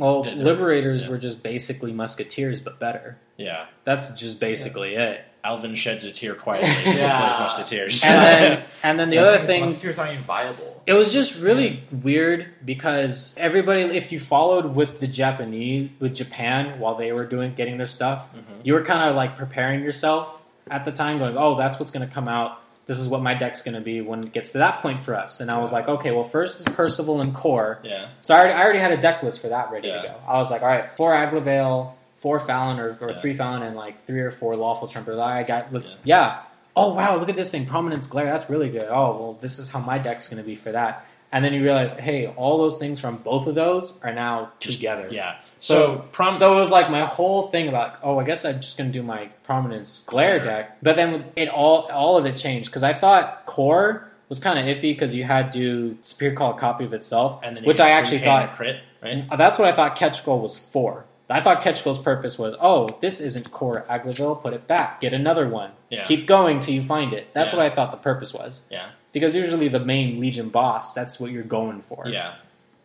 well, 0.02 0.24
Yeah, 0.26 0.34
liberators 0.34 1.04
yeah. 1.04 1.10
were 1.10 1.18
just 1.18 1.44
basically 1.44 1.92
musketeers, 1.94 2.62
but 2.62 2.80
better. 2.80 3.18
yeah, 3.38 3.66
That's 3.84 4.14
just 4.16 4.40
basically 4.40 4.96
it. 4.96 5.22
Alvin 5.44 5.74
sheds 5.74 6.04
a 6.04 6.12
tear 6.12 6.36
quietly. 6.36 6.70
to 6.92 6.98
Yeah. 7.00 7.18
play 7.36 7.40
Musketeers. 7.46 8.04
And 8.04 8.22
then 8.22 8.64
and 8.84 9.00
then 9.00 9.10
the 9.10 9.18
other 9.18 9.38
thing 9.40 9.66
Musketeers 9.66 9.98
aren't 9.98 10.12
even 10.14 10.24
viable. 10.26 10.82
It 10.86 10.94
was 10.94 11.12
just 11.14 11.40
really 11.40 11.84
weird 11.92 12.48
because 12.64 13.36
everybody, 13.38 13.82
if 13.82 14.12
you 14.12 14.20
followed 14.20 14.76
with 14.76 15.00
the 15.00 15.08
Japanese, 15.08 15.90
with 16.00 16.14
Japan 16.16 16.80
while 16.80 16.96
they 16.96 17.12
were 17.12 17.26
doing 17.26 17.54
getting 17.56 17.78
their 17.78 17.88
stuff, 17.88 18.30
Mhm. 18.36 18.42
you 18.64 18.74
were 18.74 18.84
kind 18.84 19.10
of 19.10 19.16
like 19.16 19.36
preparing 19.36 19.82
yourself 19.84 20.42
at 20.70 20.86
the 20.86 20.92
time, 20.92 21.18
going, 21.18 21.36
"Oh, 21.38 21.56
that's 21.58 21.80
what's 21.80 21.92
going 21.92 22.08
to 22.08 22.14
come 22.14 22.28
out. 22.28 22.61
This 22.92 23.00
is 23.00 23.08
what 23.08 23.22
my 23.22 23.34
deck's 23.34 23.62
going 23.62 23.76
to 23.76 23.82
be 23.82 24.02
when 24.02 24.20
it 24.26 24.34
gets 24.34 24.52
to 24.52 24.58
that 24.58 24.82
point 24.82 25.04
for 25.04 25.16
us." 25.16 25.40
And 25.40 25.50
I 25.50 25.60
was 25.60 25.72
like, 25.72 25.88
"Okay, 25.88 26.12
well, 26.12 26.26
first 26.26 26.60
is 26.60 26.66
Percival 26.74 27.22
and 27.22 27.34
Core." 27.34 27.80
yeah, 27.84 28.08
So 28.22 28.36
I 28.36 28.40
already, 28.40 28.54
I 28.54 28.64
already 28.64 28.80
had 28.80 28.92
a 28.92 28.98
deck 28.98 29.24
list 29.24 29.42
for 29.42 29.48
that 29.50 29.72
ready 29.72 29.88
Yeah. 29.88 30.02
to 30.02 30.08
go. 30.10 30.14
I 30.28 30.38
was 30.38 30.52
like, 30.52 30.62
"All 30.62 30.68
right, 30.68 30.86
four 30.98 31.14
Aglavale, 31.14 31.92
four 32.16 32.40
Phallon, 32.40 32.80
or, 32.80 32.98
or 33.00 33.12
Yeah. 33.12 33.16
three 33.22 33.34
Phallon, 33.34 33.64
and 33.64 33.76
like 33.76 34.02
three 34.02 34.20
or 34.22 34.32
four 34.32 34.56
Lawful 34.56 34.88
Trumpeter." 34.88 35.22
I 35.22 35.44
got, 35.44 35.72
let's, 35.72 35.96
yeah. 36.04 36.40
Oh 36.76 36.94
wow, 36.94 37.18
look 37.18 37.30
at 37.30 37.36
this 37.36 37.52
thing, 37.52 37.66
Prominence 37.66 38.08
Glare. 38.08 38.26
That's 38.26 38.50
really 38.50 38.70
good. 38.70 38.88
Oh 38.90 39.18
well, 39.20 39.38
this 39.42 39.60
is 39.60 39.70
how 39.70 39.80
my 39.80 39.98
deck's 39.98 40.28
going 40.30 40.42
to 40.42 40.48
be 40.48 40.56
for 40.56 40.72
that. 40.72 41.06
And 41.34 41.46
then 41.46 41.54
you 41.54 41.64
realize, 41.64 41.94
hey, 41.94 42.28
all 42.28 42.58
those 42.58 42.78
things 42.78 43.00
from 43.00 43.18
both 43.18 43.48
of 43.48 43.56
those 43.56 43.98
are 44.04 44.14
now 44.14 44.52
together. 44.60 45.08
yeah. 45.10 45.36
So, 45.60 45.76
So, 45.76 45.98
prom- 46.12 46.34
so 46.34 46.56
it 46.58 46.60
was 46.60 46.72
like 46.72 46.90
my 46.90 47.02
whole 47.06 47.44
thing 47.44 47.68
about, 47.70 48.00
oh, 48.04 48.20
I 48.20 48.24
guess 48.24 48.44
I'm 48.46 48.56
just 48.62 48.78
going 48.78 48.92
to 48.92 48.94
do 49.00 49.04
my 49.04 49.28
Prominence 49.44 50.04
Glare 50.08 50.40
Glare. 50.40 50.46
deck. 50.64 50.78
But 50.82 50.96
then 50.98 51.26
it 51.36 51.48
all 51.50 51.88
all 51.92 52.18
of 52.18 52.26
it 52.26 52.36
changed 52.36 52.70
because 52.70 52.84
I 52.84 52.94
thought 52.94 53.46
Core 53.46 54.12
was 54.28 54.40
kind 54.40 54.58
of 54.60 54.66
iffy 54.66 54.92
because 54.94 55.14
you 55.16 55.24
had 55.24 55.52
to 55.54 55.98
Spear 56.04 56.34
Call 56.34 56.52
a 56.56 56.58
copy 56.58 56.84
of 56.86 56.94
itself, 56.94 57.40
and 57.44 57.56
then 57.56 57.64
which 57.64 57.80
I 57.80 57.92
actually 57.92 58.20
thought 58.20 58.56
crit 58.58 58.82
right. 59.04 59.26
uh, 59.30 59.36
That's 59.36 59.60
what 59.60 59.68
I 59.68 59.72
thought 59.72 59.96
Catch 59.96 60.26
Goal 60.26 60.40
was 60.40 60.58
for. 60.58 61.06
I 61.30 61.40
thought 61.40 61.62
Catch 61.62 61.84
Goal's 61.86 61.98
purpose 62.00 62.38
was, 62.38 62.56
oh, 62.60 62.98
this 63.00 63.22
isn't 63.22 63.52
core 63.52 63.86
Aglaville, 63.90 64.42
put 64.42 64.52
it 64.54 64.68
back, 64.68 65.00
get 65.00 65.14
another 65.14 65.48
one, 65.48 65.72
Yeah. 65.90 66.04
keep 66.04 66.28
going 66.28 66.60
till 66.60 66.74
you 66.74 66.84
find 66.84 67.14
it. 67.14 67.28
That's 67.34 67.54
Yeah. 67.54 67.60
what 67.60 67.66
I 67.68 67.70
thought 67.70 67.92
the 67.92 67.98
purpose 67.98 68.34
was. 68.34 68.66
Yeah, 68.70 68.88
Because 69.14 69.36
usually 69.36 69.68
the 69.68 69.80
main 69.80 70.20
Legion 70.20 70.50
boss, 70.50 70.94
that's 70.94 71.20
what 71.20 71.32
you're 71.32 71.44
going 71.44 71.82
for. 71.82 72.08
yeah, 72.08 72.36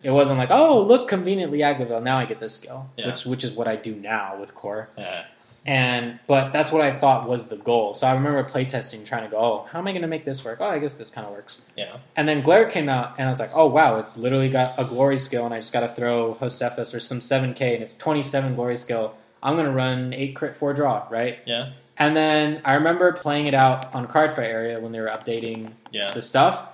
It 0.03 0.11
wasn't 0.11 0.39
like, 0.39 0.51
oh, 0.51 0.81
look, 0.83 1.09
conveniently 1.09 1.59
Aglaville, 1.61 2.03
now 2.03 2.19
I 2.19 2.25
get 2.27 2.41
this 2.41 2.55
skill, 2.55 2.89
Yeah. 2.97 3.07
which 3.07 3.25
which 3.25 3.45
is 3.45 3.53
what 3.53 3.69
I 3.69 3.77
do 3.77 3.95
now 3.95 4.37
with 4.39 4.55
core. 4.55 4.89
yeah. 4.99 5.25
And 5.69 6.21
but 6.29 6.53
that's 6.53 6.71
what 6.71 6.81
I 6.81 6.93
thought 6.93 7.29
was 7.29 7.49
the 7.49 7.57
goal. 7.57 7.93
So 7.93 8.07
I 8.07 8.15
remember 8.15 8.45
playtesting, 8.45 9.05
trying 9.05 9.25
to 9.25 9.29
go, 9.31 9.37
oh, 9.39 9.67
how 9.69 9.81
am 9.81 9.89
I 9.89 9.91
going 9.91 10.03
to 10.03 10.07
make 10.09 10.25
this 10.25 10.45
work? 10.45 10.59
Oh, 10.61 10.67
I 10.69 10.79
guess 10.79 10.95
this 10.95 11.11
kind 11.11 11.27
of 11.27 11.33
works. 11.33 11.65
Yeah. 11.77 11.97
And 12.15 12.29
then 12.29 12.43
Glare 12.43 12.67
came 12.71 12.89
out, 12.89 13.17
and 13.19 13.27
I 13.27 13.31
was 13.33 13.41
like, 13.41 13.51
oh 13.53 13.67
wow, 13.67 13.99
it's 13.99 14.17
literally 14.17 14.49
got 14.49 14.75
a 14.79 14.85
glory 14.85 15.19
skill, 15.19 15.45
and 15.45 15.53
I 15.53 15.59
just 15.59 15.73
got 15.73 15.81
to 15.81 15.89
throw 15.89 16.37
Josephus 16.39 16.95
or 16.95 17.01
some 17.01 17.19
7k, 17.19 17.75
and 17.75 17.83
it's 17.83 17.97
27 17.97 18.55
glory 18.55 18.77
skill. 18.77 19.15
I'm 19.43 19.55
going 19.55 19.67
to 19.67 19.73
run 19.73 20.13
8 20.13 20.37
crit 20.37 20.55
4 20.55 20.73
draw, 20.73 21.07
right? 21.11 21.39
Yeah. 21.47 21.71
And 21.99 22.17
then 22.17 22.61
I 22.65 22.75
remember 22.75 23.13
playing 23.13 23.47
it 23.47 23.55
out 23.55 23.95
on 23.95 24.07
Cardfight 24.07 24.39
area 24.45 24.79
when 24.81 24.93
they 24.93 25.01
were 25.01 25.09
updating 25.09 25.73
Yeah. 25.91 26.11
the 26.11 26.21
stuff. 26.21 26.67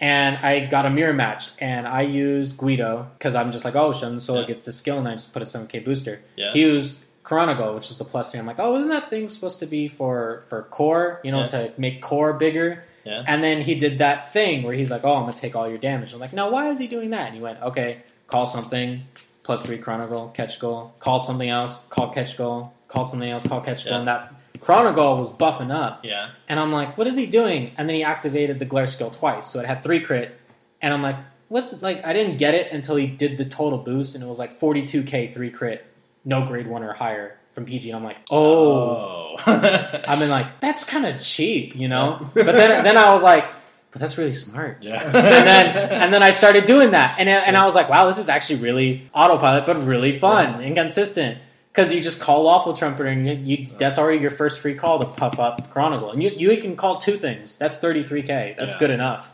And 0.00 0.36
I 0.36 0.60
got 0.66 0.86
a 0.86 0.90
mirror 0.90 1.12
match, 1.12 1.50
and 1.58 1.88
I 1.88 2.02
used 2.02 2.56
Guido 2.56 3.08
because 3.18 3.34
I'm 3.34 3.50
just 3.50 3.64
like, 3.64 3.74
oh, 3.74 3.92
Shun 3.92 4.20
Solo 4.20 4.42
Yeah. 4.42 4.46
gets 4.46 4.62
the 4.62 4.70
skill, 4.70 4.98
and 4.98 5.08
I 5.08 5.14
just 5.14 5.32
put 5.32 5.42
a 5.42 5.44
7k 5.44 5.80
booster. 5.84 6.20
Yeah. 6.36 6.52
He 6.52 6.60
used 6.60 7.02
Chronogo, 7.24 7.74
which 7.74 7.90
is 7.90 7.98
the 7.98 8.04
plus 8.04 8.30
thing. 8.30 8.40
I'm 8.40 8.46
like, 8.46 8.60
oh, 8.60 8.76
isn't 8.78 8.90
that 8.90 9.10
thing 9.10 9.28
supposed 9.28 9.58
to 9.60 9.66
be 9.66 9.88
for 9.88 10.44
for 10.46 10.62
core? 10.62 11.20
You 11.24 11.32
know, 11.32 11.40
Yeah. 11.42 11.46
to 11.48 11.72
make 11.76 12.00
core 12.00 12.32
bigger. 12.32 12.84
Yeah. 13.04 13.24
And 13.26 13.42
then 13.42 13.62
he 13.62 13.74
did 13.74 13.98
that 13.98 14.32
thing 14.32 14.62
where 14.62 14.74
he's 14.74 14.90
like, 14.90 15.02
oh, 15.04 15.14
I'm 15.16 15.22
gonna 15.22 15.32
take 15.32 15.56
all 15.56 15.68
your 15.68 15.78
damage. 15.78 16.12
I'm 16.14 16.20
like, 16.20 16.32
no, 16.32 16.48
why 16.48 16.70
is 16.70 16.78
he 16.78 16.86
doing 16.86 17.10
that? 17.10 17.26
And 17.26 17.34
he 17.34 17.40
went, 17.40 17.60
okay, 17.62 17.98
call 18.28 18.46
something, 18.46 19.02
plus 19.42 19.64
three 19.66 19.78
Chronogo, 19.78 20.32
catch 20.32 20.60
goal. 20.60 20.92
Call 21.00 21.18
something 21.18 21.48
else, 21.50 21.84
call 21.90 22.10
catch 22.10 22.36
goal. 22.36 22.72
Call 22.86 23.04
something 23.04 23.28
else, 23.28 23.46
call 23.46 23.60
catch 23.62 23.84
goal. 23.84 23.92
Yeah. 23.94 23.98
And 23.98 24.08
that 24.08 24.32
Chronogol 24.60 25.18
was 25.18 25.30
buffing 25.30 25.72
up, 25.74 26.04
Yeah. 26.04 26.30
and 26.48 26.58
I'm 26.60 26.72
like, 26.72 26.96
what 26.98 27.06
is 27.06 27.16
he 27.16 27.26
doing? 27.26 27.72
And 27.76 27.88
then 27.88 27.96
he 27.96 28.02
activated 28.02 28.58
the 28.58 28.64
glare 28.64 28.86
skill 28.86 29.10
twice, 29.10 29.46
so 29.46 29.60
it 29.60 29.66
had 29.66 29.82
three 29.82 30.00
crit, 30.00 30.38
and 30.82 30.92
I'm 30.94 31.02
like, 31.02 31.16
what's 31.48 31.82
like? 31.82 32.04
I 32.06 32.12
didn't 32.12 32.36
get 32.36 32.54
it 32.54 32.72
until 32.72 32.96
he 32.96 33.06
did 33.06 33.38
the 33.38 33.44
total 33.44 33.78
boost, 33.78 34.14
and 34.14 34.22
it 34.22 34.26
was 34.26 34.38
like 34.38 34.58
42k 34.58 35.32
three 35.32 35.50
crit, 35.50 35.84
no 36.24 36.46
grade 36.46 36.66
one 36.66 36.82
or 36.82 36.92
higher 36.92 37.36
from 37.52 37.64
PG, 37.64 37.90
and 37.90 37.96
I'm 37.96 38.04
like, 38.04 38.18
oh. 38.30 39.36
Oh. 39.40 40.02
I've 40.06 40.18
been 40.18 40.30
like, 40.30 40.60
that's 40.60 40.84
kind 40.84 41.06
of 41.06 41.20
cheap, 41.20 41.74
you 41.76 41.88
know. 41.88 42.30
But 42.34 42.46
then 42.46 42.84
then 42.84 42.96
I 42.96 43.12
was 43.12 43.22
like, 43.22 43.44
but 43.90 44.00
that's 44.00 44.18
really 44.18 44.32
smart. 44.32 44.82
yeah. 44.82 45.02
And 45.04 45.14
then 45.14 45.76
and 46.02 46.12
then 46.14 46.22
I 46.22 46.30
started 46.30 46.64
doing 46.66 46.90
that, 46.92 47.16
and 47.18 47.28
and 47.28 47.56
I 47.56 47.64
was 47.64 47.74
like, 47.74 47.88
wow, 47.88 48.06
this 48.06 48.18
is 48.18 48.28
actually 48.28 48.60
really 48.60 49.08
autopilot, 49.14 49.66
but 49.66 49.82
really 49.84 50.12
fun 50.12 50.62
and 50.62 50.76
consistent. 50.76 51.38
Because 51.78 51.94
you 51.94 52.00
just 52.00 52.20
call 52.20 52.42
Lawful 52.42 52.72
Trumpeter, 52.72 53.08
and 53.08 53.24
you, 53.24 53.56
you, 53.56 53.66
that's 53.78 53.98
already 53.98 54.18
your 54.18 54.30
first 54.30 54.58
free 54.58 54.74
call 54.74 54.98
to 54.98 55.06
puff 55.06 55.38
up 55.38 55.70
Chronicle, 55.70 56.10
and 56.10 56.20
you 56.20 56.28
you 56.30 56.60
can 56.60 56.74
call 56.74 56.98
two 56.98 57.16
things. 57.16 57.56
That's 57.56 57.78
33k. 57.78 58.56
That's 58.58 58.74
Yeah. 58.74 58.78
good 58.80 58.90
enough. 58.90 59.30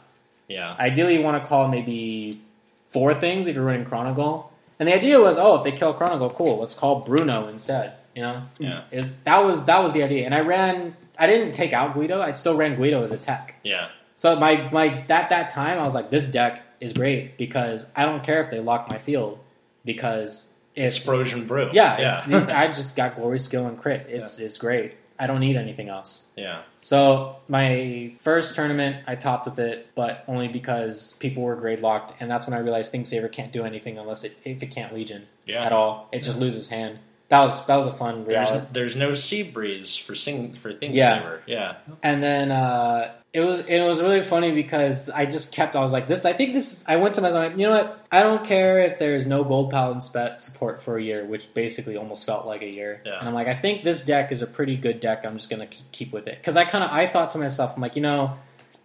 yeah. 0.47 0.77
Ideally, 0.79 1.15
you 1.15 1.23
want 1.23 1.43
to 1.43 1.49
call 1.49 1.69
maybe 1.69 2.43
four 2.89 3.15
things 3.15 3.47
if 3.47 3.57
you're 3.57 3.65
running 3.65 3.87
Chronicle. 3.87 4.53
And 4.79 4.87
the 4.89 4.95
idea 4.95 5.21
was, 5.23 5.39
oh, 5.39 5.55
if 5.55 5.65
they 5.65 5.73
kill 5.73 5.95
Chronicle, 5.95 6.29
cool. 6.29 6.59
Let's 6.59 6.75
call 6.75 7.01
Bruno 7.01 7.49
instead. 7.49 7.95
You 8.15 8.21
know, 8.23 8.43
Yeah. 8.59 8.83
is 8.93 9.21
that 9.21 9.43
was 9.43 9.65
that 9.65 9.83
was 9.83 9.95
the 9.95 10.03
idea. 10.03 10.27
And 10.27 10.35
I 10.35 10.41
ran. 10.41 10.97
I 11.19 11.27
didn't 11.27 11.55
take 11.55 11.73
out 11.73 11.95
Guido. 11.95 12.21
I 12.21 12.35
still 12.35 12.57
ran 12.57 12.77
Guido 12.77 13.03
as 13.03 13.11
a 13.13 13.17
tech. 13.17 13.55
Yeah. 13.65 13.89
So 14.17 14.37
my 14.39 14.69
my 14.71 14.89
at 15.09 15.31
that 15.31 15.49
time, 15.49 15.79
I 15.79 15.83
was 15.85 15.95
like, 15.95 16.11
this 16.11 16.29
deck 16.31 16.63
is 16.79 16.93
great 16.93 17.39
because 17.39 17.87
I 17.97 18.05
don't 18.05 18.23
care 18.23 18.41
if 18.41 18.51
they 18.51 18.61
lock 18.61 18.91
my 18.91 18.99
field 18.99 19.39
because 19.85 20.51
Explosion 20.77 21.47
brew. 21.47 21.71
yeah, 21.73 22.23
Yeah. 22.27 22.47
I 22.57 22.69
just 22.69 22.97
got 22.97 23.15
glory 23.15 23.39
skill 23.39 23.67
and 23.67 23.79
crit. 23.79 24.07
It's 24.09 24.39
it's 24.41 24.57
great. 24.59 24.95
I 25.17 25.29
don't 25.29 25.39
need 25.39 25.55
anything 25.55 25.89
else. 25.89 26.27
yeah. 26.37 26.63
So 26.81 27.37
my 27.47 28.15
first 28.19 28.57
tournament, 28.57 28.97
I 29.07 29.15
topped 29.15 29.47
with 29.47 29.61
it, 29.61 29.87
but 29.95 30.25
only 30.27 30.49
because 30.49 31.13
people 31.21 31.45
were 31.45 31.55
grade 31.55 31.79
locked, 31.81 32.21
and 32.21 32.29
that's 32.29 32.49
when 32.49 32.55
I 32.55 32.61
realized 32.61 32.91
Thing 32.91 33.05
Saver 33.05 33.29
can't 33.29 33.53
do 33.53 33.65
anything 33.65 33.97
unless 33.97 34.25
it 34.25 34.37
if 34.45 34.61
it 34.63 34.73
can't 34.73 34.93
Legion 34.93 35.27
Yeah. 35.47 35.65
at 35.65 35.73
all. 35.73 36.09
It 36.11 36.25
just 36.25 36.41
loses 36.41 36.69
hand. 36.71 36.99
That 37.35 37.43
was 37.43 37.67
that 37.67 37.77
was 37.77 37.87
a 37.87 37.91
fun 37.91 38.25
There's 38.25 38.49
reality. 38.51 38.67
there's 38.73 38.95
no 38.97 39.15
sea 39.15 39.43
breeze 39.43 39.97
for 39.97 40.15
sing 40.15 40.53
for 40.55 40.73
things 40.73 40.95
Yeah. 40.95 41.19
saver. 41.19 41.43
Yeah. 41.47 41.77
And 42.03 42.23
then 42.23 42.53
uh, 42.53 43.13
it 43.33 43.41
was 43.41 43.59
it 43.67 43.81
was 43.81 44.01
really 44.01 44.23
funny 44.23 44.53
because 44.53 45.11
I 45.11 45.27
just 45.27 45.53
kept 45.53 45.75
I 45.75 45.81
was 45.81 45.93
like 45.93 46.07
this 46.07 46.25
I 46.25 46.33
think 46.33 46.55
this 46.55 46.85
I 46.87 46.95
went 46.97 47.17
to 47.17 47.23
myself 47.23 47.49
like, 47.51 47.59
you 47.59 47.67
know 47.67 47.73
what 47.73 48.07
I 48.13 48.23
don't 48.23 48.47
care 48.47 48.79
if 48.83 48.99
there's 49.01 49.27
no 49.27 49.43
gold 49.43 49.71
paladin 49.73 50.01
support 50.39 50.81
for 50.81 50.97
a 50.97 51.03
year 51.03 51.25
which 51.27 51.53
basically 51.55 51.97
almost 51.97 52.25
felt 52.25 52.47
like 52.47 52.63
a 52.63 52.69
year 52.71 53.03
Yeah. 53.05 53.19
and 53.19 53.27
I'm 53.29 53.35
like 53.35 53.49
I 53.49 53.55
think 53.55 53.83
this 53.83 54.05
deck 54.05 54.31
is 54.31 54.41
a 54.43 54.47
pretty 54.47 54.77
good 54.77 55.01
deck 55.01 55.25
I'm 55.27 55.37
just 55.37 55.51
gonna 55.51 55.67
keep, 55.67 55.91
keep 55.91 56.13
with 56.13 56.29
it 56.29 56.39
because 56.39 56.57
I 56.57 56.65
kind 56.65 56.85
of 56.85 56.91
I 56.93 57.07
thought 57.09 57.33
to 57.33 57.39
myself 57.39 57.75
I'm 57.75 57.83
like 57.83 57.97
you 57.97 58.03
know 58.03 58.37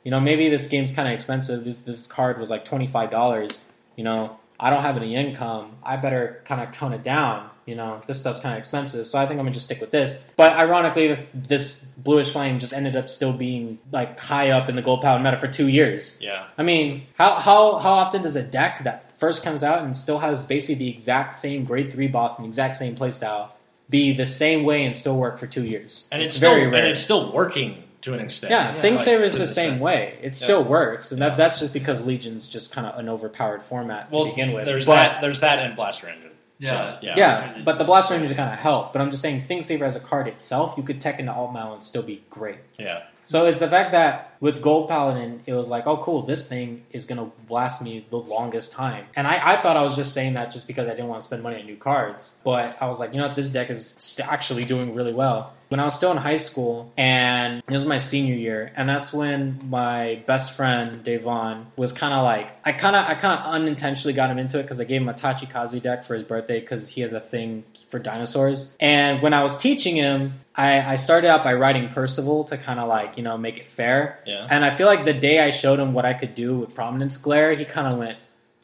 you 0.03 0.09
know 0.09 0.19
maybe 0.19 0.49
this 0.49 0.65
game's 0.67 0.91
kind 0.91 1.07
of 1.07 1.13
expensive 1.13 1.63
this 1.63 1.83
this 1.83 2.07
card 2.07 2.39
was 2.39 2.49
like 2.49 2.65
twenty 2.65 2.87
five 2.87 3.11
dollars 3.11 3.63
you 3.95 4.03
know 4.03 4.39
I 4.59 4.71
don't 4.71 4.81
have 4.81 4.97
any 4.97 5.15
income 5.15 5.77
I 5.83 5.97
better 5.97 6.41
kind 6.45 6.61
of 6.61 6.71
tone 6.73 6.93
it 6.93 7.03
down 7.03 7.49
you 7.69 7.75
know 7.75 8.01
this 8.07 8.19
stuff's 8.19 8.39
kind 8.39 8.53
of 8.55 8.59
expensive 8.59 9.07
so 9.07 9.19
i 9.19 9.25
think 9.27 9.39
i'm 9.39 9.45
gonna 9.45 9.53
just 9.53 9.65
stick 9.65 9.79
with 9.79 9.91
this 9.91 10.23
but 10.35 10.51
ironically 10.53 11.15
this 11.33 11.85
bluish 11.97 12.31
flame 12.31 12.57
just 12.59 12.73
ended 12.73 12.95
up 12.95 13.07
still 13.07 13.31
being 13.33 13.77
like 13.91 14.19
high 14.19 14.49
up 14.49 14.67
in 14.69 14.75
the 14.75 14.81
gold 14.81 15.01
paladin 15.01 15.23
meta 15.23 15.37
for 15.37 15.47
two 15.47 15.67
years 15.67 16.17
Yeah. 16.21 16.45
i 16.57 16.63
mean 16.63 17.03
how, 17.17 17.35
how, 17.39 17.77
how 17.79 17.93
often 17.93 18.21
does 18.21 18.35
a 18.35 18.43
deck 18.43 18.83
that 18.83 19.17
first 19.19 19.43
comes 19.43 19.63
out 19.63 19.83
and 19.83 19.95
still 19.95 20.19
has 20.19 20.45
basically 20.45 20.75
the 20.85 20.89
exact 20.89 21.35
same 21.35 21.63
grade 21.65 21.91
3 21.93 22.07
boss 22.07 22.37
and 22.37 22.45
the 22.45 22.49
exact 22.49 22.75
same 22.77 22.95
playstyle 22.95 23.49
be 23.89 24.13
the 24.13 24.25
same 24.25 24.63
way 24.63 24.85
and 24.85 24.95
still 24.95 25.17
work 25.17 25.37
for 25.39 25.47
two 25.47 25.63
years 25.65 26.07
And 26.11 26.21
it's, 26.21 26.35
still 26.35 26.51
very 26.55 26.67
rare 26.67 26.79
and 26.83 26.87
it's 26.93 27.01
still 27.03 27.31
working 27.31 27.83
to 28.01 28.13
an 28.13 28.21
extent. 28.21 28.51
yeah, 28.51 28.75
Yeah, 28.75 28.81
Thing 28.81 28.95
like, 28.95 29.03
Saver 29.03 29.23
is 29.25 29.33
the 29.33 29.45
same 29.45 29.71
extent. 29.73 29.81
way. 29.81 30.17
It 30.21 30.33
still 30.33 30.63
works, 30.63 31.11
and 31.11 31.21
that's 31.21 31.37
that's 31.37 31.59
just 31.59 31.73
because 31.73 32.05
Legion's 32.05 32.47
just 32.47 32.71
kind 32.71 32.87
of 32.87 32.97
an 32.97 33.09
overpowered 33.09 33.61
format 33.61 34.09
Well, 34.09 34.23
to 34.23 34.29
begin 34.29 34.53
with. 34.53 34.63
there's 34.65 34.85
But- 34.85 34.95
that. 34.95 35.21
There's 35.21 35.41
that 35.41 35.59
and 35.59 35.75
Blaster 35.75 36.07
Engine. 36.07 36.29
Yeah. 36.59 36.69
So, 36.69 36.97
yeah. 37.01 37.13
Yeah, 37.17 37.53
but 37.63 37.73
the 37.73 37.79
just- 37.79 37.87
Blaster 37.87 38.13
Ranger 38.15 38.35
kind 38.35 38.51
of 38.51 38.59
help. 38.59 38.93
But 38.93 39.01
I'm 39.01 39.09
just 39.11 39.21
saying, 39.21 39.41
Thing 39.41 39.61
Saver 39.61 39.85
as 39.85 39.95
a 39.95 39.99
card 39.99 40.27
itself, 40.27 40.75
you 40.77 40.83
could 40.83 40.99
tech 41.01 41.19
into 41.19 41.31
Altmile 41.31 41.73
and 41.73 41.83
still 41.83 42.03
be 42.03 42.23
great. 42.29 42.57
Yeah. 42.77 43.03
So 43.25 43.45
it's 43.45 43.59
the 43.59 43.67
fact 43.67 43.91
that 43.91 44.33
with 44.39 44.59
Gold 44.61 44.89
Paladin, 44.89 45.43
it 45.45 45.53
was 45.53 45.69
like, 45.69 45.85
oh, 45.85 45.97
cool, 45.97 46.23
this 46.23 46.47
thing 46.47 46.83
is 46.91 47.05
going 47.05 47.19
to 47.19 47.31
blast 47.47 47.79
me 47.83 48.03
the 48.09 48.17
longest 48.17 48.71
time. 48.73 49.05
And 49.15 49.27
I, 49.27 49.53
I 49.53 49.57
thought 49.57 49.77
I 49.77 49.83
was 49.83 49.95
just 49.95 50.13
saying 50.15 50.33
that 50.33 50.51
just 50.51 50.65
because 50.65 50.87
I 50.87 50.91
didn't 50.91 51.09
want 51.09 51.21
to 51.21 51.27
spend 51.27 51.43
money 51.43 51.59
on 51.59 51.65
new 51.67 51.75
cards. 51.77 52.41
But 52.43 52.81
I 52.81 52.87
was 52.87 52.99
like, 52.99 53.13
you 53.13 53.19
know 53.19 53.27
what, 53.27 53.35
this 53.35 53.51
deck 53.51 53.69
is 53.69 53.93
st- 53.99 54.27
actually 54.27 54.65
doing 54.65 54.95
really 54.95 55.13
well. 55.13 55.53
When 55.69 55.79
I 55.79 55.85
was 55.85 55.95
still 55.95 56.11
in 56.11 56.17
high 56.17 56.37
school, 56.37 56.91
and 56.97 57.61
it 57.67 57.73
was 57.73 57.85
my 57.85 57.97
senior 57.97 58.35
year, 58.35 58.71
and 58.75 58.89
that's 58.89 59.13
when 59.13 59.59
my 59.69 60.23
best 60.25 60.57
friend 60.57 61.03
Devon 61.03 61.67
was 61.77 61.91
kind 61.93 62.13
of 62.13 62.23
like, 62.23 62.51
I 62.65 62.71
kind 62.71 62.95
of, 62.95 63.05
I 63.05 63.13
kind 63.13 63.39
of 63.39 63.45
unintentionally 63.45 64.13
got 64.13 64.31
him 64.31 64.39
into 64.39 64.59
it 64.59 64.63
because 64.63 64.81
I 64.81 64.83
gave 64.85 65.01
him 65.01 65.09
a 65.09 65.13
Tachikaze 65.13 65.79
deck 65.81 66.03
for 66.03 66.15
his 66.15 66.23
birthday 66.23 66.59
because 66.59 66.89
he 66.89 67.01
has 67.01 67.13
a 67.13 67.19
thing 67.19 67.63
for 67.87 67.99
dinosaurs. 67.99 68.75
And 68.79 69.21
when 69.21 69.33
I 69.33 69.43
was 69.43 69.57
teaching 69.57 69.95
him, 69.95 70.31
I, 70.55 70.81
I 70.81 70.95
started 70.95 71.29
out 71.29 71.43
by 71.43 71.53
writing 71.53 71.87
Percival 71.87 72.43
to 72.45 72.57
kind 72.57 72.79
of 72.79 72.89
like 72.89 73.15
you 73.15 73.23
know 73.23 73.37
make 73.37 73.59
it 73.59 73.67
fair. 73.67 74.19
Yeah. 74.25 74.45
And 74.49 74.65
I 74.65 74.71
feel 74.71 74.87
like 74.87 75.05
the 75.05 75.13
day 75.13 75.39
I 75.39 75.51
showed 75.51 75.79
him 75.79 75.93
what 75.93 76.05
I 76.05 76.13
could 76.13 76.35
do 76.35 76.57
with 76.57 76.75
Prominence 76.75 77.15
Glare, 77.15 77.53
he 77.53 77.63
kind 77.63 77.87
of 77.91 77.97
went, 77.97 78.17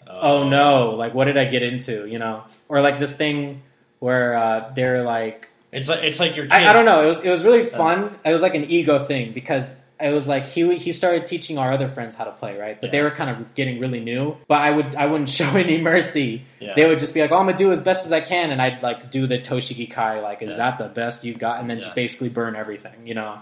"Oh 0.05 0.47
no! 0.47 0.91
Like 0.91 1.13
what 1.13 1.25
did 1.25 1.37
I 1.37 1.45
get 1.45 1.63
into?" 1.63 2.05
You 2.07 2.19
know, 2.19 2.43
or 2.67 2.81
like 2.81 2.99
this 2.99 3.15
thing 3.15 3.61
where 3.99 4.35
uh, 4.35 4.71
they're 4.75 5.03
like, 5.03 5.49
It's 5.75 5.89
like 5.89 6.03
it's 6.03 6.19
like 6.19 6.35
your. 6.35 6.47
I, 6.51 6.67
I 6.69 6.73
don't 6.73 6.85
know. 6.85 7.01
It 7.03 7.07
was 7.07 7.19
it 7.23 7.29
was 7.29 7.43
really 7.43 7.63
fun. 7.63 8.17
It 8.25 8.31
was 8.31 8.41
like 8.41 8.55
an 8.55 8.65
ego 8.65 8.97
thing 8.99 9.33
because 9.33 9.81
it 9.99 10.11
was 10.13 10.27
like 10.27 10.47
he 10.47 10.75
he 10.77 10.91
started 10.91 11.25
teaching 11.25 11.57
our 11.57 11.71
other 11.71 11.87
friends 11.87 12.15
how 12.15 12.23
to 12.25 12.31
play, 12.31 12.57
right? 12.59 12.79
But 12.81 12.91
they 12.91 13.01
were 13.01 13.11
kind 13.11 13.29
of 13.29 13.53
getting 13.55 13.79
really 13.79 13.99
new. 13.99 14.35
But 14.47 14.61
I 14.61 14.71
would 14.71 14.95
I 14.95 15.05
wouldn't 15.05 15.29
show 15.39 15.49
any 15.55 15.79
mercy. 15.79 16.43
Yeah. 16.59 16.73
They 16.75 16.85
would 16.87 16.99
just 16.99 17.13
be 17.13 17.21
like, 17.21 17.31
"Oh, 17.31 17.37
I'm 17.37 17.45
gonna 17.45 17.57
do 17.57 17.71
as 17.71 17.81
best 17.81 18.05
as 18.05 18.11
I 18.11 18.21
can," 18.21 18.51
and 18.51 18.61
I'd 18.61 18.81
like 18.83 19.11
do 19.11 19.27
the 19.27 19.37
Toshiki 19.39 19.89
Kai, 19.89 20.19
like, 20.21 20.41
"Is 20.41 20.51
Yeah. 20.51 20.57
that 20.57 20.77
the 20.79 20.87
best 20.89 21.23
you've 21.23 21.39
got?" 21.39 21.59
And 21.61 21.69
then 21.69 21.77
Yeah. 21.77 21.83
just 21.83 21.95
basically 21.95 22.29
burn 22.29 22.55
everything, 22.55 23.05
you 23.05 23.13
know. 23.13 23.37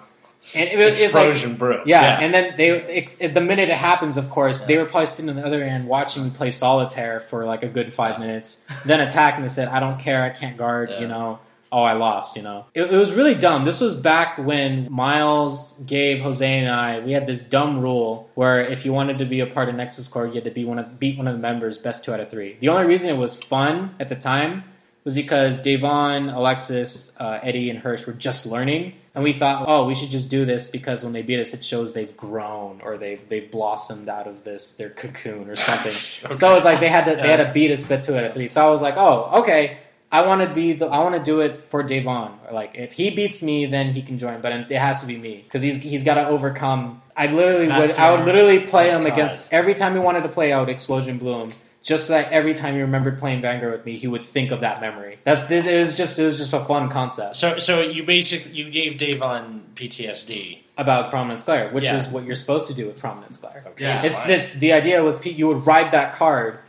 And 0.53 0.67
it, 0.69 0.77
it's 0.77 0.99
like 1.15 1.27
Explosion 1.29 1.55
brew. 1.55 1.81
yeah, 1.85 2.19
and 2.19 2.33
then 2.33 2.55
they 2.57 2.69
ex- 2.71 3.17
the 3.19 3.39
minute 3.39 3.69
it 3.69 3.77
happens, 3.77 4.17
of 4.17 4.29
course, 4.29 4.65
they 4.65 4.77
were 4.77 4.83
probably 4.83 5.05
sitting 5.05 5.29
on 5.29 5.37
the 5.37 5.45
other 5.45 5.63
end 5.63 5.87
watching 5.87 6.25
me 6.25 6.31
play 6.31 6.51
solitaire 6.51 7.21
for 7.21 7.45
like 7.45 7.63
a 7.63 7.69
good 7.69 7.93
five 7.93 8.19
minutes, 8.19 8.67
then 8.83 8.99
attack 8.99 9.35
and 9.35 9.43
they 9.45 9.47
said, 9.47 9.69
"I 9.69 9.79
don't 9.79 9.99
care, 9.99 10.21
I 10.21 10.31
can't 10.31 10.57
guard," 10.57 10.89
Yeah. 10.89 10.99
you 10.99 11.07
know. 11.07 11.39
Oh, 11.73 11.81
I 11.81 11.93
lost, 11.93 12.35
you 12.35 12.43
know. 12.43 12.67
It, 12.75 12.83
it 12.83 12.95
was 12.95 13.13
really 13.13 13.33
dumb. 13.33 13.63
This 13.63 13.81
was 13.81 13.95
back 13.95 14.37
when 14.37 14.91
Miles, 14.91 15.73
Gabe, 15.87 16.21
Jose, 16.21 16.47
and 16.47 16.69
I 16.69 16.99
we 16.99 17.13
had 17.13 17.25
this 17.25 17.43
dumb 17.43 17.79
rule 17.79 18.29
where 18.35 18.61
if 18.61 18.85
you 18.85 18.93
wanted 18.93 19.17
to 19.17 19.25
be 19.25 19.39
a 19.39 19.47
part 19.47 19.69
of 19.69 19.75
Nexus 19.75 20.07
Core, 20.07 20.27
you 20.27 20.35
had 20.35 20.43
to 20.43 20.51
be 20.51 20.65
one 20.65 20.77
of 20.77 20.99
beat 20.99 21.17
one 21.17 21.27
of 21.27 21.33
the 21.33 21.41
members 21.41 21.79
best 21.79 22.05
two 22.05 22.13
out 22.13 22.19
of 22.19 22.29
three. 22.29 22.57
The 22.59 22.69
only 22.69 22.85
reason 22.85 23.09
it 23.09 23.17
was 23.17 23.43
fun 23.43 23.95
at 23.99 24.07
the 24.07 24.15
time 24.15 24.61
was 25.03 25.15
because 25.15 25.61
Devon, 25.63 26.29
Alexis, 26.29 27.11
uh, 27.17 27.39
Eddie, 27.41 27.69
and 27.69 27.79
Hirsch 27.79 28.05
were 28.05 28.13
just 28.13 28.45
learning, 28.45 28.93
and 29.15 29.23
we 29.23 29.33
thought, 29.33 29.65
oh, 29.67 29.85
we 29.85 29.95
should 29.95 30.09
just 30.09 30.29
do 30.29 30.45
this 30.45 30.67
because 30.69 31.03
when 31.03 31.13
they 31.13 31.23
beat 31.23 31.39
us, 31.39 31.53
it 31.53 31.63
shows 31.65 31.93
they've 31.93 32.15
grown 32.15 32.81
or 32.81 32.97
they've 32.97 33.27
they've 33.27 33.49
blossomed 33.49 34.09
out 34.09 34.27
of 34.27 34.43
this 34.43 34.75
their 34.75 34.89
cocoon 34.89 35.49
or 35.49 35.55
something. 35.55 35.93
So 36.35 36.51
it 36.51 36.53
was 36.53 36.65
like 36.65 36.79
they 36.79 36.89
had 36.89 37.05
to 37.05 37.15
they 37.15 37.29
had 37.29 37.45
to 37.45 37.51
beat 37.51 37.71
us 37.71 37.83
bet 37.83 38.03
two 38.03 38.15
out 38.15 38.23
of 38.23 38.33
three. 38.33 38.47
So 38.47 38.65
I 38.65 38.69
was 38.69 38.81
like, 38.81 38.95
oh, 38.97 39.41
okay. 39.41 39.79
I 40.13 40.25
want 40.25 40.47
to 40.47 40.53
be 40.53 40.73
the 40.73 40.85
I 40.85 40.99
want 40.99 41.15
to 41.15 41.21
do 41.23 41.41
it 41.41 41.67
for 41.67 41.81
Devon. 41.83 42.31
Like 42.51 42.71
if 42.75 42.93
he 42.93 43.09
beats 43.09 43.41
me, 43.43 43.65
then 43.65 43.89
he 43.89 44.01
can 44.01 44.17
join, 44.19 44.39
but 44.41 44.51
it 44.53 44.71
has 44.71 45.01
to 45.01 45.07
be 45.07 45.17
me 45.17 45.41
because 45.43 45.61
he's 45.61 45.77
he's 45.77 46.03
got 46.03 46.15
to 46.15 46.27
overcome. 46.27 47.01
I 47.17 47.27
literally 47.27 47.67
would 47.67 47.91
I 47.91 48.15
would 48.15 48.25
literally 48.25 48.59
play 48.61 48.89
him 48.91 49.03
God. 49.03 49.11
against 49.13 49.51
every 49.51 49.73
time 49.73 49.93
he 49.93 49.99
wanted 49.99 50.23
to 50.23 50.29
play 50.29 50.53
out 50.53 50.69
Explosion 50.69 51.17
Bloom. 51.17 51.51
Just 51.81 52.09
like 52.09 52.31
every 52.31 52.53
time 52.53 52.75
he 52.75 52.79
remembered 52.81 53.17
playing 53.19 53.41
Vanguard 53.41 53.73
with 53.73 53.85
me, 53.85 53.97
he 53.97 54.07
would 54.07 54.21
think 54.21 54.51
of 54.51 54.61
that 54.61 54.79
memory. 54.79 55.19
That's 55.25 55.47
this. 55.47 55.67
It 55.67 55.77
was 55.77 55.95
just 55.95 56.17
it 56.17 56.23
was 56.23 56.37
just 56.37 56.53
a 56.53 56.61
fun 56.63 56.87
concept 56.89 57.35
So 57.35 57.59
so 57.59 57.81
you 57.81 58.03
basically 58.05 58.53
you 58.53 58.69
gave 58.71 58.97
Davon 58.97 59.63
PTSD. 59.75 60.59
about 60.77 61.09
Prominence 61.09 61.43
Glare, 61.43 61.69
which 61.71 61.83
Yeah. 61.85 61.97
is 61.97 62.07
what 62.07 62.23
you're 62.23 62.35
supposed 62.35 62.67
to 62.67 62.73
do 62.73 62.85
with 62.87 62.97
Prominence 62.99 63.37
Glare. 63.37 63.63
Okay, 63.67 63.83
Yeah. 63.83 64.01
It's 64.03 64.19
fine. 64.19 64.27
this. 64.29 64.53
The 64.53 64.71
idea 64.73 65.03
was 65.03 65.23
you 65.25 65.47
would 65.49 65.65
ride 65.67 65.91
that 65.91 66.15
card, 66.15 66.59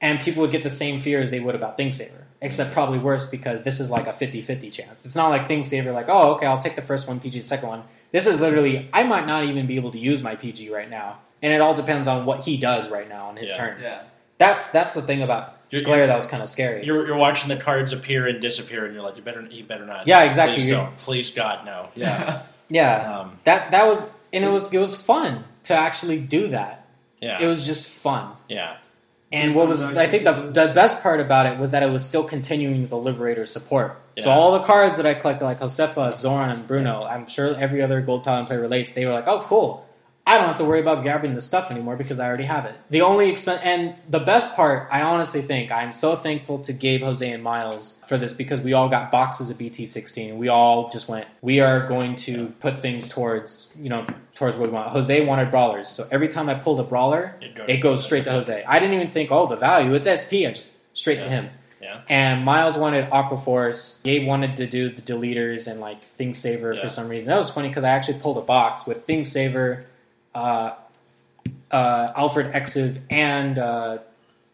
and 0.00 0.20
people 0.20 0.40
would 0.42 0.50
get 0.50 0.62
the 0.64 0.70
same 0.70 0.98
fear 1.00 1.20
as 1.22 1.30
they 1.30 1.40
would 1.40 1.54
about 1.54 1.76
Thing 1.76 1.90
Saver, 1.92 2.23
except 2.40 2.72
probably 2.72 2.98
worse 2.98 3.26
because 3.26 3.62
this 3.62 3.80
is 3.80 3.90
like 3.90 4.06
a 4.06 4.10
50-50 4.10 4.72
chance. 4.72 5.04
It's 5.04 5.16
not 5.16 5.28
like 5.30 5.46
Thing 5.46 5.62
Saver, 5.62 5.92
like 5.92 6.08
oh 6.08 6.34
okay, 6.34 6.46
I'll 6.46 6.58
take 6.58 6.76
the 6.76 6.82
first 6.82 7.08
one, 7.08 7.20
PG 7.20 7.38
the 7.38 7.44
second 7.44 7.68
one. 7.68 7.82
This 8.12 8.26
is 8.26 8.40
literally 8.40 8.88
I 8.92 9.02
might 9.04 9.26
not 9.26 9.44
even 9.44 9.66
be 9.66 9.76
able 9.76 9.90
to 9.92 9.98
use 9.98 10.22
my 10.22 10.36
PG 10.36 10.70
right 10.70 10.88
now, 10.90 11.18
and 11.42 11.52
it 11.52 11.60
all 11.60 11.74
depends 11.74 12.06
on 12.08 12.26
what 12.26 12.44
he 12.44 12.56
does 12.56 12.90
right 12.90 13.08
now 13.08 13.26
on 13.28 13.36
his 13.36 13.50
Yeah. 13.50 13.56
turn. 13.56 13.82
Yeah. 13.82 14.02
That's 14.38 14.70
that's 14.70 14.94
the 14.94 15.02
thing 15.02 15.22
about 15.22 15.56
You're- 15.70 15.84
Glare 15.84 16.06
that 16.06 16.16
was 16.16 16.26
kind 16.26 16.42
of 16.42 16.48
scary. 16.48 16.84
You're, 16.84 17.06
you're 17.06 17.16
watching 17.16 17.48
the 17.48 17.56
cards 17.56 17.92
appear 17.92 18.26
and 18.26 18.40
disappear, 18.40 18.84
and 18.84 18.92
you're 18.94 19.02
like, 19.02 19.16
you 19.16 19.22
better, 19.22 19.42
you 19.42 19.64
better 19.64 19.86
not. 19.86 20.06
Yeah, 20.06 20.24
exactly. 20.24 20.56
Please 20.58 20.70
don't. 20.70 20.98
Please, 20.98 21.30
God, 21.32 21.64
no. 21.64 21.88
Yeah, 21.96 22.42
Yeah, 22.68 23.18
um, 23.20 23.38
that 23.44 23.70
that 23.70 23.86
was 23.86 24.10
and 24.32 24.44
it 24.44 24.48
was 24.50 24.72
it 24.72 24.78
was 24.78 24.96
fun 25.00 25.44
to 25.64 25.74
actually 25.74 26.18
do 26.20 26.48
that. 26.48 26.86
yeah, 27.20 27.40
It 27.40 27.46
was 27.46 27.64
just 27.64 27.88
fun. 27.90 28.32
yeah. 28.48 28.76
And 29.34 29.54
what 29.54 29.68
was 29.68 29.82
I 29.82 30.06
think 30.06 30.24
the 30.24 30.32
the 30.32 30.72
best 30.72 31.02
part 31.02 31.20
about 31.20 31.46
it 31.46 31.58
was 31.58 31.72
that 31.72 31.82
it 31.82 31.90
was 31.90 32.04
still 32.04 32.24
continuing 32.24 32.86
the 32.88 32.96
Liberator 32.96 33.46
support. 33.46 34.00
So 34.18 34.30
all 34.30 34.52
the 34.52 34.60
cards 34.60 34.96
that 34.96 35.06
I 35.06 35.14
collected, 35.14 35.44
like 35.44 35.60
Josefa, 35.60 36.12
Zoran, 36.12 36.50
and 36.50 36.66
Bruno, 36.66 37.02
I'm 37.02 37.26
sure 37.26 37.56
every 37.56 37.82
other 37.82 38.00
Gold 38.00 38.22
Paladin 38.22 38.46
player 38.46 38.60
relates. 38.60 38.92
They 38.92 39.04
were 39.04 39.12
like, 39.12 39.26
"Oh, 39.26 39.40
cool! 39.40 39.83
I 40.26 40.38
don't 40.38 40.46
have 40.46 40.56
to 40.56 40.64
worry 40.64 40.80
about 40.80 41.02
grabbing 41.02 41.34
the 41.34 41.42
stuff 41.42 41.70
anymore 41.70 41.96
because 41.96 42.18
I 42.18 42.26
already 42.26 42.44
have 42.44 42.64
it." 42.64 42.74
The 42.90 43.02
only 43.02 43.28
expense 43.28 43.60
and 43.62 43.94
the 44.08 44.20
best 44.20 44.56
part, 44.56 44.88
I 44.90 45.02
honestly 45.02 45.42
think, 45.42 45.70
I'm 45.70 45.92
so 45.92 46.16
thankful 46.16 46.58
to 46.60 46.72
Gabe, 46.72 47.02
Jose, 47.02 47.28
and 47.30 47.42
Miles 47.42 48.00
for 48.06 48.16
this 48.16 48.32
because 48.32 48.62
we 48.62 48.72
all 48.72 48.88
got 48.88 49.10
boxes 49.10 49.50
of 49.50 49.58
BT16. 49.58 50.36
We 50.38 50.48
all 50.48 50.88
just 50.88 51.08
went, 51.08 51.26
"We 51.42 51.60
are 51.60 51.86
going 51.86 52.16
to 52.16 52.54
put 52.60 52.80
things 52.80 53.08
towards 53.08 53.70
you 53.78 53.90
know 53.90 54.06
towards 54.34 54.56
what 54.56 54.68
we 54.70 54.74
want." 54.74 54.88
Jose 54.92 55.24
wanted 55.26 55.50
brawlers, 55.50 55.88
so 55.90 56.06
every 56.10 56.28
time 56.28 56.48
I 56.48 56.54
pulled 56.54 56.80
a 56.80 56.84
brawler, 56.84 57.36
It 57.42 57.54
goes- 57.54 57.66
it 57.68 57.76
goes 57.78 58.04
straight 58.04 58.24
to 58.24 58.30
Jose. 58.30 58.64
I 58.66 58.78
didn't 58.78 58.94
even 58.94 59.08
think, 59.08 59.30
oh, 59.30 59.46
the 59.46 59.56
value. 59.56 59.92
It's 59.94 60.06
SP. 60.08 60.46
I 60.46 60.52
just 60.52 60.70
straight 60.94 61.20
to 61.20 61.28
him. 61.28 61.50
Yeah. 61.82 62.00
And 62.08 62.46
Miles 62.46 62.78
wanted 62.78 63.10
Aquaforce. 63.10 64.02
Gabe 64.04 64.26
wanted 64.26 64.56
to 64.56 64.66
do 64.66 64.88
the 64.88 65.02
deleters 65.02 65.70
and 65.70 65.80
like 65.80 66.02
Thing 66.02 66.32
Saver 66.32 66.72
Yeah. 66.72 66.80
for 66.80 66.88
some 66.88 67.08
reason. 67.10 67.30
That 67.30 67.36
was 67.36 67.50
funny 67.50 67.68
because 67.68 67.84
I 67.84 67.90
actually 67.90 68.20
pulled 68.20 68.38
a 68.38 68.42
box 68.42 68.86
with 68.86 69.04
Thing 69.04 69.22
Saver, 69.24 69.84
Alfred 71.72 72.52
Exiv, 72.52 73.00
and 73.10 73.58
uh, 73.58 73.98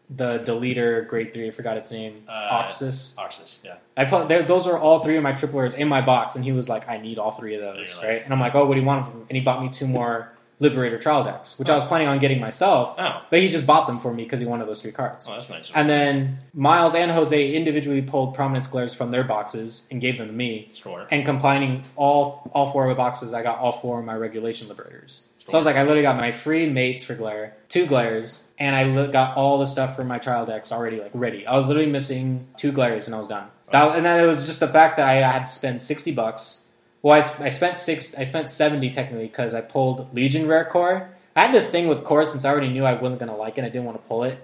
the 0.09 0.39
deleter 0.39 1.07
grade 1.07 1.33
three. 1.33 1.47
I 1.47 1.51
forgot 1.51 1.77
its 1.77 1.91
name. 1.91 2.23
Uh, 2.27 2.31
Oxus. 2.51 3.15
Oxus, 3.17 3.57
yeah. 3.63 3.75
I 3.95 4.05
put 4.05 4.27
those 4.27 4.67
are 4.67 4.77
all 4.77 4.99
three 4.99 5.17
of 5.17 5.23
my 5.23 5.31
triplers 5.33 5.75
in 5.75 5.87
my 5.87 6.01
box, 6.01 6.35
and 6.35 6.43
he 6.43 6.51
was 6.51 6.69
like, 6.69 6.87
"I 6.89 6.97
need 6.97 7.17
all 7.19 7.31
three 7.31 7.55
of 7.55 7.61
those." 7.61 7.97
Like- 7.97 8.07
right? 8.07 8.23
And 8.23 8.33
I'm 8.33 8.39
like, 8.39 8.55
"Oh, 8.55 8.65
what 8.65 8.75
do 8.75 8.81
you 8.81 8.85
want? 8.87 9.13
And 9.13 9.37
he 9.37 9.41
bought 9.43 9.61
me 9.61 9.69
two 9.69 9.87
more 9.87 10.31
Liberator 10.59 10.99
trial 10.99 11.23
decks, 11.23 11.57
which 11.57 11.71
I 11.71 11.73
was 11.75 11.83
planning 11.85 12.07
on 12.07 12.19
getting 12.19 12.39
myself, 12.39 12.93
Oh, 12.99 13.23
but 13.31 13.39
he 13.39 13.49
just 13.49 13.65
bought 13.65 13.87
them 13.87 13.97
for 13.97 14.13
me 14.13 14.23
because 14.25 14.39
he 14.39 14.45
wanted 14.45 14.67
those 14.67 14.79
three 14.79 14.91
cards. 14.91 15.27
oh, 15.27 15.33
that's 15.35 15.49
nice. 15.49 15.71
And 15.73 15.89
then 15.89 16.37
Miles 16.53 16.93
and 16.93 17.09
Jose 17.09 17.53
individually 17.55 18.03
pulled 18.03 18.35
prominence 18.35 18.67
glares 18.67 18.93
from 18.93 19.09
their 19.09 19.23
boxes 19.23 19.87
and 19.89 19.99
gave 19.99 20.19
them 20.19 20.27
to 20.27 20.33
me. 20.33 20.69
Score. 20.73 21.07
And 21.09 21.25
combining 21.25 21.85
all 21.95 22.47
all 22.53 22.67
four 22.67 22.83
of 22.83 22.89
the 22.89 22.95
boxes, 22.95 23.33
I 23.33 23.41
got 23.41 23.57
all 23.57 23.71
four 23.71 23.99
of 24.01 24.05
my 24.05 24.13
regulation 24.13 24.67
liberators. 24.67 25.23
So 25.47 25.57
I 25.57 25.59
was 25.59 25.65
like, 25.65 25.75
I 25.75 25.81
literally 25.81 26.03
got 26.03 26.17
my 26.17 26.31
free 26.31 26.69
mates 26.69 27.03
for 27.03 27.15
glare, 27.15 27.55
two 27.67 27.85
glares, 27.85 28.49
and 28.59 28.75
I 28.75 28.83
li- 28.85 29.11
got 29.11 29.35
all 29.35 29.57
the 29.57 29.65
stuff 29.65 29.95
for 29.95 30.03
my 30.03 30.17
trial 30.19 30.45
decks 30.45 30.71
already 30.71 30.99
like 31.01 31.11
ready. 31.13 31.45
I 31.47 31.55
was 31.55 31.67
literally 31.67 31.89
missing 31.91 32.47
two 32.57 32.71
glares 32.71 33.07
and 33.07 33.15
I 33.15 33.17
was 33.17 33.27
done. 33.27 33.47
Oh. 33.67 33.71
That, 33.71 33.97
and 33.97 34.05
then 34.05 34.23
it 34.23 34.27
was 34.27 34.45
just 34.45 34.59
the 34.59 34.67
fact 34.67 34.97
that 34.97 35.07
I 35.07 35.13
had 35.15 35.47
to 35.47 35.51
spend 35.51 35.81
sixty 35.81 36.11
bucks. 36.11 36.67
Well, 37.01 37.15
I, 37.15 37.45
I 37.45 37.49
spent 37.49 37.77
six. 37.77 38.15
I 38.15 38.23
spent 38.23 38.49
seventy 38.51 38.91
technically 38.91 39.27
because 39.27 39.53
I 39.53 39.61
pulled 39.61 40.13
Legion 40.13 40.47
Rare 40.47 40.65
Core. 40.65 41.09
I 41.35 41.45
had 41.45 41.53
this 41.55 41.71
thing 41.71 41.87
with 41.87 42.03
Core 42.03 42.25
since 42.25 42.45
I 42.45 42.51
already 42.51 42.69
knew 42.69 42.83
I 42.85 42.93
wasn't 42.93 43.19
going 43.21 43.31
to 43.31 43.37
like 43.37 43.57
it. 43.57 43.63
I 43.63 43.69
didn't 43.69 43.85
want 43.85 44.01
to 44.01 44.07
pull 44.07 44.23
it. 44.23 44.37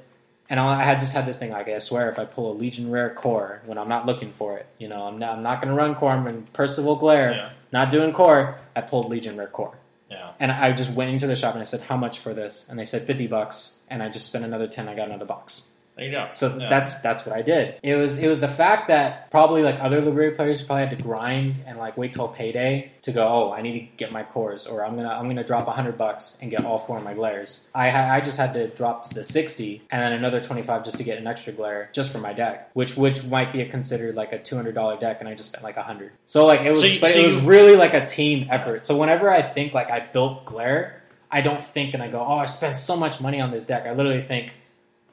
And 0.50 0.60
I 0.60 0.82
I 0.82 0.84
had 0.84 1.00
just 1.00 1.14
had 1.14 1.26
this 1.26 1.38
thing 1.38 1.52
like 1.52 1.68
I 1.68 1.78
swear 1.78 2.10
if 2.10 2.18
I 2.18 2.26
pull 2.26 2.52
a 2.52 2.56
Legion 2.56 2.90
Rare 2.90 3.10
Core 3.14 3.62
when 3.66 3.78
I'm 3.78 3.90
not 3.90 4.06
looking 4.06 4.32
for 4.32 4.58
it, 4.58 4.66
you 4.80 4.88
know, 4.88 5.04
I'm 5.04 5.20
not, 5.20 5.38
I'm 5.38 5.44
not 5.44 5.62
going 5.62 5.76
to 5.76 5.78
run 5.78 5.94
Core. 5.96 6.12
I'm 6.12 6.26
in 6.28 6.44
Percival 6.54 6.96
Glare, 6.96 7.32
Yeah. 7.34 7.50
not 7.72 7.92
doing 7.92 8.14
Core. 8.14 8.58
I 8.76 8.82
pulled 8.82 9.10
Legion 9.10 9.36
Rare 9.38 9.48
Core, 9.48 9.78
Yeah. 10.10 10.32
and 10.40 10.52
I 10.52 10.72
just 10.72 10.92
went 10.92 11.12
into 11.12 11.28
the 11.28 11.36
shop 11.36 11.54
and 11.54 11.62
I 11.62 11.66
said, 11.66 11.82
"How 11.82 11.98
much 11.98 12.20
for 12.20 12.34
this?" 12.34 12.70
And 12.70 12.80
they 12.80 12.86
said 12.86 13.04
fifty 13.04 13.28
bucks, 13.28 13.82
and 13.90 14.02
I 14.02 14.10
just 14.10 14.28
spent 14.28 14.46
another 14.46 14.68
ten. 14.68 14.88
I 14.88 14.96
got 14.96 15.08
another 15.08 15.26
box. 15.26 15.74
There 15.98 16.06
you 16.06 16.12
go. 16.12 16.26
So 16.34 16.56
Yeah. 16.56 16.70
that's 16.70 16.94
that's 17.00 17.26
what 17.26 17.36
I 17.36 17.42
did. 17.42 17.76
It 17.82 17.96
was 17.96 18.20
it 18.20 18.28
was 18.28 18.40
the 18.40 18.48
fact 18.48 18.88
that 18.90 19.32
probably 19.32 19.64
like 19.64 19.80
other 19.82 20.00
Liberator 20.00 20.36
players 20.36 20.62
probably 20.62 20.86
had 20.86 20.96
to 20.96 21.02
grind 21.04 21.56
and 21.66 21.80
like 21.80 21.98
wait 21.98 22.14
till 22.14 22.28
payday 22.28 22.92
to 23.02 23.12
go. 23.12 23.28
Oh, 23.28 23.52
I 23.52 23.62
need 23.64 23.74
to 23.74 23.80
get 23.98 24.12
my 24.12 24.22
cores, 24.22 24.68
or 24.68 24.86
I'm 24.86 24.96
gonna 24.96 25.10
I'm 25.10 25.28
gonna 25.28 25.44
drop 25.44 25.68
hundred 25.68 25.98
bucks 25.98 26.38
and 26.40 26.52
get 26.52 26.64
all 26.66 26.78
four 26.78 26.98
of 27.00 27.04
my 27.04 27.16
glares. 27.16 27.68
I 27.74 27.90
ha- 27.90 28.10
I 28.12 28.22
just 28.22 28.38
had 28.38 28.54
to 28.54 28.68
drop 28.68 29.04
to 29.06 29.16
the 29.16 29.24
sixty 29.24 29.82
and 29.90 30.00
then 30.02 30.14
another 30.14 30.40
twenty 30.40 30.62
five 30.62 30.84
just 30.86 30.98
to 30.98 31.04
get 31.04 31.18
an 31.18 31.26
extra 31.26 31.52
glare 31.52 31.90
just 31.94 32.12
for 32.12 32.20
my 32.20 32.32
deck, 32.34 32.70
which 32.74 32.96
which 32.96 33.24
might 33.24 33.52
be 33.52 33.62
a 33.62 33.66
considered 33.68 34.14
like 34.14 34.32
a 34.34 34.38
two 34.38 34.56
hundred 34.56 34.76
dollar 34.76 34.98
deck, 34.98 35.18
and 35.20 35.28
I 35.28 35.34
just 35.34 35.50
spent 35.50 35.64
like 35.64 35.78
a 35.78 35.84
hundred. 35.84 36.12
So 36.26 36.46
like 36.46 36.62
it 36.62 36.70
was, 36.70 36.82
So 36.82 36.86
you- 36.88 37.00
but 37.00 37.10
so 37.10 37.20
it 37.20 37.26
was 37.26 37.42
you- 37.42 37.50
really 37.50 37.76
like 37.76 37.96
a 37.96 38.06
team 38.06 38.48
effort. 38.52 38.86
So 38.86 38.96
whenever 38.98 39.32
I 39.32 39.42
think 39.42 39.74
like 39.74 39.90
I 39.90 40.00
built 40.02 40.46
glare, 40.46 41.02
I 41.32 41.42
don't 41.42 41.62
think 41.64 41.96
and 41.96 42.04
I 42.04 42.08
go, 42.08 42.20
oh, 42.20 42.38
I 42.38 42.46
spent 42.46 42.78
so 42.78 42.96
much 42.96 43.20
money 43.20 43.42
on 43.42 43.50
this 43.50 43.66
deck. 43.66 43.88
I 43.88 43.94
literally 43.94 44.22
think 44.22 44.56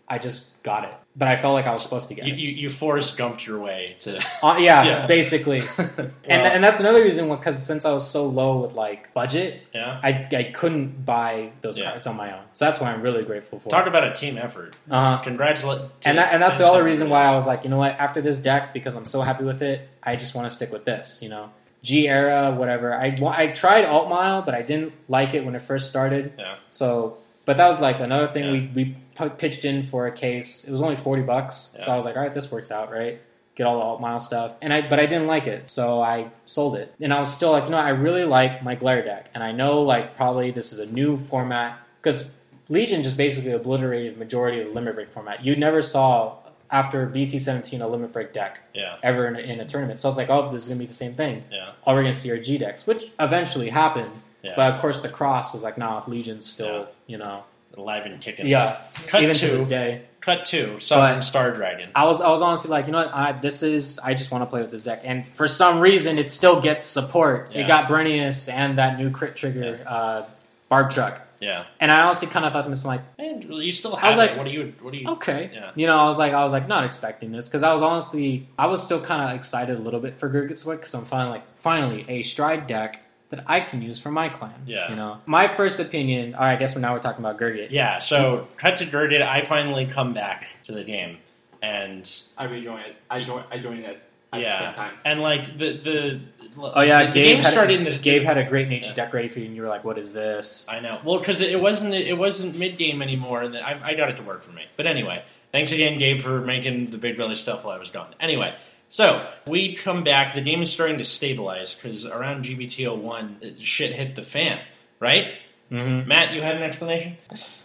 I 0.07 0.19
just 0.19 0.51
got 0.63 0.85
it, 0.85 0.93
but 1.17 1.29
I 1.29 1.37
felt 1.37 1.55
like 1.55 1.67
I 1.67 1.73
was 1.73 1.83
supposed 1.83 2.09
to 2.09 2.15
get 2.15 2.27
you, 2.27 2.35
it. 2.35 2.39
you, 2.39 2.49
you 2.51 2.69
forced 2.71 3.17
gumped 3.17 3.47
your 3.47 3.59
way 3.59 3.97
to. 4.01 4.21
Uh, 4.43 4.57
yeah, 4.59 4.85
Yeah. 4.91 5.07
basically. 5.07 5.63
and 5.79 6.13
and 6.25 6.63
that's 6.63 6.79
another 6.81 7.03
reason 7.03 7.29
because 7.31 7.65
since 7.67 7.87
I 7.87 7.93
was 7.93 8.07
so 8.09 8.27
low 8.27 8.59
with 8.61 8.75
like 8.75 9.15
budget, 9.15 9.63
yeah. 9.75 9.99
I, 10.03 10.29
I 10.31 10.43
couldn't 10.55 11.07
buy 11.07 11.53
those 11.63 11.79
Yeah. 11.79 11.91
cards 11.91 12.07
on 12.07 12.17
my 12.17 12.37
own. 12.37 12.43
So 12.53 12.67
that's 12.67 12.81
why 12.81 12.93
I'm 12.93 13.01
really 13.01 13.25
grateful 13.25 13.59
for. 13.61 13.71
Talk 13.71 13.87
it. 13.87 13.89
about 13.89 14.05
a 14.05 14.13
team 14.13 14.37
effort. 14.37 14.77
Uh-huh. 14.91 15.23
Congratulate. 15.25 15.81
And 16.05 16.19
that, 16.19 16.35
and 16.35 16.43
that's 16.43 16.59
the 16.59 16.67
other 16.67 16.85
reason 16.85 17.09
why 17.09 17.25
I 17.25 17.35
was 17.35 17.47
like, 17.47 17.65
you 17.65 17.71
know 17.71 17.79
what? 17.79 17.93
After 17.99 18.21
this 18.21 18.39
deck, 18.39 18.75
because 18.75 18.97
I'm 18.97 19.07
so 19.07 19.23
happy 19.23 19.45
with 19.45 19.63
it, 19.63 19.89
I 20.03 20.17
just 20.17 20.35
want 20.35 20.49
to 20.49 20.55
stick 20.55 20.71
with 20.71 20.85
this. 20.85 21.21
You 21.23 21.31
know, 21.31 21.51
G 21.83 22.09
era, 22.09 22.53
whatever. 22.53 22.93
I 22.95 23.17
I 23.29 23.47
tried 23.49 23.87
Alt 23.87 24.11
Mile, 24.11 24.43
but 24.43 24.55
I 24.55 24.61
didn't 24.61 24.93
like 25.09 25.33
it 25.33 25.47
when 25.47 25.55
it 25.55 25.63
first 25.63 25.89
started. 25.89 26.35
Yeah. 26.39 26.57
So, 26.69 27.17
but 27.47 27.57
that 27.57 27.69
was 27.69 27.81
like 27.81 28.01
another 28.01 28.27
thing 28.29 28.45
Yeah. 28.45 28.53
we 28.53 28.71
we 28.75 28.97
pitched 29.39 29.65
in 29.65 29.83
for 29.83 30.07
a 30.07 30.13
case. 30.13 30.65
It 30.65 30.73
was 30.73 30.83
only 30.83 30.97
forty 30.97 31.23
bucks, 31.23 31.77
so 31.83 31.93
I 31.93 31.97
was 31.97 32.05
like, 32.05 32.17
all 32.17 32.23
right, 32.23 32.33
this 32.35 32.51
works 32.53 32.71
out, 32.71 32.91
right? 32.93 33.21
Get 33.55 33.67
all 33.69 33.77
the 33.79 33.83
alt 33.85 34.01
mile 34.01 34.19
stuff, 34.21 34.55
and 34.61 34.73
I 34.73 34.89
but 34.89 34.99
I 34.99 35.07
didn't 35.07 35.29
like 35.29 35.47
it, 35.47 35.71
so 35.71 36.03
I 36.03 36.31
sold 36.45 36.75
it. 36.77 36.93
And 37.01 37.15
I 37.15 37.21
was 37.21 37.33
still 37.33 37.53
like, 37.53 37.65
you 37.65 37.71
know, 37.71 37.77
I 37.79 37.91
really 37.91 38.25
like 38.25 38.63
my 38.65 38.75
glare 38.75 39.05
deck, 39.05 39.31
and 39.35 39.43
I 39.45 39.53
know 39.53 39.83
like 39.83 40.17
probably 40.17 40.51
this 40.51 40.73
is 40.73 40.81
a 40.81 40.87
new 40.87 41.17
format 41.17 41.79
because 42.03 42.31
Legion 42.69 43.03
just 43.03 43.17
basically 43.17 43.53
obliterated 43.53 44.19
majority 44.19 44.61
of 44.61 44.69
the 44.69 44.73
limit 44.73 44.95
break 44.97 45.11
format. 45.11 45.45
You 45.45 45.55
never 45.55 45.83
saw 45.83 46.39
after 46.71 47.07
BT 47.07 47.39
seventeen 47.39 47.81
a 47.83 47.87
limit 47.87 48.13
break 48.13 48.33
deck 48.33 48.59
Yeah. 48.75 48.97
ever 49.05 49.29
in 49.29 49.37
a, 49.37 49.39
in 49.39 49.61
a 49.61 49.65
tournament. 49.67 50.01
So 50.01 50.09
I 50.09 50.11
was 50.11 50.17
like, 50.17 50.31
oh, 50.31 50.51
this 50.51 50.63
is 50.63 50.69
gonna 50.69 50.81
be 50.81 50.87
the 50.87 50.95
same 50.95 51.15
thing. 51.15 51.45
Yeah. 51.53 51.73
All 51.85 51.95
we're 51.95 52.03
gonna 52.03 52.13
see 52.15 52.31
are 52.33 52.39
G 52.43 52.59
decks, 52.59 52.87
which 52.89 53.05
eventually 53.21 53.69
happened. 53.69 54.11
Yeah. 54.43 54.55
But 54.57 54.75
of 54.75 54.81
course, 54.81 55.01
the 55.01 55.09
cross 55.09 55.53
was 55.53 55.63
like, 55.63 55.79
nah, 55.79 56.03
Legion's 56.09 56.45
still, 56.47 56.81
Yeah. 56.81 56.85
you 57.07 57.19
know, 57.19 57.45
Alive 57.77 58.07
and 58.07 58.21
kicking. 58.21 58.47
yeah. 58.47 58.81
Cut 59.09 59.23
even 59.23 59.35
to 59.35 59.41
to 59.49 59.53
this 59.57 59.65
day, 59.67 60.03
cut 60.21 60.45
two, 60.47 60.79
Southern 60.81 61.17
But- 61.19 61.21
Star 61.25 61.51
Dragon. 61.53 61.91
I 61.95 62.05
was 62.05 62.21
I 62.21 62.31
was 62.31 62.41
honestly 62.43 62.71
like, 62.71 62.87
you 62.87 62.93
know 62.93 63.05
what, 63.05 63.15
I, 63.15 63.33
this 63.33 63.63
is 63.63 63.99
I 63.99 64.15
just 64.15 64.31
want 64.31 64.43
to 64.43 64.47
play 64.47 64.61
with 64.63 64.71
this 64.71 64.85
deck, 64.85 65.01
and 65.05 65.27
for 65.27 65.49
some 65.49 65.81
reason, 65.81 66.19
it 66.19 66.31
still 66.31 66.61
gets 66.61 66.85
support. 66.85 67.51
Yeah. 67.53 67.63
It 67.63 67.67
got 67.69 67.89
Brennius 67.89 68.51
and 68.53 68.79
that 68.79 68.99
new 68.99 69.11
crit 69.11 69.37
trigger 69.37 69.81
uh, 69.87 70.25
barb 70.69 70.91
truck, 70.91 71.21
Yeah. 71.41 71.65
and 71.81 71.91
I 71.91 72.03
honestly 72.03 72.27
kind 72.29 72.47
of 72.47 72.53
thought 72.53 72.63
to 72.63 72.69
myself 72.71 72.87
like, 72.87 73.01
And 73.19 73.45
you 73.45 73.71
still 73.73 73.95
have 73.97 74.05
I 74.05 74.09
was 74.09 74.17
it. 74.17 74.21
like- 74.21 74.37
what 74.39 74.45
do 74.45 74.51
you? 74.51 74.73
What 74.81 74.93
do 74.93 74.99
you? 74.99 75.09
okay, 75.13 75.51
Yeah. 75.53 75.71
you 75.75 75.87
know, 75.87 75.99
I 75.99 76.07
was 76.07 76.19
like, 76.19 76.33
I 76.33 76.43
was 76.43 76.53
like 76.53 76.67
not 76.69 76.85
expecting 76.85 77.33
this 77.33 77.49
because 77.49 77.63
I 77.63 77.73
was 77.73 77.83
honestly 77.83 78.49
I 78.59 78.67
was 78.67 78.83
still 78.83 79.01
kind 79.01 79.21
of 79.23 79.37
excited 79.37 79.77
a 79.77 79.81
little 79.81 80.01
bit 80.01 80.15
for 80.15 80.31
Gurgit 80.31 80.59
Sweat 80.59 80.79
because 80.79 80.95
I'm 80.95 81.05
finally 81.05 81.31
like 81.39 81.59
finally 81.59 82.05
a 82.09 82.23
stride 82.23 82.67
deck 82.67 83.01
that 83.35 83.45
I 83.47 83.61
can 83.61 83.83
use 83.83 83.99
for 83.99 84.11
my 84.11 84.29
clan. 84.29 84.55
Yeah. 84.67 84.91
you 84.91 84.97
know, 84.97 85.19
my 85.27 85.49
first 85.49 85.81
opinion. 85.81 86.35
All 86.35 86.41
right, 86.41 86.53
I 86.53 86.57
guess 86.57 86.77
now 86.77 86.93
we're 86.95 87.01
talking 87.01 87.25
about 87.25 87.39
Gurgit. 87.39 87.71
Yeah. 87.71 87.99
So 87.99 88.49
cut 88.57 88.77
to 88.77 88.87
Gurgit. 88.87 89.23
I 89.23 89.43
finally 89.43 89.87
come 89.87 90.15
back 90.15 90.47
to 90.65 90.73
the 90.73 90.85
game, 90.85 91.19
and 91.63 92.11
I 92.37 92.45
rejoin 92.45 92.81
it. 92.81 92.97
I 93.11 93.25
join. 93.25 93.45
I 93.51 93.59
joined 93.59 93.81
it 93.85 94.03
at 94.33 94.41
Yeah. 94.41 94.51
the 94.59 94.65
same 94.67 94.75
time. 94.75 94.95
and 95.05 95.21
like 95.21 95.59
the 95.59 95.73
the. 95.77 96.21
Oh 96.57 96.83
yeah, 96.83 97.03
the, 97.03 97.07
the 97.09 97.13
Gabe 97.15 97.25
game 97.27 97.43
had, 97.43 97.53
started 97.53 97.79
in 97.79 97.85
the 97.85 97.99
Gabe 97.99 98.23
had 98.25 98.39
a 98.39 98.45
great 98.45 98.69
nature 98.69 98.91
Yeah. 98.91 98.95
deck 99.05 99.13
ready 99.15 99.29
for 99.29 99.41
you, 99.41 99.47
and 99.47 99.57
you 99.57 99.63
were 99.63 99.69
like, 99.69 99.85
"What 99.85 99.99
is 99.99 100.13
this?" 100.13 100.69
I 100.71 100.81
know. 100.81 101.01
Well, 101.05 101.19
because 101.19 101.41
it 101.41 101.61
wasn't 101.61 101.95
it 101.95 102.17
wasn't 102.17 102.57
mid 102.59 102.77
game 102.77 103.03
anymore, 103.03 103.43
and 103.43 103.57
I, 103.57 103.81
I 103.83 103.95
got 103.95 104.11
it 104.11 104.17
to 104.19 104.23
work 104.23 104.43
for 104.45 104.53
me. 104.53 104.63
But 104.77 104.87
anyway, 104.87 105.25
thanks 105.53 105.73
again, 105.73 105.99
Gabe, 105.99 106.21
for 106.21 106.41
making 106.41 106.91
the 106.91 106.99
Big 106.99 107.17
Brother 107.17 107.35
stuff 107.37 107.65
while 107.65 107.75
I 107.75 107.79
was 107.79 107.91
gone. 107.91 108.15
Anyway, 108.21 108.55
so 108.95 109.29
we 109.45 109.75
come 109.75 110.05
back. 110.05 110.35
The 110.37 110.41
game 110.41 110.63
is 110.63 110.71
starting 110.73 110.99
to 110.99 111.05
stabilize 111.05 111.75
because 111.75 112.07
around 112.07 112.45
GBT 112.45 112.87
01, 112.97 113.57
shit 113.59 113.93
hit 113.93 114.15
the 114.15 114.23
fan, 114.23 114.61
right? 115.01 115.35
Mm-hmm. 115.73 116.07
Matt, 116.07 116.33
you 116.33 116.43
had 116.43 116.55
an 116.57 116.63
explanation? 116.63 117.17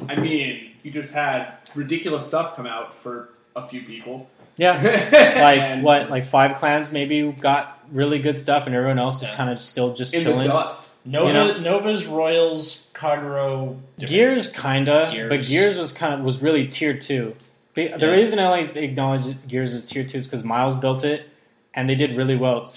I 0.08 0.16
mean, 0.16 0.72
you 0.82 0.90
just 0.90 1.14
had 1.14 1.54
ridiculous 1.76 2.26
stuff 2.26 2.56
come 2.56 2.66
out 2.66 2.96
for 2.96 3.30
a 3.56 3.68
few 3.68 3.84
people. 3.84 4.28
Yeah, 4.58 4.74
like 5.40 5.60
And 5.62 5.84
what, 5.84 6.10
like 6.10 6.26
five 6.26 6.58
clans 6.58 6.92
maybe 6.92 7.32
got 7.32 7.78
really 7.92 8.18
good 8.18 8.40
stuff, 8.40 8.66
and 8.66 8.74
everyone 8.74 8.98
else 8.98 9.22
is 9.22 9.30
kind 9.30 9.52
of 9.52 9.60
still 9.60 9.94
just 9.94 10.16
in 10.16 10.24
chilling. 10.24 10.40
the 10.40 10.46
dust. 10.46 10.90
Nova, 11.06 11.28
You 11.28 11.34
know- 11.34 11.60
Nova's, 11.60 12.08
Royals, 12.08 12.88
Kagero, 12.96 13.78
different- 13.98 14.10
Gears 14.10 14.52
kinda, 14.52 15.10
Gears. 15.12 15.30
but 15.30 15.44
Gears 15.46 15.78
was 15.78 15.94
kind 15.94 16.16
of 16.16 16.22
was 16.22 16.42
really 16.42 16.68
tier 16.68 16.98
two. 16.98 17.36
The, 17.88 17.98
the 17.98 18.06
Yeah. 18.08 18.12
reason 18.14 18.40
I 18.40 18.50
like 18.50 18.76
acknowledge 18.76 19.36
Gears 19.48 19.74
as 19.74 19.86
tier 19.86 20.04
two 20.04 20.18
is 20.20 20.28
because 20.28 20.44
Miles 20.44 20.76
built 20.76 21.04
it, 21.06 21.28
and 21.74 21.90
they 21.90 21.96
did 21.96 22.16
really 22.18 22.36
well 22.36 22.68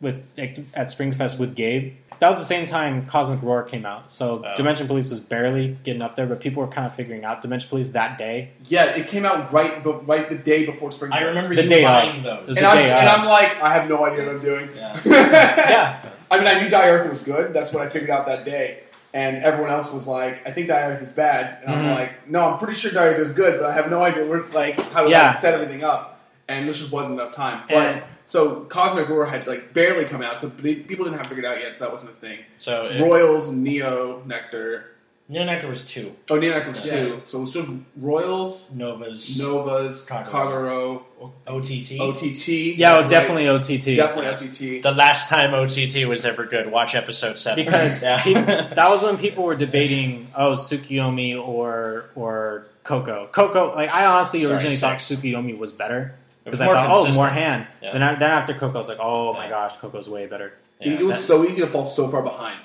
with 0.00 0.38
at 0.38 0.88
Springfest 0.88 1.38
with 1.38 1.54
Gabe. 1.54 1.94
That 2.20 2.28
was 2.28 2.38
the 2.38 2.44
same 2.44 2.66
time 2.66 3.06
Cosmic 3.06 3.42
Roar 3.42 3.62
came 3.62 3.86
out, 3.86 4.10
so 4.12 4.42
Oh. 4.44 4.54
Dimension 4.54 4.86
Police 4.86 5.08
was 5.10 5.20
barely 5.20 5.78
getting 5.84 6.02
up 6.02 6.16
there, 6.16 6.26
but 6.26 6.40
people 6.40 6.62
were 6.62 6.68
kind 6.68 6.86
of 6.86 6.94
figuring 6.94 7.24
out 7.24 7.40
Dimension 7.40 7.68
Police 7.70 7.90
that 7.92 8.18
day. 8.18 8.50
Yeah, 8.66 8.94
it 8.94 9.08
came 9.08 9.24
out 9.24 9.50
right, 9.52 9.82
but 9.82 10.06
right 10.06 10.28
the 10.28 10.36
day 10.36 10.66
before 10.66 10.92
spring. 10.92 11.12
I 11.12 11.20
Fest. 11.20 11.28
remember 11.28 11.54
The 11.54 11.62
you 11.62 11.68
day 11.68 11.82
buying 11.82 12.18
of. 12.18 12.22
those. 12.22 12.46
was 12.48 12.56
and 12.58 12.66
the 12.66 12.70
I'm, 12.70 12.76
day 12.76 12.90
and. 12.90 13.08
I'm 13.08 13.26
like, 13.26 13.62
I 13.62 13.72
have 13.72 13.88
no 13.88 14.04
idea 14.04 14.26
what 14.26 14.34
I'm 14.36 14.40
doing. 14.42 14.68
Yeah. 14.74 14.96
Yeah, 15.70 16.08
I 16.30 16.38
mean, 16.38 16.46
I 16.46 16.60
knew 16.60 16.68
Die 16.68 16.88
Earth 16.88 17.08
was 17.10 17.20
good. 17.22 17.52
That's 17.54 17.72
what 17.72 17.82
I 17.86 17.88
figured 17.90 18.10
out 18.10 18.26
that 18.26 18.44
day. 18.44 18.80
And 19.12 19.42
everyone 19.44 19.70
else 19.72 19.92
was 19.92 20.06
like, 20.06 20.46
"I 20.46 20.50
think 20.52 20.68
Diarith 20.68 21.02
is 21.02 21.12
bad," 21.12 21.58
and 21.64 21.74
Mhm. 21.74 21.78
I'm 21.78 21.90
like, 21.90 22.28
"No, 22.28 22.50
I'm 22.52 22.58
pretty 22.58 22.74
sure 22.74 22.90
Diarith 22.90 23.18
is 23.18 23.32
good, 23.32 23.58
but 23.58 23.66
I 23.66 23.72
have 23.74 23.90
no 23.90 24.00
idea 24.00 24.24
where 24.24 24.42
like 24.52 24.76
how 24.92 25.02
to 25.04 25.10
Yeah. 25.10 25.28
like, 25.28 25.36
set 25.38 25.54
everything 25.54 25.82
up." 25.84 26.20
And 26.48 26.68
this 26.68 26.78
just 26.78 26.92
wasn't 26.92 27.20
enough 27.20 27.32
time. 27.32 27.62
But 27.68 27.76
And- 27.76 28.02
so 28.26 28.60
Cosmic 28.68 29.08
Roar 29.08 29.26
had 29.26 29.46
like 29.46 29.72
barely 29.74 30.04
come 30.04 30.22
out, 30.22 30.40
so 30.40 30.48
people 30.50 31.04
didn't 31.04 31.18
have 31.18 31.26
figured 31.26 31.44
it 31.44 31.48
out 31.48 31.60
yet, 31.60 31.74
so 31.74 31.84
that 31.84 31.92
wasn't 31.92 32.12
a 32.12 32.14
thing. 32.14 32.38
So 32.58 32.86
it, 32.86 33.00
Royals, 33.02 33.50
Neo, 33.50 34.22
Nectar. 34.26 34.89
Neo 35.30 35.44
Nectar 35.44 35.68
was 35.68 35.86
two. 35.86 36.12
Oh, 36.28 36.36
Neo 36.38 36.52
Nectar 36.52 36.70
was 36.70 36.84
Yeah. 36.84 36.92
two, 37.04 37.22
so 37.24 37.38
it 37.38 37.40
was 37.42 37.52
just 37.52 37.68
Royals, 37.96 38.68
Novas, 38.72 39.38
Novas, 39.38 40.04
Kagero. 40.04 41.02
Kagero, 41.20 41.30
OTT. 41.46 42.00
OTT. 42.00 42.74
Yeah, 42.76 42.96
oh, 42.98 43.08
definitely 43.08 43.46
right. 43.46 43.54
OTT. 43.54 43.94
definitely 43.96 44.26
OTT. 44.26 44.82
The 44.82 44.90
last 44.90 45.28
time 45.28 45.54
OTT 45.54 46.04
was 46.06 46.24
ever 46.24 46.46
good. 46.46 46.72
Watch 46.72 46.96
episode 46.96 47.38
seven. 47.38 47.64
Because 47.64 48.02
yeah. 48.02 48.20
pe- 48.20 48.34
that 48.74 48.90
was 48.90 49.04
when 49.04 49.18
people 49.18 49.44
were 49.44 49.54
debating, 49.54 50.26
oh, 50.34 50.52
Tsukuyomi 50.54 51.40
or 51.40 52.06
or 52.16 52.66
Coco. 52.82 53.28
Coco, 53.30 53.72
like 53.76 53.88
I 53.90 54.06
honestly 54.06 54.40
Sorry, 54.42 54.54
originally 54.54 54.76
thought 54.76 55.00
six. 55.00 55.20
Tsukuyomi 55.22 55.56
was 55.56 55.70
better 55.72 56.16
because 56.42 56.60
I 56.60 56.64
more 56.64 56.74
thought, 56.74 57.08
oh, 57.08 57.12
more 57.12 57.28
hand. 57.28 57.68
Yeah. 57.80 57.92
Then, 57.92 58.02
I, 58.02 58.14
then 58.16 58.30
after 58.32 58.52
Coco, 58.52 58.74
I 58.74 58.78
was 58.78 58.88
like, 58.88 58.98
oh 59.00 59.32
my 59.34 59.48
gosh, 59.48 59.76
Coco's 59.76 60.08
way 60.08 60.26
better. 60.26 60.54
Yeah. 60.80 60.94
it 60.94 61.04
was 61.04 61.18
that- 61.18 61.22
so 61.22 61.44
easy 61.46 61.60
to 61.60 61.68
fall 61.68 61.86
so 61.86 62.08
far 62.08 62.22
behind, 62.22 62.58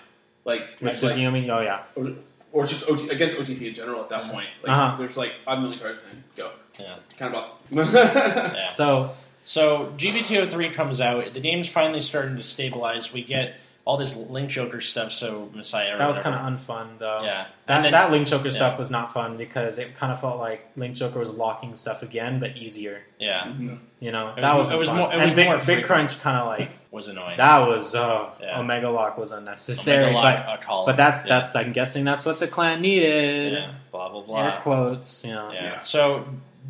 like 0.46 0.62
With 0.82 0.94
it's 0.94 1.04
like- 1.04 1.16
Tsukuyomi, 1.16 1.48
oh 1.50 1.62
yeah, 1.62 1.84
or, 1.96 2.14
or 2.56 2.66
just 2.66 2.90
OT, 2.90 3.10
against 3.10 3.38
OTT 3.38 3.62
in 3.62 3.74
general 3.74 4.02
at 4.02 4.10
that 4.10 4.24
point. 4.32 4.48
Like, 4.64 4.72
Uh-huh. 4.72 4.96
There's 4.98 5.18
like 5.18 5.34
a 5.46 5.60
million 5.60 5.80
cards 5.80 6.00
and 6.10 6.24
go. 6.38 6.52
Yeah. 6.80 6.96
Kind 7.18 7.36
of 7.36 7.44
awesome. 7.44 7.94
Yeah. 7.94 8.66
So 8.68 9.12
So 9.44 9.94
GBT03 9.98 10.74
comes 10.74 11.02
out. 11.02 11.34
The 11.34 11.40
game's 11.42 11.68
finally 11.70 12.02
starting 12.02 12.38
to 12.38 12.44
stabilize. 12.44 13.12
We 13.14 13.24
get 13.24 13.56
all 13.84 13.98
this 13.98 14.16
Link 14.16 14.50
Joker 14.50 14.82
stuff. 14.82 15.12
So 15.12 15.50
Messiah. 15.54 15.98
that 15.98 16.08
was 16.08 16.18
kind 16.20 16.34
of 16.36 16.42
unfun 16.42 16.98
though. 16.98 17.22
yeah. 17.24 17.48
That, 17.68 17.76
And 17.76 17.86
then- 17.86 17.92
that 17.92 18.10
Link 18.12 18.26
Joker 18.28 18.48
yeah. 18.48 18.54
stuff 18.56 18.80
was 18.80 18.90
not 18.90 19.12
fun 19.14 19.38
because 19.38 19.78
it 19.78 19.96
kind 19.98 20.12
of 20.12 20.20
felt 20.20 20.40
like 20.40 20.66
Link 20.76 20.96
Joker 20.96 21.20
was 21.20 21.34
locking 21.34 21.76
stuff 21.76 22.02
again, 22.04 22.40
but 22.40 22.58
easier. 22.58 23.04
yeah 23.20 23.44
Mhm. 23.44 23.80
You 24.00 24.12
know, 24.12 24.34
It 24.38 24.42
that 24.42 24.56
was- 24.58 24.68
was, 24.68 24.74
it 24.76 24.80
was 24.80 24.88
fun. 24.88 24.98
more- 24.98 25.14
it 25.14 25.20
and 25.20 25.36
Big, 25.36 25.46
more 25.48 25.60
Big. 25.60 25.84
Crunch 25.86 26.20
kind 26.22 26.38
of 26.38 26.48
like 26.48 26.72
was 26.96 27.08
annoying. 27.08 27.38
that 27.38 27.68
was 27.68 27.94
uh, 27.94 28.30
Yeah. 28.42 28.60
Omega 28.60 28.90
Lock 28.90 29.18
was 29.18 29.32
unnecessary, 29.32 30.06
Omega 30.06 30.22
but 30.22 30.48
Lock, 30.48 30.62
column. 30.64 30.86
but 30.88 30.96
that's 30.96 31.26
Yeah. 31.28 31.36
that's 31.40 31.56
I'm 31.56 31.72
guessing 31.74 32.04
that's 32.06 32.26
what 32.26 32.40
the 32.40 32.48
clan 32.48 32.82
needed. 32.82 33.54
yeah. 33.54 33.72
Blah 33.92 34.10
blah 34.10 34.22
blah. 34.22 34.44
Air 34.54 34.60
quotes, 34.62 35.24
you 35.26 35.34
know. 35.34 35.52
Yeah. 35.54 35.64
Yeah. 35.64 35.80
So 35.82 36.26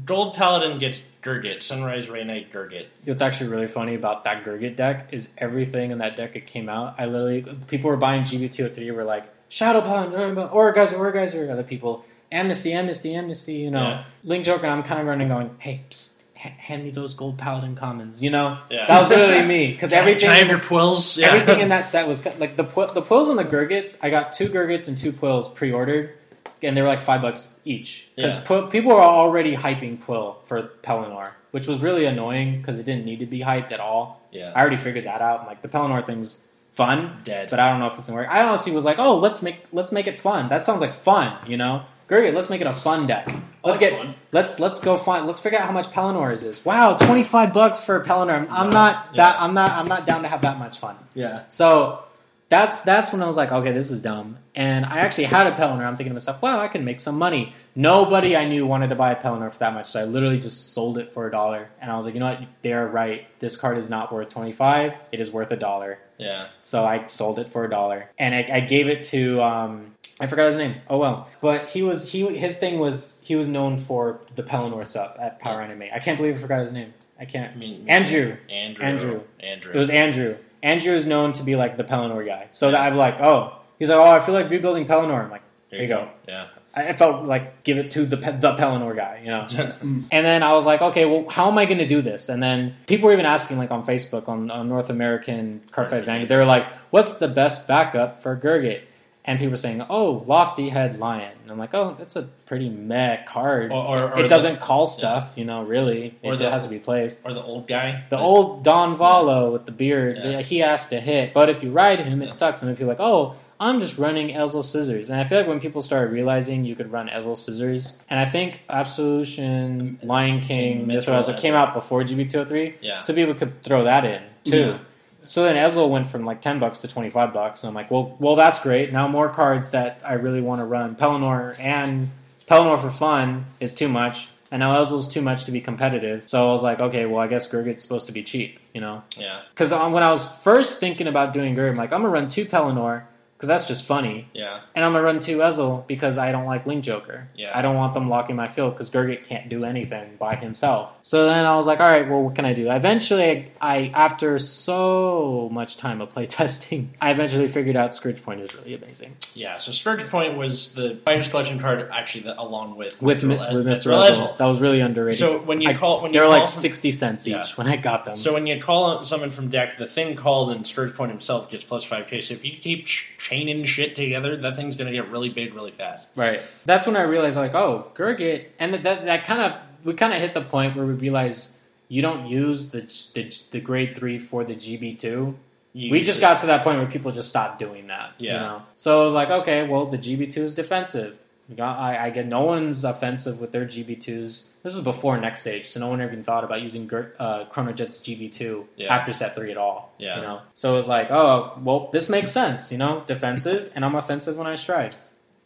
Gold 0.05 0.33
Paladin 0.33 0.77
gets 0.79 1.01
Gurgit. 1.23 1.63
Sunrise 1.63 2.09
Ray 2.09 2.23
Knight 2.25 2.51
Gurgit. 2.51 2.87
What's 3.05 3.21
actually 3.21 3.49
really 3.49 3.67
funny 3.67 3.95
about 3.95 4.25
that 4.25 4.43
Gurgit 4.43 4.75
deck 4.75 5.09
is 5.13 5.29
everything 5.37 5.91
in 5.91 5.99
that 5.99 6.15
deck 6.17 6.33
that 6.33 6.45
came 6.45 6.67
out. 6.69 6.95
I 6.97 7.05
literally 7.05 7.41
people 7.67 7.89
were 7.89 7.97
buying 7.97 8.23
GB203 8.23 8.93
were 8.93 9.03
like 9.05 9.23
Shadow 9.47 9.81
Paladin, 9.81 10.37
or 10.51 10.71
guys, 10.73 10.91
or 10.93 11.11
guys, 11.11 11.33
or 11.35 11.49
other 11.51 11.63
people 11.63 12.03
Amnesty, 12.31 12.73
Amnesty, 12.73 13.15
Amnesty. 13.15 13.53
You 13.53 13.71
know, 13.71 13.87
Yeah. 13.87 14.03
Link 14.23 14.43
Joker. 14.45 14.65
I'm 14.67 14.83
kind 14.83 14.99
of 14.99 15.05
running, 15.07 15.27
going, 15.29 15.55
hey, 15.59 15.81
psst, 15.89 16.23
ha- 16.23 16.24
hand 16.35 16.83
me 16.83 16.89
those 16.91 17.13
Gold 17.13 17.37
Paladin 17.37 17.75
commons. 17.75 18.23
You 18.23 18.29
know, 18.29 18.59
Yeah. 18.69 18.85
that 18.87 18.99
was 18.99 19.09
literally 19.09 19.45
me 19.45 19.71
because 19.71 19.93
everything. 20.01 20.21
Can 20.21 20.31
I 20.31 20.47
your 20.49 20.59
quills? 20.59 21.17
Yeah. 21.17 21.27
Everything 21.27 21.59
in 21.61 21.69
that 21.75 21.87
set 21.87 22.07
was 22.07 22.23
like 22.25 22.55
the 22.55 22.63
the 22.63 23.01
Quills 23.01 23.29
and 23.29 23.39
the 23.39 23.45
Gurgits. 23.45 23.99
I 24.03 24.09
got 24.09 24.33
two 24.33 24.49
Gurgits 24.49 24.87
and 24.87 24.97
two 24.97 25.11
quills 25.13 25.47
pre-ordered, 25.47 26.17
and 26.61 26.75
they 26.75 26.81
were 26.81 26.87
like 26.87 27.01
five 27.01 27.21
bucks 27.21 27.53
each 27.63 28.09
because 28.15 28.35
Yeah. 28.49 28.67
people 28.69 28.91
were 28.95 29.01
already 29.01 29.55
hyping 29.55 30.01
Quill 30.01 30.37
for 30.43 30.63
Pelennor, 30.83 31.31
which 31.51 31.67
was 31.67 31.79
really 31.79 32.05
annoying 32.05 32.57
because 32.57 32.79
it 32.79 32.85
didn't 32.85 33.05
need 33.05 33.19
to 33.19 33.25
be 33.25 33.39
hyped 33.39 33.71
at 33.71 33.79
all. 33.79 34.21
Yeah. 34.31 34.51
I 34.55 34.59
already 34.61 34.77
figured 34.77 35.05
that 35.05 35.21
out. 35.21 35.41
I'm 35.41 35.47
like 35.47 35.61
the 35.61 35.69
Pelennor 35.69 36.05
thing's 36.05 36.41
fun, 36.73 37.21
Dead. 37.23 37.49
but 37.49 37.57
I 37.61 37.69
don't 37.69 37.79
know 37.79 37.87
if 37.87 37.93
it's 37.97 38.07
gonna 38.07 38.17
work. 38.17 38.27
I 38.29 38.43
honestly 38.43 38.73
was 38.73 38.83
like, 38.83 38.99
oh, 38.99 39.17
let's 39.17 39.41
make 39.41 39.63
let's 39.71 39.93
make 39.93 40.07
it 40.07 40.19
fun. 40.19 40.49
That 40.49 40.63
sounds 40.65 40.81
like 40.81 40.93
fun, 40.93 41.37
you 41.47 41.55
know. 41.55 41.85
Gurgit, 42.07 42.33
let's 42.33 42.49
make 42.49 42.61
it 42.61 42.67
a 42.67 42.73
fun 42.73 43.07
deck. 43.07 43.27
Let's 43.63 43.79
get 43.79 43.97
fun. 43.97 44.13
let's 44.31 44.59
let's 44.59 44.79
go 44.79 44.95
find 44.95 45.25
let's 45.25 45.39
figure 45.39 45.57
out 45.57 45.65
how 45.65 45.71
much 45.71 45.87
Pelennor 45.87 46.31
is. 46.33 46.43
is. 46.43 46.63
Wow, 46.63 46.95
twenty 46.97 47.23
five 47.23 47.51
bucks 47.51 47.83
for 47.83 47.95
a. 47.99 48.09
I'm, 48.09 48.47
I'm 48.51 48.69
not 48.69 49.07
Yeah. 49.13 49.17
that 49.31 49.41
I'm 49.41 49.53
not 49.55 49.71
I'm 49.71 49.87
not 49.87 50.05
down 50.05 50.21
to 50.21 50.27
have 50.27 50.41
that 50.41 50.59
much 50.59 50.77
fun. 50.79 50.95
yeah. 51.15 51.47
So 51.47 52.03
that's 52.47 52.83
that's 52.83 53.11
when 53.11 53.23
I 53.23 53.25
was 53.25 53.37
like, 53.37 53.51
okay, 53.51 53.71
this 53.71 53.89
is 53.89 54.03
dumb. 54.03 54.37
And 54.53 54.85
I 54.85 54.99
actually 54.99 55.23
had 55.25 55.47
a 55.47 55.51
Pelennor. 55.51 55.83
I'm 55.83 55.95
thinking 55.97 56.11
to 56.11 56.13
myself, 56.13 56.41
wow, 56.43 56.59
I 56.61 56.67
can 56.67 56.85
make 56.85 56.99
some 56.99 57.17
money. 57.17 57.53
Nobody 57.75 58.35
I 58.37 58.45
knew 58.47 58.65
wanted 58.67 58.89
to 58.91 58.95
buy 58.95 59.11
a 59.11 59.15
Pelennor 59.21 59.51
for 59.51 59.59
that 59.59 59.73
much, 59.73 59.87
so 59.87 59.99
I 59.99 60.05
literally 60.05 60.39
just 60.39 60.73
sold 60.73 60.99
it 60.99 61.11
for 61.11 61.27
a 61.27 61.31
dollar. 61.31 61.69
And 61.81 61.91
I 61.91 61.97
was 61.97 62.05
like, 62.05 62.13
you 62.13 62.19
know 62.19 62.27
what? 62.29 62.45
They're 62.61 62.87
right. 62.87 63.27
This 63.39 63.57
card 63.57 63.79
is 63.79 63.89
not 63.89 64.13
worth 64.13 64.29
twenty 64.29 64.51
five. 64.51 64.95
It 65.11 65.19
is 65.19 65.31
worth 65.31 65.51
a 65.51 65.57
dollar. 65.57 65.97
Yeah. 66.19 66.47
So 66.59 66.85
I 66.85 67.07
sold 67.07 67.39
it 67.39 67.47
for 67.47 67.65
a 67.65 67.69
dollar, 67.69 68.11
and 68.19 68.35
I, 68.35 68.47
I 68.49 68.59
gave 68.59 68.87
it 68.89 69.03
to 69.05 69.41
um, 69.41 69.94
I 70.19 70.27
forgot 70.27 70.45
his 70.45 70.55
name. 70.55 70.75
Oh 70.89 70.97
well, 70.97 71.27
but 71.41 71.67
he 71.69 71.81
was 71.81 72.11
he 72.11 72.25
his 72.37 72.57
thing 72.57 72.79
was 72.79 73.17
he 73.21 73.35
was 73.35 73.49
known 73.49 73.77
for 73.77 74.21
the 74.35 74.43
Pelennor 74.43 74.85
stuff 74.85 75.15
at 75.19 75.39
Power 75.39 75.61
Anime. 75.61 75.89
I 75.93 75.99
can't 75.99 76.17
believe 76.17 76.35
I 76.35 76.39
forgot 76.39 76.61
his 76.61 76.71
name. 76.71 76.93
I 77.19 77.25
can't. 77.25 77.53
I 77.53 77.57
mean, 77.57 77.85
Andrew. 77.89 78.37
Andrew. 78.49 78.83
Andrew. 78.83 79.21
Andrew. 79.39 79.73
It 79.73 79.77
was 79.77 79.89
Andrew. 79.89 80.37
Andrew 80.63 80.95
is 80.95 81.05
known 81.05 81.33
to 81.33 81.43
be 81.43 81.55
like 81.55 81.77
the 81.77 81.83
Pelennor 81.83 82.25
guy. 82.25 82.47
So 82.51 82.71
that 82.71 82.79
I'm 82.79 82.95
like, 82.95 83.19
oh, 83.19 83.57
he's 83.77 83.89
like, 83.89 83.97
oh, 83.97 84.09
I 84.09 84.19
feel 84.19 84.33
like 84.33 84.49
rebuilding 84.49 84.85
Pelennor. 84.85 85.23
I'm 85.23 85.29
like, 85.29 85.43
there 85.69 85.81
you 85.81 85.87
go. 85.87 86.09
Yeah. 86.27 86.47
I 86.77 86.91
felt 86.91 87.23
like 87.23 87.63
give 87.63 87.77
it 87.77 87.91
to 87.91 88.05
the 88.05 88.17
the 88.17 88.55
Pelennor 88.55 88.95
guy, 88.95 89.21
you 89.23 89.31
know. 89.31 89.47
and 89.81 90.25
then 90.25 90.43
I 90.43 90.53
was 90.53 90.65
like, 90.65 90.81
okay, 90.81 91.05
well, 91.05 91.29
how 91.29 91.49
am 91.49 91.57
I 91.57 91.65
going 91.65 91.77
to 91.77 91.87
do 91.87 92.01
this? 92.01 92.27
And 92.27 92.43
then 92.43 92.75
people 92.85 93.07
were 93.07 93.13
even 93.13 93.25
asking, 93.25 93.57
like 93.57 93.71
on 93.71 93.85
Facebook, 93.85 94.27
on, 94.27 94.51
on 94.51 94.67
North 94.67 94.89
American 94.89 95.61
Cardfight 95.71 96.03
Vanguard, 96.03 96.27
they 96.27 96.35
were 96.35 96.45
like, 96.45 96.67
what's 96.89 97.15
the 97.15 97.29
best 97.29 97.65
backup 97.67 98.21
for 98.21 98.35
Gurgit? 98.35 98.81
And 99.27 99.39
people 99.39 99.51
were 99.51 99.57
saying, 99.57 99.83
oh, 99.89 100.23
Lofty 100.27 100.69
Head 100.69 100.99
Lion. 100.99 101.31
And 101.41 101.51
I'm 101.51 101.57
like, 101.57 101.73
oh, 101.73 101.95
that's 101.97 102.15
a 102.15 102.23
pretty 102.45 102.69
meh 102.69 103.23
card. 103.25 103.71
Or, 103.71 103.83
or, 103.83 104.11
or 104.13 104.19
it 104.19 104.27
doesn't 104.27 104.59
call 104.61 104.85
stuff, 104.85 105.33
you 105.35 105.45
know, 105.45 105.63
really. 105.63 106.15
Or 106.21 106.33
it 106.33 106.37
the- 106.37 106.51
has 106.51 106.65
to 106.65 106.69
be 106.69 106.77
placed. 106.77 107.19
or 107.23 107.33
the 107.33 107.41
old 107.43 107.67
guy. 107.67 108.03
The 108.09 108.19
old 108.19 108.63
Don 108.63 108.95
Valo 108.95 109.51
with 109.51 109.65
the 109.65 109.71
beard, 109.71 110.17
Yeah. 110.23 110.41
he 110.41 110.59
has 110.59 110.89
to 110.89 110.99
hit. 110.99 111.33
But 111.33 111.49
if 111.49 111.63
you 111.63 111.71
ride 111.71 111.99
him, 112.01 112.21
it 112.21 112.25
Yeah. 112.25 112.31
sucks. 112.31 112.61
And 112.61 112.69
then 112.69 112.75
people 112.75 112.91
are 112.91 112.93
like, 112.93 112.99
oh, 112.99 113.33
I'm 113.59 113.79
just 113.79 113.97
running 113.97 114.27
Ezel 114.35 114.63
Scissors. 114.63 115.09
And 115.09 115.19
I 115.19 115.23
feel 115.23 115.39
like 115.39 115.47
when 115.47 115.59
people 115.59 115.81
started 115.81 116.11
realizing 116.11 116.63
you 116.65 116.75
could 116.75 116.91
run 116.91 117.07
Ezel 117.07 117.37
Scissors, 117.37 118.01
and 118.09 118.19
I 118.19 118.25
think 118.25 118.61
Absolution, 118.69 119.99
Lion 120.03 120.41
King, 120.41 120.85
Mithril 120.85 121.17
Ezel. 121.19 121.37
came 121.37 121.53
out 121.53 121.73
before 121.73 122.03
GB203, 122.03 122.75
Yeah. 122.81 122.99
so 123.01 123.13
people 123.13 123.33
could 123.33 123.63
throw 123.63 123.83
that 123.85 124.05
in 124.05 124.21
too. 124.43 124.57
Yeah. 124.57 124.77
So 125.25 125.43
then 125.43 125.55
Ezel 125.55 125.89
went 125.89 126.07
from 126.07 126.25
like 126.25 126.41
10 126.41 126.59
bucks 126.59 126.79
to 126.79 126.87
25 126.87 127.33
bucks. 127.33 127.63
And 127.63 127.69
I'm 127.69 127.75
like, 127.75 127.91
well, 127.91 128.15
well, 128.19 128.35
that's 128.35 128.59
great. 128.59 128.91
Now 128.91 129.07
more 129.07 129.29
cards 129.29 129.71
that 129.71 130.01
I 130.05 130.13
really 130.13 130.41
want 130.41 130.59
to 130.61 130.65
run. 130.65 130.95
Pelennor 130.95 131.59
and 131.59 132.11
Pelennor 132.49 132.79
for 132.79 132.89
fun 132.89 133.45
is 133.59 133.73
too 133.73 133.87
much. 133.87 134.29
And 134.51 134.59
now 134.59 134.79
Ezel's 134.79 135.11
too 135.11 135.21
much 135.21 135.45
to 135.45 135.51
be 135.51 135.59
competitive. 135.59 136.29
So 136.29 136.47
I 136.47 136.51
was 136.51 136.63
like, 136.63 136.79
okay, 136.79 137.05
well, 137.05 137.19
I 137.19 137.27
guess 137.27 137.49
Gurgit's 137.49 137.81
supposed 137.81 138.05
to 138.05 138.11
be 138.11 138.23
cheap, 138.23 138.59
you 138.73 138.79
know? 138.79 139.03
Yeah. 139.17 139.41
Because 139.49 139.71
uh, 139.71 139.89
when 139.89 140.03
I 140.03 140.11
was 140.11 140.25
first 140.43 140.79
thinking 140.79 141.07
about 141.07 141.33
doing 141.33 141.55
Gurgit, 141.55 141.71
I'm 141.71 141.75
like, 141.75 141.91
I'm 141.91 142.01
going 142.01 142.13
to 142.13 142.19
run 142.19 142.29
two 142.29 142.45
Pelennor 142.45 143.03
because 143.45 143.61
that's 143.61 143.67
just 143.67 143.85
funny. 143.85 144.27
Yeah. 144.33 144.61
And 144.73 144.83
I'm 144.83 144.93
to 144.93 145.01
run 145.01 145.19
two 145.19 145.37
Ezel 145.39 145.85
because 145.87 146.17
I 146.17 146.31
don't 146.31 146.45
like 146.45 146.65
Link 146.65 146.83
Joker. 146.83 147.27
Yeah. 147.35 147.51
I 147.53 147.61
don't 147.61 147.75
want 147.75 147.93
them 147.93 148.09
locking 148.09 148.35
my 148.35 148.47
field 148.47 148.73
because 148.73 148.89
Gurgit 148.89 149.23
can't 149.25 149.49
do 149.49 149.63
anything 149.63 150.15
by 150.17 150.35
himself. 150.35 150.95
So 151.01 151.25
then 151.25 151.45
I 151.45 151.55
was 151.55 151.67
like, 151.67 151.79
all 151.79 151.87
right, 151.89 152.09
well, 152.09 152.23
what 152.23 152.35
can 152.35 152.45
I 152.45 152.53
do? 152.53 152.71
Eventually, 152.71 153.51
I, 153.61 153.91
after 153.93 154.39
so 154.39 155.49
much 155.51 155.77
time 155.77 156.01
of 156.01 156.09
playtesting, 156.13 156.87
I 157.01 157.11
eventually 157.11 157.47
figured 157.47 157.75
out 157.75 157.93
Scourge 157.93 158.23
Point 158.23 158.41
is 158.41 158.55
really 158.55 158.73
amazing. 158.73 159.15
Yeah. 159.33 159.59
So 159.59 159.71
Scourge 159.71 160.07
Point 160.09 160.37
was 160.37 160.73
the 160.73 160.99
finest 161.05 161.31
collection 161.31 161.59
card, 161.59 161.89
actually, 161.93 162.27
along 162.37 162.75
with 162.77 163.01
With, 163.01 163.23
Mi- 163.23 163.37
with 163.37 163.65
Mr. 163.65 163.91
Mithril 163.91 164.09
Ezel. 164.09 164.37
That 164.37 164.45
was 164.45 164.59
really 164.61 164.79
underrated. 164.81 165.19
So 165.19 165.39
when 165.39 165.61
you 165.61 165.69
I- 165.69 165.73
call 165.75 166.01
when 166.01 166.13
you 166.13 166.19
they 166.19 166.23
were 166.25 166.29
like 166.31 166.43
from- 166.43 166.47
60 166.47 166.91
cents 166.91 167.27
each 167.27 167.33
Yeah. 167.33 167.43
when 167.55 167.67
I 167.67 167.75
got 167.75 168.05
them. 168.05 168.17
So 168.17 168.33
when 168.33 168.47
you 168.47 168.61
call 168.61 169.03
someone 169.03 169.31
from 169.31 169.49
deck, 169.49 169.77
the 169.77 169.87
thing 169.87 170.15
called 170.15 170.51
and 170.51 170.65
Scourge 170.65 170.95
Point 170.95 171.11
himself 171.11 171.49
gets 171.51 171.63
plus 171.63 171.83
five 171.83 172.07
k. 172.07 172.21
So 172.21 172.33
if 172.33 172.43
you 172.45 172.53
keep 172.57 172.87
chaining 173.35 173.63
shit 173.65 173.95
together, 173.95 174.37
that 174.37 174.55
thing's 174.55 174.75
gonna 174.77 174.91
get 174.91 175.09
really 175.09 175.29
big 175.29 175.53
really 175.53 175.71
fast. 175.71 176.09
Right. 176.15 176.41
That's 176.65 176.87
when 176.87 176.95
I 176.95 177.01
realized, 177.03 177.37
like, 177.37 177.53
oh, 177.55 177.91
Gurgit, 177.95 178.45
and 178.59 178.73
that 178.73 178.83
that, 178.83 179.05
that 179.05 179.25
kind 179.25 179.41
of 179.41 179.61
we 179.83 179.93
kind 179.93 180.13
of 180.13 180.19
hit 180.21 180.33
the 180.33 180.41
point 180.41 180.75
where 180.75 180.85
we 180.85 180.93
realize 180.93 181.59
you 181.89 182.01
don't 182.01 182.27
use 182.27 182.69
the 182.71 182.81
the, 183.13 183.35
the 183.51 183.59
grade 183.59 183.93
three 183.95 184.17
for 184.19 184.43
the 184.43 184.55
GB 184.55 184.97
two. 184.99 185.35
You 185.73 185.91
We 185.91 186.01
just 186.03 186.19
it- 186.19 186.21
got 186.21 186.39
to 186.39 186.47
that 186.47 186.63
point 186.63 186.77
where 186.77 186.87
people 186.87 187.11
just 187.11 187.27
stopped 187.29 187.59
doing 187.59 187.87
that. 187.87 188.13
You 188.17 188.29
Yeah. 188.29 188.39
know. 188.39 188.61
So 188.75 189.01
I 189.01 189.05
was 189.05 189.13
like, 189.13 189.29
okay, 189.29 189.67
well, 189.67 189.85
the 189.85 189.97
GB 189.97 190.31
two 190.31 190.43
is 190.45 190.55
defensive. 190.55 191.17
I, 191.59 192.05
I 192.05 192.09
get 192.09 192.25
no 192.27 192.41
one's 192.43 192.83
offensive 192.83 193.39
with 193.39 193.51
their 193.51 193.65
GB 193.65 194.01
twos. 194.01 194.53
This 194.63 194.73
is 194.75 194.83
before 194.83 195.17
next 195.19 195.41
stage, 195.41 195.67
so 195.67 195.79
no 195.79 195.89
one 195.89 196.01
even 196.01 196.23
thought 196.23 196.43
about 196.43 196.61
using 196.61 196.91
uh, 196.91 197.45
Chronojet's 197.51 197.99
GB 197.99 198.31
two 198.31 198.67
Yeah. 198.75 198.95
after 198.95 199.13
set 199.13 199.35
three 199.35 199.51
at 199.51 199.57
all. 199.57 199.93
Yeah. 199.99 200.15
You 200.17 200.21
know. 200.23 200.41
So 200.55 200.73
it 200.73 200.77
was 200.77 200.87
like, 200.87 201.11
oh, 201.11 201.59
well, 201.63 201.89
this 201.91 202.09
makes 202.09 202.31
sense. 202.31 202.71
You 202.71 202.77
know, 202.79 203.03
defensive, 203.05 203.71
and 203.75 203.85
I'm 203.85 203.95
offensive 203.95 204.37
when 204.37 204.47
I 204.47 204.55
stride. 204.55 204.95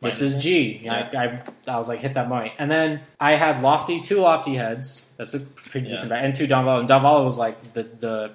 This 0.02 0.22
is 0.22 0.42
G. 0.42 0.80
Yeah. 0.84 1.10
I, 1.14 1.18
I, 1.18 1.42
I 1.74 1.78
was 1.78 1.90
like, 1.90 2.00
hit 2.00 2.14
that 2.14 2.30
point. 2.30 2.54
And 2.58 2.72
then 2.72 3.02
I 3.20 3.34
had 3.34 3.62
lofty, 3.62 4.00
two 4.00 4.22
lofty 4.22 4.56
heads. 4.56 5.06
That's 5.18 5.34
a 5.34 5.42
pretty 5.42 5.88
Yeah. 5.88 5.96
decent 5.96 6.12
bet. 6.12 6.24
And 6.24 6.34
two 6.34 6.48
Donvala. 6.48 6.80
And 6.80 6.88
Donvala 6.90 7.26
was 7.26 7.38
like 7.38 7.74
the, 7.74 7.84
the 7.84 8.32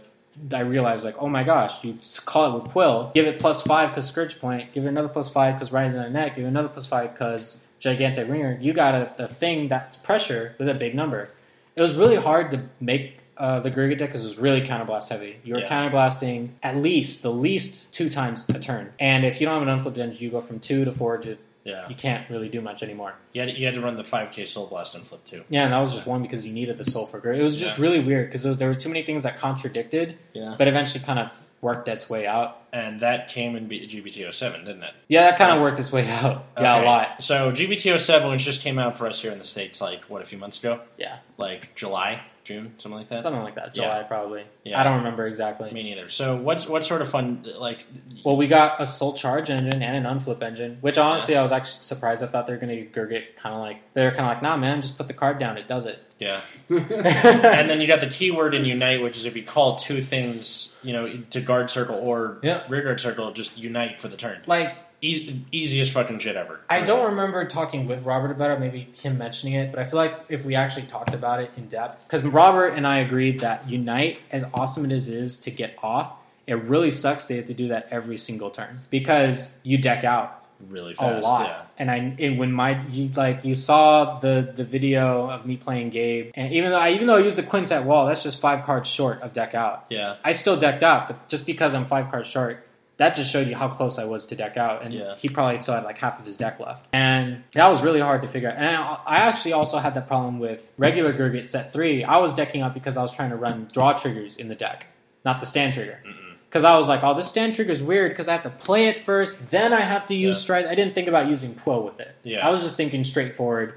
I 0.53 0.61
realized 0.61 1.05
like, 1.05 1.17
oh 1.19 1.29
my 1.29 1.45
gosh, 1.45 1.83
you 1.85 1.97
call 2.25 2.57
it 2.57 2.63
with 2.63 2.73
Quill, 2.73 3.11
give 3.15 3.27
it 3.27 3.39
plus 3.39 3.63
five 3.63 3.91
because 3.91 4.09
Scourge 4.09 4.39
Point, 4.41 4.73
give 4.73 4.85
it 4.85 4.89
another 4.89 5.09
plus 5.09 5.33
five 5.33 5.55
because 5.55 5.73
Rising 5.73 6.01
on 6.01 6.13
Net, 6.13 6.35
give 6.37 6.45
it 6.45 6.49
another 6.49 6.69
plus 6.69 6.87
five 6.87 7.13
because 7.13 7.63
Gigantic 7.81 8.29
Ringer. 8.29 8.59
You 8.61 8.73
got 8.73 8.95
a, 8.95 9.25
a 9.25 9.29
thing 9.29 9.69
that's 9.69 9.97
pressure 9.97 10.55
with 10.59 10.69
a 10.69 10.75
big 10.75 10.95
number. 10.95 11.31
It 11.77 11.83
was 11.83 11.97
really 11.97 12.17
hard 12.17 12.51
to 12.53 12.63
make 12.81 13.19
uh, 13.37 13.61
the 13.61 13.71
Gurgit 13.71 13.99
deck 13.99 14.09
because 14.11 14.21
it 14.23 14.29
was 14.29 14.39
really 14.39 14.63
counterblast 14.63 15.09
heavy. 15.09 15.37
You 15.45 15.55
were 15.55 15.61
Yeah. 15.61 15.69
counterblasting 15.69 16.51
at 16.63 16.77
least 16.77 17.23
the 17.23 17.33
least 17.33 17.93
two 17.93 18.09
times 18.09 18.49
a 18.49 18.59
turn, 18.61 18.93
and 19.01 19.25
if 19.25 19.41
you 19.41 19.47
don't 19.47 19.55
have 19.55 19.63
an 19.63 19.69
unflipped 19.69 19.99
engine, 19.99 20.23
you 20.23 20.31
go 20.31 20.41
from 20.41 20.61
two 20.61 20.85
to 20.85 20.93
four 20.93 21.19
to 21.19 21.37
Yeah, 21.65 21.89
you 21.89 21.95
can't 21.95 22.29
really 22.29 22.49
do 22.49 22.61
much 22.61 22.83
anymore. 22.83 23.15
you 23.33 23.41
had, 23.41 23.51
you 23.57 23.65
had 23.65 23.75
to 23.75 23.81
run 23.81 23.97
the 23.97 24.03
5k 24.03 24.47
Soul 24.49 24.67
Blast 24.67 24.95
and 24.95 25.07
flip 25.07 25.25
too. 25.25 25.45
Yeah, 25.49 25.65
and 25.65 25.73
that 25.73 25.79
was 25.79 25.93
just 25.93 26.07
one 26.07 26.21
because 26.23 26.47
you 26.47 26.53
needed 26.53 26.77
the 26.79 26.85
soul 26.85 27.07
for 27.07 27.21
Gurgit. 27.21 27.39
It 27.39 27.43
was 27.43 27.57
just 27.59 27.79
Yeah. 27.79 27.83
really 27.83 28.01
weird 28.01 28.29
because 28.31 28.43
there 28.59 28.69
were 28.69 28.75
too 28.75 28.91
many 28.91 29.03
things 29.03 29.23
that 29.23 29.39
contradicted, 29.39 30.19
Yeah, 30.35 30.57
but 30.59 30.69
eventually 30.69 31.03
kind 31.03 31.19
of 31.19 31.31
worked 31.63 31.89
its 31.89 32.11
way 32.11 32.27
out. 32.27 32.61
and 32.75 33.01
that 33.01 33.29
came 33.29 33.55
in 33.57 33.69
B- 33.69 33.87
GBT07, 33.87 34.65
didn't 34.67 34.83
it? 34.83 34.91
Yeah, 35.09 35.31
that 35.31 35.39
kind 35.39 35.53
of 35.53 35.59
uh, 35.59 35.63
worked 35.63 35.79
its 35.79 35.93
way 35.93 36.07
out. 36.11 36.45
Yeah, 36.61 36.75
Okay. 36.75 36.83
a 36.85 36.87
lot. 36.91 37.23
So 37.23 37.53
GBT07, 37.53 38.31
which 38.31 38.43
just 38.45 38.61
came 38.63 38.79
out 38.81 38.99
for 38.99 39.07
us 39.07 39.23
here 39.23 39.31
in 39.33 39.39
the 39.39 39.45
states, 39.45 39.81
like 39.81 40.03
what 40.11 40.21
a 40.21 40.25
few 40.25 40.39
months 40.39 40.59
ago, 40.59 40.81
Yeah, 40.99 41.19
like 41.39 41.75
July, 41.77 42.21
June, 42.45 42.75
something 42.79 42.99
like 42.99 43.09
that. 43.09 43.23
something 43.23 43.43
like 43.43 43.55
that. 43.57 43.77
Yeah. 43.77 43.85
July 43.85 44.03
probably. 44.03 44.45
Yeah. 44.65 44.79
I 44.81 44.85
don't 44.85 44.99
remember 44.99 45.27
exactly. 45.27 45.71
Me 45.73 45.83
neither. 45.83 46.09
So 46.11 46.37
what's 46.37 46.69
what 46.69 46.85
sort 46.85 47.03
of 47.03 47.09
fun 47.09 47.45
like? 47.59 47.85
Well, 48.25 48.37
we 48.37 48.47
got 48.47 48.81
a 48.81 48.87
soul 48.87 49.15
charge 49.15 49.51
engine 49.51 49.83
and 49.83 50.07
an 50.07 50.19
unflip 50.19 50.43
engine, 50.43 50.79
which 50.83 50.99
honestly 50.99 51.37
I 51.37 51.43
was 51.43 51.53
actually 51.53 51.83
surprised. 51.83 52.23
I 52.23 52.27
thought 52.27 52.47
they 52.47 52.53
were 52.53 52.59
going 52.59 52.77
to 52.93 53.07
get 53.09 53.37
kind 53.37 53.55
of 53.55 53.61
like 53.61 53.79
they 53.95 54.05
were 54.05 54.11
kind 54.11 54.23
of 54.23 54.27
like, 54.29 54.43
nah, 54.43 54.57
man, 54.57 54.83
just 54.83 54.97
put 54.99 55.09
the 55.09 55.15
card 55.15 55.39
down. 55.39 55.57
It 55.59 55.67
does 55.67 55.87
it. 55.87 55.99
Yeah, 56.21 56.41
and 56.69 57.69
then 57.69 57.81
you 57.81 57.87
got 57.89 58.01
the 58.01 58.07
keyword 58.09 58.55
in 58.55 58.65
unite, 58.65 59.03
which 59.03 59.19
is 59.19 59.27
if 59.27 59.35
you 59.37 59.43
call 59.43 59.77
two 59.77 60.01
things, 60.01 60.73
you 60.83 60.93
know, 60.93 61.13
to 61.31 61.41
guard 61.41 61.71
circle 61.71 61.97
or 61.97 62.39
Yeah. 62.43 62.63
rear 62.69 62.83
guard 62.83 63.01
circle, 63.01 63.33
just 63.33 63.59
unite 63.59 63.99
for 64.01 64.07
the 64.09 64.17
turn. 64.17 64.41
like 64.47 64.77
E- 65.05 65.45
easiest 65.53 65.93
fucking 65.93 66.19
shit 66.19 66.37
ever. 66.37 66.61
I 66.71 66.81
don't 66.81 67.11
remember 67.11 67.45
talking 67.45 67.87
with 67.87 68.05
Robert 68.05 68.31
about 68.31 68.51
it, 68.53 68.61
maybe 68.61 68.89
him 68.97 69.19
mentioning 69.19 69.55
it, 69.55 69.71
but 69.71 69.79
I 69.79 69.85
feel 69.85 69.99
like 69.99 70.15
if 70.29 70.45
we 70.45 70.55
actually 70.55 70.87
talked 70.87 71.15
about 71.15 71.41
it 71.41 71.51
in 71.57 71.69
depth, 71.69 72.05
because 72.07 72.25
Robert 72.25 72.69
and 72.69 72.87
I 72.87 72.99
agreed 72.99 73.41
that 73.41 73.69
Unite, 73.69 74.21
as 74.31 74.45
awesome 74.55 74.91
as 74.91 75.09
it 75.09 75.19
is 75.19 75.41
to 75.41 75.51
get 75.51 75.77
off, 75.83 76.15
it 76.47 76.55
really 76.55 76.91
sucks 76.91 77.29
they 77.29 77.37
have 77.37 77.47
to 77.47 77.55
do 77.55 77.69
that 77.69 77.89
every 77.91 78.17
single 78.17 78.51
turn 78.51 78.81
because 78.91 79.61
you 79.63 79.79
deck 79.79 80.05
out 80.05 80.45
really 80.69 80.95
a 80.99 81.21
lot. 81.21 81.47
Yeah. 81.47 81.61
And 81.77 81.91
I, 81.91 81.97
and 82.19 82.39
when 82.39 82.53
my, 82.53 82.83
you 82.87 83.09
like, 83.17 83.45
you 83.45 83.55
saw 83.55 84.21
the 84.21 84.53
the 84.55 84.65
video 84.65 85.29
of 85.29 85.45
me 85.45 85.57
playing 85.57 85.91
Gabe, 85.91 86.31
and 86.35 86.53
even 86.53 86.71
though 86.71 86.79
I 86.79 86.91
even 86.91 87.09
though 87.09 87.17
I 87.17 87.21
used 87.21 87.37
the 87.37 87.43
quintet 87.43 87.85
wall, 87.85 88.07
that's 88.07 88.23
just 88.23 88.41
five 88.41 88.65
cards 88.65 88.89
short 88.89 89.21
of 89.23 89.33
deck 89.33 89.55
out. 89.55 89.87
Yeah. 89.91 90.17
I 90.25 90.33
still 90.33 90.57
decked 90.57 90.83
out, 90.83 91.09
but 91.09 91.29
just 91.29 91.47
because 91.47 91.75
I'm 91.75 91.85
five 91.85 92.11
cards 92.11 92.29
short, 92.29 92.67
that 92.97 93.17
just 93.17 93.31
showed 93.33 93.49
you 93.49 93.57
how 93.57 93.69
close 93.69 93.99
I 93.99 94.05
was 94.05 94.27
to 94.27 94.37
deck 94.37 94.57
out. 94.57 94.85
And 94.85 94.95
Yeah. 94.95 95.15
he 95.17 95.29
probably 95.29 95.61
still 95.61 95.75
had 95.75 95.85
like 95.85 95.99
half 95.99 96.21
of 96.21 96.25
his 96.27 96.37
deck 96.37 96.61
left. 96.61 96.87
And 96.93 97.43
that 97.55 97.69
was 97.69 97.83
really 97.83 98.01
hard 98.01 98.23
to 98.23 98.29
figure 98.29 98.49
out. 98.51 98.57
And 98.57 98.77
I, 98.77 98.99
I 99.07 99.17
actually 99.19 99.53
also 99.53 99.79
had 99.79 99.95
that 99.95 100.07
problem 100.07 100.39
with 100.39 100.71
regular 100.79 101.13
Gurgit 101.13 101.49
set 101.49 101.73
three. 101.73 102.05
I 102.05 102.19
was 102.19 102.35
decking 102.35 102.63
out 102.63 102.73
because 102.75 102.97
I 102.97 103.03
was 103.03 103.11
trying 103.13 103.31
to 103.31 103.37
run 103.37 103.69
draw 103.73 103.93
triggers 103.95 104.37
in 104.37 104.49
the 104.49 104.55
deck, 104.55 104.87
not 105.25 105.41
the 105.41 105.47
stand 105.47 105.73
trigger. 105.75 106.01
Mm-hmm. 106.07 106.21
Because 106.49 106.63
I 106.63 106.77
was 106.79 106.89
like, 106.89 107.03
oh, 107.03 107.15
this 107.15 107.27
stand 107.27 107.57
trigger 107.57 107.73
is 107.73 107.83
weird 107.83 108.13
because 108.13 108.29
I 108.29 108.33
have 108.33 108.43
to 108.43 108.51
play 108.51 108.87
it 108.87 108.97
first, 108.97 109.51
then 109.51 109.73
I 109.73 109.81
have 109.81 110.07
to 110.07 110.15
use 110.15 110.37
Yeah. 110.37 110.41
stride. 110.43 110.67
I 110.67 110.77
didn't 110.77 110.95
think 110.95 111.09
about 111.09 111.27
using 111.27 111.57
Quill 111.57 111.83
with 111.83 111.99
it. 111.99 112.15
Yeah. 112.23 112.47
I 112.47 112.51
was 112.51 112.63
just 112.63 112.77
thinking 112.77 113.03
straightforward, 113.03 113.75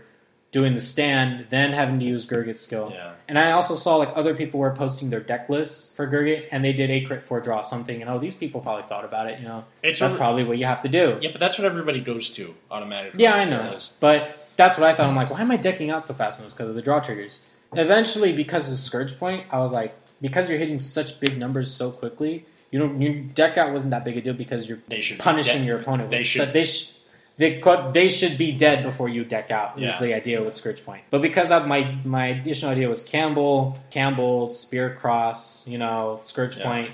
doing 0.57 0.73
the 0.73 0.81
stand, 0.81 1.45
then 1.49 1.71
having 1.73 1.99
to 1.99 2.05
use 2.05 2.25
Gurgit 2.25 2.57
skill. 2.57 2.89
Yeah. 2.93 3.13
And 3.27 3.37
I 3.37 3.51
also 3.51 3.75
saw 3.75 3.97
like 3.97 4.09
other 4.15 4.33
people 4.33 4.59
were 4.59 4.71
posting 4.73 5.09
their 5.09 5.19
deck 5.19 5.49
lists 5.49 5.95
for 5.95 6.07
Gurgit, 6.07 6.47
and 6.51 6.63
they 6.63 6.73
did 6.73 6.89
a 6.89 7.01
crit 7.01 7.21
for 7.23 7.39
draw 7.39 7.61
something, 7.61 8.01
and 8.01 8.09
oh, 8.09 8.17
these 8.17 8.35
people 8.35 8.61
probably 8.61 8.83
thought 8.83 9.05
about 9.05 9.27
it. 9.27 9.39
You 9.39 9.45
know, 9.47 9.65
It's 9.83 9.99
that's 9.99 10.13
a- 10.13 10.17
probably 10.17 10.43
what 10.43 10.57
you 10.57 10.65
have 10.65 10.81
to 10.83 10.89
do. 10.89 11.17
Yeah, 11.21 11.29
but 11.31 11.39
that's 11.39 11.57
what 11.59 11.65
everybody 11.65 11.99
goes 12.01 12.29
to 12.31 12.55
automatically. 12.71 13.21
Yeah, 13.23 13.35
I 13.35 13.45
know, 13.45 13.77
but 13.99 14.47
that's 14.55 14.77
what 14.77 14.89
I 14.89 14.93
thought. 14.93 15.07
I'm 15.09 15.15
like, 15.15 15.29
why 15.29 15.41
am 15.41 15.51
I 15.51 15.57
decking 15.57 15.91
out 15.91 16.05
so 16.05 16.13
fast? 16.15 16.39
And 16.39 16.43
it 16.43 16.47
was 16.47 16.53
because 16.53 16.69
of 16.69 16.75
the 16.75 16.81
draw 16.81 16.99
triggers. 16.99 17.47
Eventually, 17.73 18.33
because 18.33 18.71
of 18.71 18.79
Scourge 18.79 19.19
Point, 19.19 19.45
I 19.51 19.59
was 19.59 19.73
like, 19.73 19.93
because 20.21 20.49
you're 20.49 20.57
hitting 20.57 20.79
such 20.79 21.19
big 21.19 21.37
numbers 21.37 21.71
so 21.71 21.91
quickly, 21.91 22.45
you 22.71 22.79
don't 22.79 22.99
your 23.01 23.13
deck 23.13 23.57
out 23.57 23.71
wasn't 23.71 23.91
that 23.91 24.03
big 24.03 24.17
a 24.17 24.21
deal 24.21 24.33
because 24.33 24.67
you're 24.67 24.79
punishing 25.19 25.63
your 25.63 25.77
opponent. 25.79 26.09
They 26.09 26.19
should- 26.21 26.47
su- 26.47 26.51
they 26.53 26.63
sh- 26.63 26.91
they, 27.37 27.61
they 27.93 28.09
should 28.09 28.37
be 28.37 28.51
dead 28.51 28.83
before 28.83 29.09
you 29.09 29.23
deck 29.23 29.51
out. 29.51 29.79
Was 29.79 29.99
the 29.99 30.13
idea 30.15 30.43
with 30.43 30.55
Scourge 30.55 30.83
Point. 30.83 31.03
But 31.11 31.21
because 31.21 31.51
of 31.51 31.67
my 31.67 31.95
my 32.03 32.27
additional 32.27 32.71
idea 32.71 32.89
was 32.89 33.03
Campbell, 33.03 33.77
Campbell, 33.91 34.47
Spear 34.47 34.95
Cross, 34.95 35.67
you 35.67 35.77
know, 35.77 36.19
Scourge 36.23 36.57
Yeah. 36.57 36.63
Point. 36.63 36.91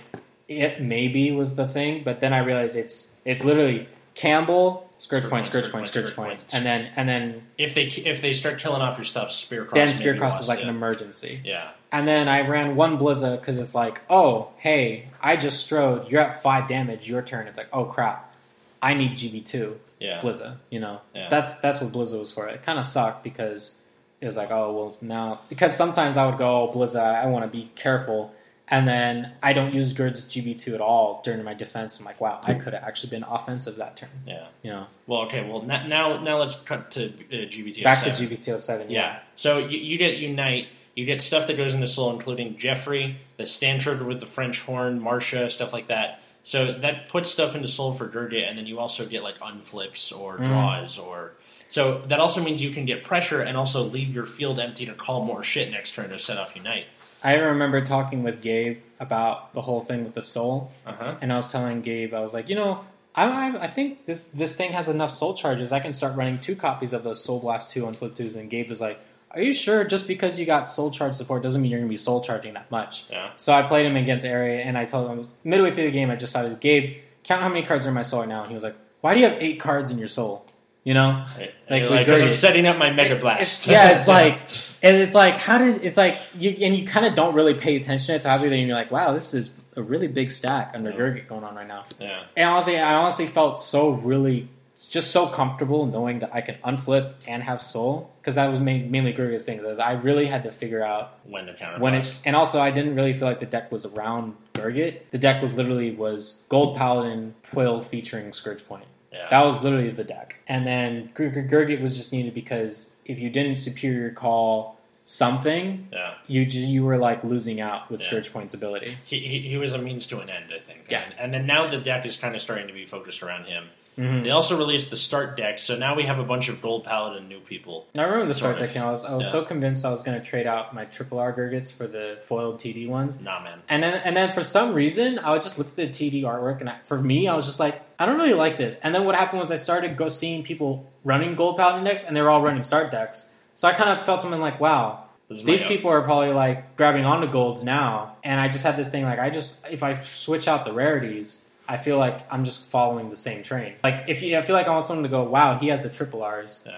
It 0.49 0.81
maybe 0.81 1.31
was 1.31 1.55
the 1.55 1.67
thing, 1.67 2.03
but 2.03 2.19
then 2.19 2.33
I 2.33 2.39
realized 2.39 2.75
it's 2.75 3.15
it's 3.23 3.45
literally 3.45 3.87
Campbell, 4.15 4.89
Scourge 4.99 5.29
Point, 5.29 5.47
Scourge 5.47 5.71
Point, 5.71 5.87
Scourge 5.87 6.13
Point, 6.13 6.43
and 6.51 6.65
then 6.65 6.91
and 6.97 7.07
then 7.07 7.43
If 7.57 7.73
they 7.73 7.85
if 7.85 8.21
they 8.21 8.33
start 8.33 8.59
killing 8.59 8.81
off 8.81 8.97
your 8.97 9.05
stuff, 9.05 9.31
spear 9.31 9.63
cross. 9.63 9.73
then 9.73 9.93
Spear 9.93 10.17
Cross 10.17 10.41
is 10.41 10.47
like 10.49 10.59
yeah. 10.59 10.65
an 10.65 10.69
emergency. 10.75 11.39
Yeah, 11.45 11.71
And 11.93 12.05
then 12.05 12.27
I 12.27 12.41
ran 12.41 12.75
one 12.75 12.97
Blizza 12.97 13.39
because 13.39 13.57
it's 13.57 13.73
like, 13.73 14.01
oh, 14.09 14.49
hey, 14.57 15.07
I 15.21 15.37
just 15.37 15.63
strode. 15.63 16.09
You're 16.11 16.21
at 16.21 16.43
five 16.43 16.67
damage. 16.67 17.09
Your 17.09 17.21
turn. 17.21 17.47
It's 17.47 17.57
like, 17.57 17.69
oh 17.71 17.85
crap, 17.85 18.33
I 18.81 18.93
need 18.93 19.11
GB 19.13 19.45
two 19.45 19.79
yeah, 20.03 20.21
Blizza. 20.21 20.57
You 20.69 20.79
know, 20.81 21.01
Yeah. 21.15 21.29
that's 21.29 21.59
that's 21.59 21.81
what 21.81 21.91
Blizza 21.91 22.19
was 22.19 22.31
for. 22.31 22.47
It 22.47 22.61
kind 22.63 22.77
of 22.77 22.85
sucked 22.85 23.23
because 23.23 23.79
it 24.21 24.25
was 24.25 24.37
like, 24.37 24.51
oh 24.51 24.73
well, 24.73 24.97
now 25.01 25.41
because 25.49 25.75
sometimes 25.75 26.17
I 26.17 26.25
would 26.27 26.37
go, 26.37 26.69
oh, 26.69 26.71
Blizza, 26.73 27.03
I 27.03 27.25
want 27.27 27.43
to 27.45 27.51
be 27.51 27.71
careful, 27.75 28.33
and 28.69 28.87
then 28.87 29.31
I 29.41 29.53
don't 29.53 29.73
use 29.73 29.91
Gurd's 29.93 30.23
GB 30.25 30.59
two 30.59 30.75
at 30.75 30.81
all 30.81 31.21
during 31.23 31.43
my 31.43 31.53
defense. 31.53 31.99
I'm 31.99 32.05
like, 32.05 32.21
wow, 32.21 32.39
I 32.43 32.53
could 32.53 32.73
have 32.73 32.83
actually 32.83 33.09
been 33.09 33.23
offensive 33.23 33.75
that 33.77 33.97
turn. 33.97 34.09
yeah. 34.27 34.47
You 34.61 34.71
know, 34.71 34.85
Well, 35.07 35.21
okay. 35.23 35.47
Well, 35.49 35.61
now 35.63 36.21
now 36.21 36.37
let's 36.39 36.55
cut 36.61 36.91
to 36.91 37.07
uh, 37.09 37.47
GBT. 37.49 37.83
back 37.83 38.03
to 38.03 38.11
GB 38.11 38.41
two 38.43 38.57
seven. 38.57 38.89
Yeah. 38.89 39.19
So 39.35 39.57
you, 39.57 39.77
you 39.79 39.97
get 39.97 40.17
Unite. 40.17 40.67
You 40.95 41.05
get 41.07 41.23
stuff 41.23 41.47
that 41.47 41.57
goes 41.57 41.73
into 41.73 41.87
Soul, 41.87 42.11
including 42.13 42.55
Jeffrey, 42.55 43.17
the 43.37 43.45
trigger 43.79 44.03
with 44.05 44.19
the 44.19 44.27
French 44.27 44.59
horn, 44.61 45.01
Marcia, 45.01 45.49
stuff 45.49 45.73
like 45.73 45.87
that. 45.87 46.19
So 46.43 46.73
that 46.79 47.07
puts 47.09 47.31
stuff 47.31 47.55
into 47.55 47.67
Soul 47.67 47.93
for 47.93 48.07
Gurgit, 48.07 48.47
and 48.49 48.57
then 48.57 48.65
you 48.65 48.79
also 48.79 49.05
get 49.05 49.23
like 49.23 49.39
unflips 49.39 50.17
or 50.17 50.37
Mm. 50.37 50.47
draws 50.47 50.99
or. 50.99 51.33
So 51.69 52.01
that 52.07 52.19
also 52.19 52.43
means 52.43 52.61
you 52.61 52.71
can 52.71 52.85
get 52.85 53.03
pressure 53.03 53.41
and 53.41 53.57
also 53.57 53.83
leave 53.83 54.13
your 54.13 54.25
field 54.27 54.59
empty 54.59 54.85
to 54.85 54.93
call 54.93 55.23
more 55.25 55.43
shit 55.43 55.71
next 55.71 55.93
turn 55.95 56.09
to 56.09 56.19
set 56.19 56.37
off 56.37 56.55
Unite. 56.55 56.85
I 57.23 57.35
remember 57.35 57.81
talking 57.81 58.21
with 58.21 58.41
Gabe 58.41 58.79
about 58.99 59.53
the 59.53 59.61
whole 59.61 59.81
thing 59.81 60.03
with 60.03 60.13
the 60.13 60.21
soul. 60.21 60.71
Uh 60.85 60.91
huh. 60.93 61.15
and 61.21 61.31
I 61.31 61.37
was 61.37 61.51
telling 61.51 61.81
Gabe, 61.81 62.13
I 62.13 62.19
was 62.19 62.33
like, 62.33 62.49
you 62.49 62.55
know, 62.55 62.83
I, 63.15 63.25
I, 63.25 63.63
I 63.63 63.67
think 63.67 64.05
this 64.05 64.25
this 64.31 64.55
thing 64.57 64.73
has 64.73 64.89
enough 64.89 65.11
soul 65.11 65.33
charges. 65.35 65.71
I 65.71 65.79
can 65.79 65.93
start 65.93 66.15
running 66.15 66.37
two 66.39 66.55
copies 66.55 66.93
of 66.93 67.03
those 67.03 67.23
Soul 67.23 67.39
Blast 67.39 67.71
two 67.71 67.85
on 67.87 67.93
Flip 67.93 68.13
twos. 68.13 68.35
And 68.35 68.49
Gabe 68.49 68.67
was 68.69 68.81
like, 68.81 68.99
are 69.33 69.41
you 69.41 69.53
sure? 69.53 69.83
Just 69.83 70.07
because 70.07 70.39
you 70.39 70.45
got 70.45 70.69
soul 70.69 70.91
charge 70.91 71.15
support 71.15 71.41
doesn't 71.43 71.61
mean 71.61 71.71
you're 71.71 71.79
going 71.79 71.87
to 71.89 71.93
be 71.93 71.97
soul 71.97 72.21
charging 72.21 72.53
that 72.53 72.69
much. 72.71 73.05
Yeah. 73.09 73.31
So 73.35 73.53
I 73.53 73.63
played 73.63 73.85
him 73.85 73.95
against 73.95 74.25
Area, 74.25 74.61
and 74.61 74.77
I 74.77 74.85
told 74.85 75.09
him 75.09 75.27
midway 75.43 75.71
through 75.71 75.85
the 75.85 75.91
game, 75.91 76.11
I 76.11 76.15
just 76.15 76.31
started, 76.31 76.59
Gabe, 76.59 76.97
count 77.23 77.41
how 77.41 77.49
many 77.49 77.63
cards 77.65 77.85
are 77.85 77.89
in 77.89 77.95
my 77.95 78.01
soul 78.03 78.19
right 78.21 78.29
now. 78.29 78.41
And 78.41 78.49
he 78.49 78.53
was 78.53 78.63
like, 78.63 78.75
why 79.01 79.13
do 79.13 79.19
you 79.19 79.27
have 79.29 79.41
eight 79.41 79.59
cards 79.59 79.91
in 79.91 79.97
your 79.97 80.07
soul? 80.07 80.45
You 80.83 80.93
know, 80.93 81.25
Like 81.69 81.89
Like, 81.89 82.09
I'm 82.09 82.33
setting 82.33 82.67
up 82.67 82.77
my 82.77 82.91
Mega 82.91 83.15
Blast. 83.15 83.67
yeah, 83.67 83.91
it's 83.91 84.07
like, 84.19 84.35
and 84.81 84.97
it's 84.97 85.15
like, 85.15 85.37
how 85.37 85.57
did 85.57 85.81
it's 85.83 85.95
like 85.95 86.17
you 86.37 86.49
and 86.59 86.75
you 86.75 86.85
kind 86.85 87.05
of 87.05 87.13
don't 87.15 87.33
really 87.35 87.53
pay 87.53 87.77
attention 87.77 88.19
to 88.19 88.29
everything. 88.29 88.59
And 88.59 88.67
you're 88.67 88.77
like, 88.77 88.91
wow, 88.91 89.13
this 89.13 89.33
is 89.33 89.51
a 89.77 89.81
really 89.81 90.07
big 90.09 90.29
stack 90.29 90.73
under 90.75 90.89
Yeah. 90.91 90.97
Gurgit 90.97 91.27
going 91.29 91.45
on 91.45 91.55
right 91.55 91.67
now. 91.67 91.85
yeah. 92.01 92.23
And 92.35 92.49
honestly, 92.49 92.77
I 92.77 92.95
honestly 92.95 93.27
felt 93.27 93.59
so 93.59 93.91
really, 93.91 94.49
just 94.87 95.11
so 95.11 95.27
comfortable 95.27 95.85
knowing 95.85 96.19
that 96.19 96.33
I 96.33 96.41
can 96.41 96.55
unflip 96.63 97.13
and 97.27 97.43
have 97.43 97.61
soul 97.61 98.11
because 98.21 98.35
that 98.35 98.49
was 98.49 98.59
main, 98.59 98.89
mainly 98.91 99.13
Gurgit's 99.13 99.45
thing. 99.45 99.63
Is 99.65 99.79
I 99.79 99.93
really 99.93 100.25
had 100.25 100.43
to 100.43 100.51
figure 100.51 100.83
out 100.83 101.19
When 101.25 101.45
to 101.45 101.53
counter 101.53 101.79
when 101.79 101.93
it, 101.95 102.15
and 102.25 102.35
also 102.35 102.59
I 102.59 102.71
didn't 102.71 102.95
really 102.95 103.13
feel 103.13 103.27
like 103.27 103.39
the 103.39 103.45
deck 103.45 103.71
was 103.71 103.85
around 103.85 104.35
Gurgit. 104.53 105.09
The 105.11 105.17
deck 105.17 105.41
was 105.41 105.55
literally 105.55 105.91
was 105.95 106.45
Gold 106.49 106.77
Paladin 106.77 107.35
Quill 107.51 107.81
featuring 107.81 108.33
Scourge 108.33 108.65
Point. 108.65 108.85
Yeah. 109.11 109.27
That 109.29 109.45
was 109.45 109.63
literally 109.63 109.91
the 109.91 110.03
deck. 110.03 110.37
And 110.47 110.65
then 110.65 111.11
Gur- 111.13 111.29
Gur- 111.29 111.43
Gurgit 111.47 111.81
was 111.81 111.95
just 111.95 112.11
needed 112.11 112.33
because 112.33 112.95
if 113.05 113.19
you 113.19 113.29
didn't 113.29 113.57
superior 113.57 114.09
call 114.09 114.79
something, 115.05 115.87
yeah. 115.91 116.15
you 116.27 116.45
just, 116.45 116.67
you 116.67 116.83
were 116.83 116.97
like 116.97 117.23
losing 117.23 117.61
out 117.61 117.91
with 117.91 118.01
Yeah. 118.01 118.07
Scourge 118.07 118.33
Point's 118.33 118.53
ability. 118.53 118.97
He, 119.05 119.19
he, 119.19 119.39
he 119.49 119.57
was 119.57 119.73
a 119.73 119.77
means 119.77 120.07
to 120.07 120.19
an 120.19 120.29
end, 120.29 120.45
I 120.55 120.59
think. 120.65 120.85
Yeah. 120.89 121.03
And, 121.03 121.13
and 121.19 121.33
then 121.33 121.45
now 121.45 121.69
the 121.69 121.77
deck 121.77 122.05
is 122.05 122.17
kind 122.17 122.35
of 122.35 122.41
starting 122.41 122.67
to 122.67 122.73
be 122.73 122.85
focused 122.85 123.21
around 123.21 123.45
him. 123.45 123.65
Mhm. 123.97 124.23
They 124.23 124.31
also 124.31 124.57
released 124.57 124.89
the 124.89 124.97
start 124.97 125.37
deck, 125.37 125.59
so 125.59 125.75
now 125.75 125.95
we 125.95 126.03
have 126.03 126.17
a 126.19 126.23
bunch 126.23 126.49
of 126.49 126.61
Gold 126.61 126.83
Paladin 126.83 127.27
new 127.27 127.39
people. 127.39 127.85
I 127.97 128.01
remember 128.01 128.25
the 128.25 128.33
start 128.33 128.57
deck. 128.57 128.75
I 128.75 128.89
was, 128.89 129.05
I 129.05 129.15
was 129.15 129.25
Yeah. 129.25 129.31
so 129.31 129.43
convinced 129.45 129.85
I 129.85 129.91
was 129.91 130.01
going 130.01 130.19
to 130.19 130.25
trade 130.25 130.47
out 130.47 130.73
my 130.73 130.85
triple 130.85 131.19
R 131.19 131.31
Gurgits 131.31 131.71
for 131.75 131.85
the 131.87 132.17
foiled 132.21 132.59
TD 132.59 132.87
ones, 132.87 133.19
Nah, 133.21 133.39
man. 133.41 133.59
and 133.69 133.83
then 133.83 134.01
and 134.03 134.17
then 134.17 134.31
for 134.31 134.41
some 134.43 134.73
reason 134.73 135.19
I 135.19 135.31
would 135.31 135.43
just 135.43 135.57
look 135.57 135.67
at 135.67 135.75
the 135.75 135.87
TD 135.87 136.23
artwork, 136.23 136.59
and 136.59 136.69
I, 136.69 136.75
for 136.85 136.97
me 136.97 137.27
I 137.27 137.35
was 137.35 137.45
just 137.45 137.59
like, 137.59 137.81
I 137.99 138.05
don't 138.05 138.17
really 138.17 138.33
like 138.33 138.57
this. 138.57 138.79
And 138.81 138.95
then 138.95 139.05
what 139.05 139.15
happened 139.15 139.39
was 139.39 139.51
I 139.51 139.57
started 139.57 139.95
go 139.95 140.09
seeing 140.09 140.43
people 140.43 140.89
running 141.03 141.35
Gold 141.35 141.57
Paladin 141.57 141.83
decks, 141.83 142.03
and 142.03 142.15
they 142.15 142.21
were 142.21 142.29
all 142.29 142.41
running 142.41 142.63
start 142.63 142.89
decks. 142.91 143.35
So 143.55 143.67
I 143.67 143.73
kind 143.73 143.89
of 143.91 144.05
felt 144.05 144.21
them 144.23 144.33
and 144.33 144.41
like, 144.41 144.59
wow, 144.59 145.03
these 145.29 145.61
people 145.63 145.91
are 145.91 146.01
probably 146.01 146.31
like 146.33 146.75
grabbing 146.77 147.05
onto 147.05 147.27
golds 147.27 147.63
now, 147.63 148.15
and 148.23 148.39
I 148.41 148.47
just 148.47 148.63
had 148.63 148.75
this 148.77 148.89
thing 148.89 149.03
like 149.05 149.19
I 149.19 149.29
just 149.29 149.63
if 149.69 149.83
I 149.83 149.99
switch 150.01 150.47
out 150.47 150.65
the 150.65 150.73
rarities, 150.73 151.42
I 151.67 151.77
feel 151.77 151.97
like 151.97 152.25
I'm 152.31 152.43
just 152.45 152.69
following 152.69 153.09
the 153.09 153.15
same 153.15 153.43
train. 153.43 153.73
Like 153.83 154.05
if 154.07 154.21
you, 154.21 154.37
I 154.37 154.41
feel 154.41 154.55
like 154.55 154.67
I 154.67 154.71
want 154.71 154.85
someone 154.85 155.03
to 155.03 155.09
go, 155.09 155.23
wow, 155.23 155.57
he 155.57 155.67
has 155.69 155.81
the 155.81 155.89
triple 155.89 156.23
R's. 156.23 156.61
Yeah. 156.65 156.77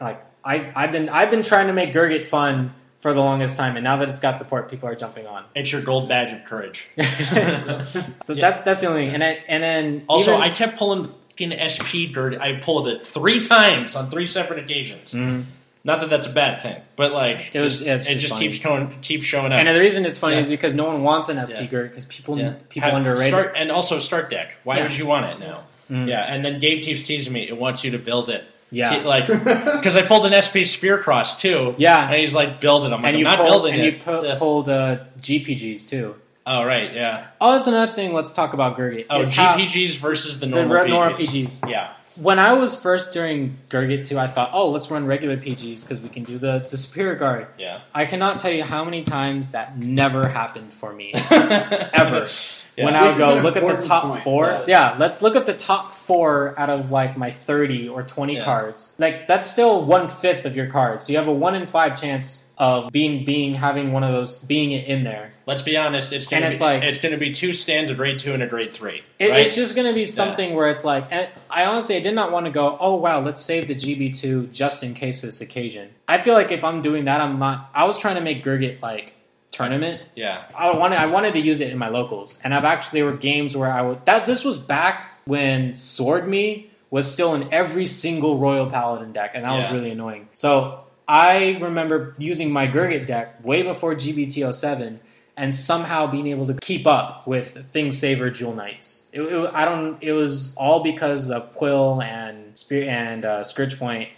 Like 0.00 0.24
I, 0.44 0.72
I've 0.74 0.92
been 0.92 1.08
I've 1.08 1.30
been 1.30 1.42
trying 1.42 1.68
to 1.68 1.72
make 1.72 1.92
Gurgit 1.94 2.26
fun 2.26 2.74
for 3.00 3.12
the 3.12 3.20
longest 3.20 3.56
time, 3.56 3.76
and 3.76 3.84
now 3.84 3.96
that 3.98 4.08
it's 4.08 4.18
got 4.20 4.38
support, 4.38 4.70
people 4.70 4.88
are 4.88 4.94
jumping 4.94 5.26
on. 5.26 5.44
It's 5.54 5.70
your 5.70 5.82
gold 5.82 6.08
badge 6.08 6.32
of 6.32 6.44
courage. 6.46 6.88
so 6.96 8.32
Yeah. 8.32 8.40
that's 8.40 8.62
that's 8.62 8.80
the 8.80 8.86
only 8.88 9.06
thing. 9.06 9.14
And 9.14 9.22
I, 9.24 9.42
and 9.46 9.62
then 9.62 10.04
Also, 10.08 10.32
even- 10.32 10.42
I 10.42 10.50
kept 10.50 10.78
pulling 10.78 11.12
fucking 11.30 11.52
SP 11.52 12.10
Gurgit. 12.14 12.40
I 12.40 12.60
pulled 12.60 12.88
it 12.88 13.06
three 13.06 13.42
times 13.44 13.94
on 13.96 14.10
three 14.10 14.26
separate 14.26 14.58
occasions. 14.64 15.12
Mhm. 15.12 15.44
Not 15.86 16.00
that 16.00 16.08
that's 16.08 16.26
a 16.26 16.30
bad 16.30 16.62
thing, 16.62 16.76
but 16.96 17.12
like 17.12 17.50
It 17.52 17.60
was- 17.60 17.74
just- 17.80 17.84
yeah, 17.86 17.92
it 17.94 17.98
just 18.18 18.28
just 18.28 18.38
keeps 18.38 18.58
going, 18.58 18.90
keeps 19.02 19.26
showing 19.26 19.52
up. 19.52 19.58
And 19.60 19.68
the 19.68 19.78
reason 19.78 20.06
it's 20.06 20.18
funny 20.18 20.36
Yeah. 20.36 20.40
is 20.42 20.48
because 20.48 20.74
no 20.74 20.84
one 20.86 21.02
wants 21.02 21.28
an 21.28 21.38
SP 21.38 21.68
Yeah. 21.70 21.82
Because 21.82 22.06
people 22.06 22.38
Yeah. 22.38 22.52
people 22.70 22.88
Have- 22.88 22.96
underrate 22.96 23.28
start, 23.28 23.54
it. 23.54 23.60
and 23.60 23.70
also 23.70 23.98
start 24.00 24.30
deck. 24.30 24.52
Why 24.64 24.80
would 24.80 24.96
you 24.96 25.04
want 25.06 25.26
it 25.26 25.40
now? 25.46 25.64
Mm. 25.90 26.08
Yeah, 26.08 26.24
and 26.26 26.42
then 26.42 26.58
Gabe 26.60 26.82
keeps 26.82 27.06
teasing 27.06 27.32
me. 27.34 27.46
It 27.46 27.58
wants 27.58 27.84
you 27.84 27.90
to 27.90 27.98
build 27.98 28.30
it. 28.30 28.44
Yeah. 28.70 29.00
Ke- 29.00 29.04
like 29.04 29.26
because 29.28 29.94
I 29.94 30.02
pulled 30.02 30.24
an 30.26 30.32
SP 30.32 30.64
Spear 30.64 30.96
Cross 30.98 31.42
too. 31.42 31.74
Yeah. 31.76 32.06
and 32.06 32.14
he's 32.14 32.34
like, 32.34 32.60
build 32.60 32.84
it. 32.86 32.92
I'm 32.92 33.02
like, 33.02 33.14
and 33.14 33.16
I'm 33.18 33.22
not 33.24 33.36
pulled, 33.36 33.50
building 33.50 33.74
and 33.74 33.82
it. 33.82 33.94
you 33.94 34.00
pu- 34.00 34.26
Yeah. 34.26 34.36
pulled 34.38 34.68
uh, 34.70 34.96
GPGs 35.20 35.88
too. 35.90 36.14
oh 36.46 36.64
right, 36.64 36.92
yeah. 36.94 37.26
Oh, 37.40 37.52
that's 37.52 37.66
another 37.66 37.92
thing. 37.92 38.14
Let's 38.14 38.32
talk 38.32 38.54
about 38.54 38.76
Gurgit. 38.78 39.04
Oh, 39.10 39.22
how- 39.30 39.56
GPGs 39.56 39.96
versus 39.98 40.40
the 40.40 40.46
the 40.46 40.56
normal 40.56 40.74
re- 40.76 40.88
normal 40.88 41.16
PGs. 41.18 41.60
PGs. 41.60 41.70
Yeah, 41.70 41.88
When 42.16 42.38
I 42.38 42.52
was 42.52 42.80
first 42.80 43.12
doing 43.12 43.56
Gurgit 43.70 44.06
2, 44.06 44.18
I 44.18 44.28
thought, 44.28 44.50
oh, 44.52 44.70
let's 44.70 44.90
run 44.90 45.04
regular 45.06 45.36
PGs 45.36 45.82
because 45.82 46.00
we 46.00 46.08
can 46.08 46.22
do 46.22 46.38
the, 46.38 46.66
the 46.70 46.76
Superior 46.76 47.16
Guard. 47.16 47.48
yeah. 47.58 47.80
I 47.92 48.04
cannot 48.06 48.38
tell 48.38 48.52
you 48.52 48.62
how 48.62 48.84
many 48.84 49.02
times 49.02 49.50
that 49.50 49.76
never 49.78 50.28
happened 50.28 50.72
for 50.72 50.92
me. 50.92 51.12
Ever. 51.30 52.28
Yeah. 52.76 52.84
When 52.86 52.94
I 52.96 53.06
would 53.08 53.18
go 53.18 53.34
look 53.40 53.56
at 53.56 53.80
the 53.80 53.86
top 53.86 54.04
point. 54.04 54.22
four. 54.22 54.46
Yeah. 54.46 54.64
Yeah, 54.92 54.96
let's 54.98 55.22
look 55.22 55.36
at 55.36 55.46
the 55.46 55.54
top 55.54 55.90
four 55.90 56.58
out 56.58 56.70
of 56.70 56.90
like 56.90 57.16
my 57.16 57.30
30 57.30 57.88
or 57.88 58.02
20 58.02 58.34
Yeah. 58.36 58.44
cards. 58.44 58.94
Like, 58.98 59.28
that's 59.28 59.50
still 59.50 59.84
one 59.84 60.08
fifth 60.08 60.44
of 60.44 60.56
your 60.56 60.66
cards. 60.66 61.06
So 61.06 61.12
you 61.12 61.18
have 61.18 61.28
a 61.28 61.32
one 61.32 61.54
in 61.54 61.66
five 61.66 62.00
chance 62.00 62.50
of 62.58 62.90
being, 62.92 63.24
being, 63.24 63.54
having 63.54 63.92
one 63.92 64.02
of 64.04 64.12
those, 64.12 64.38
being 64.38 64.72
in 64.72 65.02
there. 65.04 65.32
Let's 65.46 65.62
be 65.62 65.76
honest. 65.76 66.12
It's 66.12 66.26
gonna 66.26 66.46
And 66.46 66.54
be 66.58 66.64
like- 66.64 66.82
it's 66.82 67.00
gonna 67.00 67.18
be 67.18 67.32
two 67.32 67.52
stands, 67.52 67.90
a 67.90 67.94
grade 67.94 68.18
two 68.18 68.32
and 68.32 68.42
a 68.42 68.46
grade 68.46 68.72
three. 68.72 69.02
It, 69.18 69.30
right? 69.30 69.40
It's 69.40 69.54
just 69.54 69.74
going 69.74 69.86
to 69.86 69.92
be 69.94 70.04
something 70.06 70.54
where 70.54 70.68
it's 70.70 70.84
like, 70.84 71.06
and 71.10 71.28
I 71.50 71.66
honestly, 71.66 71.96
I 71.96 72.00
did 72.00 72.14
not 72.14 72.32
want 72.32 72.46
to 72.46 72.52
go, 72.52 72.76
oh 72.80 72.94
wow, 72.96 73.20
let's 73.20 73.42
save 73.42 73.68
the 73.68 73.74
GB2 73.74 74.52
just 74.52 74.82
in 74.82 74.94
case 74.94 75.20
for 75.20 75.26
this 75.26 75.40
occasion. 75.40 75.90
I 76.08 76.18
feel 76.18 76.34
like 76.34 76.50
if 76.52 76.64
I'm 76.64 76.80
doing 76.82 77.04
that, 77.04 77.20
I'm 77.20 77.38
not. 77.38 77.70
I 77.74 77.84
was 77.84 77.98
trying 77.98 78.14
to 78.16 78.20
make 78.22 78.42
Gurgit 78.44 78.80
like 78.82 79.12
tournament. 79.52 80.00
yeah. 80.16 80.44
I 80.56 80.72
wanted, 80.76 80.98
I 80.98 81.06
wanted 81.06 81.34
to 81.34 81.40
use 81.40 81.60
it 81.60 81.70
in 81.70 81.78
my 81.78 81.88
locals, 81.88 82.38
and 82.42 82.52
I've 82.54 82.64
actually 82.64 83.00
there 83.00 83.06
were 83.10 83.16
games 83.16 83.56
where 83.56 83.70
I 83.70 83.82
would. 83.82 84.04
That 84.06 84.26
this 84.26 84.44
was 84.44 84.58
back 84.58 85.10
when 85.26 85.74
Sword 85.74 86.26
Me 86.26 86.70
was 86.90 87.10
still 87.12 87.34
in 87.34 87.52
every 87.52 87.86
single 87.86 88.38
Royal 88.38 88.68
Paladin 88.70 89.12
deck, 89.12 89.32
and 89.34 89.44
that 89.44 89.52
was 89.54 89.70
really 89.70 89.90
annoying. 89.90 90.28
So 90.32 90.80
I 91.06 91.58
remember 91.60 92.14
using 92.18 92.50
my 92.52 92.66
Gurgit 92.66 93.06
deck 93.06 93.44
way 93.44 93.62
before 93.62 93.94
GBT07 93.94 94.98
and 95.36 95.54
somehow 95.54 96.06
being 96.06 96.28
able 96.28 96.46
to 96.46 96.54
keep 96.54 96.86
up 96.86 97.26
with 97.26 97.70
Things 97.72 97.98
Saver 97.98 98.30
Jewel 98.30 98.54
Knights. 98.54 99.06
It, 99.12 99.22
it- 99.22 99.50
I 99.52 99.64
don't. 99.64 100.02
It 100.02 100.12
was 100.12 100.54
all 100.56 100.82
because 100.82 101.30
of 101.30 101.54
Quill 101.54 102.00
and 102.02 102.56
Spear 102.58 102.88
and 102.88 103.24
uh, 103.24 103.42
Scourge 103.42 103.78
Point 103.78 104.08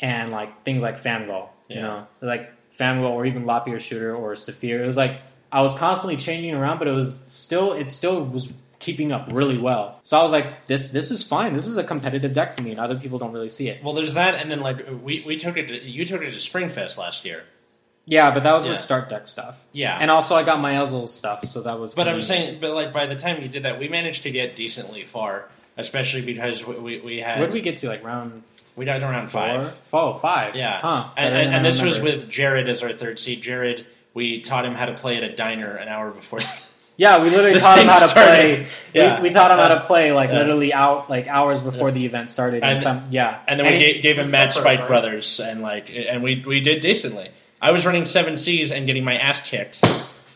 and 0.00 0.30
like 0.30 0.62
things 0.64 0.82
like 0.82 0.96
Fangol. 1.00 1.48
You 1.68 1.76
Yeah. 1.76 1.82
know, 1.82 2.06
like 2.20 2.50
Fangol 2.72 3.10
or 3.10 3.24
even 3.26 3.44
Lapier 3.46 3.78
Shooter 3.80 4.14
or 4.14 4.34
Saphir. 4.36 4.82
It 4.82 4.86
was 4.86 4.96
like 4.96 5.20
I 5.52 5.60
was 5.62 5.74
constantly 5.76 6.16
changing 6.16 6.54
around, 6.54 6.78
but 6.78 6.88
it 6.88 6.92
was 6.92 7.20
still 7.30 7.72
it 7.72 7.88
still 7.90 8.24
was 8.24 8.52
keeping 8.80 9.12
up 9.12 9.28
really 9.30 9.56
well. 9.56 9.98
So 10.02 10.18
I 10.18 10.22
was 10.22 10.32
like, 10.32 10.66
this 10.66 10.90
this 10.90 11.10
is 11.10 11.22
fine. 11.22 11.54
This 11.54 11.66
is 11.66 11.76
a 11.78 11.84
competitive 11.84 12.32
deck 12.34 12.56
for 12.56 12.62
me, 12.62 12.70
and 12.72 12.80
other 12.80 12.96
people 12.98 13.18
don't 13.18 13.32
really 13.32 13.48
see 13.48 13.68
it. 13.68 13.82
Well, 13.82 13.94
there's 13.94 14.14
that, 14.14 14.34
and 14.34 14.50
then 14.50 14.60
like 14.60 14.86
we, 15.02 15.22
we 15.26 15.36
took 15.36 15.56
it. 15.56 15.68
To, 15.68 15.82
you 15.82 16.04
took 16.04 16.20
it 16.22 16.30
to 16.32 16.36
Springfest 16.38 16.98
last 16.98 17.24
year. 17.24 17.44
Yeah, 18.06 18.32
but 18.32 18.42
that 18.42 18.52
was 18.52 18.64
Yeah. 18.64 18.72
with 18.72 18.80
start 18.80 19.08
deck 19.08 19.26
stuff, 19.28 19.62
Yeah, 19.72 19.96
and 19.98 20.10
also 20.10 20.34
I 20.36 20.42
got 20.42 20.60
my 20.60 20.74
Ezel 20.74 21.08
stuff, 21.08 21.44
so 21.46 21.62
that 21.62 21.78
was. 21.80 21.94
but 21.94 22.06
I'm 22.06 22.20
convenient. 22.20 22.48
saying, 22.48 22.60
but 22.60 22.72
like 22.74 22.92
by 22.92 23.06
the 23.06 23.16
time 23.16 23.40
you 23.42 23.48
did 23.48 23.62
that, 23.62 23.78
we 23.78 23.88
managed 23.88 24.24
to 24.24 24.30
get 24.30 24.56
decently 24.56 25.04
far, 25.04 25.46
especially 25.78 26.20
because 26.22 26.66
we 26.66 26.74
we, 26.76 27.00
we 27.00 27.16
had 27.20 27.38
Where 27.38 27.46
did 27.46 27.54
we 27.54 27.62
get 27.62 27.78
to? 27.78 27.88
Like 27.88 28.04
round 28.04 28.42
we 28.76 28.84
died 28.84 29.02
around 29.02 29.28
four, 29.28 29.40
five. 29.40 29.74
Oh, 29.92 30.12
five. 30.12 30.54
Yeah, 30.56 30.80
huh? 30.82 31.08
and, 31.16 31.32
Better 31.32 31.36
and, 31.36 31.46
than 31.46 31.54
and 31.54 31.66
I 31.66 31.70
this 31.70 31.80
was 31.80 31.98
with 32.00 32.28
Jared 32.28 32.68
as 32.68 32.82
our 32.82 32.92
third 32.92 33.18
seed. 33.18 33.40
Jared, 33.40 33.86
we 34.12 34.40
taught 34.42 34.66
him 34.66 34.74
how 34.74 34.86
to 34.86 34.94
play 34.94 35.16
at 35.16 35.22
a 35.22 35.34
diner 35.34 35.74
an 35.76 35.88
hour 35.88 36.10
before. 36.10 36.40
Yeah, 36.96 37.20
we 37.24 37.28
literally 37.30 37.54
the 37.54 37.58
taught 37.58 37.78
him 37.78 37.88
thing 37.88 37.90
how 37.90 37.98
to 38.06 38.08
started. 38.08 38.34
play. 38.38 38.66
Yeah. 38.92 39.16
We, 39.16 39.22
we 39.24 39.30
taught 39.34 39.50
him 39.50 39.58
how 39.58 39.66
to 39.66 39.74
uh, 39.80 39.84
play 39.84 40.12
like 40.12 40.30
Yeah. 40.30 40.38
literally 40.38 40.72
out 40.72 41.10
like 41.10 41.26
hours 41.26 41.60
before 41.60 41.90
the 41.90 42.04
event 42.06 42.30
started. 42.30 42.62
And, 42.62 42.70
And- 42.70 42.80
some 42.80 43.06
yeah, 43.10 43.40
And 43.48 43.58
then 43.58 43.66
we 43.66 43.72
he- 43.84 43.94
gave, 43.94 44.02
gave 44.04 44.18
him 44.20 44.30
that 44.30 44.52
Spike 44.52 44.86
Brothers, 44.86 45.40
and 45.40 45.60
like, 45.60 45.90
and 45.90 46.22
we 46.22 46.44
we 46.46 46.60
did 46.60 46.82
decently. 46.82 47.30
I 47.64 47.72
was 47.72 47.86
running 47.86 48.04
seven 48.04 48.36
C's 48.36 48.70
and 48.72 48.86
getting 48.86 49.04
my 49.04 49.16
ass 49.16 49.40
kicked, 49.48 49.76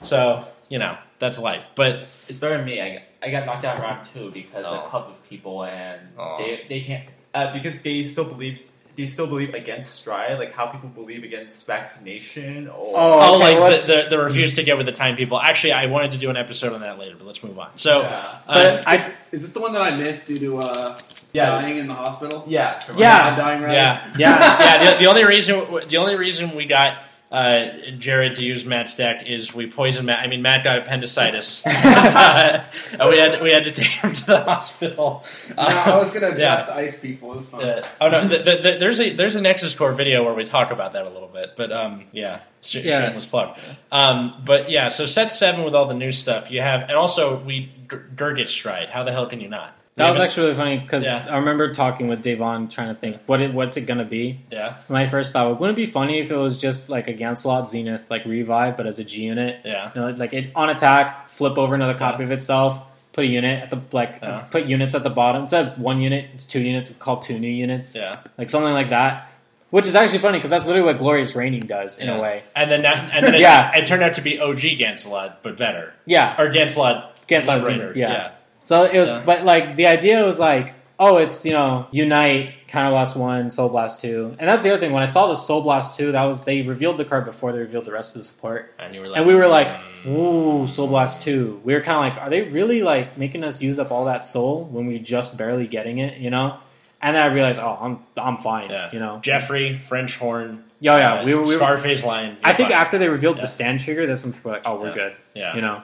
so 0.04 0.44
you 0.70 0.78
know 0.78 0.96
that's 1.18 1.38
life. 1.38 1.66
But 1.76 2.08
It's 2.28 2.40
better 2.40 2.56
than 2.56 2.64
me. 2.66 2.80
I 2.80 2.92
got, 2.94 3.02
I 3.22 3.30
got 3.30 3.46
knocked 3.46 3.64
out 3.64 3.76
in 3.76 3.82
round 3.82 4.08
two 4.14 4.30
because 4.30 4.64
Oh. 4.66 4.86
a 4.86 4.90
couple 4.90 5.12
of 5.12 5.22
people 5.28 5.64
and 5.64 6.00
Oh. 6.18 6.38
they 6.38 6.64
they 6.68 6.80
can't 6.80 7.04
uh, 7.34 7.52
because 7.52 7.82
they 7.82 8.04
still 8.04 8.24
believe 8.24 8.62
they 8.96 9.06
still 9.06 9.26
believe 9.28 9.52
against 9.54 9.94
stride 9.94 10.38
like 10.38 10.52
how 10.54 10.66
people 10.66 10.88
believe 10.88 11.22
against 11.22 11.66
vaccination 11.66 12.66
or 12.68 12.92
Oh, 12.96 13.20
oh, 13.20 13.34
okay, 13.36 13.52
like 13.58 13.60
let's- 13.70 13.86
the, 13.86 14.04
the, 14.04 14.16
the 14.16 14.18
refuse 14.18 14.54
to 14.56 14.62
get 14.62 14.76
with 14.78 14.86
the 14.86 14.92
time 14.92 15.14
people. 15.16 15.38
Actually, 15.40 15.72
I 15.74 15.86
wanted 15.86 16.12
to 16.12 16.18
do 16.18 16.30
an 16.30 16.36
episode 16.36 16.72
on 16.72 16.80
that 16.80 16.98
later, 16.98 17.14
but 17.16 17.26
let's 17.26 17.42
move 17.44 17.58
on. 17.58 17.70
So, 17.76 18.00
Yeah. 18.02 18.08
uh, 18.48 18.54
But 18.54 18.88
I 18.88 18.94
Is 19.32 19.42
this 19.42 19.50
the 19.52 19.60
one 19.60 19.72
that 19.74 19.82
I 19.82 19.94
missed 19.96 20.26
due 20.26 20.36
to 20.38 20.58
uh, 20.58 20.98
Yeah. 21.32 21.50
dying 21.60 21.78
in 21.78 21.86
the 21.88 21.94
hospital? 21.94 22.44
yeah 22.48 22.80
Yeah. 22.96 23.36
Dying 23.36 23.60
right. 23.62 23.74
yeah, 23.74 24.14
yeah. 24.16 24.60
yeah. 24.82 24.92
The, 24.92 24.98
the 25.00 25.06
only 25.06 25.24
reason 25.24 25.64
the 25.88 25.96
only 25.98 26.16
reason 26.16 26.54
we 26.56 26.64
got 26.64 26.98
uh, 27.30 27.66
Jared 27.98 28.36
to 28.36 28.44
use 28.44 28.64
Matt's 28.64 28.96
deck 28.96 29.26
is 29.26 29.54
we 29.54 29.66
poisoned 29.66 30.06
Matt. 30.06 30.20
I 30.20 30.28
mean, 30.28 30.40
Matt 30.40 30.64
got 30.64 30.78
appendicitis. 30.78 31.62
and, 31.66 31.76
uh, 33.00 33.08
we 33.10 33.18
had 33.18 33.42
we 33.42 33.52
had 33.52 33.64
to 33.64 33.72
take 33.72 33.86
him 33.88 34.14
to 34.14 34.26
the 34.26 34.40
hospital. 34.40 35.24
No, 35.50 35.54
I 35.62 35.96
was 35.98 36.10
gonna 36.10 36.30
Yeah. 36.30 36.56
just 36.56 36.70
ice 36.70 36.98
people. 36.98 37.34
It 37.34 37.36
was 37.38 37.50
fun. 37.50 37.62
Uh, 37.64 37.86
oh 38.00 38.08
no! 38.08 38.26
The, 38.26 38.38
the, 38.38 38.42
the, 38.72 38.76
there's 38.80 38.98
a 39.00 39.12
there's 39.14 39.36
a 39.36 39.40
Nexus 39.42 39.74
Core 39.74 39.92
video 39.92 40.24
where 40.24 40.32
we 40.34 40.44
talk 40.44 40.70
about 40.70 40.94
that 40.94 41.06
a 41.06 41.10
little 41.10 41.28
bit, 41.28 41.54
but 41.56 41.70
um, 41.70 42.04
yeah, 42.12 42.40
sh- 42.62 42.76
Yeah. 42.76 43.06
shameless 43.06 43.26
plug. 43.26 43.58
Um, 43.92 44.42
but 44.46 44.70
yeah, 44.70 44.88
so 44.88 45.04
set 45.06 45.32
seven 45.32 45.64
with 45.64 45.74
all 45.74 45.86
the 45.86 45.94
new 45.94 46.12
stuff 46.12 46.50
you 46.50 46.62
have, 46.62 46.82
and 46.88 46.92
also 46.92 47.38
we 47.38 47.66
G- 47.90 47.96
Gurgit 48.16 48.48
Stride. 48.48 48.88
How 48.88 49.04
the 49.04 49.12
hell 49.12 49.26
can 49.26 49.40
you 49.40 49.48
not? 49.48 49.74
That 49.98 50.08
was 50.08 50.18
actually 50.20 50.44
really 50.46 50.56
funny 50.56 50.78
because 50.78 51.04
Yeah. 51.04 51.26
I 51.28 51.36
remember 51.38 51.72
talking 51.72 52.08
with 52.08 52.22
Davon 52.22 52.68
trying 52.68 52.88
to 52.88 52.94
think 52.94 53.18
what 53.26 53.40
it, 53.40 53.52
what's 53.52 53.76
it 53.76 53.82
gonna 53.86 54.04
be. 54.04 54.40
yeah, 54.50 54.74
My 54.88 55.06
first 55.06 55.32
thought 55.32 55.60
wouldn't 55.60 55.78
it 55.78 55.82
be 55.84 55.90
funny 55.90 56.20
if 56.20 56.30
it 56.30 56.36
was 56.36 56.58
just 56.58 56.88
like 56.88 57.08
a 57.08 57.12
Gancelot 57.14 57.68
Zenith 57.68 58.02
like 58.08 58.24
revive 58.24 58.76
but 58.76 58.86
as 58.86 58.98
a 58.98 59.04
G 59.04 59.22
unit. 59.22 59.60
yeah, 59.64 59.90
You 59.94 60.00
know, 60.00 60.08
like 60.10 60.32
it 60.32 60.50
on 60.56 60.70
attack, 60.70 61.28
flip 61.30 61.58
over 61.58 61.74
another 61.74 61.94
copy 61.98 62.22
of 62.24 62.32
itself, 62.32 62.80
put 63.12 63.24
a 63.24 63.28
unit 63.28 63.62
at 63.64 63.70
the 63.70 63.80
like 63.92 64.18
Yeah. 64.22 64.44
put 64.50 64.66
units 64.66 64.94
at 64.94 65.02
the 65.02 65.10
bottom. 65.10 65.42
Instead 65.42 65.66
of 65.66 65.78
one 65.78 66.00
unit, 66.00 66.26
it's 66.34 66.44
two 66.46 66.60
units. 66.60 66.90
It's 66.90 66.98
called 66.98 67.22
two 67.22 67.38
new 67.38 67.50
units. 67.50 67.94
yeah. 67.96 68.16
Like 68.38 68.48
something 68.50 68.72
like 68.72 68.90
that. 68.90 69.24
Which 69.70 69.86
is 69.86 69.94
actually 69.94 70.20
funny 70.20 70.38
because 70.38 70.50
that's 70.50 70.64
literally 70.64 70.86
what 70.86 70.96
Glorious 70.96 71.36
Raining 71.36 71.60
does 71.66 71.98
in 71.98 72.06
Yeah. 72.06 72.16
a 72.16 72.20
way. 72.22 72.42
And 72.56 72.70
then 72.70 72.82
that, 72.82 73.10
and 73.12 73.26
then 73.26 73.34
it, 73.36 73.40
Yeah. 73.42 73.76
it 73.76 73.84
turned 73.84 74.02
out 74.02 74.14
to 74.14 74.22
be 74.22 74.40
OG 74.40 74.78
Gancelot, 74.78 75.34
but 75.42 75.58
better, 75.58 75.92
Yeah, 76.06 76.34
or 76.40 76.48
Gancelot 76.50 77.04
Gancelot. 77.28 77.60
Zenith. 77.60 77.94
Yeah. 77.96 78.30
So 78.58 78.84
it 78.84 78.98
was, 78.98 79.12
Yeah. 79.12 79.22
but 79.24 79.44
like 79.44 79.76
the 79.76 79.86
idea 79.86 80.24
was 80.24 80.38
like, 80.40 80.74
oh, 80.98 81.18
it's 81.18 81.46
you 81.46 81.52
know, 81.52 81.86
Unite, 81.92 82.54
Counter 82.66 82.90
Blast 82.90 83.16
One, 83.16 83.50
Soul 83.50 83.68
Blast 83.68 84.00
Two, 84.00 84.34
and 84.38 84.48
that's 84.48 84.62
the 84.62 84.70
other 84.70 84.80
thing. 84.80 84.92
When 84.92 85.02
I 85.02 85.06
saw 85.06 85.28
the 85.28 85.34
Soul 85.34 85.62
Blast 85.62 85.96
Two, 85.96 86.12
that 86.12 86.24
was 86.24 86.42
they 86.44 86.62
revealed 86.62 86.98
the 86.98 87.04
card 87.04 87.24
before 87.24 87.52
they 87.52 87.60
revealed 87.60 87.84
the 87.84 87.92
rest 87.92 88.16
of 88.16 88.20
the 88.22 88.24
support, 88.26 88.74
and 88.78 88.94
you 88.94 89.00
were 89.00 89.08
like, 89.08 89.18
and 89.18 89.26
we 89.26 89.34
were 89.34 89.46
like, 89.46 89.68
mm. 89.68 90.06
ooh, 90.06 90.66
Soul 90.66 90.88
Blast 90.88 91.22
Two. 91.22 91.60
We 91.64 91.74
were 91.74 91.80
kind 91.80 91.96
of 92.08 92.16
like, 92.16 92.26
are 92.26 92.30
they 92.30 92.42
really 92.42 92.82
like 92.82 93.16
making 93.16 93.44
us 93.44 93.62
use 93.62 93.78
up 93.78 93.90
all 93.92 94.06
that 94.06 94.26
soul 94.26 94.64
when 94.64 94.86
we 94.86 94.98
just 94.98 95.38
barely 95.38 95.66
getting 95.66 95.98
it, 95.98 96.18
you 96.18 96.30
know? 96.30 96.58
And 97.00 97.14
then 97.14 97.22
I 97.22 97.26
realized, 97.32 97.60
oh, 97.60 97.78
I'm 97.80 98.00
I'm 98.16 98.38
fine, 98.38 98.70
yeah, 98.70 98.90
you 98.92 98.98
know. 98.98 99.20
Jeffrey 99.22 99.78
French 99.78 100.16
Horn, 100.16 100.64
Yeah, 100.80 100.98
yeah, 100.98 101.12
uh, 101.20 101.24
we 101.24 101.32
were. 101.34 101.42
We 101.42 101.56
were 101.56 101.62
Starface 101.62 102.04
line. 102.04 102.38
I 102.42 102.52
think 102.54 102.70
fine. 102.70 102.80
after 102.80 102.98
they 102.98 103.08
revealed 103.08 103.36
Yeah. 103.36 103.42
the 103.42 103.46
stand 103.46 103.78
trigger, 103.78 104.04
that's 104.08 104.24
when 104.24 104.32
people 104.32 104.50
were 104.50 104.56
like, 104.56 104.66
oh, 104.66 104.80
we're 104.80 104.88
Yeah. 104.88 104.94
good, 104.94 105.12
yeah, 105.34 105.54
you 105.54 105.60
know. 105.60 105.82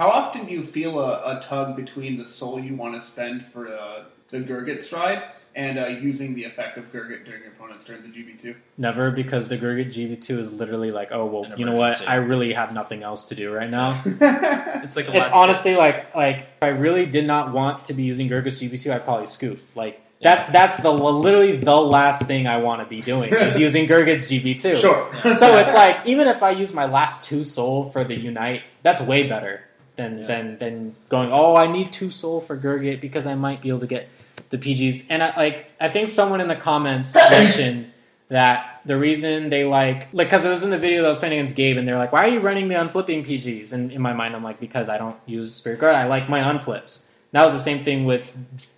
How 0.00 0.08
often 0.08 0.46
do 0.46 0.52
you 0.52 0.62
feel 0.62 0.98
a, 0.98 1.36
a 1.36 1.42
tug 1.42 1.76
between 1.76 2.16
the 2.16 2.26
soul 2.26 2.58
you 2.58 2.74
want 2.74 2.94
to 2.94 3.02
spend 3.02 3.44
for 3.44 3.68
uh, 3.68 4.04
the 4.28 4.38
Gurgit 4.38 4.80
stride 4.80 5.22
and 5.54 5.78
uh, 5.78 5.88
using 5.88 6.34
the 6.34 6.44
effect 6.44 6.78
of 6.78 6.90
Gurgit 6.90 7.26
during 7.26 7.42
your 7.42 7.52
opponent's 7.52 7.84
turn, 7.84 8.00
the 8.00 8.08
GB2? 8.08 8.56
Never, 8.78 9.10
because 9.10 9.48
the 9.48 9.58
Gurgit 9.58 9.88
GB2 9.88 10.38
is 10.38 10.54
literally 10.54 10.90
like, 10.90 11.12
oh 11.12 11.26
well, 11.26 11.44
An 11.44 11.58
you 11.58 11.66
know 11.66 11.72
what? 11.72 11.88
emergency. 11.88 12.06
I 12.06 12.14
really 12.14 12.54
have 12.54 12.72
nothing 12.72 13.02
else 13.02 13.26
to 13.26 13.34
do 13.34 13.52
right 13.52 13.68
now. 13.68 14.00
it's 14.06 14.96
like 14.96 15.06
a 15.08 15.10
it's 15.10 15.18
last- 15.28 15.32
honestly 15.34 15.76
like 15.76 16.14
like 16.14 16.38
if 16.38 16.62
I 16.62 16.68
really 16.68 17.04
did 17.04 17.26
not 17.26 17.52
want 17.52 17.84
to 17.84 17.92
be 17.92 18.04
using 18.04 18.26
Gurgit's 18.30 18.58
GB2, 18.58 18.94
I'd 18.94 19.04
probably 19.04 19.26
scoop. 19.26 19.60
Like 19.74 20.00
That's 20.22 20.48
that's 20.48 20.78
the 20.78 20.90
literally 20.90 21.58
the 21.58 21.76
last 21.76 22.26
thing 22.26 22.46
I 22.46 22.56
want 22.56 22.80
to 22.80 22.88
be 22.88 23.02
doing 23.02 23.34
is 23.34 23.58
using 23.66 23.86
Gurgit's 23.86 24.30
GB2. 24.32 24.80
Sure. 24.80 25.14
Yeah. 25.26 25.34
So 25.34 25.58
it's 25.58 25.74
like 25.74 26.06
even 26.06 26.26
if 26.26 26.42
I 26.42 26.52
use 26.52 26.72
my 26.72 26.86
last 26.86 27.22
two 27.22 27.44
soul 27.44 27.84
for 27.84 28.02
the 28.02 28.14
unite, 28.14 28.62
that's 28.82 29.02
way 29.02 29.28
better 29.28 29.64
than 30.00 30.18
Yeah. 30.20 30.26
than 30.30 30.58
than 30.62 30.74
going. 31.08 31.30
Oh, 31.32 31.56
I 31.56 31.66
need 31.66 31.92
two 31.92 32.10
soul 32.10 32.40
for 32.40 32.56
Gurgit 32.56 33.00
because 33.00 33.26
I 33.26 33.34
might 33.34 33.60
be 33.62 33.68
able 33.68 33.80
to 33.80 33.86
get 33.96 34.08
the 34.50 34.58
PGs. 34.58 35.06
And 35.10 35.22
I 35.22 35.30
like 35.36 35.56
I 35.80 35.88
think 35.88 36.08
someone 36.08 36.40
in 36.40 36.48
the 36.48 36.56
comments 36.70 37.14
mentioned 37.38 37.92
that 38.28 38.80
the 38.86 38.96
reason 38.96 39.48
they 39.50 39.64
like 39.64 40.08
like 40.12 40.28
because 40.28 40.44
it 40.44 40.50
was 40.50 40.62
in 40.62 40.70
the 40.70 40.78
video 40.78 41.02
that 41.02 41.06
I 41.06 41.12
was 41.14 41.18
playing 41.18 41.34
against 41.34 41.56
Gabe, 41.56 41.76
and 41.78 41.86
they're 41.86 41.98
like, 41.98 42.12
"Why 42.12 42.24
are 42.26 42.32
you 42.36 42.40
running 42.40 42.68
the 42.68 42.76
unflipping 42.76 43.24
PGs?" 43.24 43.72
And 43.72 43.92
in 43.92 44.00
my 44.00 44.12
mind, 44.14 44.34
I'm 44.36 44.42
like, 44.50 44.58
"Because 44.60 44.88
I 44.88 44.96
don't 44.98 45.16
use 45.26 45.54
Spirit 45.54 45.78
Guard. 45.80 45.94
I 45.94 46.06
like 46.06 46.28
my 46.28 46.40
unflips." 46.40 47.06
That 47.32 47.44
was 47.44 47.52
the 47.52 47.60
same 47.70 47.84
thing 47.84 48.06
with 48.06 48.32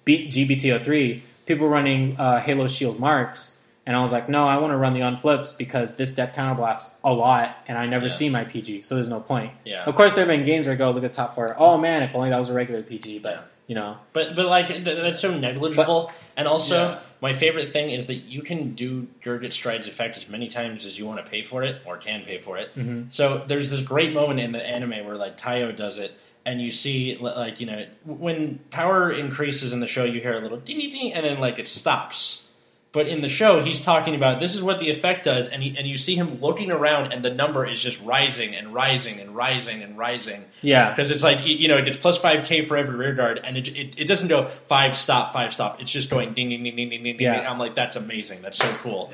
B- 0.05 0.29
GBTO3. 0.29 1.23
People 1.47 1.69
running 1.69 2.17
uh, 2.19 2.41
Halo 2.41 2.67
Shield 2.67 2.99
marks, 3.01 3.59
and 3.87 3.97
I 3.97 4.01
was 4.01 4.13
like, 4.13 4.29
"No, 4.29 4.47
I 4.47 4.59
want 4.59 4.73
to 4.73 4.77
run 4.77 4.93
the 4.95 5.01
unflips 5.01 5.57
because 5.59 5.97
this 5.97 6.15
deck 6.15 6.35
counterblasts 6.37 6.95
a 7.03 7.13
lot, 7.13 7.57
and 7.67 7.77
I 7.77 7.87
never 7.87 8.07
Yeah. 8.07 8.11
see 8.13 8.29
my 8.29 8.45
PG, 8.45 8.83
so 8.83 8.95
there's 8.95 9.09
no 9.09 9.21
point." 9.21 9.53
Yeah. 9.65 9.85
Of 9.85 9.95
course, 9.95 10.13
there 10.15 10.25
have 10.25 10.29
been 10.35 10.45
games 10.45 10.67
where 10.67 10.75
I 10.75 10.79
go 10.79 10.91
look 10.91 11.05
at 11.05 11.13
top 11.13 11.35
four. 11.35 11.55
Oh 11.59 11.79
man, 11.79 12.03
if 12.03 12.15
only 12.15 12.31
that 12.31 12.39
was 12.39 12.49
a 12.49 12.55
regular 12.55 12.83
PG, 12.83 13.19
but 13.19 13.33
Yeah. 13.33 13.41
you 13.67 13.75
know, 13.75 13.97
But 14.13 14.37
but 14.37 14.47
like 14.47 14.69
th- 14.69 14.85
that's 14.85 15.21
so 15.21 15.37
negligible. 15.37 16.13
and 16.37 16.47
also, 16.47 16.77
Yeah. 16.91 16.99
my 17.21 17.33
favorite 17.33 17.73
thing 17.73 17.91
is 17.91 18.07
that 18.07 18.15
you 18.17 18.43
can 18.43 18.75
do 18.75 19.07
Gurgit 19.25 19.53
Stride's 19.53 19.89
effect 19.89 20.17
as 20.17 20.29
many 20.29 20.49
times 20.49 20.87
as 20.87 20.99
you 20.99 21.07
want 21.07 21.25
to 21.25 21.31
pay 21.31 21.43
for 21.43 21.63
it 21.63 21.77
or 21.85 21.97
can 21.97 22.23
pay 22.23 22.39
for 22.39 22.59
it. 22.59 22.71
Mhm. 22.77 23.07
So 23.13 23.43
there's 23.47 23.71
this 23.71 23.83
great 23.83 24.13
moment 24.13 24.41
in 24.41 24.53
the 24.53 24.65
anime 24.65 25.05
where 25.07 25.17
like 25.17 25.37
Tayo 25.37 25.75
does 25.75 25.99
it. 25.99 26.13
And 26.45 26.61
you 26.61 26.73
see, 26.73 27.17
like 27.21 27.61
you 27.61 27.67
know, 27.67 27.85
when 28.05 28.59
power 28.71 29.11
increases 29.13 29.73
in 29.73 29.79
the 29.81 29.87
show, 29.87 30.05
you 30.05 30.21
hear 30.21 30.35
a 30.35 30.41
little 30.41 30.59
ding 30.59 30.79
ding, 30.79 31.13
and 31.13 31.25
then 31.25 31.39
like 31.41 31.59
it 31.61 31.69
stops. 31.69 32.45
But 32.93 33.09
in 33.09 33.23
the 33.23 33.29
show, 33.31 33.65
he's 33.65 33.81
talking 33.81 34.15
about 34.15 34.39
this 34.39 34.55
is 34.55 34.63
what 34.63 34.79
the 34.79 34.91
effect 34.91 35.25
does, 35.25 35.49
and 35.49 35.63
he, 35.63 35.75
and 35.79 35.89
you 35.89 35.97
see 35.97 36.15
him 36.15 36.43
looking 36.43 36.71
around, 36.71 37.13
and 37.13 37.25
the 37.25 37.33
number 37.33 37.67
is 37.67 37.81
just 37.81 37.99
rising 38.03 38.55
and 38.55 38.75
rising 38.75 39.19
and 39.19 39.35
rising 39.35 39.83
and 39.83 39.97
rising 39.97 40.45
yeah, 40.61 40.91
because 40.91 41.11
it's 41.11 41.23
like 41.23 41.39
you 41.43 41.69
know 41.69 41.79
it 41.79 41.87
gets 41.87 41.97
plus 41.97 42.19
five 42.19 42.45
k 42.45 42.67
for 42.67 42.77
every 42.77 42.95
rear 42.95 43.15
guard, 43.15 43.41
and 43.43 43.57
it, 43.57 43.69
it 43.69 43.99
it 43.99 44.05
doesn't 44.05 44.29
go 44.29 44.51
five 44.69 44.95
stop 44.95 45.33
five 45.33 45.55
stop. 45.55 45.81
It's 45.81 45.91
just 45.91 46.11
going 46.11 46.35
ding 46.35 46.51
ding 46.51 46.63
ding 46.65 46.77
ding 46.77 46.91
ding 46.91 47.03
ding. 47.03 47.17
ding. 47.17 47.25
Yeah. 47.25 47.51
I'm 47.51 47.59
like 47.59 47.75
that's 47.75 47.97
amazing. 47.97 48.43
That's 48.43 48.59
so 48.59 48.69
cool. 48.83 49.11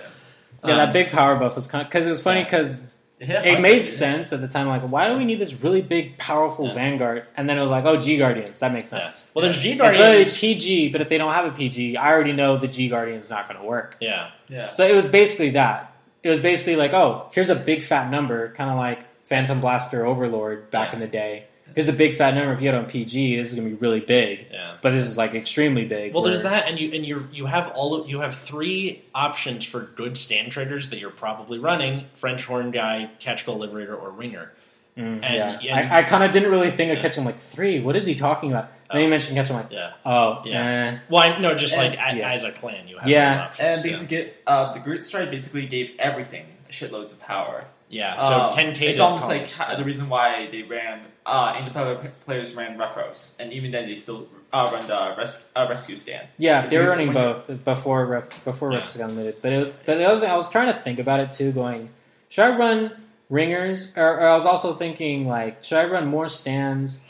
yeah, 0.65 0.73
Um, 0.73 0.77
that 0.79 0.93
big 0.93 1.11
power 1.11 1.37
buff 1.37 1.55
was 1.55 1.69
kind 1.69 1.87
because 1.87 2.05
it 2.05 2.11
was 2.11 2.21
funny 2.21 2.43
because 2.43 2.85
Yeah, 3.21 3.43
it 3.43 3.61
made 3.61 3.85
sense 3.87 4.33
at 4.33 4.41
the 4.41 4.47
time. 4.49 4.69
Like, 4.69 4.83
why 4.83 5.09
do 5.09 5.17
we 5.17 5.25
need 5.25 5.41
this 5.41 5.63
really 5.63 5.83
big, 5.83 6.17
powerful 6.19 6.67
Yeah. 6.69 6.75
Vanguard? 6.75 7.25
And 7.37 7.49
then 7.49 7.59
it 7.59 7.63
was 7.63 7.71
like, 7.71 7.85
oh, 7.85 7.97
G 8.01 8.17
Guardians. 8.17 8.61
That 8.61 8.73
makes 8.73 8.93
Yeah. 8.93 9.01
sense. 9.01 9.29
Well, 9.35 9.43
there's 9.43 9.59
G 9.59 9.75
Guardians. 9.75 9.95
It's 9.95 9.99
literally 9.99 10.25
Guardians. 10.25 10.41
PG, 10.41 10.89
but 10.91 11.01
if 11.01 11.09
they 11.09 11.19
don't 11.19 11.33
have 11.33 11.45
a 11.47 11.51
PG, 11.51 11.97
I 11.97 12.13
already 12.13 12.33
know 12.33 12.57
the 12.59 12.69
G 12.69 12.89
Guardian's 12.89 13.29
not 13.31 13.49
going 13.49 13.61
to 13.61 13.67
work. 13.67 13.97
Yeah, 14.01 14.31
Yeah. 14.49 14.69
So 14.69 14.87
it 14.87 14.95
was 14.95 15.07
basically 15.09 15.51
that. 15.51 15.93
It 16.23 16.31
was 16.31 16.41
basically 16.41 16.77
like, 16.77 16.93
oh, 16.93 17.27
here's 17.33 17.51
a 17.51 17.55
big 17.57 17.83
fat 17.83 18.11
number, 18.11 18.53
kind 18.53 18.71
of 18.71 18.77
like 18.77 19.01
Phantom 19.25 19.61
Blaster 19.61 20.07
Overlord 20.07 20.71
back 20.71 20.89
Yeah. 20.91 20.95
in 20.95 21.01
the 21.01 21.07
day. 21.09 21.45
Here's 21.75 21.89
a 21.89 21.93
big 21.93 22.15
fat 22.17 22.35
number. 22.35 22.53
If 22.53 22.61
you 22.63 22.69
had 22.69 22.75
on 22.75 22.87
PG, 22.87 23.37
this 23.37 23.49
is 23.51 23.55
going 23.59 23.69
to 23.69 23.75
be 23.77 23.81
really 23.81 24.01
big. 24.01 24.47
yeah. 24.51 24.77
But 24.81 24.91
this 24.91 25.07
is 25.07 25.17
like 25.19 25.35
extremely 25.35 25.85
big. 25.85 26.15
Well, 26.15 26.23
there's 26.23 26.43
that, 26.43 26.69
and 26.69 26.79
you 26.79 26.93
and 26.93 27.05
you 27.05 27.29
you 27.33 27.47
have 27.47 27.69
all 27.73 27.95
of, 28.01 28.09
you 28.09 28.21
have 28.21 28.37
three 28.37 29.05
options 29.15 29.65
for 29.65 29.81
good 29.81 30.17
stand 30.17 30.53
traders 30.53 30.91
that 30.91 30.99
you're 31.01 31.11
probably 31.11 31.59
running: 31.59 32.07
French 32.15 32.45
Horn 32.45 32.71
Guy, 32.71 33.11
Catch 33.19 33.45
Goal 33.47 33.59
Liberator, 33.59 33.97
or 33.97 34.11
Ringer. 34.11 34.53
Mm, 34.97 35.21
and- 35.23 35.63
yeah. 35.63 35.79
and- 35.79 35.93
I, 35.93 35.99
I 35.99 36.03
kind 36.03 36.25
of 36.25 36.33
didn't 36.33 36.51
really 36.51 36.71
think 36.71 36.93
of 36.93 36.99
catching 37.01 37.25
like 37.25 37.39
three. 37.39 37.79
What 37.81 37.95
is 37.97 38.05
he 38.07 38.15
talking 38.17 38.51
about? 38.51 38.69
then 38.91 39.01
Oh. 39.01 39.05
you 39.05 39.09
mentioned 39.09 39.37
catching 39.37 39.55
like, 39.55 39.71
Yeah. 39.71 39.93
oh, 40.05 40.41
Yeah. 40.45 40.65
eh. 40.95 40.99
Well, 41.11 41.23
I, 41.23 41.39
no, 41.39 41.55
just 41.55 41.75
And- 41.75 41.95
like 41.95 41.99
a, 42.01 42.17
yeah. 42.19 42.33
as 42.33 42.43
a 42.43 42.51
clan, 42.51 42.89
you 42.89 42.99
have 42.99 43.07
Yeah. 43.09 43.43
options. 43.45 43.61
And 43.69 43.85
yeah. 43.85 43.93
basically, 43.93 44.31
uh, 44.47 44.73
the 44.73 44.81
Groot 44.81 45.05
Stride 45.05 45.31
basically 45.31 45.67
gave 45.67 45.91
everything 46.01 46.47
shitloads 46.71 47.13
of 47.13 47.21
power. 47.21 47.67
Yeah. 47.89 48.17
Um, 48.17 48.51
So 48.51 48.57
10k. 48.57 48.83
It's 48.83 49.01
almost 49.01 49.29
comms, 49.31 49.59
like 49.59 49.79
the 49.79 49.85
reason 49.85 50.09
why 50.09 50.49
they 50.51 50.63
ran. 50.63 51.01
Uh, 51.25 51.55
and 51.57 51.73
the 51.73 51.79
other 51.79 52.13
players 52.25 52.55
ran 52.55 52.79
Refros, 52.79 53.35
and 53.39 53.53
even 53.53 53.71
then 53.71 53.87
they 53.87 53.95
still 53.95 54.29
uh, 54.53 54.69
run 54.73 54.87
the 54.87 55.15
res- 55.19 55.47
uh, 55.55 55.67
rescue 55.69 55.97
stand. 55.97 56.29
Yeah, 56.39 56.67
they 56.67 56.79
were 56.79 56.85
running 56.87 57.09
when 57.09 57.17
you- 57.17 57.23
both 57.35 57.65
before 57.65 58.07
ref, 58.07 58.45
before 58.45 58.73
Yeah. 58.73 58.79
refs 58.79 58.97
got 58.99 59.11
limited. 59.11 59.37
But 59.43 59.53
it 59.53 59.59
was 59.59 59.83
but 59.85 60.01
it 60.01 60.09
was 60.09 60.23
I 60.23 60.37
was 60.37 60.49
trying 60.51 60.69
to 60.69 60.79
think 60.79 60.99
about 60.99 61.21
it 61.21 61.33
too, 61.33 61.53
going 61.53 61.91
should 62.31 62.45
I 62.45 62.57
run 62.57 62.93
ringers 63.29 63.93
or, 63.97 64.21
or 64.21 64.27
I 64.27 64.35
was 64.35 64.47
also 64.47 64.73
thinking 64.75 65.27
like 65.29 65.63
should 65.63 65.79
I 65.79 65.85
run 65.85 66.07
more 66.07 66.29
stands? 66.29 67.05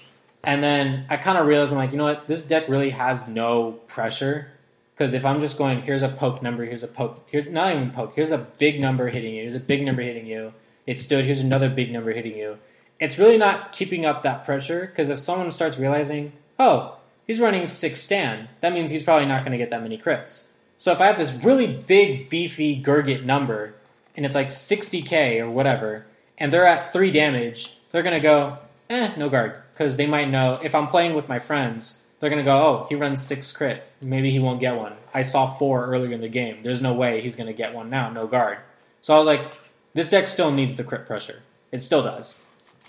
And 0.45 0.63
then 0.65 1.05
I 1.11 1.17
kind 1.17 1.39
of 1.39 1.47
realized 1.47 1.73
I'm 1.73 1.79
like 1.79 1.93
you 1.93 1.99
know 1.99 2.05
what 2.05 2.27
this 2.27 2.45
deck 2.45 2.69
really 2.69 2.91
has 2.91 3.29
no 3.29 3.73
pressure 3.87 4.49
because 4.95 5.15
if 5.15 5.25
I'm 5.25 5.41
just 5.41 5.59
going 5.59 5.83
here's 5.83 6.03
a 6.03 6.09
poke 6.09 6.43
number 6.43 6.65
here's 6.65 6.83
a 6.83 6.89
poke 6.89 7.25
here's 7.31 7.47
not 7.47 7.73
even 7.75 7.91
poke 7.93 8.15
here's 8.17 8.33
a 8.33 8.39
big 8.39 8.81
number 8.81 9.09
hitting 9.09 9.35
you 9.35 9.43
here's 9.43 9.55
a 9.55 9.61
big 9.61 9.85
number 9.85 10.03
hitting 10.03 10.27
you 10.27 10.53
it 10.89 10.99
stood 10.99 11.25
here's 11.25 11.41
another 11.41 11.69
big 11.69 11.93
number 11.93 12.13
hitting 12.13 12.37
you 12.37 12.59
it's 12.99 13.19
really 13.19 13.39
not 13.39 13.71
keeping 13.71 14.05
up 14.05 14.25
that 14.25 14.45
pressure 14.45 14.87
because 14.87 15.09
if 15.09 15.19
someone 15.21 15.53
starts 15.53 15.79
realizing 15.79 16.33
oh 16.59 16.99
he's 17.29 17.39
running 17.39 17.69
six 17.69 18.01
stand. 18.01 18.49
That 18.61 18.73
means 18.73 18.91
he's 18.91 19.05
probably 19.05 19.27
not 19.27 19.41
going 19.41 19.53
to 19.53 19.59
get 19.59 19.71
that 19.71 19.83
many 19.83 19.97
crits. 19.97 20.49
So 20.77 20.91
if 20.91 21.01
I 21.01 21.07
have 21.07 21.19
this 21.19 21.33
really 21.33 21.69
big, 21.69 22.29
beefy 22.29 22.83
Gurgit 22.83 23.25
number, 23.25 23.75
and 24.17 24.27
it's 24.27 24.35
like 24.35 24.49
60k 24.49 25.41
or 25.41 25.51
whatever, 25.51 26.07
and 26.37 26.53
they're 26.53 26.67
at 26.67 26.93
three 26.93 27.13
damage, 27.13 27.77
they're 27.91 28.03
going 28.03 28.15
to 28.15 28.21
go, 28.21 28.59
eh, 28.91 29.13
no 29.17 29.29
guard. 29.29 29.63
Because 29.73 29.97
they 29.97 30.07
might 30.07 30.29
know, 30.29 30.59
if 30.63 30.75
I'm 30.75 30.87
playing 30.87 31.15
with 31.15 31.29
my 31.29 31.39
friends, 31.39 32.03
they're 32.19 32.31
going 32.31 32.43
to 32.43 32.51
go, 32.51 32.57
oh, 32.57 32.87
he 32.89 32.97
runs 32.97 33.23
six 33.23 33.53
crit. 33.53 33.85
Maybe 34.03 34.31
he 34.31 34.41
won't 34.41 34.61
get 34.61 34.77
one. 34.77 34.95
I 35.15 35.23
saw 35.23 35.47
four 35.47 35.87
earlier 35.87 36.13
in 36.13 36.21
the 36.21 36.29
game. 36.29 36.63
There's 36.63 36.83
no 36.83 36.95
way 36.95 37.21
he's 37.21 37.37
going 37.37 37.47
to 37.47 37.53
get 37.53 37.75
one 37.75 37.91
now, 37.91 38.11
no 38.11 38.27
guard. 38.27 38.59
So 39.01 39.15
I 39.15 39.19
was 39.19 39.27
like, 39.27 39.53
this 39.99 40.11
deck 40.11 40.29
still 40.29 40.53
needs 40.53 40.77
the 40.77 40.85
crit 40.85 41.07
pressure. 41.07 41.41
It 41.73 41.81
still 41.83 42.05
does. 42.05 42.41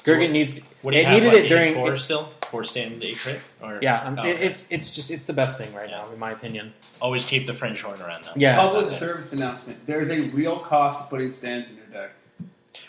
So 0.06 0.18
what- 0.18 0.30
needs. 0.30 0.72
What 0.84 0.92
do 0.92 0.98
you 0.98 1.02
it 1.02 1.06
have, 1.08 1.14
needed 1.16 1.34
like, 1.34 1.44
it 1.44 1.48
during. 1.48 1.74
four 1.74 1.94
it- 1.94 1.98
still 2.00 2.30
four 2.44 2.64
stand 2.64 3.04
eight 3.04 3.18
crit 3.18 3.42
or 3.62 3.80
yeah, 3.82 4.02
um, 4.04 4.18
Oh, 4.20 4.24
it, 4.24 4.36
okay. 4.36 4.46
it's 4.46 4.72
it's 4.72 4.92
just 4.94 5.10
it's 5.12 5.26
the 5.26 5.34
best 5.34 5.58
thing 5.60 5.74
right 5.74 5.90
Yeah. 5.90 5.98
now, 6.06 6.12
in 6.14 6.20
my 6.20 6.32
opinion. 6.32 6.74
always 7.02 7.26
keep 7.26 7.48
the 7.48 7.54
French 7.56 7.82
horn 7.82 8.00
around 8.02 8.24
though. 8.26 8.32
Yeah, 8.36 8.56
Public 8.58 8.86
Okay. 8.86 8.96
service 8.96 9.34
announcement. 9.34 9.86
There's 9.88 10.10
a 10.12 10.22
real 10.30 10.60
cost 10.60 11.00
to 11.00 11.06
putting 11.06 11.32
stands 11.32 11.70
in 11.70 11.76
your 11.78 11.86
deck. 11.88 12.12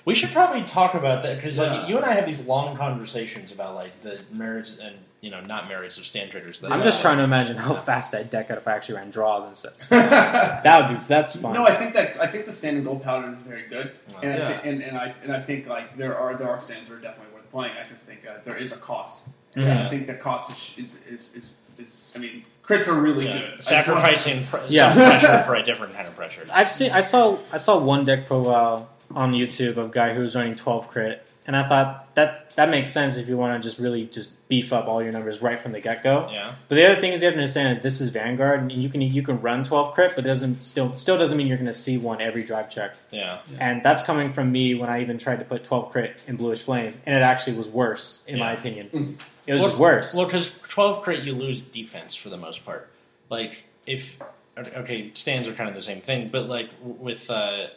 We 0.05 0.15
should 0.15 0.31
probably 0.31 0.63
talk 0.65 0.95
about 0.95 1.23
that 1.25 1.37
because 1.37 1.57
Yeah. 1.57 1.73
like, 1.73 1.89
you 1.89 1.97
and 1.97 2.05
I 2.05 2.13
have 2.13 2.27
these 2.27 2.41
long 2.43 2.77
conversations 2.77 3.53
about 3.53 3.75
like 3.75 4.03
the 4.03 4.19
merits 4.31 4.79
and 4.79 4.97
you 5.21 5.31
know 5.31 5.41
not 5.41 5.69
merits 5.69 5.99
of 5.99 6.07
stand 6.07 6.31
traders. 6.31 6.63
I'm 6.65 6.83
just 6.83 7.03
trying 7.03 7.19
to 7.19 7.25
imagine 7.25 7.57
how 7.57 7.75
fast 7.75 8.15
I'd 8.15 8.31
deck 8.31 8.51
out 8.51 8.59
if 8.59 8.67
I 8.67 8.73
actually 8.73 8.97
ran 8.97 9.11
draws 9.11 9.45
and 9.45 9.57
stuff. 9.57 9.89
that 9.91 10.89
would 10.91 10.99
be 10.99 11.05
that's 11.07 11.39
fun. 11.39 11.53
No, 11.55 11.65
I 11.67 11.77
think 11.77 11.93
that 11.95 12.19
I 12.21 12.27
think 12.27 12.47
the 12.47 12.53
standing 12.53 12.85
gold 12.85 13.03
paladin 13.03 13.35
is 13.35 13.43
very 13.43 13.69
good, 13.69 13.93
and, 14.23 14.39
Yeah. 14.39 14.49
I 14.49 14.53
thi- 14.63 14.69
and 14.69 14.83
and 14.83 14.97
I 14.97 15.15
and 15.23 15.33
I 15.33 15.41
think 15.41 15.67
like 15.67 15.97
there 15.97 16.17
are 16.19 16.35
there 16.37 16.49
are 16.49 16.61
stands 16.61 16.89
that 16.91 16.97
are 16.97 17.01
definitely 17.01 17.35
worth 17.35 17.51
playing. 17.51 17.73
I 17.83 17.89
just 17.89 18.05
think 18.05 18.21
uh, 18.29 18.35
there 18.45 18.57
is 18.57 18.73
a 18.73 18.77
cost. 18.77 19.23
And 19.55 19.69
Yeah. 19.69 19.85
I 19.85 19.89
think 19.89 20.07
the 20.07 20.15
cost 20.15 20.51
is 20.79 20.95
is, 20.95 20.97
is, 21.09 21.35
is, 21.35 21.51
is 21.79 22.07
I 22.15 22.19
mean 22.19 22.45
crits 22.65 22.87
are 22.89 23.01
really 23.01 23.27
Yeah. 23.27 23.39
good. 23.39 23.53
I 23.53 23.57
just 23.57 23.71
want- 23.71 23.85
sacrificing 23.85 24.45
pr- 24.51 24.59
Yeah. 24.69 24.95
pressure 24.95 25.43
for 25.45 25.55
a 25.57 25.63
different 25.63 25.93
kind 25.95 26.07
of 26.09 26.17
pressure. 26.17 26.45
I've 26.53 26.71
seen 26.71 26.93
I 26.93 27.01
saw 27.01 27.39
I 27.53 27.57
saw 27.59 27.79
one 27.79 28.05
deck 28.05 28.27
profile 28.27 28.89
on 29.15 29.33
YouTube 29.33 29.71
of 29.77 29.79
a 29.79 29.89
guy 29.89 30.15
who 30.15 30.23
was 30.23 30.37
running 30.37 30.55
12 30.55 30.89
crit, 30.89 31.29
and 31.47 31.57
I 31.57 31.63
thought 31.67 32.15
that 32.15 32.55
that 32.57 32.69
makes 32.69 32.91
sense 32.91 33.17
if 33.17 33.29
you 33.29 33.37
want 33.37 33.63
to 33.63 33.67
just 33.67 33.79
really 33.79 34.05
just 34.07 34.33
beef 34.49 34.73
up 34.73 34.87
all 34.89 35.03
your 35.03 35.13
numbers 35.13 35.41
right 35.41 35.61
from 35.61 35.73
the 35.73 35.81
get 35.81 36.03
go. 36.03 36.29
Yeah, 36.33 36.55
But 36.69 36.75
the 36.75 36.85
other 36.91 37.01
thing 37.01 37.13
is 37.13 37.23
you 37.23 37.27
have 37.27 37.35
to 37.35 37.39
understand 37.41 37.77
is 37.79 37.83
this 37.83 38.01
is 38.01 38.11
Vanguard, 38.11 38.61
and 38.61 38.73
you 38.73 38.89
can 38.89 39.01
you 39.01 39.23
can 39.23 39.41
run 39.41 39.65
12 39.65 39.95
crit, 39.95 40.13
but 40.17 40.25
it 40.25 40.29
doesn't 40.29 40.65
still 40.65 40.93
still 40.95 41.17
doesn't 41.17 41.39
mean 41.39 41.47
you're 41.47 41.57
going 41.57 41.67
to 41.67 41.73
see 41.73 41.97
one 41.99 42.21
every 42.21 42.43
drive 42.43 42.69
check. 42.69 42.97
yeah, 43.11 43.41
And 43.59 43.83
that's 43.83 44.03
coming 44.03 44.33
from 44.33 44.51
me 44.53 44.75
when 44.75 44.91
I 44.91 45.01
even 45.01 45.19
tried 45.19 45.39
to 45.39 45.45
put 45.45 45.65
12 45.65 45.93
crit 45.93 46.23
in 46.27 46.37
Bluish 46.37 46.63
Flame, 46.63 46.95
and 47.07 47.15
it 47.17 47.23
actually 47.23 47.57
was 47.57 47.69
worse 47.69 48.25
in 48.29 48.39
my 48.39 48.53
opinion. 48.53 48.89
Mm. 48.93 49.19
It 49.47 49.53
was 49.55 49.63
Well- 49.63 49.69
just 49.71 49.81
worse. 49.81 50.15
Well, 50.15 50.27
because 50.27 50.55
twelve 50.69 51.03
crit, 51.03 51.25
you 51.25 51.35
lose 51.35 51.63
defense 51.63 52.15
for 52.15 52.29
the 52.29 52.37
most 52.37 52.65
part. 52.65 52.91
Like 53.31 53.65
if 53.87 54.19
okay, 54.59 55.11
stands 55.15 55.49
are 55.49 55.53
kind 55.55 55.69
of 55.69 55.75
the 55.75 55.83
same 55.83 56.01
thing, 56.03 56.29
but 56.31 56.49
like 56.49 56.71
with 56.83 57.31
uh, 57.31 57.69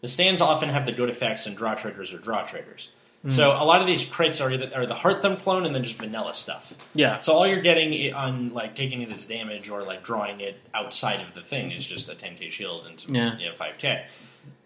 the 0.00 0.08
stands 0.08 0.40
often 0.40 0.68
have 0.70 0.86
the 0.86 0.92
good 0.92 1.08
effects, 1.10 1.46
and 1.46 1.56
draw 1.56 1.74
traders 1.74 2.12
or 2.12 2.18
draw 2.18 2.42
traders. 3.22 3.36
So 3.36 3.50
a 3.52 3.64
lot 3.64 3.80
of 3.80 3.86
these 3.86 4.04
crits 4.04 4.44
are 4.44 4.50
either 4.52 4.70
are 4.74 4.86
the 4.86 4.94
heart 4.94 5.22
thumb 5.22 5.36
clone 5.36 5.64
and 5.66 5.74
then 5.74 5.84
just 5.84 5.96
vanilla 5.98 6.34
stuff. 6.34 6.72
yeah. 6.94 7.20
So 7.20 7.34
all 7.34 7.46
you're 7.46 7.62
getting 7.62 8.12
on 8.14 8.52
like 8.52 8.74
taking 8.74 9.02
it 9.02 9.10
as 9.12 9.26
damage 9.26 9.68
or 9.68 9.82
like 9.84 10.02
drawing 10.04 10.40
it 10.40 10.60
outside 10.74 11.20
of 11.20 11.32
the 11.34 11.40
thing 11.42 11.70
is 11.70 11.86
just 11.86 12.08
a 12.08 12.14
10k 12.14 12.50
shield 12.50 12.86
and 12.86 12.98
some 12.98 13.14
Yeah. 13.14 13.36
yeah 13.38 13.52
5k. 13.54 14.04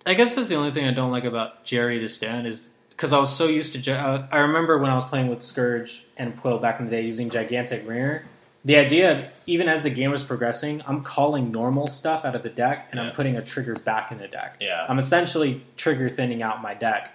I 0.06 0.14
guess 0.14 0.34
that's 0.34 0.48
the 0.48 0.54
only 0.54 0.70
thing 0.70 0.86
I 0.86 0.92
don't 0.92 1.10
like 1.10 1.24
about 1.24 1.64
Jerry 1.64 1.98
the 1.98 2.08
Stand 2.08 2.46
is 2.46 2.70
because 2.90 3.12
I 3.12 3.18
was 3.18 3.34
so 3.36 3.46
used 3.48 3.74
to. 3.84 3.92
Uh, 3.92 4.26
I 4.30 4.38
remember 4.38 4.78
when 4.78 4.90
I 4.90 4.94
was 4.94 5.04
playing 5.04 5.28
with 5.28 5.42
Scourge 5.42 6.04
and 6.16 6.40
Quill 6.40 6.58
back 6.58 6.78
in 6.80 6.86
the 6.86 6.90
day 6.92 7.02
using 7.02 7.28
Gigantic 7.28 7.86
Ringer. 7.86 8.24
The 8.64 8.78
idea, 8.78 9.18
of, 9.18 9.24
even 9.46 9.68
as 9.68 9.82
the 9.84 9.90
game 9.90 10.10
was 10.10 10.24
progressing, 10.24 10.82
I'm 10.88 11.02
calling 11.04 11.52
normal 11.52 11.86
stuff 11.88 12.24
out 12.24 12.34
of 12.34 12.42
the 12.42 12.48
deck 12.50 12.88
and 12.90 12.98
Yeah. 12.98 13.08
I'm 13.08 13.12
putting 13.14 13.36
a 13.36 13.42
trigger 13.44 13.74
back 13.74 14.10
in 14.10 14.18
the 14.18 14.26
deck. 14.28 14.56
Yeah. 14.60 14.84
I'm 14.88 14.98
essentially 14.98 15.62
trigger 15.76 16.08
thinning 16.08 16.42
out 16.42 16.62
my 16.62 16.74
deck. 16.74 17.12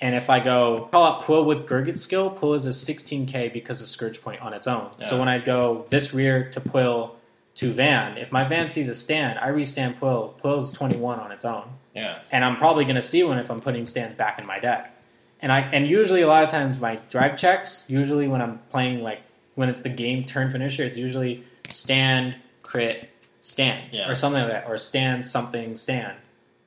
And 0.00 0.14
if 0.14 0.30
I 0.30 0.38
go 0.38 0.88
call 0.92 1.04
out 1.04 1.22
Pull 1.22 1.44
with 1.44 1.66
Gurgit 1.66 1.98
skill, 1.98 2.30
Pull 2.30 2.54
is 2.54 2.66
a 2.66 2.70
16k 2.70 3.52
because 3.52 3.80
of 3.80 3.88
Scourge 3.88 4.22
Point 4.22 4.40
on 4.40 4.52
its 4.52 4.66
own. 4.66 4.90
So 5.00 5.18
when 5.18 5.28
I 5.28 5.38
go 5.38 5.86
this 5.90 6.14
rear 6.14 6.50
to 6.52 6.60
Pull 6.60 7.18
to 7.58 7.72
van. 7.72 8.16
If 8.16 8.30
my 8.30 8.44
van 8.44 8.68
sees 8.68 8.88
a 8.88 8.94
stand, 8.94 9.36
I 9.40 9.48
restand 9.48 9.98
Quill. 9.98 10.36
Quill's 10.40 10.72
21 10.72 11.18
on 11.18 11.32
its 11.32 11.44
own. 11.44 11.64
Yeah. 11.92 12.20
And 12.30 12.44
I'm 12.44 12.56
probably 12.56 12.84
going 12.84 12.94
to 12.94 13.02
see 13.02 13.24
one 13.24 13.36
if 13.38 13.50
I'm 13.50 13.60
putting 13.60 13.84
stands 13.84 14.14
back 14.14 14.38
in 14.38 14.46
my 14.46 14.60
deck. 14.60 14.94
And 15.40 15.50
I 15.50 15.60
and 15.60 15.86
usually 15.86 16.22
a 16.22 16.28
lot 16.28 16.44
of 16.44 16.50
times 16.50 16.78
my 16.78 17.00
drive 17.10 17.36
checks, 17.36 17.86
usually 17.88 18.28
when 18.28 18.40
I'm 18.40 18.60
playing 18.70 19.02
like 19.02 19.22
when 19.56 19.68
it's 19.68 19.82
the 19.82 19.88
game 19.88 20.24
turn 20.24 20.50
finisher, 20.50 20.84
it's 20.84 20.98
usually 20.98 21.44
stand, 21.68 22.36
crit, 22.62 23.10
stand. 23.40 23.92
Yeah. 23.92 24.08
Or 24.08 24.14
something 24.14 24.42
like 24.42 24.52
that. 24.52 24.68
Or 24.68 24.78
stand 24.78 25.26
something 25.26 25.74
stand. 25.74 26.16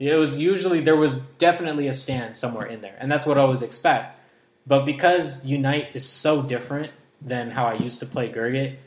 It 0.09 0.15
was 0.15 0.39
usually 0.39 0.81
there 0.81 0.95
was 0.95 1.19
definitely 1.37 1.87
a 1.87 1.93
stand 1.93 2.35
somewhere 2.35 2.65
in 2.65 2.81
there. 2.81 2.97
And 2.99 3.11
that's 3.11 3.27
what 3.27 3.37
I 3.37 3.41
always 3.41 3.61
expect. 3.61 4.17
But 4.65 4.83
because 4.83 5.45
Unite 5.45 5.89
is 5.93 6.07
so 6.07 6.41
different 6.41 6.91
than 7.21 7.51
how 7.51 7.67
I 7.67 7.75
used 7.75 7.99
to 7.99 8.07
play 8.07 8.31
Gurgit, 8.31 8.77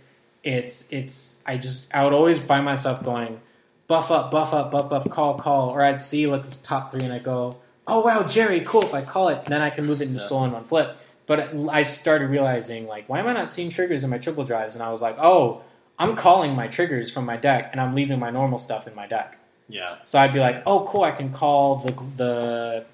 it's 0.42 0.92
it's 0.92 1.40
I 1.46 1.56
just 1.56 1.94
I 1.94 2.02
would 2.02 2.12
always 2.12 2.42
find 2.42 2.64
myself 2.64 3.04
going 3.04 3.40
buff 3.86 4.10
up, 4.10 4.32
buff 4.32 4.52
up, 4.52 4.72
buff 4.72 4.90
up, 4.92 5.08
call, 5.10 5.38
call, 5.38 5.70
or 5.70 5.82
I'd 5.84 6.00
see 6.00 6.26
like 6.26 6.50
the 6.50 6.56
top 6.58 6.90
three 6.90 7.04
and 7.04 7.12
I 7.12 7.20
go, 7.20 7.58
oh 7.86 8.00
wow, 8.00 8.24
Jerry, 8.24 8.60
cool. 8.62 8.82
If 8.82 8.92
I 8.92 9.02
call 9.02 9.28
it, 9.28 9.44
then 9.44 9.62
I 9.62 9.70
can 9.70 9.86
move 9.86 10.00
it 10.02 10.08
into 10.08 10.18
Yeah. 10.20 10.26
solo 10.26 10.44
in 10.46 10.52
one 10.52 10.64
flip. 10.64 10.96
But 11.26 11.54
I 11.70 11.84
started 11.84 12.28
realizing 12.28 12.88
like, 12.88 13.08
why 13.08 13.20
am 13.20 13.28
I 13.28 13.32
not 13.34 13.52
seeing 13.52 13.70
triggers 13.70 14.02
in 14.02 14.10
my 14.10 14.18
triple 14.18 14.44
drives? 14.44 14.74
And 14.74 14.82
I 14.82 14.90
was 14.90 15.00
like, 15.00 15.16
oh, 15.18 15.62
I'm 15.96 16.16
calling 16.16 16.54
my 16.56 16.66
triggers 16.66 17.12
from 17.12 17.24
my 17.24 17.36
deck, 17.36 17.68
and 17.70 17.80
I'm 17.80 17.94
leaving 17.94 18.18
my 18.18 18.30
normal 18.30 18.58
stuff 18.58 18.88
in 18.88 18.96
my 18.96 19.06
deck. 19.06 19.38
Yeah. 19.68 19.96
So 20.04 20.18
I'd 20.18 20.32
be 20.32 20.40
like, 20.40 20.62
oh 20.66 20.84
cool, 20.86 21.02
I 21.04 21.12
can 21.12 21.32
call 21.32 21.76
the 21.76 21.92
the 22.16 22.84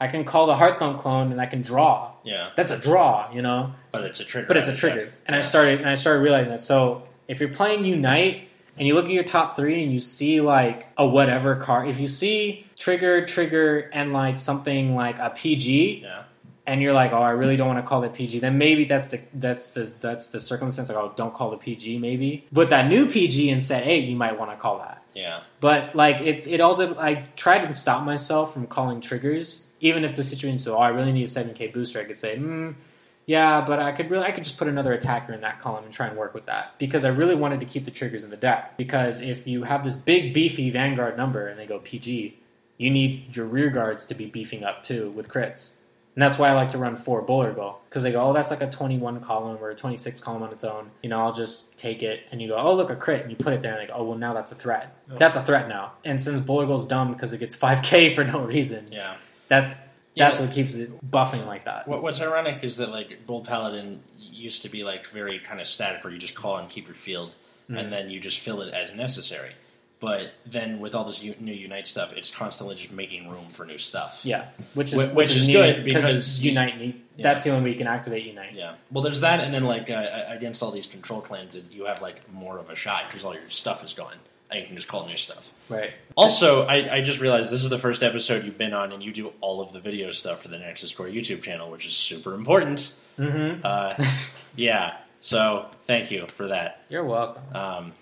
I 0.00 0.08
can 0.08 0.24
call 0.24 0.46
the 0.46 0.56
Heart 0.56 0.78
Thump 0.78 0.98
clone, 0.98 1.32
and 1.32 1.40
I 1.40 1.46
can 1.46 1.62
draw. 1.62 2.12
Yeah. 2.24 2.50
That's 2.56 2.72
a 2.72 2.78
draw, 2.78 3.30
you 3.32 3.42
know 3.42 3.72
But 3.92 4.04
it's 4.04 4.20
a 4.20 4.24
trigger. 4.24 4.46
but 4.48 4.56
it's 4.56 4.68
a 4.68 4.74
trigger. 4.76 5.12
And 5.26 5.36
I 5.36 5.40
started 5.40 5.80
and 5.80 5.88
I 5.88 5.94
started 5.94 6.20
realizing 6.20 6.50
that. 6.52 6.60
So 6.60 7.02
if 7.28 7.40
you're 7.40 7.48
playing 7.50 7.84
Unite 7.84 8.48
and 8.76 8.88
you 8.88 8.94
look 8.94 9.04
at 9.04 9.12
your 9.12 9.24
top 9.24 9.54
three 9.56 9.82
and 9.84 9.92
you 9.92 10.00
see 10.00 10.40
like 10.40 10.88
a 10.98 11.06
whatever 11.06 11.56
card, 11.56 11.88
if 11.88 12.00
you 12.00 12.08
see 12.08 12.66
trigger, 12.78 13.24
trigger, 13.26 13.88
and 13.92 14.12
like 14.12 14.38
something 14.38 14.94
like 14.96 15.18
a 15.18 15.30
PG, 15.30 16.00
Yeah. 16.02 16.22
and 16.66 16.82
you're 16.82 16.92
like, 16.94 17.12
oh, 17.12 17.22
I 17.22 17.30
really 17.30 17.56
don't 17.56 17.68
want 17.68 17.78
to 17.78 17.86
call 17.88 18.02
it 18.02 18.14
PG, 18.14 18.40
then 18.40 18.58
maybe 18.58 18.84
that's 18.84 19.10
the 19.10 19.20
that's 19.34 19.72
the 19.72 19.84
that's 20.00 20.28
the 20.30 20.40
circumstance. 20.40 20.88
Like, 20.88 20.98
oh, 20.98 21.12
don't 21.14 21.32
call 21.32 21.50
the 21.50 21.56
PG, 21.58 21.98
maybe. 21.98 22.46
With 22.52 22.70
that 22.70 22.88
new 22.88 23.06
PG 23.06 23.48
in 23.48 23.60
set 23.60 23.86
eight, 23.86 24.08
you 24.08 24.16
might 24.16 24.38
want 24.38 24.50
to 24.50 24.56
call 24.56 24.78
that. 24.78 25.02
Yeah. 25.14 25.42
But 25.60 25.94
like 25.94 26.20
it's 26.20 26.46
it 26.46 26.60
all. 26.60 26.74
dep- 26.74 26.98
I 26.98 27.26
tried 27.36 27.66
to 27.66 27.74
stop 27.74 28.04
myself 28.04 28.52
from 28.52 28.66
calling 28.66 29.00
triggers, 29.00 29.70
even 29.80 30.04
if 30.04 30.16
the 30.16 30.24
situation. 30.24 30.58
So 30.58 30.76
oh, 30.76 30.80
I 30.80 30.88
really 30.88 31.12
need 31.12 31.24
a 31.24 31.28
seven 31.28 31.54
K 31.54 31.68
booster. 31.68 32.00
I 32.00 32.04
could 32.04 32.16
say, 32.16 32.36
hmm, 32.36 32.72
yeah, 33.26 33.62
but 33.62 33.78
I 33.78 33.92
could 33.92 34.10
really 34.10 34.24
I 34.24 34.32
could 34.32 34.44
just 34.44 34.58
put 34.58 34.68
another 34.68 34.92
attacker 34.92 35.32
in 35.32 35.40
that 35.42 35.60
column 35.60 35.84
and 35.84 35.92
try 35.92 36.08
and 36.08 36.16
work 36.16 36.34
with 36.34 36.46
that 36.46 36.78
because 36.78 37.04
I 37.04 37.08
really 37.08 37.36
wanted 37.36 37.60
to 37.60 37.66
keep 37.66 37.84
the 37.84 37.90
triggers 37.90 38.24
in 38.24 38.30
the 38.30 38.36
deck. 38.36 38.76
Because 38.76 39.22
if 39.22 39.46
you 39.46 39.62
have 39.62 39.84
this 39.84 39.96
big 39.96 40.34
beefy 40.34 40.68
Vanguard 40.70 41.16
number 41.16 41.46
and 41.46 41.58
they 41.58 41.66
go 41.66 41.78
PG, 41.78 42.38
you 42.76 42.90
need 42.90 43.36
your 43.36 43.46
rear 43.46 43.70
guards 43.70 44.04
to 44.06 44.14
be 44.14 44.26
beefing 44.26 44.64
up 44.64 44.82
too 44.82 45.10
with 45.10 45.28
crits. 45.28 45.83
And 46.14 46.22
that's 46.22 46.38
why 46.38 46.48
I 46.48 46.52
like 46.54 46.68
to 46.68 46.78
run 46.78 46.94
four 46.96 47.22
Bowler 47.22 47.52
Goal 47.52 47.78
because 47.88 48.04
they 48.04 48.12
go, 48.12 48.22
oh, 48.28 48.32
that's 48.32 48.50
like 48.52 48.60
a 48.62 48.70
21 48.70 49.20
column 49.20 49.58
or 49.60 49.70
a 49.70 49.74
26 49.74 50.20
column 50.20 50.44
on 50.44 50.52
its 50.52 50.62
own. 50.62 50.90
You 51.02 51.08
know, 51.10 51.20
I'll 51.20 51.32
just 51.32 51.76
take 51.76 52.02
it 52.04 52.20
and 52.30 52.40
you 52.40 52.48
go, 52.48 52.56
oh, 52.56 52.74
look, 52.74 52.90
a 52.90 52.94
crit. 52.96 53.22
And 53.22 53.30
you 53.32 53.36
put 53.36 53.52
it 53.52 53.62
there 53.62 53.72
and 53.72 53.82
they 53.82 53.86
go, 53.92 53.94
oh, 53.98 54.04
well, 54.04 54.18
now 54.18 54.32
that's 54.32 54.52
a 54.52 54.54
threat. 54.54 54.96
Oh. 55.10 55.16
That's 55.18 55.36
a 55.36 55.42
threat 55.42 55.68
now. 55.68 55.94
And 56.04 56.22
since 56.22 56.38
Bowler 56.38 56.66
Goal's 56.66 56.86
dumb 56.86 57.12
because 57.12 57.32
it 57.32 57.38
gets 57.38 57.56
5k 57.64 58.14
for 58.14 58.22
no 58.22 58.38
reason, 58.40 58.86
Yeah. 58.92 59.16
that's 59.48 59.80
Yeah. 60.14 60.28
that's 60.28 60.40
what 60.40 60.52
keeps 60.52 60.76
it 60.76 60.90
buffing 61.10 61.46
like 61.46 61.64
that. 61.64 61.88
What, 61.88 62.00
what's 62.02 62.20
ironic 62.20 62.62
is 62.62 62.76
that 62.76 62.90
like 62.90 63.26
Gold 63.26 63.46
Paladin 63.48 64.00
used 64.16 64.62
to 64.62 64.68
be 64.68 64.84
like 64.84 65.06
very 65.08 65.40
kind 65.40 65.60
of 65.60 65.66
static, 65.66 66.04
where 66.04 66.12
you 66.12 66.18
just 66.20 66.36
call 66.36 66.58
and 66.58 66.68
keep 66.68 66.86
your 66.86 66.94
field, 66.96 67.34
Mm. 67.68 67.80
and 67.80 67.92
then 67.92 68.10
you 68.10 68.20
just 68.20 68.40
fill 68.40 68.60
it 68.60 68.74
as 68.74 68.92
necessary. 68.94 69.52
But 70.00 70.32
then 70.44 70.80
with 70.80 70.94
all 70.94 71.04
this 71.04 71.22
u- 71.22 71.34
new 71.40 71.52
Unite 71.54 71.86
stuff, 71.86 72.12
it's 72.14 72.30
constantly 72.30 72.76
just 72.76 72.92
making 72.92 73.30
room 73.30 73.46
for 73.50 73.64
new 73.64 73.78
stuff. 73.78 74.20
Yeah, 74.22 74.48
which 74.74 74.92
is 74.92 75.00
Wh- 75.00 75.14
which 75.14 75.30
is 75.34 75.46
needed 75.46 75.76
good 75.76 75.84
because- 75.84 76.40
Unite 76.44 76.78
need. 76.78 77.00
Yeah. 77.16 77.22
That's 77.22 77.44
the 77.44 77.50
only 77.50 77.64
way 77.64 77.70
you 77.72 77.78
can 77.78 77.86
activate 77.86 78.26
Unite. 78.26 78.54
Yeah. 78.54 78.74
Well, 78.90 79.02
there's 79.04 79.20
that, 79.20 79.40
and 79.40 79.54
then 79.54 79.64
like 79.64 79.88
uh, 79.88 80.24
against 80.28 80.62
all 80.62 80.72
these 80.72 80.86
control 80.88 81.20
clans, 81.22 81.54
it- 81.56 81.70
you 81.72 81.84
have 81.86 82.02
like 82.02 82.30
more 82.32 82.58
of 82.58 82.68
a 82.70 82.74
shot 82.76 83.04
because 83.08 83.24
all 83.24 83.32
your 83.34 83.48
stuff 83.50 83.84
is 83.84 83.94
gone, 83.94 84.16
and 84.50 84.60
you 84.60 84.66
can 84.66 84.76
just 84.76 84.88
call 84.88 85.06
new 85.06 85.16
stuff. 85.16 85.48
Right. 85.70 85.92
Also, 86.16 86.66
I, 86.66 86.96
I 86.96 87.00
just 87.00 87.20
realized 87.20 87.50
this 87.50 87.62
is 87.64 87.70
the 87.70 87.78
first 87.78 88.02
episode 88.02 88.44
you've 88.44 88.58
been 88.58 88.74
on, 88.74 88.92
and 88.92 89.02
you 89.02 89.12
do 89.12 89.32
all 89.40 89.62
of 89.62 89.72
the 89.72 89.80
video 89.80 90.10
stuff 90.10 90.42
for 90.42 90.48
the 90.48 90.58
Nexus 90.58 90.92
Corps 90.94 91.06
YouTube 91.08 91.42
channel, 91.42 91.70
which 91.70 91.86
is 91.86 91.94
super 91.94 92.34
important. 92.34 92.94
Mm-hmm. 93.18 93.60
Uh, 93.64 93.94
yeah. 94.56 94.96
So 95.22 95.66
thank 95.86 96.10
you 96.10 96.26
for 96.26 96.48
that. 96.48 96.82
You're 96.90 97.04
welcome. 97.04 97.42
Um, 97.54 97.92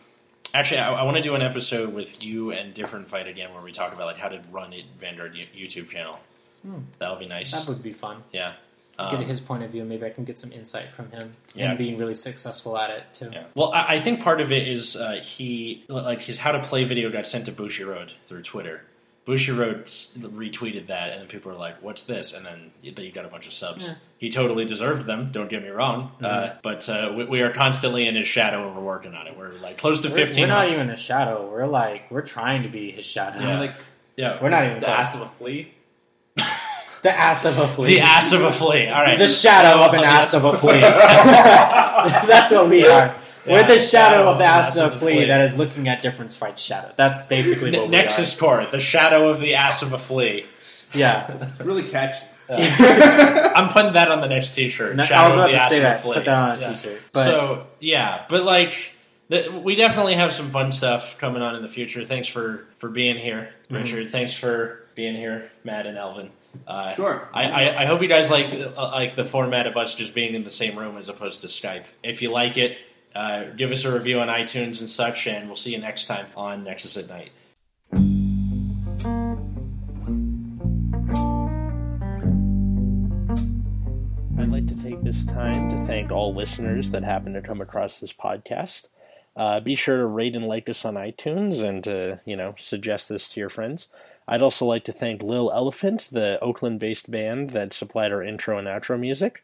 actually, 0.55 0.79
I, 0.81 0.93
I 0.93 1.03
want 1.03 1.17
to 1.17 1.23
do 1.23 1.35
an 1.35 1.43
episode 1.43 1.93
with 1.93 2.23
you 2.23 2.53
and 2.53 2.75
Different 2.75 3.09
Fight 3.09 3.27
again, 3.29 3.53
where 3.53 3.63
we 3.63 3.73
talk 3.73 3.93
about 3.93 4.07
like 4.07 4.19
how 4.19 4.29
to 4.29 4.41
run 4.51 4.73
a 4.73 4.85
Vanguard 5.01 5.35
YouTube 5.35 5.89
channel. 5.91 6.19
Hmm. 6.63 6.79
That'll 6.99 7.17
be 7.17 7.27
nice. 7.27 7.53
That 7.53 7.67
would 7.69 7.83
be 7.83 7.93
fun. 7.93 8.23
yeah. 8.33 8.55
Get 8.99 9.15
Um, 9.15 9.25
his 9.25 9.41
point 9.41 9.63
of 9.65 9.71
view. 9.71 9.85
Maybe 9.85 10.05
I 10.05 10.11
can 10.11 10.25
get 10.25 10.39
some 10.39 10.53
insight 10.53 10.93
from 10.93 11.11
him. 11.11 11.35
Yeah. 11.55 11.71
Him 11.71 11.79
being 11.79 11.97
really 11.99 12.15
successful 12.15 12.77
at 12.79 12.91
it 12.91 13.05
too. 13.15 13.31
Yeah. 13.33 13.45
Well, 13.55 13.73
I, 13.73 13.95
I 13.97 14.01
think 14.01 14.21
part 14.21 14.41
of 14.41 14.53
it 14.53 14.69
is 14.69 14.95
uh, 14.97 15.21
he 15.25 15.83
like 15.89 16.21
his 16.21 16.39
how 16.39 16.53
to 16.53 16.61
play 16.63 16.85
video 16.85 17.11
got 17.11 17.27
sent 17.27 17.47
to 17.47 17.53
Bushiroad 17.53 18.11
through 18.29 18.43
Twitter. 18.43 18.83
Bushiroad 19.27 19.83
s- 19.83 20.17
retweeted 20.21 20.89
that, 20.89 21.11
and 21.11 21.21
then 21.21 21.29
people 21.29 21.53
were 21.53 21.59
like, 21.59 21.81
"What's 21.81 22.03
this?" 22.05 22.33
And 22.35 22.45
then 22.45 22.73
you 22.83 22.93
you 22.97 23.13
got 23.13 23.25
a 23.25 23.29
bunch 23.29 23.47
of 23.47 23.53
subs. 23.53 23.85
Yeah. 23.85 23.95
He 24.19 24.31
totally 24.31 24.65
deserved 24.65 25.07
them. 25.07 25.31
Don't 25.33 25.49
get 25.49 25.63
me 25.63 25.69
wrong, 25.69 26.11
uh, 26.21 26.27
Mhm. 26.27 26.55
but 26.63 26.89
uh, 26.89 27.13
we, 27.17 27.25
we 27.27 27.41
are 27.43 27.51
constantly 27.53 28.07
in 28.09 28.17
his 28.17 28.27
shadow, 28.27 28.67
and 28.67 28.77
we're 28.77 28.83
working 28.83 29.15
on 29.15 29.29
it. 29.29 29.37
We're 29.39 29.53
like 29.63 29.79
close 29.79 30.01
to 30.01 30.09
We're, 30.09 30.17
fifteen. 30.17 30.49
we're 30.49 30.55
not 30.55 30.71
even 30.71 30.91
a 30.91 30.97
shadow. 30.97 31.49
We're 31.49 31.67
like 31.67 32.11
we're 32.11 32.23
trying 32.27 32.65
to 32.65 32.69
be 32.69 32.91
his 32.91 33.05
shadow. 33.05 33.41
Yeah. 33.41 33.61
like 33.61 33.75
yeah, 34.17 34.39
We're 34.43 34.51
not 34.51 34.65
even 34.65 34.81
the 34.81 34.87
close. 34.87 34.99
ass 34.99 35.15
of 35.15 35.21
a 35.23 35.29
flea. 35.39 35.73
The 37.03 37.11
ass 37.11 37.45
of 37.47 37.59
a 37.59 37.67
flea. 37.67 37.97
the 37.97 38.01
ass 38.01 38.31
of 38.33 38.43
a 38.45 38.53
flea. 38.53 38.87
All 38.87 39.03
right, 39.03 39.19
The 39.19 39.27
shadow 39.27 39.83
of 39.83 39.93
an 39.93 40.05
ass 40.05 40.35
of 40.35 40.45
a 40.45 40.57
flea. 40.57 40.81
That's 40.83 42.53
what 42.53 42.69
we 42.69 42.87
are. 42.87 43.15
We're 43.47 43.67
the 43.67 43.79
shadow 43.79 44.29
of 44.29 44.39
the 44.39 44.45
ass 44.45 44.77
of 44.77 44.95
a 44.95 44.99
flea 44.99 45.15
flea. 45.15 45.25
that 45.27 45.41
is 45.43 45.57
looking 45.57 45.89
at 45.89 46.03
different 46.03 46.33
fights 46.33 46.63
shadow. 46.63 46.93
That's 46.97 47.27
basically 47.27 47.71
what 47.73 47.83
we 47.89 47.89
Nexus 47.89 48.39
Corps, 48.39 48.67
the 48.71 48.81
shadow 48.81 49.29
of 49.31 49.41
the 49.41 49.55
ass 49.55 49.83
of 49.83 49.93
a 49.93 49.99
flea. 49.99 50.47
Yeah. 50.93 51.39
It's 51.41 51.59
really 51.61 51.83
catchy. 51.83 52.25
I'm 52.51 53.69
putting 53.71 53.95
that 53.95 54.11
on 54.11 54.21
the 54.21 54.29
next 54.29 54.55
T-shirt. 54.55 54.95
No, 54.97 55.05
shadow 55.05 55.23
I 55.23 55.27
was 55.27 55.35
of 55.35 55.41
about 55.45 55.51
the 55.51 55.57
to 55.57 55.69
say 55.69 55.77
of 55.79 55.83
a 55.83 55.87
that. 55.87 56.03
flea. 56.03 56.15
Put 56.17 56.25
that 56.27 56.37
on 56.39 56.59
a 56.59 56.61
Yeah. 56.61 56.73
t-shirt. 56.75 57.01
But 57.13 57.25
so 57.27 57.67
yeah, 57.81 58.25
but 58.29 58.45
like 58.45 58.75
th- 59.31 59.51
we 59.51 59.75
definitely 59.75 60.15
have 60.15 60.33
some 60.33 60.51
fun 60.51 60.71
stuff 60.73 61.19
coming 61.19 61.41
on 61.43 61.55
in 61.57 61.63
the 61.63 61.69
future. 61.69 62.05
Thanks 62.05 62.29
for 62.29 62.67
for 62.79 62.89
being 62.89 63.17
here, 63.17 63.51
Mm-hmm. 63.65 63.75
Richard. 63.77 64.11
Thanks 64.13 64.35
for 64.35 64.81
being 64.95 65.15
here, 65.17 65.51
Matt 65.65 65.87
and 65.87 65.97
Elvin. 65.97 66.31
Uh, 66.67 66.93
Sure. 66.95 67.27
I, 67.33 67.45
I, 67.51 67.83
I 67.85 67.87
hope 67.87 68.03
you 68.03 68.09
guys 68.09 68.29
like 68.31 68.53
uh, 68.53 68.89
like 68.91 69.17
the 69.17 69.25
format 69.25 69.67
of 69.67 69.77
us 69.79 69.95
just 69.95 70.15
being 70.15 70.35
in 70.35 70.45
the 70.45 70.51
same 70.51 70.79
room 70.79 70.99
as 70.99 71.09
opposed 71.09 71.41
to 71.43 71.47
Skype. 71.47 71.85
If 72.03 72.21
you 72.21 72.31
like 72.31 72.59
it, 72.59 72.77
uh, 73.15 73.45
give 73.57 73.71
us 73.71 73.85
a 73.85 73.93
review 73.93 74.21
on 74.21 74.29
iTunes 74.29 74.81
and 74.81 74.91
such, 74.91 75.27
and 75.27 75.47
we'll 75.47 75.57
see 75.57 75.73
you 75.73 75.79
next 75.79 76.07
time 76.07 76.27
on 76.37 76.65
Nexus 76.65 76.97
at 76.97 77.09
Night. 77.09 77.31
I'd 84.39 84.49
like 84.51 84.67
to 84.67 84.83
take 84.83 85.03
this 85.03 85.25
time 85.25 85.71
to 85.71 85.87
thank 85.87 86.11
all 86.11 86.35
listeners 86.35 86.91
that 86.91 87.05
happen 87.05 87.33
to 87.35 87.43
come 87.43 87.61
across 87.61 88.01
this 88.01 88.13
podcast. 88.13 88.89
Uh, 89.35 89.61
be 89.61 89.75
sure 89.75 89.99
to 89.99 90.07
rate 90.07 90.37
and 90.37 90.47
like 90.47 90.69
us 90.69 90.85
on 90.85 90.95
iTunes 90.95 91.63
and 91.63 91.85
to, 91.85 92.21
you 92.25 92.37
know, 92.37 92.55
suggest 92.59 93.09
this 93.09 93.31
to 93.31 93.41
your 93.41 93.49
friends. 93.49 93.89
I'd 94.29 94.43
also 94.43 94.67
like 94.67 94.85
to 94.85 94.93
thank 94.93 95.23
Lil 95.23 95.51
Elephunk, 95.51 96.09
the 96.11 96.39
Oakland 96.41 96.81
based 96.81 97.11
band 97.11 97.51
that 97.51 97.73
supplied 97.73 98.13
our 98.13 98.23
intro 98.23 98.59
and 98.59 98.69
outro 98.69 98.99
music. 98.99 99.43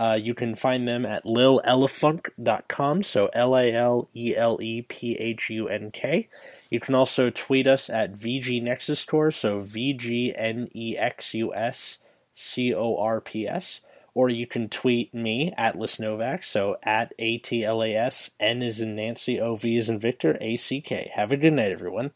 Uh, 0.00 0.14
you 0.14 0.32
can 0.32 0.54
find 0.54 0.88
them 0.88 1.04
at 1.04 1.24
lilelephunk.com, 1.26 3.02
so 3.02 3.28
L 3.34 3.54
A 3.54 3.70
L 3.70 4.08
E 4.16 4.34
L 4.34 4.58
E 4.62 4.80
P 4.80 5.14
H 5.16 5.50
U 5.50 5.68
N 5.68 5.90
K. 5.90 6.26
You 6.70 6.80
can 6.80 6.94
also 6.94 7.28
tweet 7.28 7.66
us 7.66 7.90
at 7.90 8.14
VG 8.14 8.62
Nexus 8.62 9.04
Corps, 9.04 9.30
so 9.30 9.60
V 9.60 9.92
G 9.92 10.34
N 10.34 10.70
E 10.74 10.96
X 10.96 11.34
U 11.34 11.52
S 11.54 11.98
C 12.32 12.72
O 12.72 12.96
R 12.96 13.20
P 13.20 13.46
S. 13.46 13.82
Or 14.14 14.30
you 14.30 14.46
can 14.46 14.70
tweet 14.70 15.12
me, 15.12 15.52
Atlas 15.58 15.96
Novack, 15.96 16.44
so 16.44 16.76
at 16.82 17.12
A 17.18 17.36
T 17.36 17.62
L 17.62 17.82
A 17.82 17.94
S, 17.94 18.30
N 18.40 18.62
is 18.62 18.80
in 18.80 18.96
Nancy, 18.96 19.38
O 19.38 19.54
V 19.54 19.76
is 19.76 19.90
in 19.90 19.98
Victor, 19.98 20.38
A 20.40 20.56
C 20.56 20.80
K. 20.80 21.12
Have 21.14 21.30
a 21.30 21.36
good 21.36 21.52
night, 21.52 21.72
everyone. 21.72 22.12